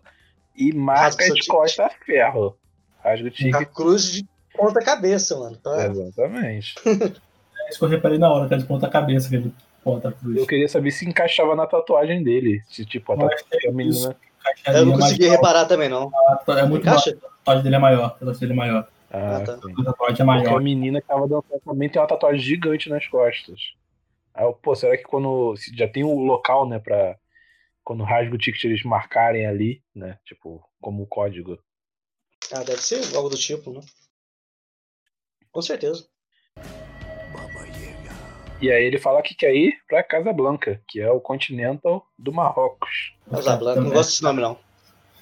[0.57, 2.57] e marca as costas a ferro.
[3.03, 4.27] Rasga o A cruz de
[4.59, 5.57] ponta cabeça, mano.
[5.57, 5.87] Tá?
[5.87, 6.75] Exatamente.
[6.87, 9.55] É isso que eu reparei na hora, que ele ponta cabeça, que ele
[9.85, 10.37] ponta a cruz.
[10.37, 12.63] Eu queria saber se encaixava na tatuagem dele.
[12.69, 14.17] Se, tipo, a, Eu acho que tatu- a é menina.
[14.67, 16.11] Eu não consegui mais reparar também, não.
[16.49, 17.11] É muito Encaixa?
[17.11, 17.27] maior.
[17.27, 18.05] A tatuagem dele é maior.
[18.07, 18.89] A tatuagem dele é maior.
[19.11, 19.53] Ah, Ah, tá.
[19.55, 20.61] A tatuagem é Porque a maior.
[20.63, 23.61] menina que tava dançando também tem uma tatuagem gigante nas costas.
[24.35, 25.57] Aí eu, pô, será que quando.
[25.57, 27.17] se Já tem o local, né, pra.
[27.85, 30.19] Quando rasga o ticket eles marcarem ali, né?
[30.27, 31.59] Tipo, como código.
[32.53, 33.81] Ah, deve ser algo do tipo, né?
[35.53, 36.07] Com certeza.
[38.61, 43.15] E aí ele fala que quer ir pra Casablanca, que é o Continental do Marrocos.
[43.31, 44.59] Casablanca, não gosto desse nome, não.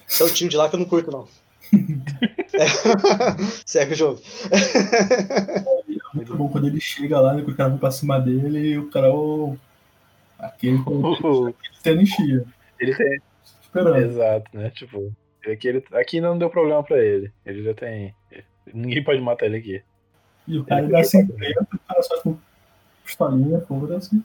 [0.09, 1.29] Esse é o time de lá que eu não curto, não.
[2.55, 2.65] É.
[3.67, 4.23] Segue o jogo.
[6.15, 8.79] Muito bom quando ele chega lá, né, que o cara vai pra cima dele e
[8.79, 9.59] o cara, ô,
[10.39, 12.45] aquele com tênis chia.
[12.81, 13.21] ele tem.
[13.61, 13.97] Esperando.
[13.97, 14.71] Exato, né?
[14.71, 15.13] Tipo,
[15.47, 17.31] aqui, ele, aqui não deu problema pra ele.
[17.45, 18.15] Ele já tem.
[18.73, 19.83] Ninguém pode matar ele aqui.
[20.47, 22.37] E o cara dá 50, o cara só com
[23.05, 24.23] pistolinha, foda-se.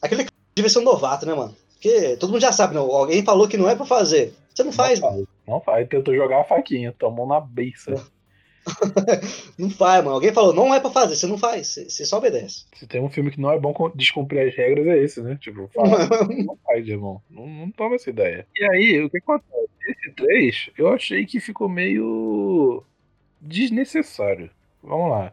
[0.00, 1.54] Aquele cara devia ser um novato, né, mano?
[1.74, 2.90] Porque todo mundo já sabe, não.
[2.90, 4.34] Alguém falou que não é pra fazer.
[4.52, 5.28] Você não faz, não mano.
[5.46, 5.88] Não faz.
[5.88, 7.94] Tentou jogar a faquinha, tomou na beiça.
[9.58, 10.16] Não faz, mano.
[10.16, 11.16] Alguém falou, não é pra fazer.
[11.16, 11.74] Você não faz.
[11.88, 12.66] Você só obedece.
[12.74, 15.38] Se tem um filme que não é bom descumprir as regras, é esse, né?
[15.40, 16.06] Tipo, fala,
[16.44, 17.22] não faz, irmão.
[17.30, 18.46] Não, não toma essa ideia.
[18.54, 19.68] E aí, o que acontece?
[19.88, 22.84] Esse 3, eu achei que ficou meio
[23.40, 24.50] desnecessário.
[24.82, 25.32] Vamos lá.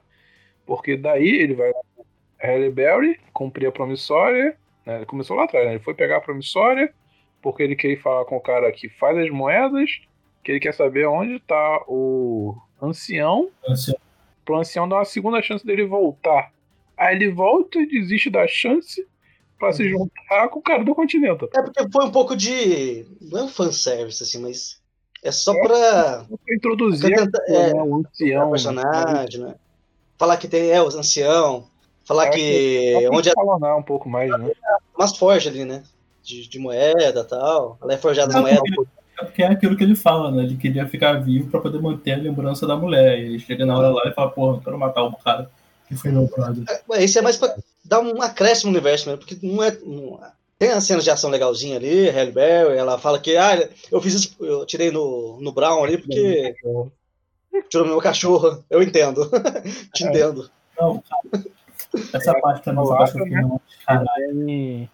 [0.66, 2.06] Porque daí ele vai lá com
[2.42, 4.58] Halle Berry, cumprir a promissória.
[4.86, 4.98] Né?
[4.98, 5.74] Ele começou lá atrás, né?
[5.74, 6.94] Ele foi pegar a promissória,
[7.42, 10.02] porque ele quer ir falar com o cara que faz as moedas,
[10.44, 13.94] que ele quer saber onde tá o ancião Assim,
[14.44, 16.52] pro ancião dar uma segunda chance dele voltar.
[16.98, 19.06] Aí ele volta e desiste da chance
[19.60, 21.50] pra se juntar com o cara do Continental.
[21.54, 23.06] É porque foi um pouco de.
[23.22, 24.82] Não é um fanservice, assim, mas.
[25.26, 26.26] É só pra.
[26.46, 28.50] Pra introduzir pra tentar- é, né, o ancião.
[28.52, 29.56] personagem, né?
[30.18, 30.70] Falar que tem.
[30.72, 31.66] É, os ancião.
[32.06, 32.92] Falar Eu acho que.
[32.94, 34.52] Só pra Onde é escalonar um pouco mais, né?
[34.96, 35.84] umas forjas ali, né?
[36.24, 37.78] De, de moeda e tal.
[37.82, 38.62] Ela é forjada moedas.
[39.20, 40.44] É porque é aquilo que ele fala, né?
[40.44, 43.18] Ele queria ficar vivo pra poder manter a lembrança da mulher.
[43.20, 45.50] E chega na hora lá e fala, porra, não quero matar o cara.
[45.88, 46.64] que foi meu brother.
[46.92, 49.72] É, Isso é mais pra dar um acréscimo no universo mesmo, porque não é.
[49.84, 50.20] não-
[50.58, 54.14] tem as cenas de ação legalzinha ali, Halle Berry, ela fala que, ah, eu fiz
[54.14, 56.56] isso, eu tirei no, no Brown ali porque
[57.70, 58.64] tirou meu cachorro.
[58.70, 59.30] Eu entendo.
[59.94, 60.10] Te É.
[60.10, 60.50] entendo.
[60.80, 61.46] Não, cara,
[62.14, 63.62] essa parte também eu acho que não.
[63.86, 64.90] Cara, Tem-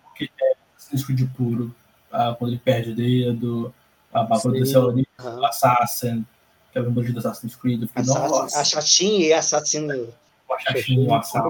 [0.91, 1.73] disco de puro.
[2.11, 3.73] Ah, quando ele perde o dedo,
[4.13, 4.33] a Sim.
[4.49, 5.39] aconteceu ali, Aham.
[5.39, 6.25] o Assassin,
[6.73, 7.81] que é o bandido do Assassin's Creed.
[7.87, 10.13] Fiquei, Assassin- nossa, A chatinha e a assassino.
[10.49, 11.49] o Assassin, o Assassin.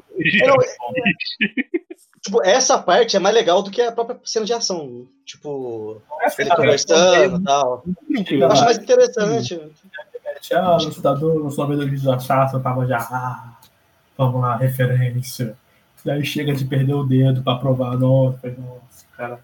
[2.22, 5.08] Tipo, essa parte é mais legal do que a própria cena de ação.
[5.26, 6.00] Tipo,
[6.38, 7.84] ele Cara, conversando e tal.
[8.30, 9.60] Eu acho mais interessante.
[10.54, 13.60] ah, cidadão, no sabedor do Assassin, eu tava já, ah,
[14.16, 15.58] vamos lá, referência.
[16.06, 19.40] E aí chega de perder o dedo pra provar, nossa, nossa, cara.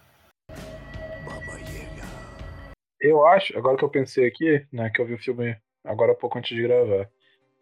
[2.99, 6.15] Eu acho, agora que eu pensei aqui, né, que eu vi o filme agora há
[6.15, 7.07] pouco antes de gravar,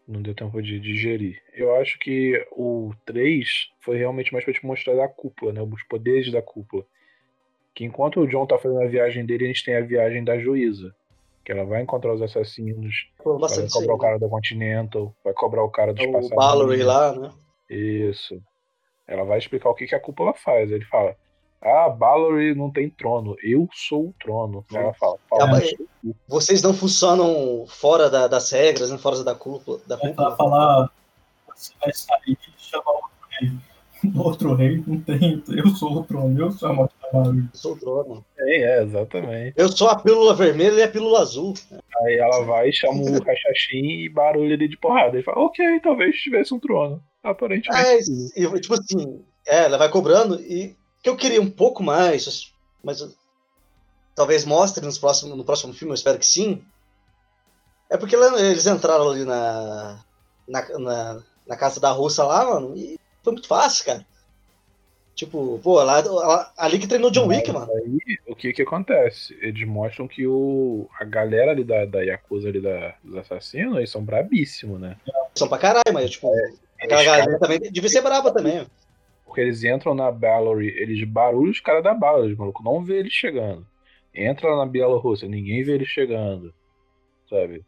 [0.06, 1.42] não deu tempo de digerir.
[1.52, 3.46] Eu acho que o 3
[3.80, 6.84] foi realmente mais pra te mostrar a cúpula, né, os poderes da cúpula.
[7.74, 10.38] Que enquanto o John tá fazendo a viagem dele, a gente tem a viagem da
[10.38, 10.94] juíza.
[11.44, 14.02] Que ela vai encontrar os assassinos, Pô, vai aí, cobrar o né?
[14.02, 16.36] cara da Continental, vai cobrar o cara dos O passarinhos.
[16.36, 17.30] Ballery lá, né?
[17.68, 18.40] Isso.
[19.06, 20.70] Ela vai explicar o que, que a cúpula faz.
[20.70, 21.16] Ele fala:
[21.62, 24.64] Ah, Ballery não tem trono, eu sou o trono.
[24.72, 25.70] Ela fala: fala É,
[26.28, 28.98] Vocês não funcionam fora da- das regras, né?
[28.98, 29.80] fora da cúpula.
[29.86, 30.36] Da Vai cúpula.
[30.36, 30.90] falar,
[31.54, 33.10] você vai sair e chamar outro
[33.40, 33.52] rei.
[34.14, 37.48] Outro rei não tem, eu sou o trono, eu sou a morte da barulho.
[37.52, 38.24] Eu sou o trono.
[38.38, 39.54] É, é, exatamente.
[39.56, 41.54] Eu sou a pílula vermelha e a pílula azul.
[42.04, 45.16] Aí ela vai, chama o Rachachim e barulha ele de porrada.
[45.16, 47.02] Ele fala: Ok, talvez tivesse um trono.
[47.24, 47.84] Aparentemente.
[47.84, 47.98] É,
[48.40, 50.76] e, tipo assim, é, ela vai cobrando e
[51.06, 52.52] que eu queria um pouco mais,
[52.82, 52.98] mas
[54.12, 56.64] talvez mostre nos próximos, no próximo filme, eu espero que sim.
[57.88, 60.04] É porque eles entraram ali na,
[60.48, 64.04] na, na, na casa da russa lá, mano, e foi muito fácil, cara.
[65.14, 67.72] Tipo, pô, lá, lá- ali que treinou John Wick, mano.
[67.72, 69.32] Aí, o que que acontece?
[69.40, 73.90] Eles mostram que o, a galera ali da, da Yakuza ali da, dos assassinos, eles
[73.90, 74.96] são brabíssimos, né?
[75.36, 76.28] São pra caralho, mas tipo,
[76.82, 78.66] aquela Eles, galera também devia ser braba também.
[79.36, 83.00] Porque eles entram na Ballery, eles barulham os caras da Ballery, o maluco não vê
[83.00, 83.66] eles chegando.
[84.14, 86.54] Entra na Bielorrússia, ninguém vê eles chegando,
[87.28, 87.62] sabe?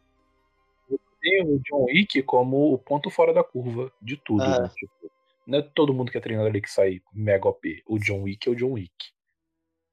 [1.21, 4.61] Tem o John Wick como o ponto fora da curva de tudo, Ah.
[4.63, 4.71] né?
[4.75, 5.11] Tipo,
[5.45, 7.83] não é todo mundo que é treinado ali que sai mega OP.
[7.85, 8.91] O John Wick é o John Wick.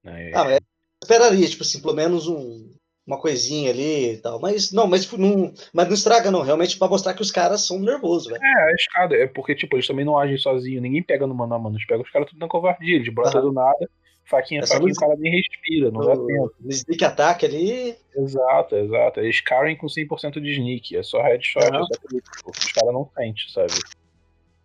[0.02, 0.30] Né?
[0.34, 0.60] Ah, mas
[1.04, 2.72] esperaria, tipo assim, pelo menos um,
[3.06, 4.40] uma coisinha ali e tal.
[4.40, 6.42] Mas não, mas tipo, não, mas não estraga, não.
[6.42, 8.42] Realmente pra mostrar que os caras são nervosos, velho.
[8.42, 9.14] É, a escada.
[9.16, 10.82] É porque, tipo, eles também não agem sozinhos.
[10.82, 11.76] Ninguém pega no mano a mano.
[11.76, 12.96] Eles pegam os caras tudo na covardia.
[12.96, 13.48] Eles brotam Aham.
[13.48, 13.90] do nada.
[14.28, 15.90] Faquinha, É só faquinha, o cara nem respira.
[15.92, 16.52] Não dá tempo.
[16.68, 17.96] Sneak attack ali.
[18.16, 19.20] Exato, exato.
[19.20, 20.96] Eles carem com 100% de sneak.
[20.96, 21.64] É só headshot.
[21.64, 22.50] É crítico.
[22.50, 23.72] Os caras não sentem, sabe?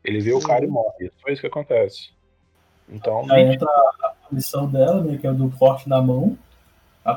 [0.03, 1.05] Ele vê o cara e morre.
[1.05, 2.09] É só isso que acontece.
[2.89, 6.35] Então, Aí entra a missão dela, né, que é do corte na mão,
[7.05, 7.11] a,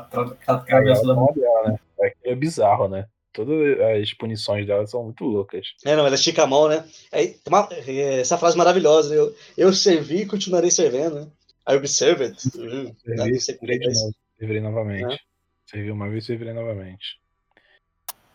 [0.47, 1.79] a travessa da né?
[2.01, 3.07] Aquilo é bizarro, né?
[3.33, 5.67] Todas as punições dela são muito loucas.
[5.85, 6.85] É, não, ela estica a mão, né?
[7.11, 9.17] Aí, tem uma- é, essa frase maravilhosa, né?
[9.19, 11.27] Eu, eu servi e continuarei servindo, né?
[11.67, 12.57] I observe it.
[12.57, 12.95] Uhum.
[13.03, 15.13] Servi, é servirei é novamente.
[15.15, 15.17] É.
[15.65, 17.19] Servi uma vez, servirei novamente.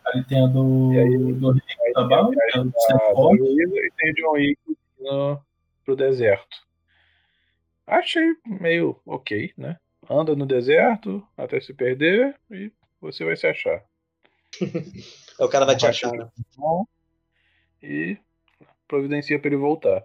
[0.05, 1.61] Aí tem a do, E aí- do tem
[1.95, 2.63] a que é
[2.93, 3.41] da- Forward.
[3.41, 4.59] Luísa e tem o John Wick
[4.99, 5.41] no,
[5.85, 6.57] pro deserto.
[7.87, 9.77] Achei meio ok, né?
[10.11, 13.83] Anda no deserto até se perder e você vai se achar.
[15.39, 16.27] O cara vai te achar, né?
[17.81, 18.15] E
[18.87, 20.03] providencia para ele voltar.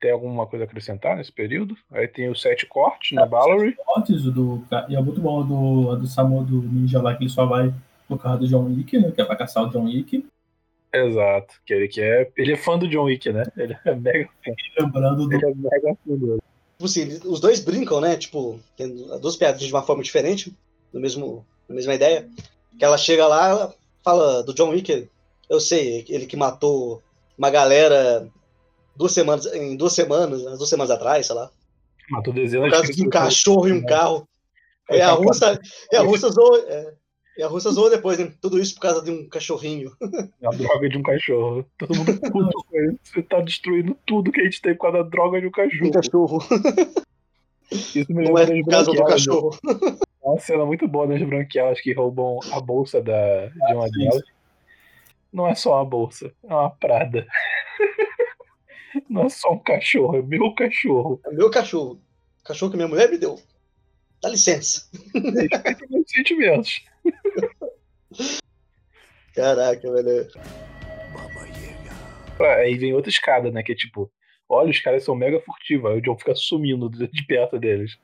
[0.00, 1.76] Tem alguma coisa a acrescentar nesse período?
[1.88, 3.76] Aí tem os sete cortes na Ballery.
[3.76, 7.30] Cortes, o do, e é muito bom do, do Samu do Ninja lá, que ele
[7.30, 7.72] só vai
[8.08, 10.26] por causa do John Wick, né, que é pra caçar o John Wick.
[10.92, 11.60] Exato.
[11.64, 12.32] Que ele quer.
[12.36, 13.44] Ele é fã do John Wick, né?
[13.56, 14.52] Ele é mega fã.
[14.80, 16.40] Lembrando do Ele é mega fã dele.
[16.84, 18.14] Tipo assim, os dois brincam, né?
[18.16, 20.54] Tipo, tem duas piadas de uma forma diferente,
[20.92, 22.28] no mesmo, na mesma ideia.
[22.78, 25.08] Que ela chega lá, ela fala do John Wick,
[25.48, 27.02] eu sei, ele que matou
[27.38, 28.28] uma galera
[28.94, 31.50] duas semanas, em duas semanas, duas semanas atrás, sei lá.
[32.10, 34.28] Matou dezenas de um cachorro e um carro.
[34.90, 35.58] E a russa,
[35.90, 36.28] e a russa
[36.68, 36.94] é,
[37.36, 38.32] e a russa zoou depois, né?
[38.40, 39.92] Tudo isso por causa de um cachorrinho.
[40.44, 41.64] A droga de um cachorro.
[41.78, 42.96] Todo mundo puto com ele.
[43.02, 45.52] Você tá destruindo tudo que a gente tem por causa da droga de um Um
[45.52, 46.38] cachorro.
[46.38, 46.38] cachorro.
[47.70, 49.26] Isso me Não lembra é por causa do branquelas.
[49.26, 49.32] né?
[49.32, 49.98] cachorro.
[50.22, 54.22] Uma cena muito boa das branquelas que roubam a bolsa da, de uma sim, delas.
[55.32, 57.26] Não é só uma bolsa, é uma prada.
[59.10, 61.20] Não é só um cachorro, é meu cachorro.
[61.26, 62.00] É meu cachorro.
[62.44, 63.40] Cachorro que minha mulher me deu.
[64.22, 64.88] Dá licença.
[65.90, 66.84] Meus sentimentos.
[69.34, 70.28] Caraca, velho.
[72.36, 73.62] Pra- aí vem outra escada, né?
[73.62, 74.10] Que é tipo,
[74.48, 75.90] olha, os caras são mega furtivos.
[75.90, 77.96] Aí o John fica sumindo de perto deles.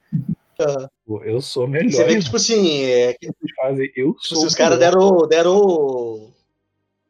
[1.07, 1.91] Pô, Eu sou melhor.
[1.91, 3.17] Você vê que, tipo assim, é,
[3.57, 6.33] fazem, eu tipo sou assim, os o caras deram, deram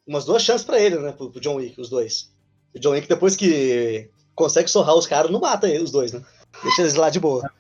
[0.06, 1.12] umas duas chances pra ele, né?
[1.12, 2.32] Pro, pro John Wick, os dois.
[2.74, 6.22] O John Wick, depois que consegue sorrar os caras, não mata ele, os dois, né?
[6.62, 7.50] Deixa eles lá de boa.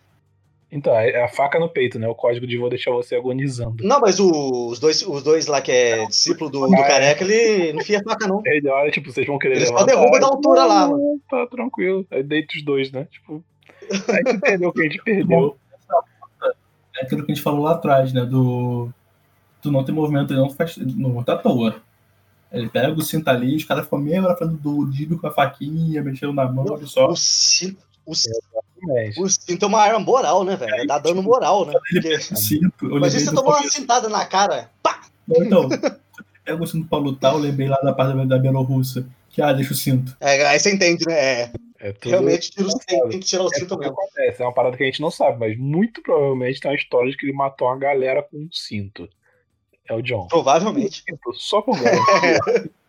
[0.72, 2.06] Então, é a faca no peito, né?
[2.06, 3.82] O código de vou deixar você agonizando.
[3.82, 6.86] Não, mas o- os, dois, os dois lá que é discípulo do, do Ah, é.
[6.86, 8.40] careca, ele não enfia faca, não.
[8.46, 9.92] Ele olha, tipo, vocês vão querer Eles só levantar.
[9.96, 11.20] derrubam da altura lá, mano.
[11.28, 12.06] Tá tranquilo.
[12.10, 13.08] Aí deita os dois, né?
[13.10, 13.42] Tipo,
[13.90, 15.56] aí tu entendeu que a gente perdeu.
[16.96, 18.24] É aquilo que a gente falou lá atrás, né?
[18.24, 18.90] Do.
[19.62, 20.76] Tu não tem movimento, ele não faz.
[20.76, 21.76] Não tá à toa.
[22.52, 25.30] Ele pega o cinto ali, os caras ficam meio hora falando do Dido com a
[25.30, 27.08] faquinha, mexendo na mão, ele só.
[27.08, 27.78] O cinto,
[28.10, 30.86] o, cinto- o cinto é uma arma moral, né, velho?
[30.86, 31.72] Dá dano moral, né?
[31.90, 32.86] Porque, O cinto.
[32.86, 34.70] Eu mas lembrei e você tomou uma cintada na cara?
[34.82, 35.00] Pá!
[35.30, 35.68] Então,
[36.44, 39.06] pega o cinto pra lutar, eu lembrei lá da parte da- Bielorrússia.
[39.28, 40.16] Que, ah, deixa o cinto.
[40.20, 41.14] É, aí você entende, né?
[41.14, 42.10] É, é tudo.
[42.10, 42.84] realmente tira o- sabe.
[43.10, 43.92] tem que tirar o É cinto mesmo.
[43.92, 44.42] acontece.
[44.42, 47.16] É uma parada que a gente não sabe, mas muito provavelmente tem uma história de
[47.16, 49.08] que ele matou uma galera com um cinto.
[49.88, 50.26] É o John.
[50.26, 51.04] Provavelmente.
[51.34, 51.76] Só por.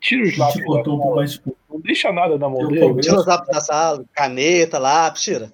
[0.00, 0.64] Tira os lápis.
[0.64, 1.32] botou mais.
[1.32, 3.00] tipo, Não deixa nada na mão dele.
[3.00, 5.52] Tira os lápis da sala, caneta, lápis, tira.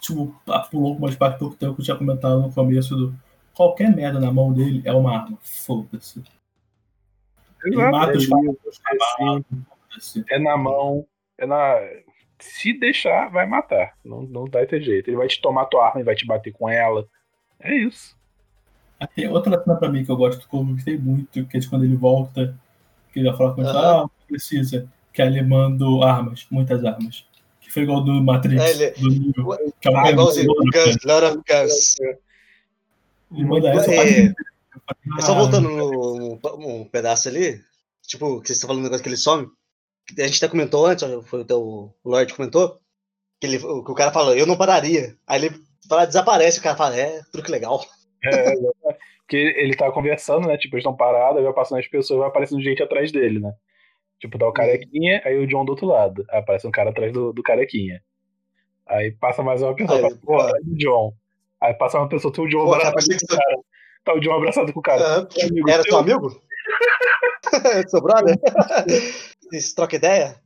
[0.00, 0.34] tipo,
[0.70, 3.14] pulou umas partes pouco tempo que eu tinha comentado no começo do.
[3.54, 5.38] Qualquer merda na mão dele é uma arma.
[5.42, 6.22] Foda-se.
[7.64, 9.44] Ele Exato, mata os é caras,
[9.96, 10.24] isso, é assim.
[10.30, 11.06] é na mão,
[11.38, 11.76] é na.
[12.38, 13.92] Se deixar, vai matar.
[14.04, 15.08] Não, não vai ter jeito.
[15.08, 17.06] Ele vai te tomar tua arma e vai te bater com ela.
[17.60, 18.16] É isso.
[19.14, 21.68] Tem outra cena pra mim que eu gosto, que eu gostei muito, que é de
[21.68, 22.56] quando ele volta,
[23.12, 23.78] que falar com ele, Aham.
[23.78, 24.88] ah, não precisa.
[25.12, 27.24] Que aí ele manda armas, muitas armas.
[27.60, 29.72] Que foi igual do Matrix, É, ele- do Neo.
[29.80, 30.46] Que é É igualzinho.
[30.54, 31.94] Guns, lot of guns.
[33.30, 34.24] Ele manda essa É,
[35.18, 37.60] É só Ah, voltando no, no- um pedaço ali,
[38.06, 39.48] tipo, que você tá falando um negócio que ele some.
[40.18, 42.80] A gente até comentou antes, foi até o o Lorde comentou,
[43.40, 45.16] que, ele, que o cara falou, eu não pararia.
[45.26, 47.84] Aí ele fala, desaparece, o cara fala, é, truque legal.
[48.24, 48.54] É,
[49.32, 50.58] Porque ele, tá conversando, né?
[50.58, 53.50] Tipo, eles estão parados, aí vai passando as pessoas, vai aparecendo gente atrás dele, né?
[54.20, 56.22] Tipo, tá o carequinha, aí o John do outro lado.
[56.28, 58.02] Aí aparece um cara atrás do, do carequinha.
[58.86, 60.38] Aí passa mais uma pessoa, Aí, passa pô.
[60.38, 61.14] atrás do John.
[61.62, 63.56] Aí passa uma pessoa, tem o John Pô, abraçado com o cara.
[64.04, 65.02] Tá o John abraçado com o cara.
[65.02, 65.28] Aham.
[65.48, 65.92] Amigo Era teu?
[65.92, 66.42] seu amigo?
[68.02, 68.38] brother?
[69.48, 70.36] Vocês trocam ideia?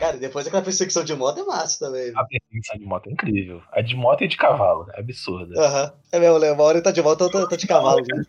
[0.00, 2.10] Cara, e depois aquela perseguição de moto é massa também.
[2.16, 3.60] A perseguição de moto é incrível.
[3.70, 5.60] A de moto e de cavalo, é absurda.
[5.60, 5.92] Aham.
[6.10, 6.50] É mesmo, né?
[6.52, 8.00] Uma hora ele tá de volta, outra tá de cavalo.
[8.00, 8.24] né?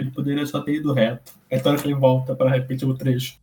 [0.00, 1.32] Ele poderia só ter ido reto.
[1.48, 3.38] É a hora que ele volta pra repetir o trecho.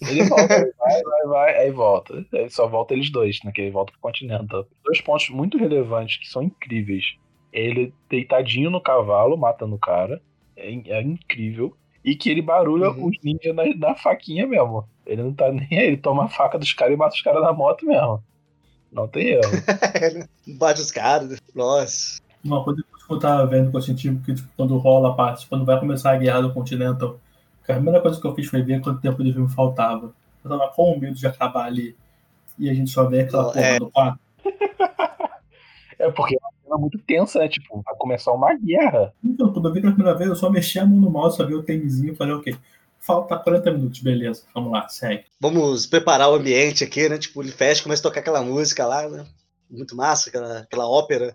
[0.00, 2.26] Ele volta, ele vai, vai, vai, aí volta.
[2.34, 3.52] Aí só volta eles dois, né?
[3.52, 4.66] Que ele volta pro Continental.
[4.84, 7.04] Dois pontos muito relevantes que são incríveis.
[7.52, 10.20] Ele deitadinho no cavalo, matando o cara.
[10.56, 11.76] É, é incrível.
[12.04, 13.06] E que ele barulha Uhum.
[13.06, 14.84] os ninjas na, na faquinha mesmo.
[15.06, 17.42] Ele não tá nem aí, ele toma a faca dos caras e mata os caras
[17.42, 18.22] na moto mesmo.
[18.92, 19.42] Não tem erro.
[20.58, 21.38] Bate os caras.
[21.54, 22.20] Nossa.
[22.44, 25.46] Uma coisa que eu tava vendo que eu senti que tipo, quando rola a parte,
[25.46, 27.18] quando vai começar a guerra do Continental,
[27.68, 30.12] a primeira coisa que eu fiz foi ver quanto tempo de filme faltava.
[30.44, 31.96] Eu tava com medo de acabar ali.
[32.58, 33.78] E a gente só vê aquela Não, porra é.
[33.78, 34.20] do quarto.
[35.98, 36.36] É porque
[36.72, 37.48] cena muito tensa, né?
[37.48, 39.14] Tipo, vai começar uma guerra.
[39.22, 41.46] Então, quando eu vi pela primeira vez, eu só mexi a mão no mouse, só
[41.46, 42.56] vi o timezinho e falei, ok,
[42.98, 45.24] falta 40 minutos, beleza, vamos lá, segue.
[45.40, 47.18] Vamos preparar o ambiente aqui, né?
[47.18, 49.26] Tipo, ele fecha, começa a tocar aquela música lá, né?
[49.70, 51.34] Muito massa, aquela, aquela ópera.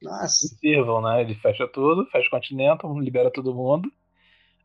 [0.00, 0.46] Nossa.
[0.60, 1.22] Sirvam, né?
[1.22, 3.90] Ele fecha tudo, fecha o Continental, libera todo mundo.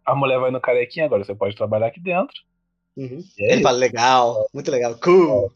[0.06, 2.36] A mulher vai no carequinha, agora você pode trabalhar aqui dentro.
[2.96, 3.24] Uhum.
[3.38, 5.52] E é Ele fala, legal, muito legal, cool.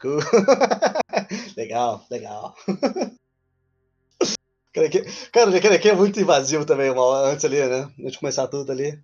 [0.00, 0.20] Cool.
[1.56, 2.54] legal, legal.
[4.72, 5.02] Cara, que-
[5.32, 7.90] Cara, aquele aqui é muito invasivo também, uma hora antes ali, né?
[8.00, 8.98] Antes de começar tudo ali.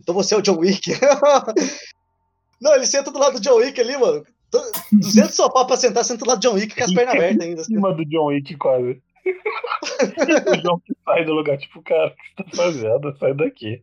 [0.00, 0.92] Então você é o John Wick.
[2.60, 4.24] Não, ele senta do lado do John Wick ali, mano.
[4.50, 7.40] Tô- 200 sofá pra sentar, senta do lado do John Wick com as pernas abertas
[7.46, 7.60] ainda.
[7.60, 7.74] em assim.
[7.74, 9.02] cima do John Wick, quase.
[9.26, 13.16] o John que sai do lugar, tipo, cara, o que você tá fazendo?
[13.18, 13.82] Sai daqui.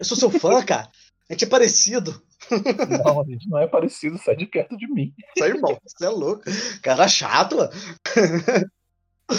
[0.00, 0.88] Eu sou seu fã, cara.
[1.28, 2.22] A gente é parecido.
[3.04, 5.12] Não, a gente não é parecido, sai de perto de mim.
[5.38, 5.78] Sai, irmão.
[5.84, 6.42] Você é louco.
[6.82, 7.70] Cara chato, mano.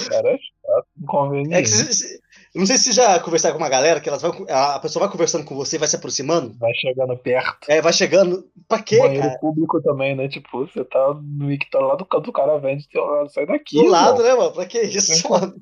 [0.10, 1.70] Cara, é chato, É que inconveniente.
[1.70, 2.20] se-
[2.56, 5.46] não sei se já conversar com uma galera que elas vão, a pessoa vai conversando
[5.46, 6.56] com você e vai se aproximando.
[6.58, 7.70] Vai chegando perto.
[7.70, 8.50] É, vai chegando.
[8.68, 9.40] Pra quê, Banheiro cara?
[9.40, 10.28] público também, né?
[10.28, 13.30] Tipo, você tá no Wick, tá lá do canto do cara, vem do teu lado,
[13.32, 13.76] sai daqui.
[13.78, 14.26] Do lado, irmão.
[14.26, 14.52] né, mano?
[14.54, 15.54] Pra que isso, mano?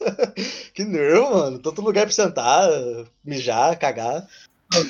[0.74, 1.58] que nervo, mano.
[1.58, 2.68] Tanto lugar pra sentar,
[3.24, 4.26] mijar, cagar.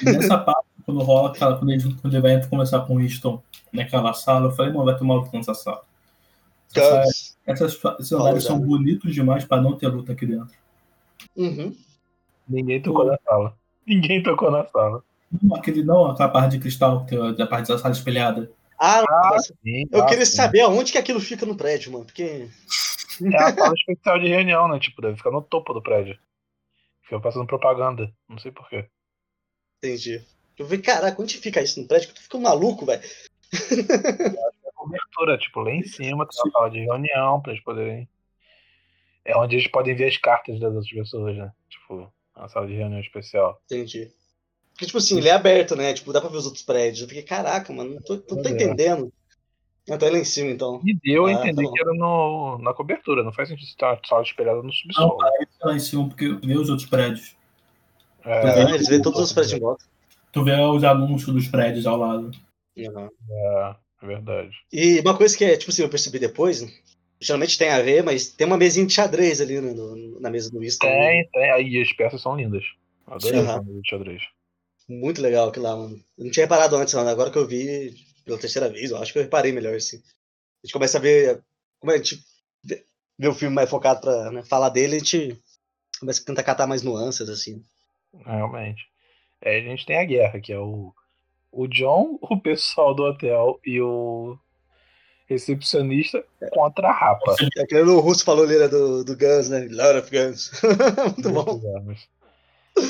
[0.02, 3.42] E nessa parte, quando rola, aquela, quando, ele, quando ele vai conversar com o Winston
[3.72, 5.82] naquela sala, eu falei, mano, vai tomar luta nessa sala.
[6.74, 7.36] Essa, Campos.
[7.46, 10.54] essas, esses lugares já, são bonitos demais pra não ter luta aqui dentro.
[11.36, 11.74] Uhum.
[12.48, 13.56] Ninguém tocou na sala.
[13.86, 15.02] Ninguém tocou na sala.
[15.42, 18.50] Não, aquele não, aquela parte de cristal, que é a parte da sala espelhada.
[18.78, 19.86] Ah, Ah, sim.
[19.90, 20.36] eu ah, queria sim.
[20.36, 22.04] saber aonde que aquilo fica no prédio, mano.
[22.04, 22.48] Porque.
[23.22, 24.78] É a sala especial de reunião, né?
[24.78, 26.18] Tipo, deve ficar no topo do prédio.
[27.02, 28.12] Fica passando propaganda.
[28.28, 28.86] Não sei porquê.
[29.84, 30.24] Entendi.
[30.58, 32.08] Eu vi, caraca, onde fica isso no prédio?
[32.08, 33.02] Que tu fica um maluco, velho.
[33.02, 33.10] É
[34.74, 38.08] cobertura, tipo, lá em cima tem uma sala de reunião pra eles poderem.
[39.24, 41.52] É onde eles podem ver as cartas das outras pessoas, né?
[41.68, 43.60] Tipo, uma sala de reunião especial.
[43.66, 44.10] Entendi.
[44.72, 45.92] Porque, tipo assim, ele é aberto, né?
[45.94, 47.02] Tipo, dá pra ver os outros prédios.
[47.02, 48.52] Eu fiquei, caraca, mano, não tô, não tô É.
[48.52, 49.12] entendendo.
[49.88, 50.80] Ah, tá lá em cima, então.
[50.84, 53.92] E deu a Ah, entender tá que era no, na cobertura, não faz sentido estar
[53.92, 55.18] uma sala espelhada no Não, subsolo.
[55.18, 57.36] parece lá em cima, porque vê os outros prédios.
[58.24, 58.32] É,
[58.64, 59.84] Ah, eles veem todos os prédios em volta.
[60.32, 62.30] Tu vê os anúncios dos prédios ao lado.
[62.76, 63.08] Uhum.
[63.30, 64.50] é, é verdade.
[64.72, 66.64] E uma coisa que é, tipo assim, eu percebi depois,
[67.20, 70.50] geralmente tem a ver, mas tem uma mesinha de xadrez ali né, no- na mesa
[70.50, 70.86] do Winston.
[70.86, 71.50] Tem, tem.
[71.52, 72.64] Aí as peças são lindas.
[73.06, 73.46] Adorei Sim.
[73.48, 74.22] essa mesa de xadrez.
[74.88, 76.00] Muito legal aquilo lá, mano.
[76.18, 77.08] Eu não tinha reparado antes, mano.
[77.08, 77.94] Agora que eu vi
[78.24, 79.96] pela terceira vez, eu acho que eu reparei melhor, assim.
[79.98, 81.40] A gente começa a ver.
[81.80, 82.18] Como a gente
[82.62, 82.84] vê
[83.18, 85.38] vê o filme mais focado pra né, falar dele, a gente
[86.00, 87.62] começa a tentar catar mais nuances, assim.
[88.24, 88.86] Realmente.
[89.44, 90.92] Aí a gente tem a guerra, que é o,
[91.52, 94.38] o John, o pessoal do hotel e o
[95.26, 97.36] recepcionista contra a Rapa.
[97.56, 99.66] É aquele o russo falou ali, né, do, do Guns, né?
[99.70, 100.50] Lot of Guns.
[101.16, 101.60] Muito bom.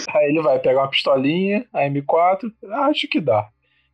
[0.09, 3.49] Aí ele vai pegar uma pistolinha, a M4, ah, acho que dá.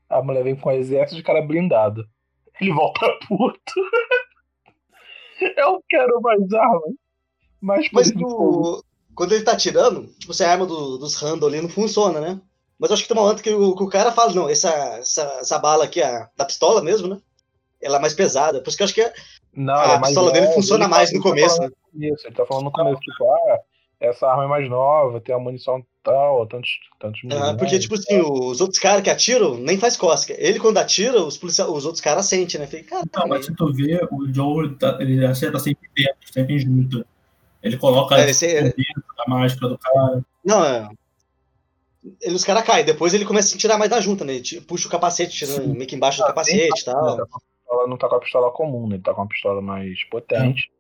[0.09, 2.07] A mulher vem com um exército de cara blindado.
[2.60, 3.75] Ele volta puto.
[5.57, 6.94] Eu quero mais armas.
[7.60, 8.18] Mas fogo.
[8.18, 8.84] no,
[9.15, 12.41] quando ele tá atirando, tipo, se a arma do- dos Randall ali não funciona, né?
[12.79, 14.71] Mas eu acho que tem uma hora que o, que o cara fala, não, essa,
[14.99, 17.19] essa, essa bala aqui, a, da pistola mesmo, né?
[17.81, 18.61] Ela é mais pesada.
[18.63, 19.13] Por isso que eu acho que a,
[19.55, 21.77] Não, a é mais pistola dele funciona ele mais tá- no tá começo, falando né?
[21.93, 23.59] começo, Ele tá falando no começo, tipo, ah,
[24.01, 27.57] essa arma é mais nova, tem a munição tal, tantos, tantos Ah, milhões.
[27.59, 30.35] porque, tipo assim, os outros caras que atiram nem faz cosca.
[30.39, 31.69] Ele, quando atira, os, policia...
[31.69, 32.67] os outros caras sentem, né?
[32.67, 36.59] Cara, Não, mas se tu vê, o Joe ele, tá, ele acerta sempre dentro, sempre
[36.59, 37.05] junto.
[37.63, 40.25] Ele coloca É, esse é- da máscara do cara.
[40.45, 40.89] Não, é.
[42.23, 44.35] Ele, os caras caem, depois ele começa a tirar mais da junta, né?
[44.37, 47.19] Ele puxa o capacete, tira meio que embaixo do capacete e tal.
[47.19, 48.95] Ele tá com a pistola- não tá com a pistola comum, né?
[48.97, 50.71] Ele tá com uma pistola mais potente.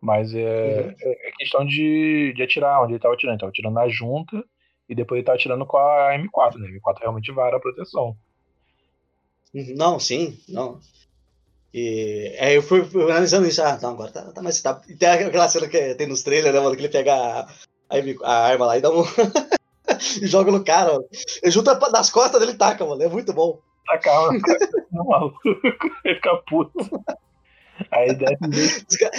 [0.00, 0.94] Mas é, Uhum.
[1.00, 3.34] é- é questão de, de atirar onde ele tava atirando.
[3.34, 4.42] Ele tava atirando na junta
[4.88, 6.68] e depois ele tava atirando com a M4, né?
[6.68, 8.16] A M4 realmente vara a proteção.
[9.54, 10.80] Uhum, Não, sim, não.
[11.78, 13.62] E aí eu fui, fui analisando isso.
[13.62, 14.62] Ah, não, agora tá, tá mais.
[14.62, 14.80] Tá.
[14.88, 16.74] E tem aquela cena que tem nos trailers, né, mano?
[16.74, 19.04] Que ele pega a, a, a arma lá e dá um.
[20.22, 20.94] e joga no cara.
[20.94, 21.02] ó.
[21.42, 23.02] Ele junta nas costas dele e taca, mano.
[23.02, 23.60] É muito bom.
[23.86, 24.32] Tacar
[24.90, 25.38] no maluco.
[26.02, 26.72] Ele fica puto.
[27.90, 29.10] Aí desce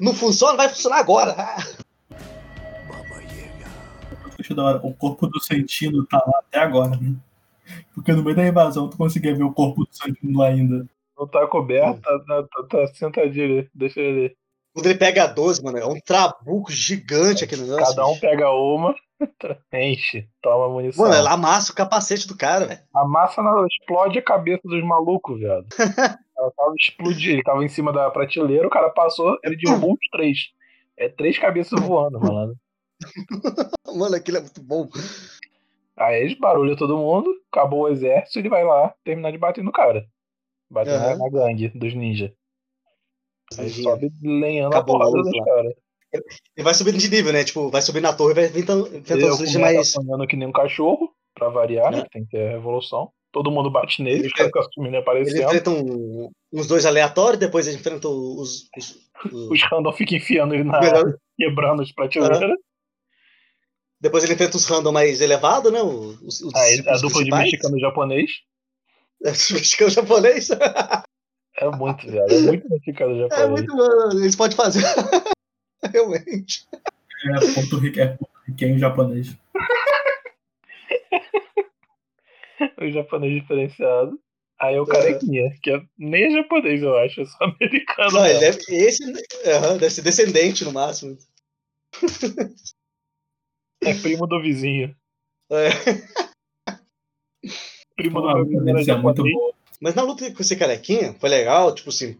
[0.00, 1.34] Não funciona, vai funcionar agora.
[1.36, 1.56] Ah,
[4.54, 4.80] da hora.
[4.86, 7.16] O corpo do Santino tá lá até agora, né?
[7.94, 10.86] Porque no meio da invasão tu conseguia ver o corpo do Santino lá ainda.
[11.16, 13.70] Não tá coberto, tá, tá, tá, tá sentadinho ali.
[13.74, 14.36] Deixa ele.
[14.74, 17.94] Quando ele pega a 12, mano, é um trabuco gigante aqui no negócio.
[17.94, 18.20] Cada um bicho.
[18.22, 18.94] pega uma,
[19.72, 21.04] enche, toma munição.
[21.04, 22.80] Mano, ela amassa o capacete do cara, velho.
[22.94, 25.66] A massa não, explode a cabeça dos malucos, viado.
[26.36, 30.08] Ela tava explodindo, ele tava em cima da prateleira, o cara passou, ele derrubou os
[30.10, 30.38] três.
[30.96, 32.56] É três cabeças voando, malandro.
[33.94, 34.88] Mano, aquilo é muito bom.
[35.96, 39.70] Aí eles barulham todo mundo, acabou o exército, ele vai lá terminar de bater no
[39.70, 40.04] cara.
[40.72, 41.18] Bater na, Aham.
[41.18, 42.32] na gangue dos ninja.
[43.58, 43.82] Aí Ninja.
[43.82, 45.44] sobe lenhando Acabou a porrada dos luta.
[45.44, 45.72] caras.
[46.56, 47.44] Ele vai subindo de nível, né?
[47.44, 48.88] Tipo, vai subir na torre e vai enfrentando
[49.20, 49.94] Eu os ninjas mais.
[49.96, 52.04] apanhando que nem um cachorro, pra variar, né?
[52.10, 53.10] Tem que ter a revolução.
[53.30, 55.42] Todo mundo bate nele, Ele os caras ficam aparecendo.
[55.42, 58.68] enfrenta um- uns dois aleatórios, depois ele enfrenta os.
[58.76, 62.58] os, os- Os random ficam enfiando ele na melhor- quebrando as prateleiras.
[64.00, 65.80] depois ele enfrenta os random mais elevados, né?
[65.80, 68.30] Os, os, Aí a dupla de mexicano e japonês.
[69.24, 70.48] Os mexicanos japonês.
[70.50, 72.30] É muito, viado.
[72.32, 73.50] É muito mexicano e É japonês.
[73.50, 74.20] muito mano.
[74.20, 74.82] Eles podem fazer.
[75.92, 76.66] Realmente.
[76.74, 79.36] É Porto Rico, é japonês.
[82.80, 84.18] O japonês diferenciado.
[84.60, 84.86] Aí o É.
[84.86, 88.12] carequinha, que é, nem é japonês, eu acho, é só americano.
[88.12, 89.02] Não, deve, esse
[89.46, 91.16] aham, deve ser descendente no máximo.
[93.82, 94.94] É primo do vizinho.
[95.50, 95.68] É.
[98.02, 99.34] Primo Pô, a do meu era deles é muito japonês.
[99.36, 99.52] boa.
[99.80, 102.16] Mas na luta com esse carequinha, foi legal, tipo assim,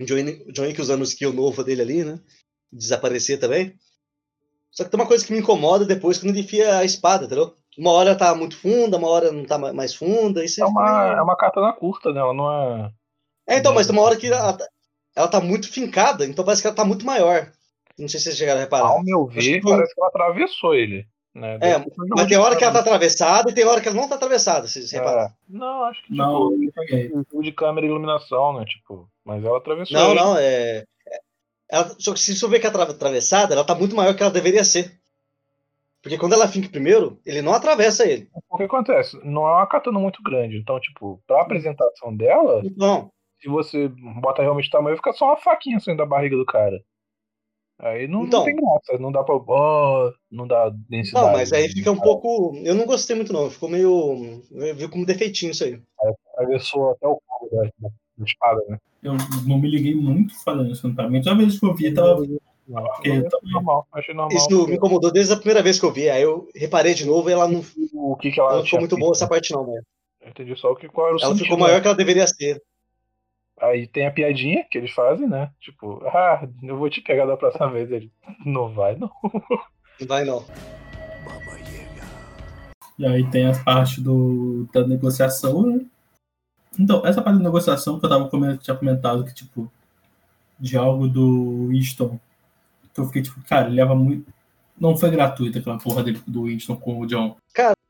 [0.00, 2.18] o John Wick- usando o skill novo dele ali, né?
[2.72, 3.74] Desaparecer também.
[4.70, 7.54] Só que tem uma coisa que me incomoda depois quando ele enfia a espada, entendeu?
[7.78, 10.44] Uma hora tá muito funda, uma hora não tá ma- mais funda.
[10.44, 12.20] Isso É uma, é uma katana curta, né?
[12.20, 12.90] Ela não é.
[13.48, 14.68] É, então, mas tem uma hora que ela, tá-
[15.14, 17.50] ela tá muito fincada, então parece que ela tá muito maior.
[17.98, 18.88] Não sei se vocês chegaram a reparar.
[18.88, 21.06] Ao meu ver, que foi- parece que ela atravessou ele.
[21.36, 21.58] Né?
[21.60, 21.84] É,
[22.16, 24.66] Mas tem hora que ela tá atravessada e tem hora que ela não tá atravessada,
[24.66, 24.96] câmera.
[24.96, 25.28] repararam.
[25.28, 25.32] É.
[25.48, 27.08] Não, acho que Não, tipo, não peguei.
[27.10, 28.64] jogo de câmera e iluminação, né?
[28.64, 30.20] Tipo, mas ela atravessou Não, ele.
[30.20, 30.78] não, é.
[30.78, 30.84] é-
[31.68, 34.22] Ela, só que se você ver que ela tá atravessada, ela tá muito maior que
[34.22, 34.98] ela deveria ser.
[36.02, 38.28] Porque quando ela finca primeiro, ele não atravessa ele.
[38.48, 39.18] O que acontece?
[39.24, 40.56] Não é uma katana muito grande.
[40.56, 43.10] Então, tipo, pra apresentação dela, Não.
[43.42, 43.88] se você
[44.22, 46.80] bota realmente tamanho, fica só uma faquinha saindo da barriga do cara.
[47.78, 48.44] Aí não, não Então.
[48.44, 49.34] tem graça, não dá pra.
[49.36, 51.26] ó, não dá densidade.
[51.26, 52.56] Não, mas aí fica um pouco.
[52.64, 53.50] Eu não gostei muito, não.
[53.50, 54.42] Ficou meio.
[54.50, 55.78] Eu vi como defeitinho isso aí.
[56.32, 58.78] Atravessou até o cabo da, da- da espada, né?
[59.02, 59.12] Eu
[59.46, 61.06] não me liguei muito falando isso, tá?
[61.08, 62.22] Mas toda vez que eu vi, tava.
[62.66, 64.36] Não, achei tá normal, achei normal.
[64.36, 66.08] Isso me incomodou desde a primeira vez que eu vi.
[66.08, 68.96] Aí eu reparei de novo e ela não, O que que ela não ficou muito
[68.96, 69.28] boa essa né?
[69.28, 69.80] parte, não, né?
[70.22, 71.64] Eu entendi só o que qual era o Ela sentido, ficou né?
[71.64, 72.60] maior que ela deveria ser.
[73.60, 75.50] Aí tem a piadinha que eles fazem, né?
[75.60, 77.90] Tipo, ah, eu vou te pegar da próxima vez.
[77.90, 78.12] Ele,
[78.44, 79.10] não vai, não.
[79.98, 80.44] Não vai, não.
[82.98, 85.80] E aí tem a parte do, da negociação, né?
[86.78, 89.70] Então, essa parte da negociação que eu tava comentando, tinha comentado que, tipo,
[90.58, 92.18] de algo do Winston,
[92.92, 94.30] que eu fiquei, tipo, cara, ele leva muito.
[94.78, 97.36] Não foi gratuito aquela porra dele do Winston com o John.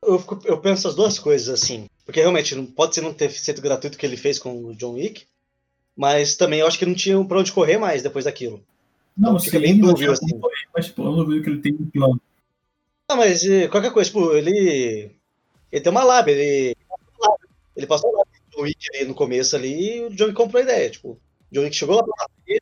[0.05, 1.87] Eu, fico- eu penso as duas coisas, assim.
[2.05, 4.73] Porque realmente não pode ser não ter sido gratuito o que ele fez com o
[4.75, 5.25] John Wick.
[5.97, 8.63] Mas também eu acho que não tinha pra onde correr mais depois daquilo.
[9.17, 10.39] Não, Então, fica sim, bem tinha assim.
[10.39, 12.21] correr, Mas, tipo, eu não vi que ele tem um plano.
[13.09, 15.11] Ah, mas eh, qualquer coisa, tipo, ele.
[15.71, 16.75] Ele tem uma lábia, ele.
[17.75, 18.23] Ele passou lá
[18.59, 20.89] Wick ali no começo ali e o John Wick comprou a ideia.
[20.89, 21.19] Tipo, o
[21.51, 22.61] John Wick chegou lá pra lá dele,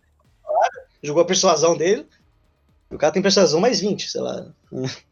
[1.03, 2.05] jogou a persuasão dele.
[2.91, 4.47] E o cara tem persuasão mais 20, sei lá.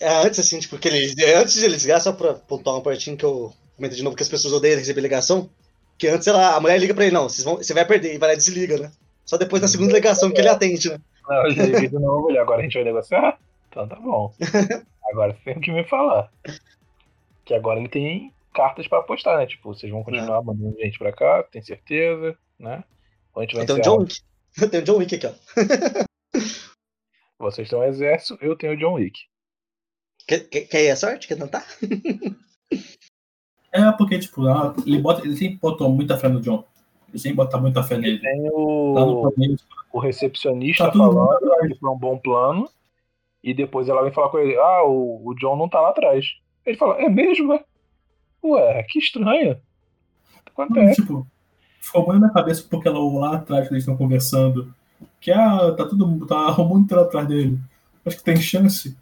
[0.00, 1.12] É, antes, assim, tipo, que ele.
[1.34, 4.22] Antes de ele desligar, só pra pontuar uma partinha que eu comento de novo que
[4.22, 5.50] as pessoas odeiam receber ligação.
[5.98, 8.18] Que antes ela, a mulher liga pra ele, não, vocês vão, você vai perder, e
[8.18, 8.92] vai lá e desliga, né?
[9.24, 10.98] Só depois na segunda ligação que ele atende, né?
[11.28, 13.38] Não, eu liguei de novo, agora a gente vai negociar?
[13.68, 14.32] Então tá bom.
[15.10, 16.30] Agora você tem que me falar.
[17.44, 19.46] Que agora ele tem cartas pra apostar, né?
[19.46, 22.84] Tipo, vocês vão continuar mandando gente pra cá, tem certeza, né?
[23.34, 23.96] Ou a gente vai Eu tenho o encerrar.
[23.96, 24.20] John Wick.
[24.60, 25.32] Eu tenho o John Wick aqui, ó.
[27.38, 29.20] Vocês têm o exército, eu tenho o John Wick.
[30.26, 31.28] Quer, quer, quer ir a sorte?
[31.28, 31.64] Quer tentar?
[33.78, 36.64] É, porque, tipo, lá, ele, bota, ele sempre botou muita fé no John.
[37.08, 38.18] Ele sempre bota muita fé nele.
[38.18, 39.32] Tem Lá o,
[39.92, 42.68] o recepcionista Tá falando que foi um bom plano.
[43.42, 46.26] E depois ela vem falar com ele: Ah, o, o John não tá lá atrás.
[46.66, 47.54] Ele fala: É mesmo?
[47.54, 47.64] é?
[48.44, 49.56] Ué, que estranho.
[50.46, 51.00] Acontece.
[51.00, 51.24] tipo,
[51.80, 54.74] ficou muito na cabeça porque ela, lá atrás que eles estão conversando.
[55.20, 57.58] Que ah, tá todo mundo, tá o mundo inteiro atrás dele.
[58.04, 58.96] Acho que tem chance.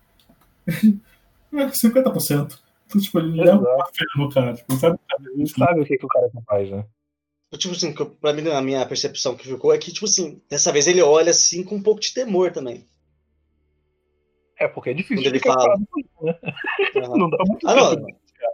[1.55, 2.59] É, 50%.
[2.87, 3.75] Então, tipo, ele leva Exato.
[3.75, 4.55] uma fé no cara.
[4.55, 4.99] Tipo, sabe?
[5.35, 6.85] Ele sabe o que, que o cara é capaz, né?
[7.59, 10.87] Tipo assim, pra mim, a minha percepção que ficou é que, tipo assim, dessa vez
[10.87, 12.85] ele olha assim com um pouco de temor também.
[14.59, 15.77] É, porque é difícil Quando ele fala.
[16.23, 16.39] né?
[17.17, 18.01] Não dá muito Ah, tempo.
[18.03, 18.07] não.
[18.39, 18.53] cara.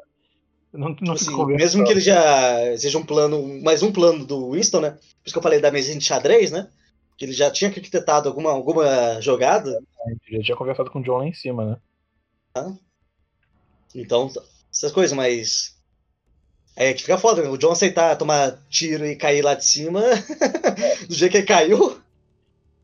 [0.72, 4.50] Não, não Tipo assim, mesmo que ele já seja um plano, mais um plano do
[4.52, 4.90] Winston, né?
[4.92, 6.68] Por isso que eu falei da mesinha de xadrez, né?
[7.16, 9.78] Que ele já tinha arquitetado alguma, alguma jogada.
[10.30, 11.80] Já tinha conversado com o John lá em cima,
[12.56, 12.76] né?
[13.94, 14.30] Então,
[14.72, 15.76] essas coisas, mas.
[16.74, 17.48] É que fica foda, né?
[17.50, 20.00] O John aceitar tomar tiro e cair lá de cima,
[21.06, 22.00] do jeito que ele caiu.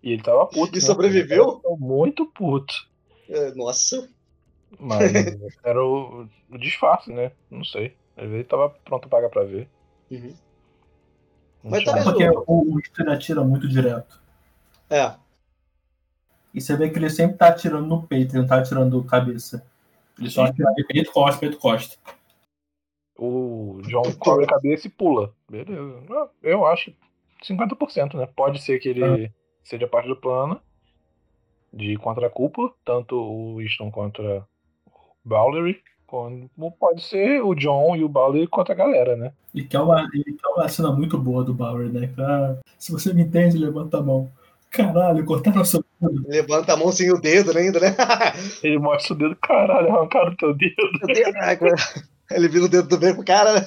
[0.03, 0.77] E ele tava puto.
[0.77, 0.87] E né?
[0.87, 1.63] sobreviveu?
[1.79, 2.75] Muito puto.
[3.29, 4.09] é, Nossa.
[4.79, 5.11] Mas
[5.65, 7.33] era o, o disfarce, né?
[7.51, 7.95] Não sei.
[8.17, 9.69] Às vezes ele tava pronto a pagar pra ver.
[10.11, 10.35] Uhum.
[11.63, 12.05] Mas nada.
[12.05, 14.21] Porque o, o atira muito direto.
[14.91, 15.15] É.
[16.53, 19.65] E você vê que ele sempre tá atirando no peito, ele não tá atirando cabeça.
[20.19, 21.13] Ele só atira de peito,
[21.59, 21.97] costa.
[23.19, 25.33] O John cobre a cabeça e pula.
[25.49, 26.03] Beleza.
[26.11, 26.93] Ah, Eu acho
[27.43, 28.27] 50%, né?
[28.27, 29.33] Pode ser que ele
[29.65, 30.61] seja parte do plano
[31.73, 34.47] de ir contra a cúpula, tanto o Winston contra
[34.87, 34.93] o
[35.25, 36.49] Bowlery, como
[36.79, 39.33] pode ser o John e o Bowlery contra a galera, né?
[39.55, 42.13] E que é uma, e que é uma cena muito boa do Bauer, né?
[42.19, 44.31] Ah, se você me entende, levanta a mão.
[44.71, 45.88] Caralho, cortaram seu dedo.
[46.29, 47.89] Levanta a mão sem o dedo né, ainda, né?
[48.63, 50.77] Ele mostra o dedo, caralho, arrancaram o teu dedo.
[52.31, 53.67] Ele vira o dedo do bem pro cara, né?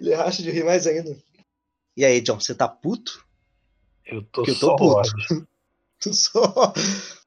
[0.00, 1.14] Ele racha de rir mais ainda.
[1.96, 3.24] E aí, John, você tá puto?
[4.06, 4.96] Eu tô, eu tô só puto.
[4.96, 5.12] ódio.
[6.00, 6.72] Tu só.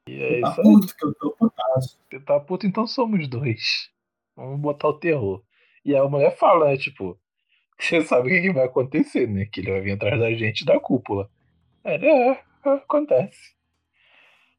[0.06, 0.64] E é Tá isso aí.
[0.64, 1.98] puto, que eu tô putaço.
[2.10, 3.88] Você tá puto, então somos dois.
[4.36, 5.42] Vamos botar o terror.
[5.82, 6.76] E a mulher fala, né?
[6.76, 7.18] Tipo,
[7.80, 9.46] você sabe o que, que vai acontecer, né?
[9.46, 11.30] Que ele vai vir atrás da gente da cúpula.
[11.84, 13.55] É, é, acontece.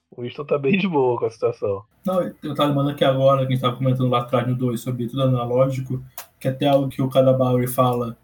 [0.09, 1.83] O Winston tá bem de boa com a situação.
[2.05, 4.79] Não, eu tava lembrando aqui agora, que a gente tava comentando lá atrás no 2
[4.79, 6.03] sobre tudo analógico,
[6.39, 8.17] que até algo que o cara Bauer fala,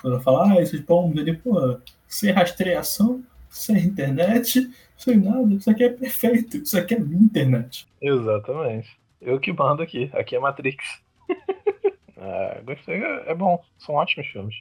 [0.00, 5.70] quando ela fala, ah, esses bombos ali, pô, sem rastreação, sem internet, sem nada, isso
[5.70, 7.86] aqui é perfeito, isso aqui é minha internet.
[8.00, 8.98] Exatamente.
[9.20, 10.10] Eu que mando aqui.
[10.14, 11.02] Aqui é Matrix.
[12.16, 13.02] ah, gostei.
[13.02, 13.62] É bom.
[13.78, 14.54] São ótimos filmes.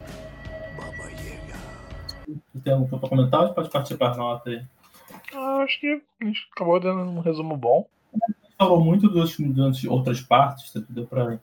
[0.00, 1.58] Yaga.
[2.62, 4.64] Tem alguma coisa pra comentar pode participar da nota aí?
[5.62, 7.88] Acho que a gente acabou dando um resumo bom.
[8.58, 10.80] Falou muito dos filmes durante outras partes, tá?
[10.88, 11.38] deu pra.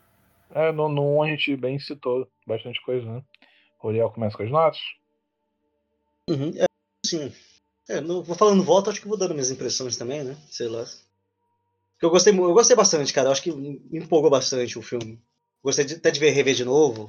[0.51, 3.23] É, no, no 1 a gente bem citou bastante coisa, né?
[3.81, 4.81] O Uriel começa com as notas.
[6.29, 6.53] Uhum.
[6.57, 6.65] É,
[7.05, 7.31] sim.
[7.87, 10.37] É, não, vou falando volta, acho que vou dando minhas impressões também, né?
[10.49, 10.83] Sei lá.
[10.83, 13.27] Porque Eu gostei, eu gostei bastante, cara.
[13.27, 15.21] Eu acho que me empolgou bastante o filme.
[15.63, 17.07] Gostei de, até de ver rever de novo.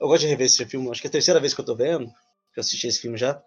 [0.00, 0.90] Eu gosto de rever esse filme.
[0.90, 2.06] Acho que é a terceira vez que eu tô vendo.
[2.52, 3.42] Que eu assisti esse filme já.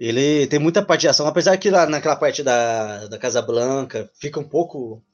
[0.00, 4.10] Ele tem muita parte de ação, apesar que lá naquela parte da, da Casa Blanca
[4.14, 5.04] fica um pouco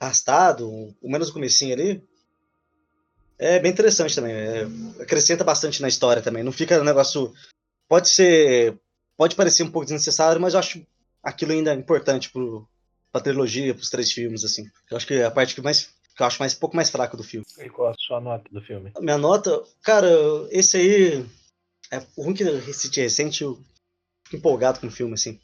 [0.00, 2.02] arrastado, o menos no comecinho ali.
[3.38, 4.32] É bem interessante também.
[4.34, 4.66] é,
[5.00, 6.42] acrescenta bastante na história também.
[6.42, 7.32] Não fica um negócio.
[7.88, 8.76] Pode ser.
[9.16, 10.84] Pode parecer um pouco desnecessário, mas eu acho
[11.22, 12.68] aquilo ainda importante pro,
[13.12, 14.68] pra trilogia, pros três filmes, assim.
[14.90, 15.94] Eu acho que é a parte que mais.
[16.16, 17.46] Que eu acho mais, um pouco mais fraca do filme.
[17.58, 18.90] E qual a sua nota do filme?
[18.96, 20.08] A minha nota, cara,
[20.50, 21.24] esse aí.
[21.92, 23.56] É o ruim que eu assisti recente, eu
[24.32, 25.38] empolgado com o filme, assim.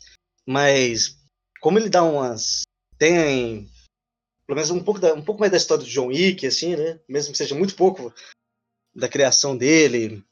[0.47, 1.17] Mas,
[1.61, 2.63] como ele dá umas.
[2.99, 3.69] Tem.
[4.47, 7.01] Pelo menos um pouco, da- um pouco mais da história do John Wick, assim, né?
[7.09, 8.13] Mesmo que seja muito pouco
[8.95, 10.23] da criação dele.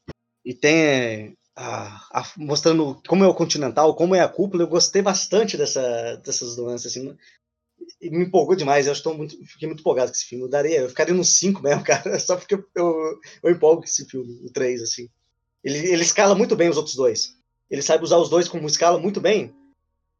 [0.45, 1.33] E tem.
[1.53, 6.15] a- a- mostrando como é o Continental, como é a cúpula, eu gostei bastante dessa,
[6.23, 7.15] dessas nuances, assim.
[8.01, 10.45] E me empolgou demais, eu estou muito, fiquei muito empolgado com esse filme.
[10.45, 13.85] Eu daria, eu ficaria no 5 mesmo, cara, só porque eu, eu, eu empolgo com
[13.87, 15.09] esse filme, o 3, assim.
[15.63, 17.37] Ele, ele escala muito bem os outros dois.
[17.71, 19.55] Ele sabe usar os dois como escala muito bem,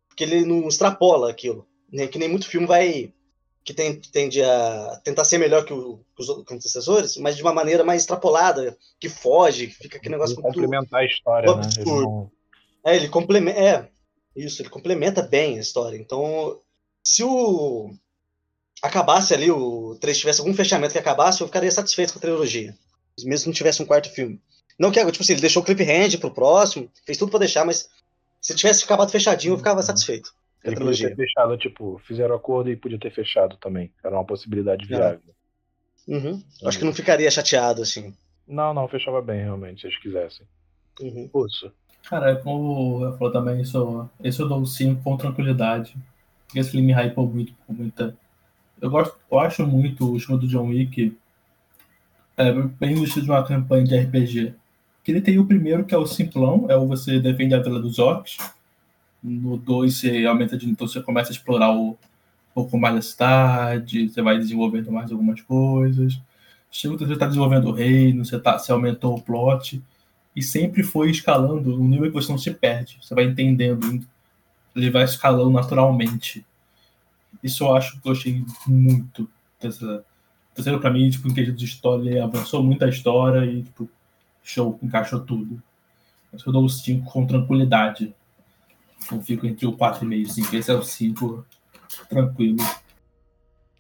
[0.08, 1.68] porque ele não extrapola aquilo.
[1.92, 2.08] Né?
[2.08, 3.14] Que nem muito filme vai.
[3.64, 7.44] que tem, tende a tentar ser melhor que, o, que os outros antecessores, mas de
[7.44, 10.48] uma maneira mais extrapolada, que foge, que fica aquele negócio muito.
[10.48, 11.62] complementar a história, né?
[11.66, 12.02] Absurdo.
[12.02, 12.32] não-
[12.86, 13.60] É, ele complementa.
[13.60, 13.90] É,
[14.36, 15.98] isso, ele complementa bem a história.
[15.98, 16.60] Então,
[17.04, 17.92] se o.
[18.82, 22.76] acabasse ali, o 3 tivesse algum fechamento que acabasse, eu ficaria satisfeito com a trilogia.
[23.24, 24.42] Mesmo que não tivesse um quarto filme.
[24.78, 27.90] Não que, tipo assim, ele deixou o cliffhanger pro próximo, fez tudo pra deixar, mas
[28.40, 30.34] se tivesse acabado fechadinho, eu ficava satisfeito
[30.64, 33.92] Ele podia ter fechado, tipo, fizeram acordo e podia ter fechado também.
[34.04, 35.22] Era uma possibilidade viável.
[36.08, 36.44] Uhum.
[36.66, 38.14] Acho que não ficaria chateado, assim.
[38.48, 40.46] Não, não, fechava bem, realmente, se eles quisessem.
[41.00, 41.28] Uhum.
[41.28, 41.64] Putz,
[42.10, 45.96] Cara, como eu falou também, isso, esse eu dou 5 com tranquilidade.
[46.46, 48.18] Porque esse filme me hypou muito, com muita.
[48.82, 51.16] Eu, gosto, eu acho muito o estilo do John Wick
[52.36, 54.56] é, bem no estilo de uma campanha de RPG.
[55.04, 57.80] Que ele tem o primeiro, que é o simplão, é o você defende a vila
[57.80, 58.38] dos orcs.
[59.24, 61.98] No 2 você aumenta de então você começa a explorar o, um
[62.54, 66.20] pouco mais da cidade, você vai desenvolvendo mais algumas coisas.
[66.72, 69.82] Chega você está desenvolvendo o reino, você, tá, você aumentou o plot
[70.36, 72.98] e sempre foi escalando no nível que você não se perde.
[73.02, 74.06] Você vai entendendo,
[74.76, 76.46] ele vai escalando naturalmente.
[77.44, 79.30] Isso eu acho que eu achei muito
[79.62, 80.04] dessa.
[80.54, 83.90] Terceiro, pra mim, tipo, em quesito de história, ele avançou muito a história e, tipo,
[84.44, 85.62] show, encaixou tudo.
[86.32, 88.14] Mas eu dou o 5 com tranquilidade.
[89.12, 90.56] Eu fico entre o 4,5 e 5.
[90.56, 91.46] Esse é o 5
[92.10, 92.58] tranquilo.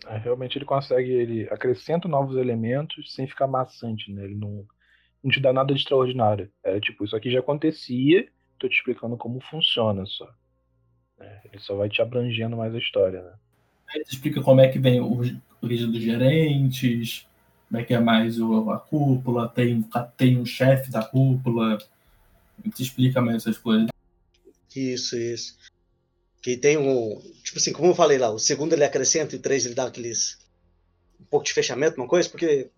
[0.07, 4.23] é, realmente ele consegue, ele acrescenta novos elementos sem ficar maçante, né?
[4.23, 4.65] Ele não,
[5.23, 6.51] não te dá nada de extraordinário.
[6.63, 8.27] É tipo, isso aqui já acontecia,
[8.59, 10.29] tô te explicando como funciona só.
[11.19, 13.33] É, ele só vai te abrangendo mais a história, né?
[13.93, 17.27] Aí te explica como é que vem o, o dos gerentes,
[17.71, 19.81] como é que é mais o, a cúpula, tem,
[20.17, 21.77] tem um chefe da cúpula.
[22.75, 23.87] Te explica mais essas coisas.
[24.75, 25.57] Isso, isso.
[26.41, 27.17] Que tem um.
[27.41, 29.85] Tipo assim, como eu falei lá, o segundo ele acrescenta e o três ele dá
[29.85, 30.37] aqueles.
[31.17, 32.69] um pouco de fechamento, uma coisa, porque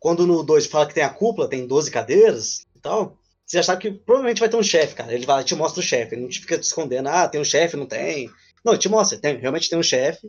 [0.00, 3.16] quando no 2 fala que tem a cúpula, tem 12 cadeiras e tal,
[3.46, 5.14] você já sabe que provavelmente vai ter um chefe, cara.
[5.14, 7.44] Ele vai, te mostra o chefe, ele não te fica te escondendo, ah, tem um
[7.44, 8.28] chefe, não tem.
[8.64, 10.28] Não, ele te mostra, tem, realmente tem um chefe.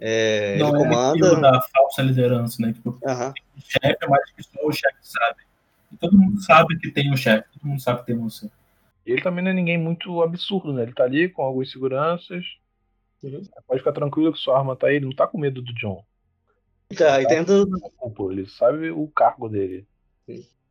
[0.00, 1.10] É, Não ele é comanda.
[1.26, 2.72] aquilo da falsa liderança, né?
[2.72, 3.34] Tipo, Aham.
[3.56, 5.42] o chefe é mais que só o chefe sabe.
[5.92, 8.50] E todo mundo sabe que tem um chefe, todo mundo sabe que tem você.
[9.06, 10.82] E ele também não é ninguém muito absurdo, né?
[10.84, 12.44] Ele tá ali com algumas seguranças.
[13.22, 13.42] Uhum.
[13.66, 16.02] Pode ficar tranquilo que sua arma tá aí, ele não tá com medo do John.
[16.96, 17.68] Tá, e tá dentro,
[18.32, 19.86] ele sabe o cargo dele.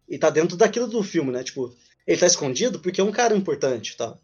[0.07, 1.43] e tá dentro daquilo do filme, né?
[1.43, 1.73] Tipo,
[2.05, 4.17] ele tá escondido porque é um cara importante, tá?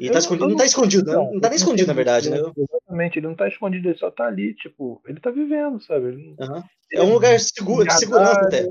[0.00, 1.12] E Eu tá não- escondido, não não- tá escondido?
[1.12, 2.38] Não, Não tá nem escondido, na verdade, né?
[2.56, 6.06] Exatamente, ele não tá escondido, ele só tá ali, tipo, ele tá vivendo, sabe?
[6.08, 6.64] Ele não- Aham.
[6.92, 8.68] É um lugar seguro, de segurança até.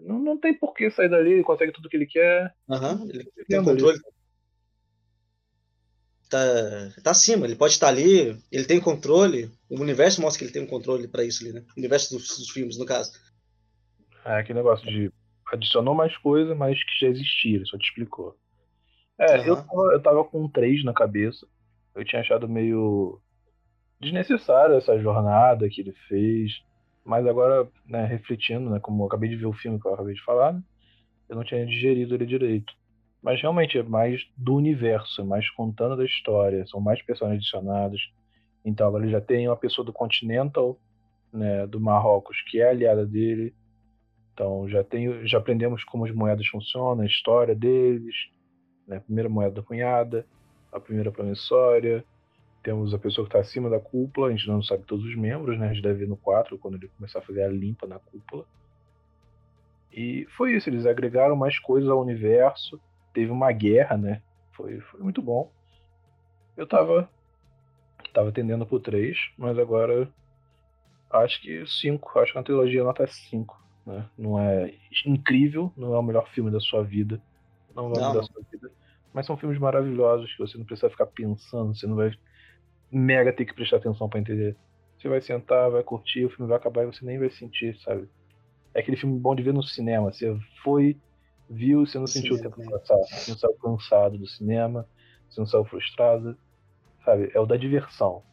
[0.00, 2.54] Não, não tem por que sair dali, ele consegue tudo que ele quer.
[2.70, 3.80] Aham, Ele tem Vivendo ali.
[3.82, 3.98] controle.
[6.28, 6.38] Tá,
[7.02, 9.50] tá acima, ele pode estar ali, ele tem controle.
[9.70, 11.64] O universo mostra que ele tem um controle pra isso ali, né?
[11.76, 13.12] O universo dos, dos filmes, no caso.
[14.24, 15.10] É aquele negócio de
[15.52, 18.36] adicionou mais coisa, mas que já existia, ele só te explicou.
[19.18, 19.46] É, Aham.
[19.46, 21.46] eu, tava, eu tava com 3 na cabeça.
[21.94, 23.20] Eu tinha achado meio
[24.00, 26.62] desnecessário essa jornada que ele fez.
[27.04, 30.14] Mas agora, né, refletindo, né, como eu acabei de ver o filme que eu acabei
[30.14, 30.62] de falar, né,
[31.28, 32.72] eu não tinha digerido ele direito.
[33.22, 38.12] Mas realmente é mais do universo, é mais contando da história, são mais personagens adicionados.
[38.64, 40.78] Então agora ele já tem uma pessoa do Continental,
[41.32, 43.54] né, do Marrocos, que é aliada dele.
[44.32, 48.14] Então já tem, já aprendemos como as moedas funcionam, a história deles,
[48.86, 50.26] né, primeira moeda da cunhada,
[50.72, 52.04] a primeira promissória.
[52.62, 55.58] Temos a pessoa que está acima da cúpula, a gente não sabe todos os membros,
[55.58, 55.68] né?
[55.68, 58.44] A gente deve ver no 4, quando ele começar a fazer a limpa na cúpula.
[59.92, 62.80] E foi isso, eles agregaram mais coisas ao universo.
[63.14, 64.20] Teve uma guerra, né?
[64.52, 65.50] Foi, foi muito bom.
[66.56, 67.08] Eu tava,
[68.12, 70.08] tava tendendo pro 3, mas agora
[71.10, 72.18] acho que 5.
[72.18, 73.64] Acho que a trilogia nota 5.
[73.86, 74.04] Né?
[74.18, 74.74] Não é
[75.06, 77.22] incrível, não é o melhor filme da sua vida.
[77.76, 78.70] Não vai Não, mudar a sua vida.
[79.12, 82.10] Mas são filmes maravilhosos que você não precisa ficar pensando, você não vai
[82.90, 84.58] mega ter que prestar atenção pra entender.
[84.98, 88.08] Você vai sentar, vai curtir, o filme vai acabar e você nem vai sentir, sabe?
[88.74, 90.12] É aquele filme bom de ver no cinema.
[90.12, 90.26] Você
[90.62, 91.00] foi,
[91.48, 92.66] viu, você não sentiu o tempo né?
[92.66, 92.98] passar.
[92.98, 94.88] Você não saiu cansado do cinema,
[95.28, 96.38] você não saiu frustrado,
[97.04, 97.30] sabe?
[97.34, 98.24] É o da diversão.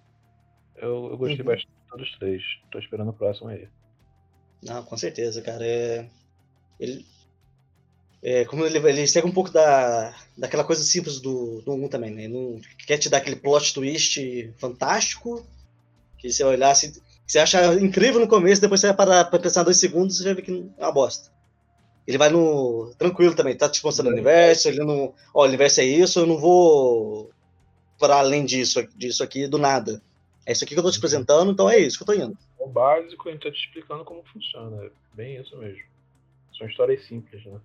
[0.76, 1.46] Eu, eu gostei Uhum.
[1.46, 2.44] bastante de todos os três.
[2.72, 3.70] Tô esperando o próximo aí.
[4.64, 5.64] Não, com certeza, cara.
[5.66, 6.10] É...
[6.80, 7.06] Ele.
[8.24, 12.10] É, como ele, ele segue um pouco da, daquela coisa simples do, do 1 também,
[12.10, 12.24] né?
[12.24, 15.46] Ele Não quer te dar aquele plot twist fantástico,
[16.18, 16.94] que você olhar assim,
[17.28, 20.34] você acha incrível no começo, depois você vai parar pra pensar dois segundos e já
[20.34, 21.30] vê que é uma bosta.
[22.08, 22.94] Ele vai no.
[22.98, 25.14] tranquilo também, tá te mostrando o universo, ele não.
[25.34, 27.30] Ó, o universo é isso, eu não vou
[28.00, 30.02] para além disso, disso aqui do nada.
[30.46, 32.38] É isso aqui que eu tô te apresentando, então é isso que eu tô indo.
[32.60, 34.86] O básico, gente tá te explicando como funciona.
[34.86, 35.84] É bem isso mesmo.
[36.58, 37.60] São histórias simples, né?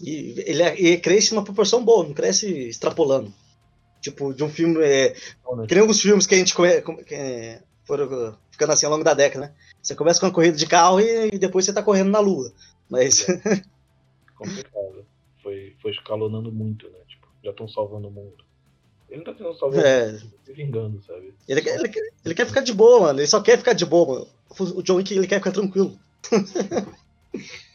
[0.00, 3.32] E ele, é- ele cresce numa proporção boa, não cresce extrapolando.
[4.00, 4.78] Tipo, de um filme.
[4.84, 5.14] É,
[5.56, 5.66] né?
[5.66, 9.02] que nem alguns filmes que a gente come, que, é, foram ficando assim ao longo
[9.04, 9.52] da década, né?
[9.82, 12.52] Você começa com uma corrida de carro e, e depois você tá correndo na lua.
[12.88, 13.26] Mas.
[14.36, 15.04] complicado.
[15.42, 16.98] Foi, foi escalonando muito, né?
[17.08, 18.44] Tipo, já estão salvando o mundo.
[19.08, 20.08] Ele não tá tentando salvar É.
[20.08, 21.34] o mundo, tá se vingando, sabe?
[21.48, 23.18] Ele, quer- ele, quer- ele quer ficar de boa, mano.
[23.20, 24.28] Ele só quer ficar de boa, mano.
[24.76, 25.98] O John Wick ele quer ficar tranquilo.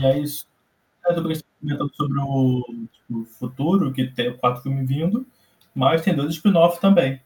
[0.00, 1.24] E é estou
[1.60, 5.26] comentando sobre o, tipo, futuro, que tem quatro filmes vindo,
[5.74, 7.20] mas tem dois spin-off também.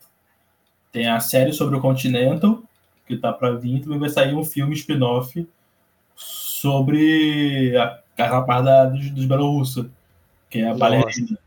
[0.90, 2.62] Tem a série sobre o Continental,
[3.06, 5.46] que tá pra vir, também vai sair um filme spin-off
[6.16, 9.88] sobre a, a da, dos, dos Bielorrússia,
[10.50, 10.78] que é a Nossa.
[10.80, 11.38] bailarina.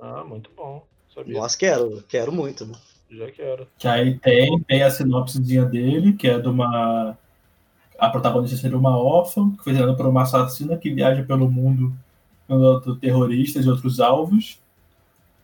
[0.00, 0.84] Ah, muito bom.
[1.14, 1.40] Sabia.
[1.40, 2.74] Nossa, quero, quero muito, né?
[3.10, 3.66] Já quero.
[3.78, 7.18] Que aí tem, tem a sinopsezinha dele, que é de uma.
[8.00, 11.92] A protagonista seria uma órfã, que foi por uma assassina que viaja pelo mundo
[12.48, 14.58] com terroristas e outros alvos.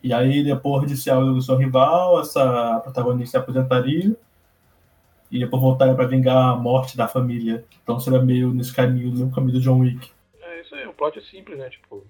[0.03, 4.17] E aí, depois de ser alvo do seu rival, essa protagonista se aposentaria.
[5.31, 7.63] E depois voltaria para vingar a morte da família.
[7.83, 10.11] Então seria meio nesse caminho, no caminho do John Wick.
[10.41, 11.69] É isso aí, o plot é simples, né?
[11.69, 12.07] Tipo,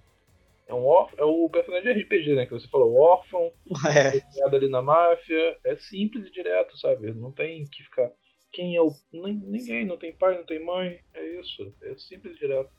[0.68, 2.46] é um órfão, é o personagem de RPG, né?
[2.46, 3.50] Que você falou, órfão,
[3.88, 5.56] É, criado ali na máfia.
[5.64, 7.12] É simples e direto, sabe?
[7.12, 8.10] Não tem que ficar.
[8.52, 8.92] Quem é o.
[9.12, 11.00] nin- Ninguém, não tem pai, não tem mãe.
[11.14, 11.72] É isso.
[11.82, 12.70] É simples e direto.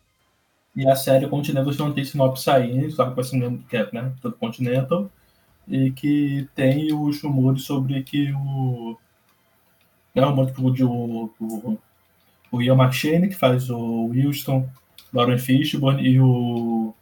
[0.76, 3.40] E a série Continental não tem sinopse saindo, só que vai ser
[3.70, 5.12] que é, né, todo Continental.
[5.68, 8.98] E que tem os rumores sobre que o.
[10.16, 10.34] Né, o,
[10.86, 11.78] o, o,
[12.52, 14.70] o Ian McShane, que faz o Wilson,
[15.14, 16.94] Lauren Fishburne e o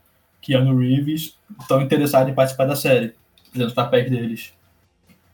[0.41, 3.15] Keanu Reeves estão interessados em participar da série,
[3.51, 4.53] fazendo os papéis deles.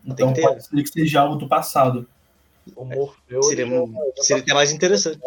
[0.06, 2.08] Então que pode ser que seja algo do passado.
[2.76, 3.42] O Morfeu.
[3.44, 3.86] seria, já-
[4.18, 5.20] já seria até mais interessante.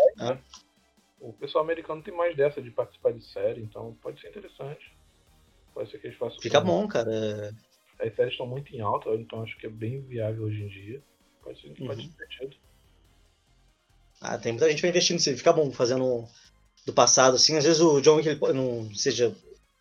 [1.21, 4.85] O pessoal americano tem mais dessa de participar de série, então pode ser interessante.
[5.73, 6.39] Pode ser que eles façam.
[6.41, 7.11] Fica bom, cara.
[7.99, 11.03] As séries estão muito em alta, então acho que é bem viável hoje em dia.
[11.43, 12.13] Pode ser, pode ser Uhum.
[12.13, 12.57] divertido.
[14.21, 15.37] Ah, tem muita gente vai investindo nisso.
[15.37, 16.27] Fica bom fazendo
[16.87, 17.57] do passado, assim.
[17.57, 19.35] Às vezes o John Wick ele não seja.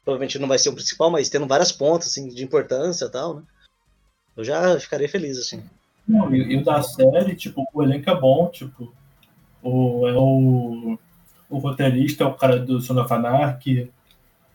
[0.03, 3.35] Provavelmente não vai ser o principal, mas tendo várias pontas assim, de importância e tal,
[3.35, 3.43] né?
[4.35, 5.63] Eu já ficaria feliz, assim.
[6.07, 8.93] Não, e, e o da série, tipo, o elenco é bom, tipo,
[9.61, 10.99] o, é o,
[11.49, 13.89] o roteirista é o cara do Son of Anarchy,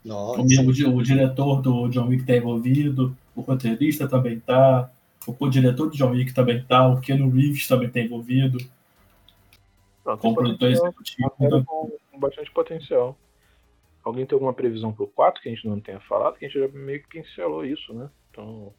[0.05, 0.41] Nossa.
[0.41, 4.91] o, mesmo o diretor do John Wick tá envolvido, o roteirista também tá,
[5.27, 8.59] o co-diretor do John Wick também tá, o Keanu Reeves também tá envolvido,
[10.21, 11.31] como produtor executivo.
[11.65, 13.17] com, com bastante potencial.
[14.03, 16.39] Alguém tem alguma previsão pro 4 que a gente não tenha falado?
[16.39, 18.09] Que a gente já meio que pincelou isso, né?
[18.31, 18.73] Então.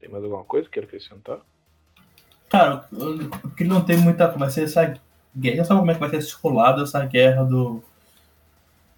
[0.00, 1.40] Tem mais alguma coisa que queira acrescentar?
[2.48, 2.88] Cara,
[3.44, 4.28] o que não tem muita.
[4.28, 4.98] Vai ser essa
[5.36, 5.64] guerra.
[5.64, 7.82] Sabe como é que vai ser circulada essa guerra do.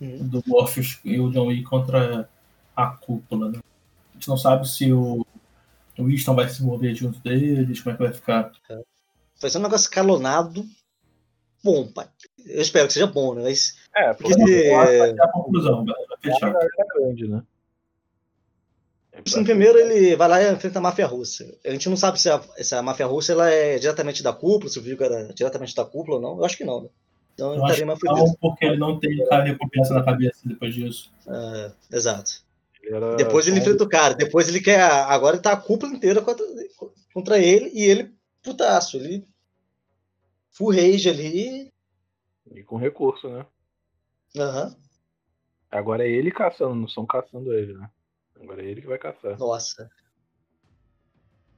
[0.01, 0.27] Uhum.
[0.27, 2.29] do Morpheus e o John Wick contra
[2.75, 3.51] a cúpula.
[3.51, 3.61] Né?
[4.11, 5.25] A gente não sabe se o,
[5.97, 8.51] o Winston vai se mover junto deles, como é que vai ficar.
[9.41, 10.65] Vai ser um negócio escalonado.
[11.63, 12.09] Bom, pai.
[12.45, 13.43] Eu espero que seja bom, né?
[13.43, 13.79] Mas.
[13.95, 16.53] É, Porque, porque é, ser a conclusão, vai vai fechar.
[16.53, 17.43] é grande, né?
[19.27, 21.45] Sim, primeiro ele vai lá e enfrenta a máfia russa.
[21.65, 24.71] A gente não sabe se a, se a máfia russa ela é diretamente da cúpula,
[24.71, 26.39] se o Vigo era diretamente da cúpula ou não.
[26.39, 26.89] Eu acho que não, né?
[27.35, 28.27] Então Eu ele acho estaria mais que fudido.
[28.27, 31.13] não, porque ele não tem cara de recompensa na cabeça depois disso.
[31.27, 32.43] É, exato.
[32.83, 34.15] Ele era Depois ele enfrenta o cara.
[34.15, 34.81] Depois ele quer.
[34.81, 36.45] Agora tá a cúpula inteira contra,
[37.15, 38.97] contra ele e ele, putaço.
[38.97, 39.27] Ele.
[40.51, 41.73] Full rage ali.
[42.55, 43.47] E com recurso, né?
[44.37, 44.77] Aham.
[45.71, 47.89] Agora é ele caçando, não são caçando ele, né?
[48.43, 49.39] Agora é ele que vai caçar.
[49.39, 49.91] Nossa.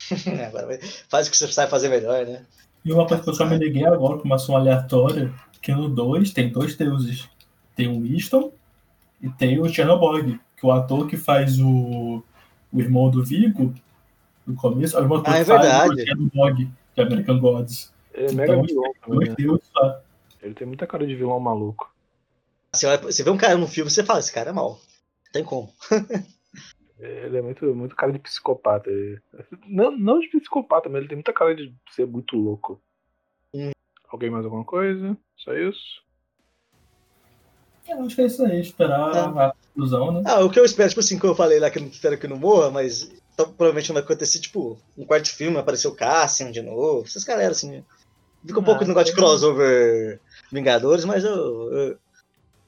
[0.48, 2.44] Agora vai- faz o que você sabe fazer melhor, né?
[2.84, 5.32] E uma coisa que eu só me liguei agora, com uma ação aleatória,
[5.62, 7.28] que no 2 tem dois deuses.
[7.74, 8.52] Tem o Winston
[9.22, 12.22] e tem o Chernobog, que o ator que faz o,
[12.70, 13.74] o irmão do Vigo,
[14.46, 16.02] no começo, é o irmão Ah, é que faz verdade.
[16.02, 17.90] o Chernobog, de American Gods.
[18.12, 19.34] Ele é Então, mega vilão também, Dois né?
[19.38, 20.00] deuses lá.
[20.42, 21.90] Ele tem muita cara de vilão maluco.
[22.74, 24.78] Você, olha- você vê um cara no filme você fala, esse cara é mal.
[25.32, 25.72] Tem como.
[26.98, 28.88] Ele é muito, muito cara de psicopata.
[28.90, 29.20] Ele-
[29.66, 32.80] Não, não de psicopata, mas ele tem muita cara de ser muito louco.
[33.52, 33.72] Hum.
[34.08, 35.16] Alguém mais alguma coisa?
[35.36, 36.02] Só isso?
[37.88, 39.46] Eu acho que é isso aí, esperar Tá.
[39.48, 40.22] a conclusão, né?
[40.26, 42.18] Ah, o que eu espero, tipo assim, que eu falei lá que eu não espero
[42.18, 45.96] que não morra, mas então, provavelmente não vai acontecer, tipo, um quarto filme, apareceu o
[45.96, 47.84] Cassian de novo, essas galera assim.
[48.46, 50.20] Fica um Ah, pouco no negócio de crossover
[50.52, 51.72] Vingadores, mas eu.
[51.72, 51.98] Eu,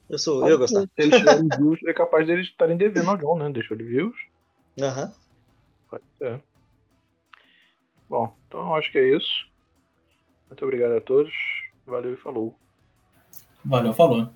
[0.09, 0.47] eu sou.
[0.47, 0.81] Eu gostar.
[0.81, 3.49] Se eles estiverem vivos, é capaz deles estarem devendo ao John, né?
[3.49, 4.17] Deixou ele vivos.
[4.79, 5.13] Aham.
[5.89, 6.41] Pode ser.
[8.09, 9.47] Bom, então eu acho que é isso.
[10.49, 11.33] Muito obrigado a todos.
[11.85, 12.57] Valeu e falou.
[13.63, 14.29] Valeu, falou.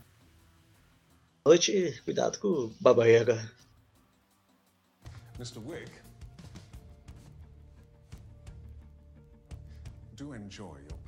[1.46, 3.50] Noite, cuidado com o Baba Yaga.
[5.40, 5.60] Mr.
[5.60, 5.92] Wick.
[10.16, 11.01] Do enjoy your.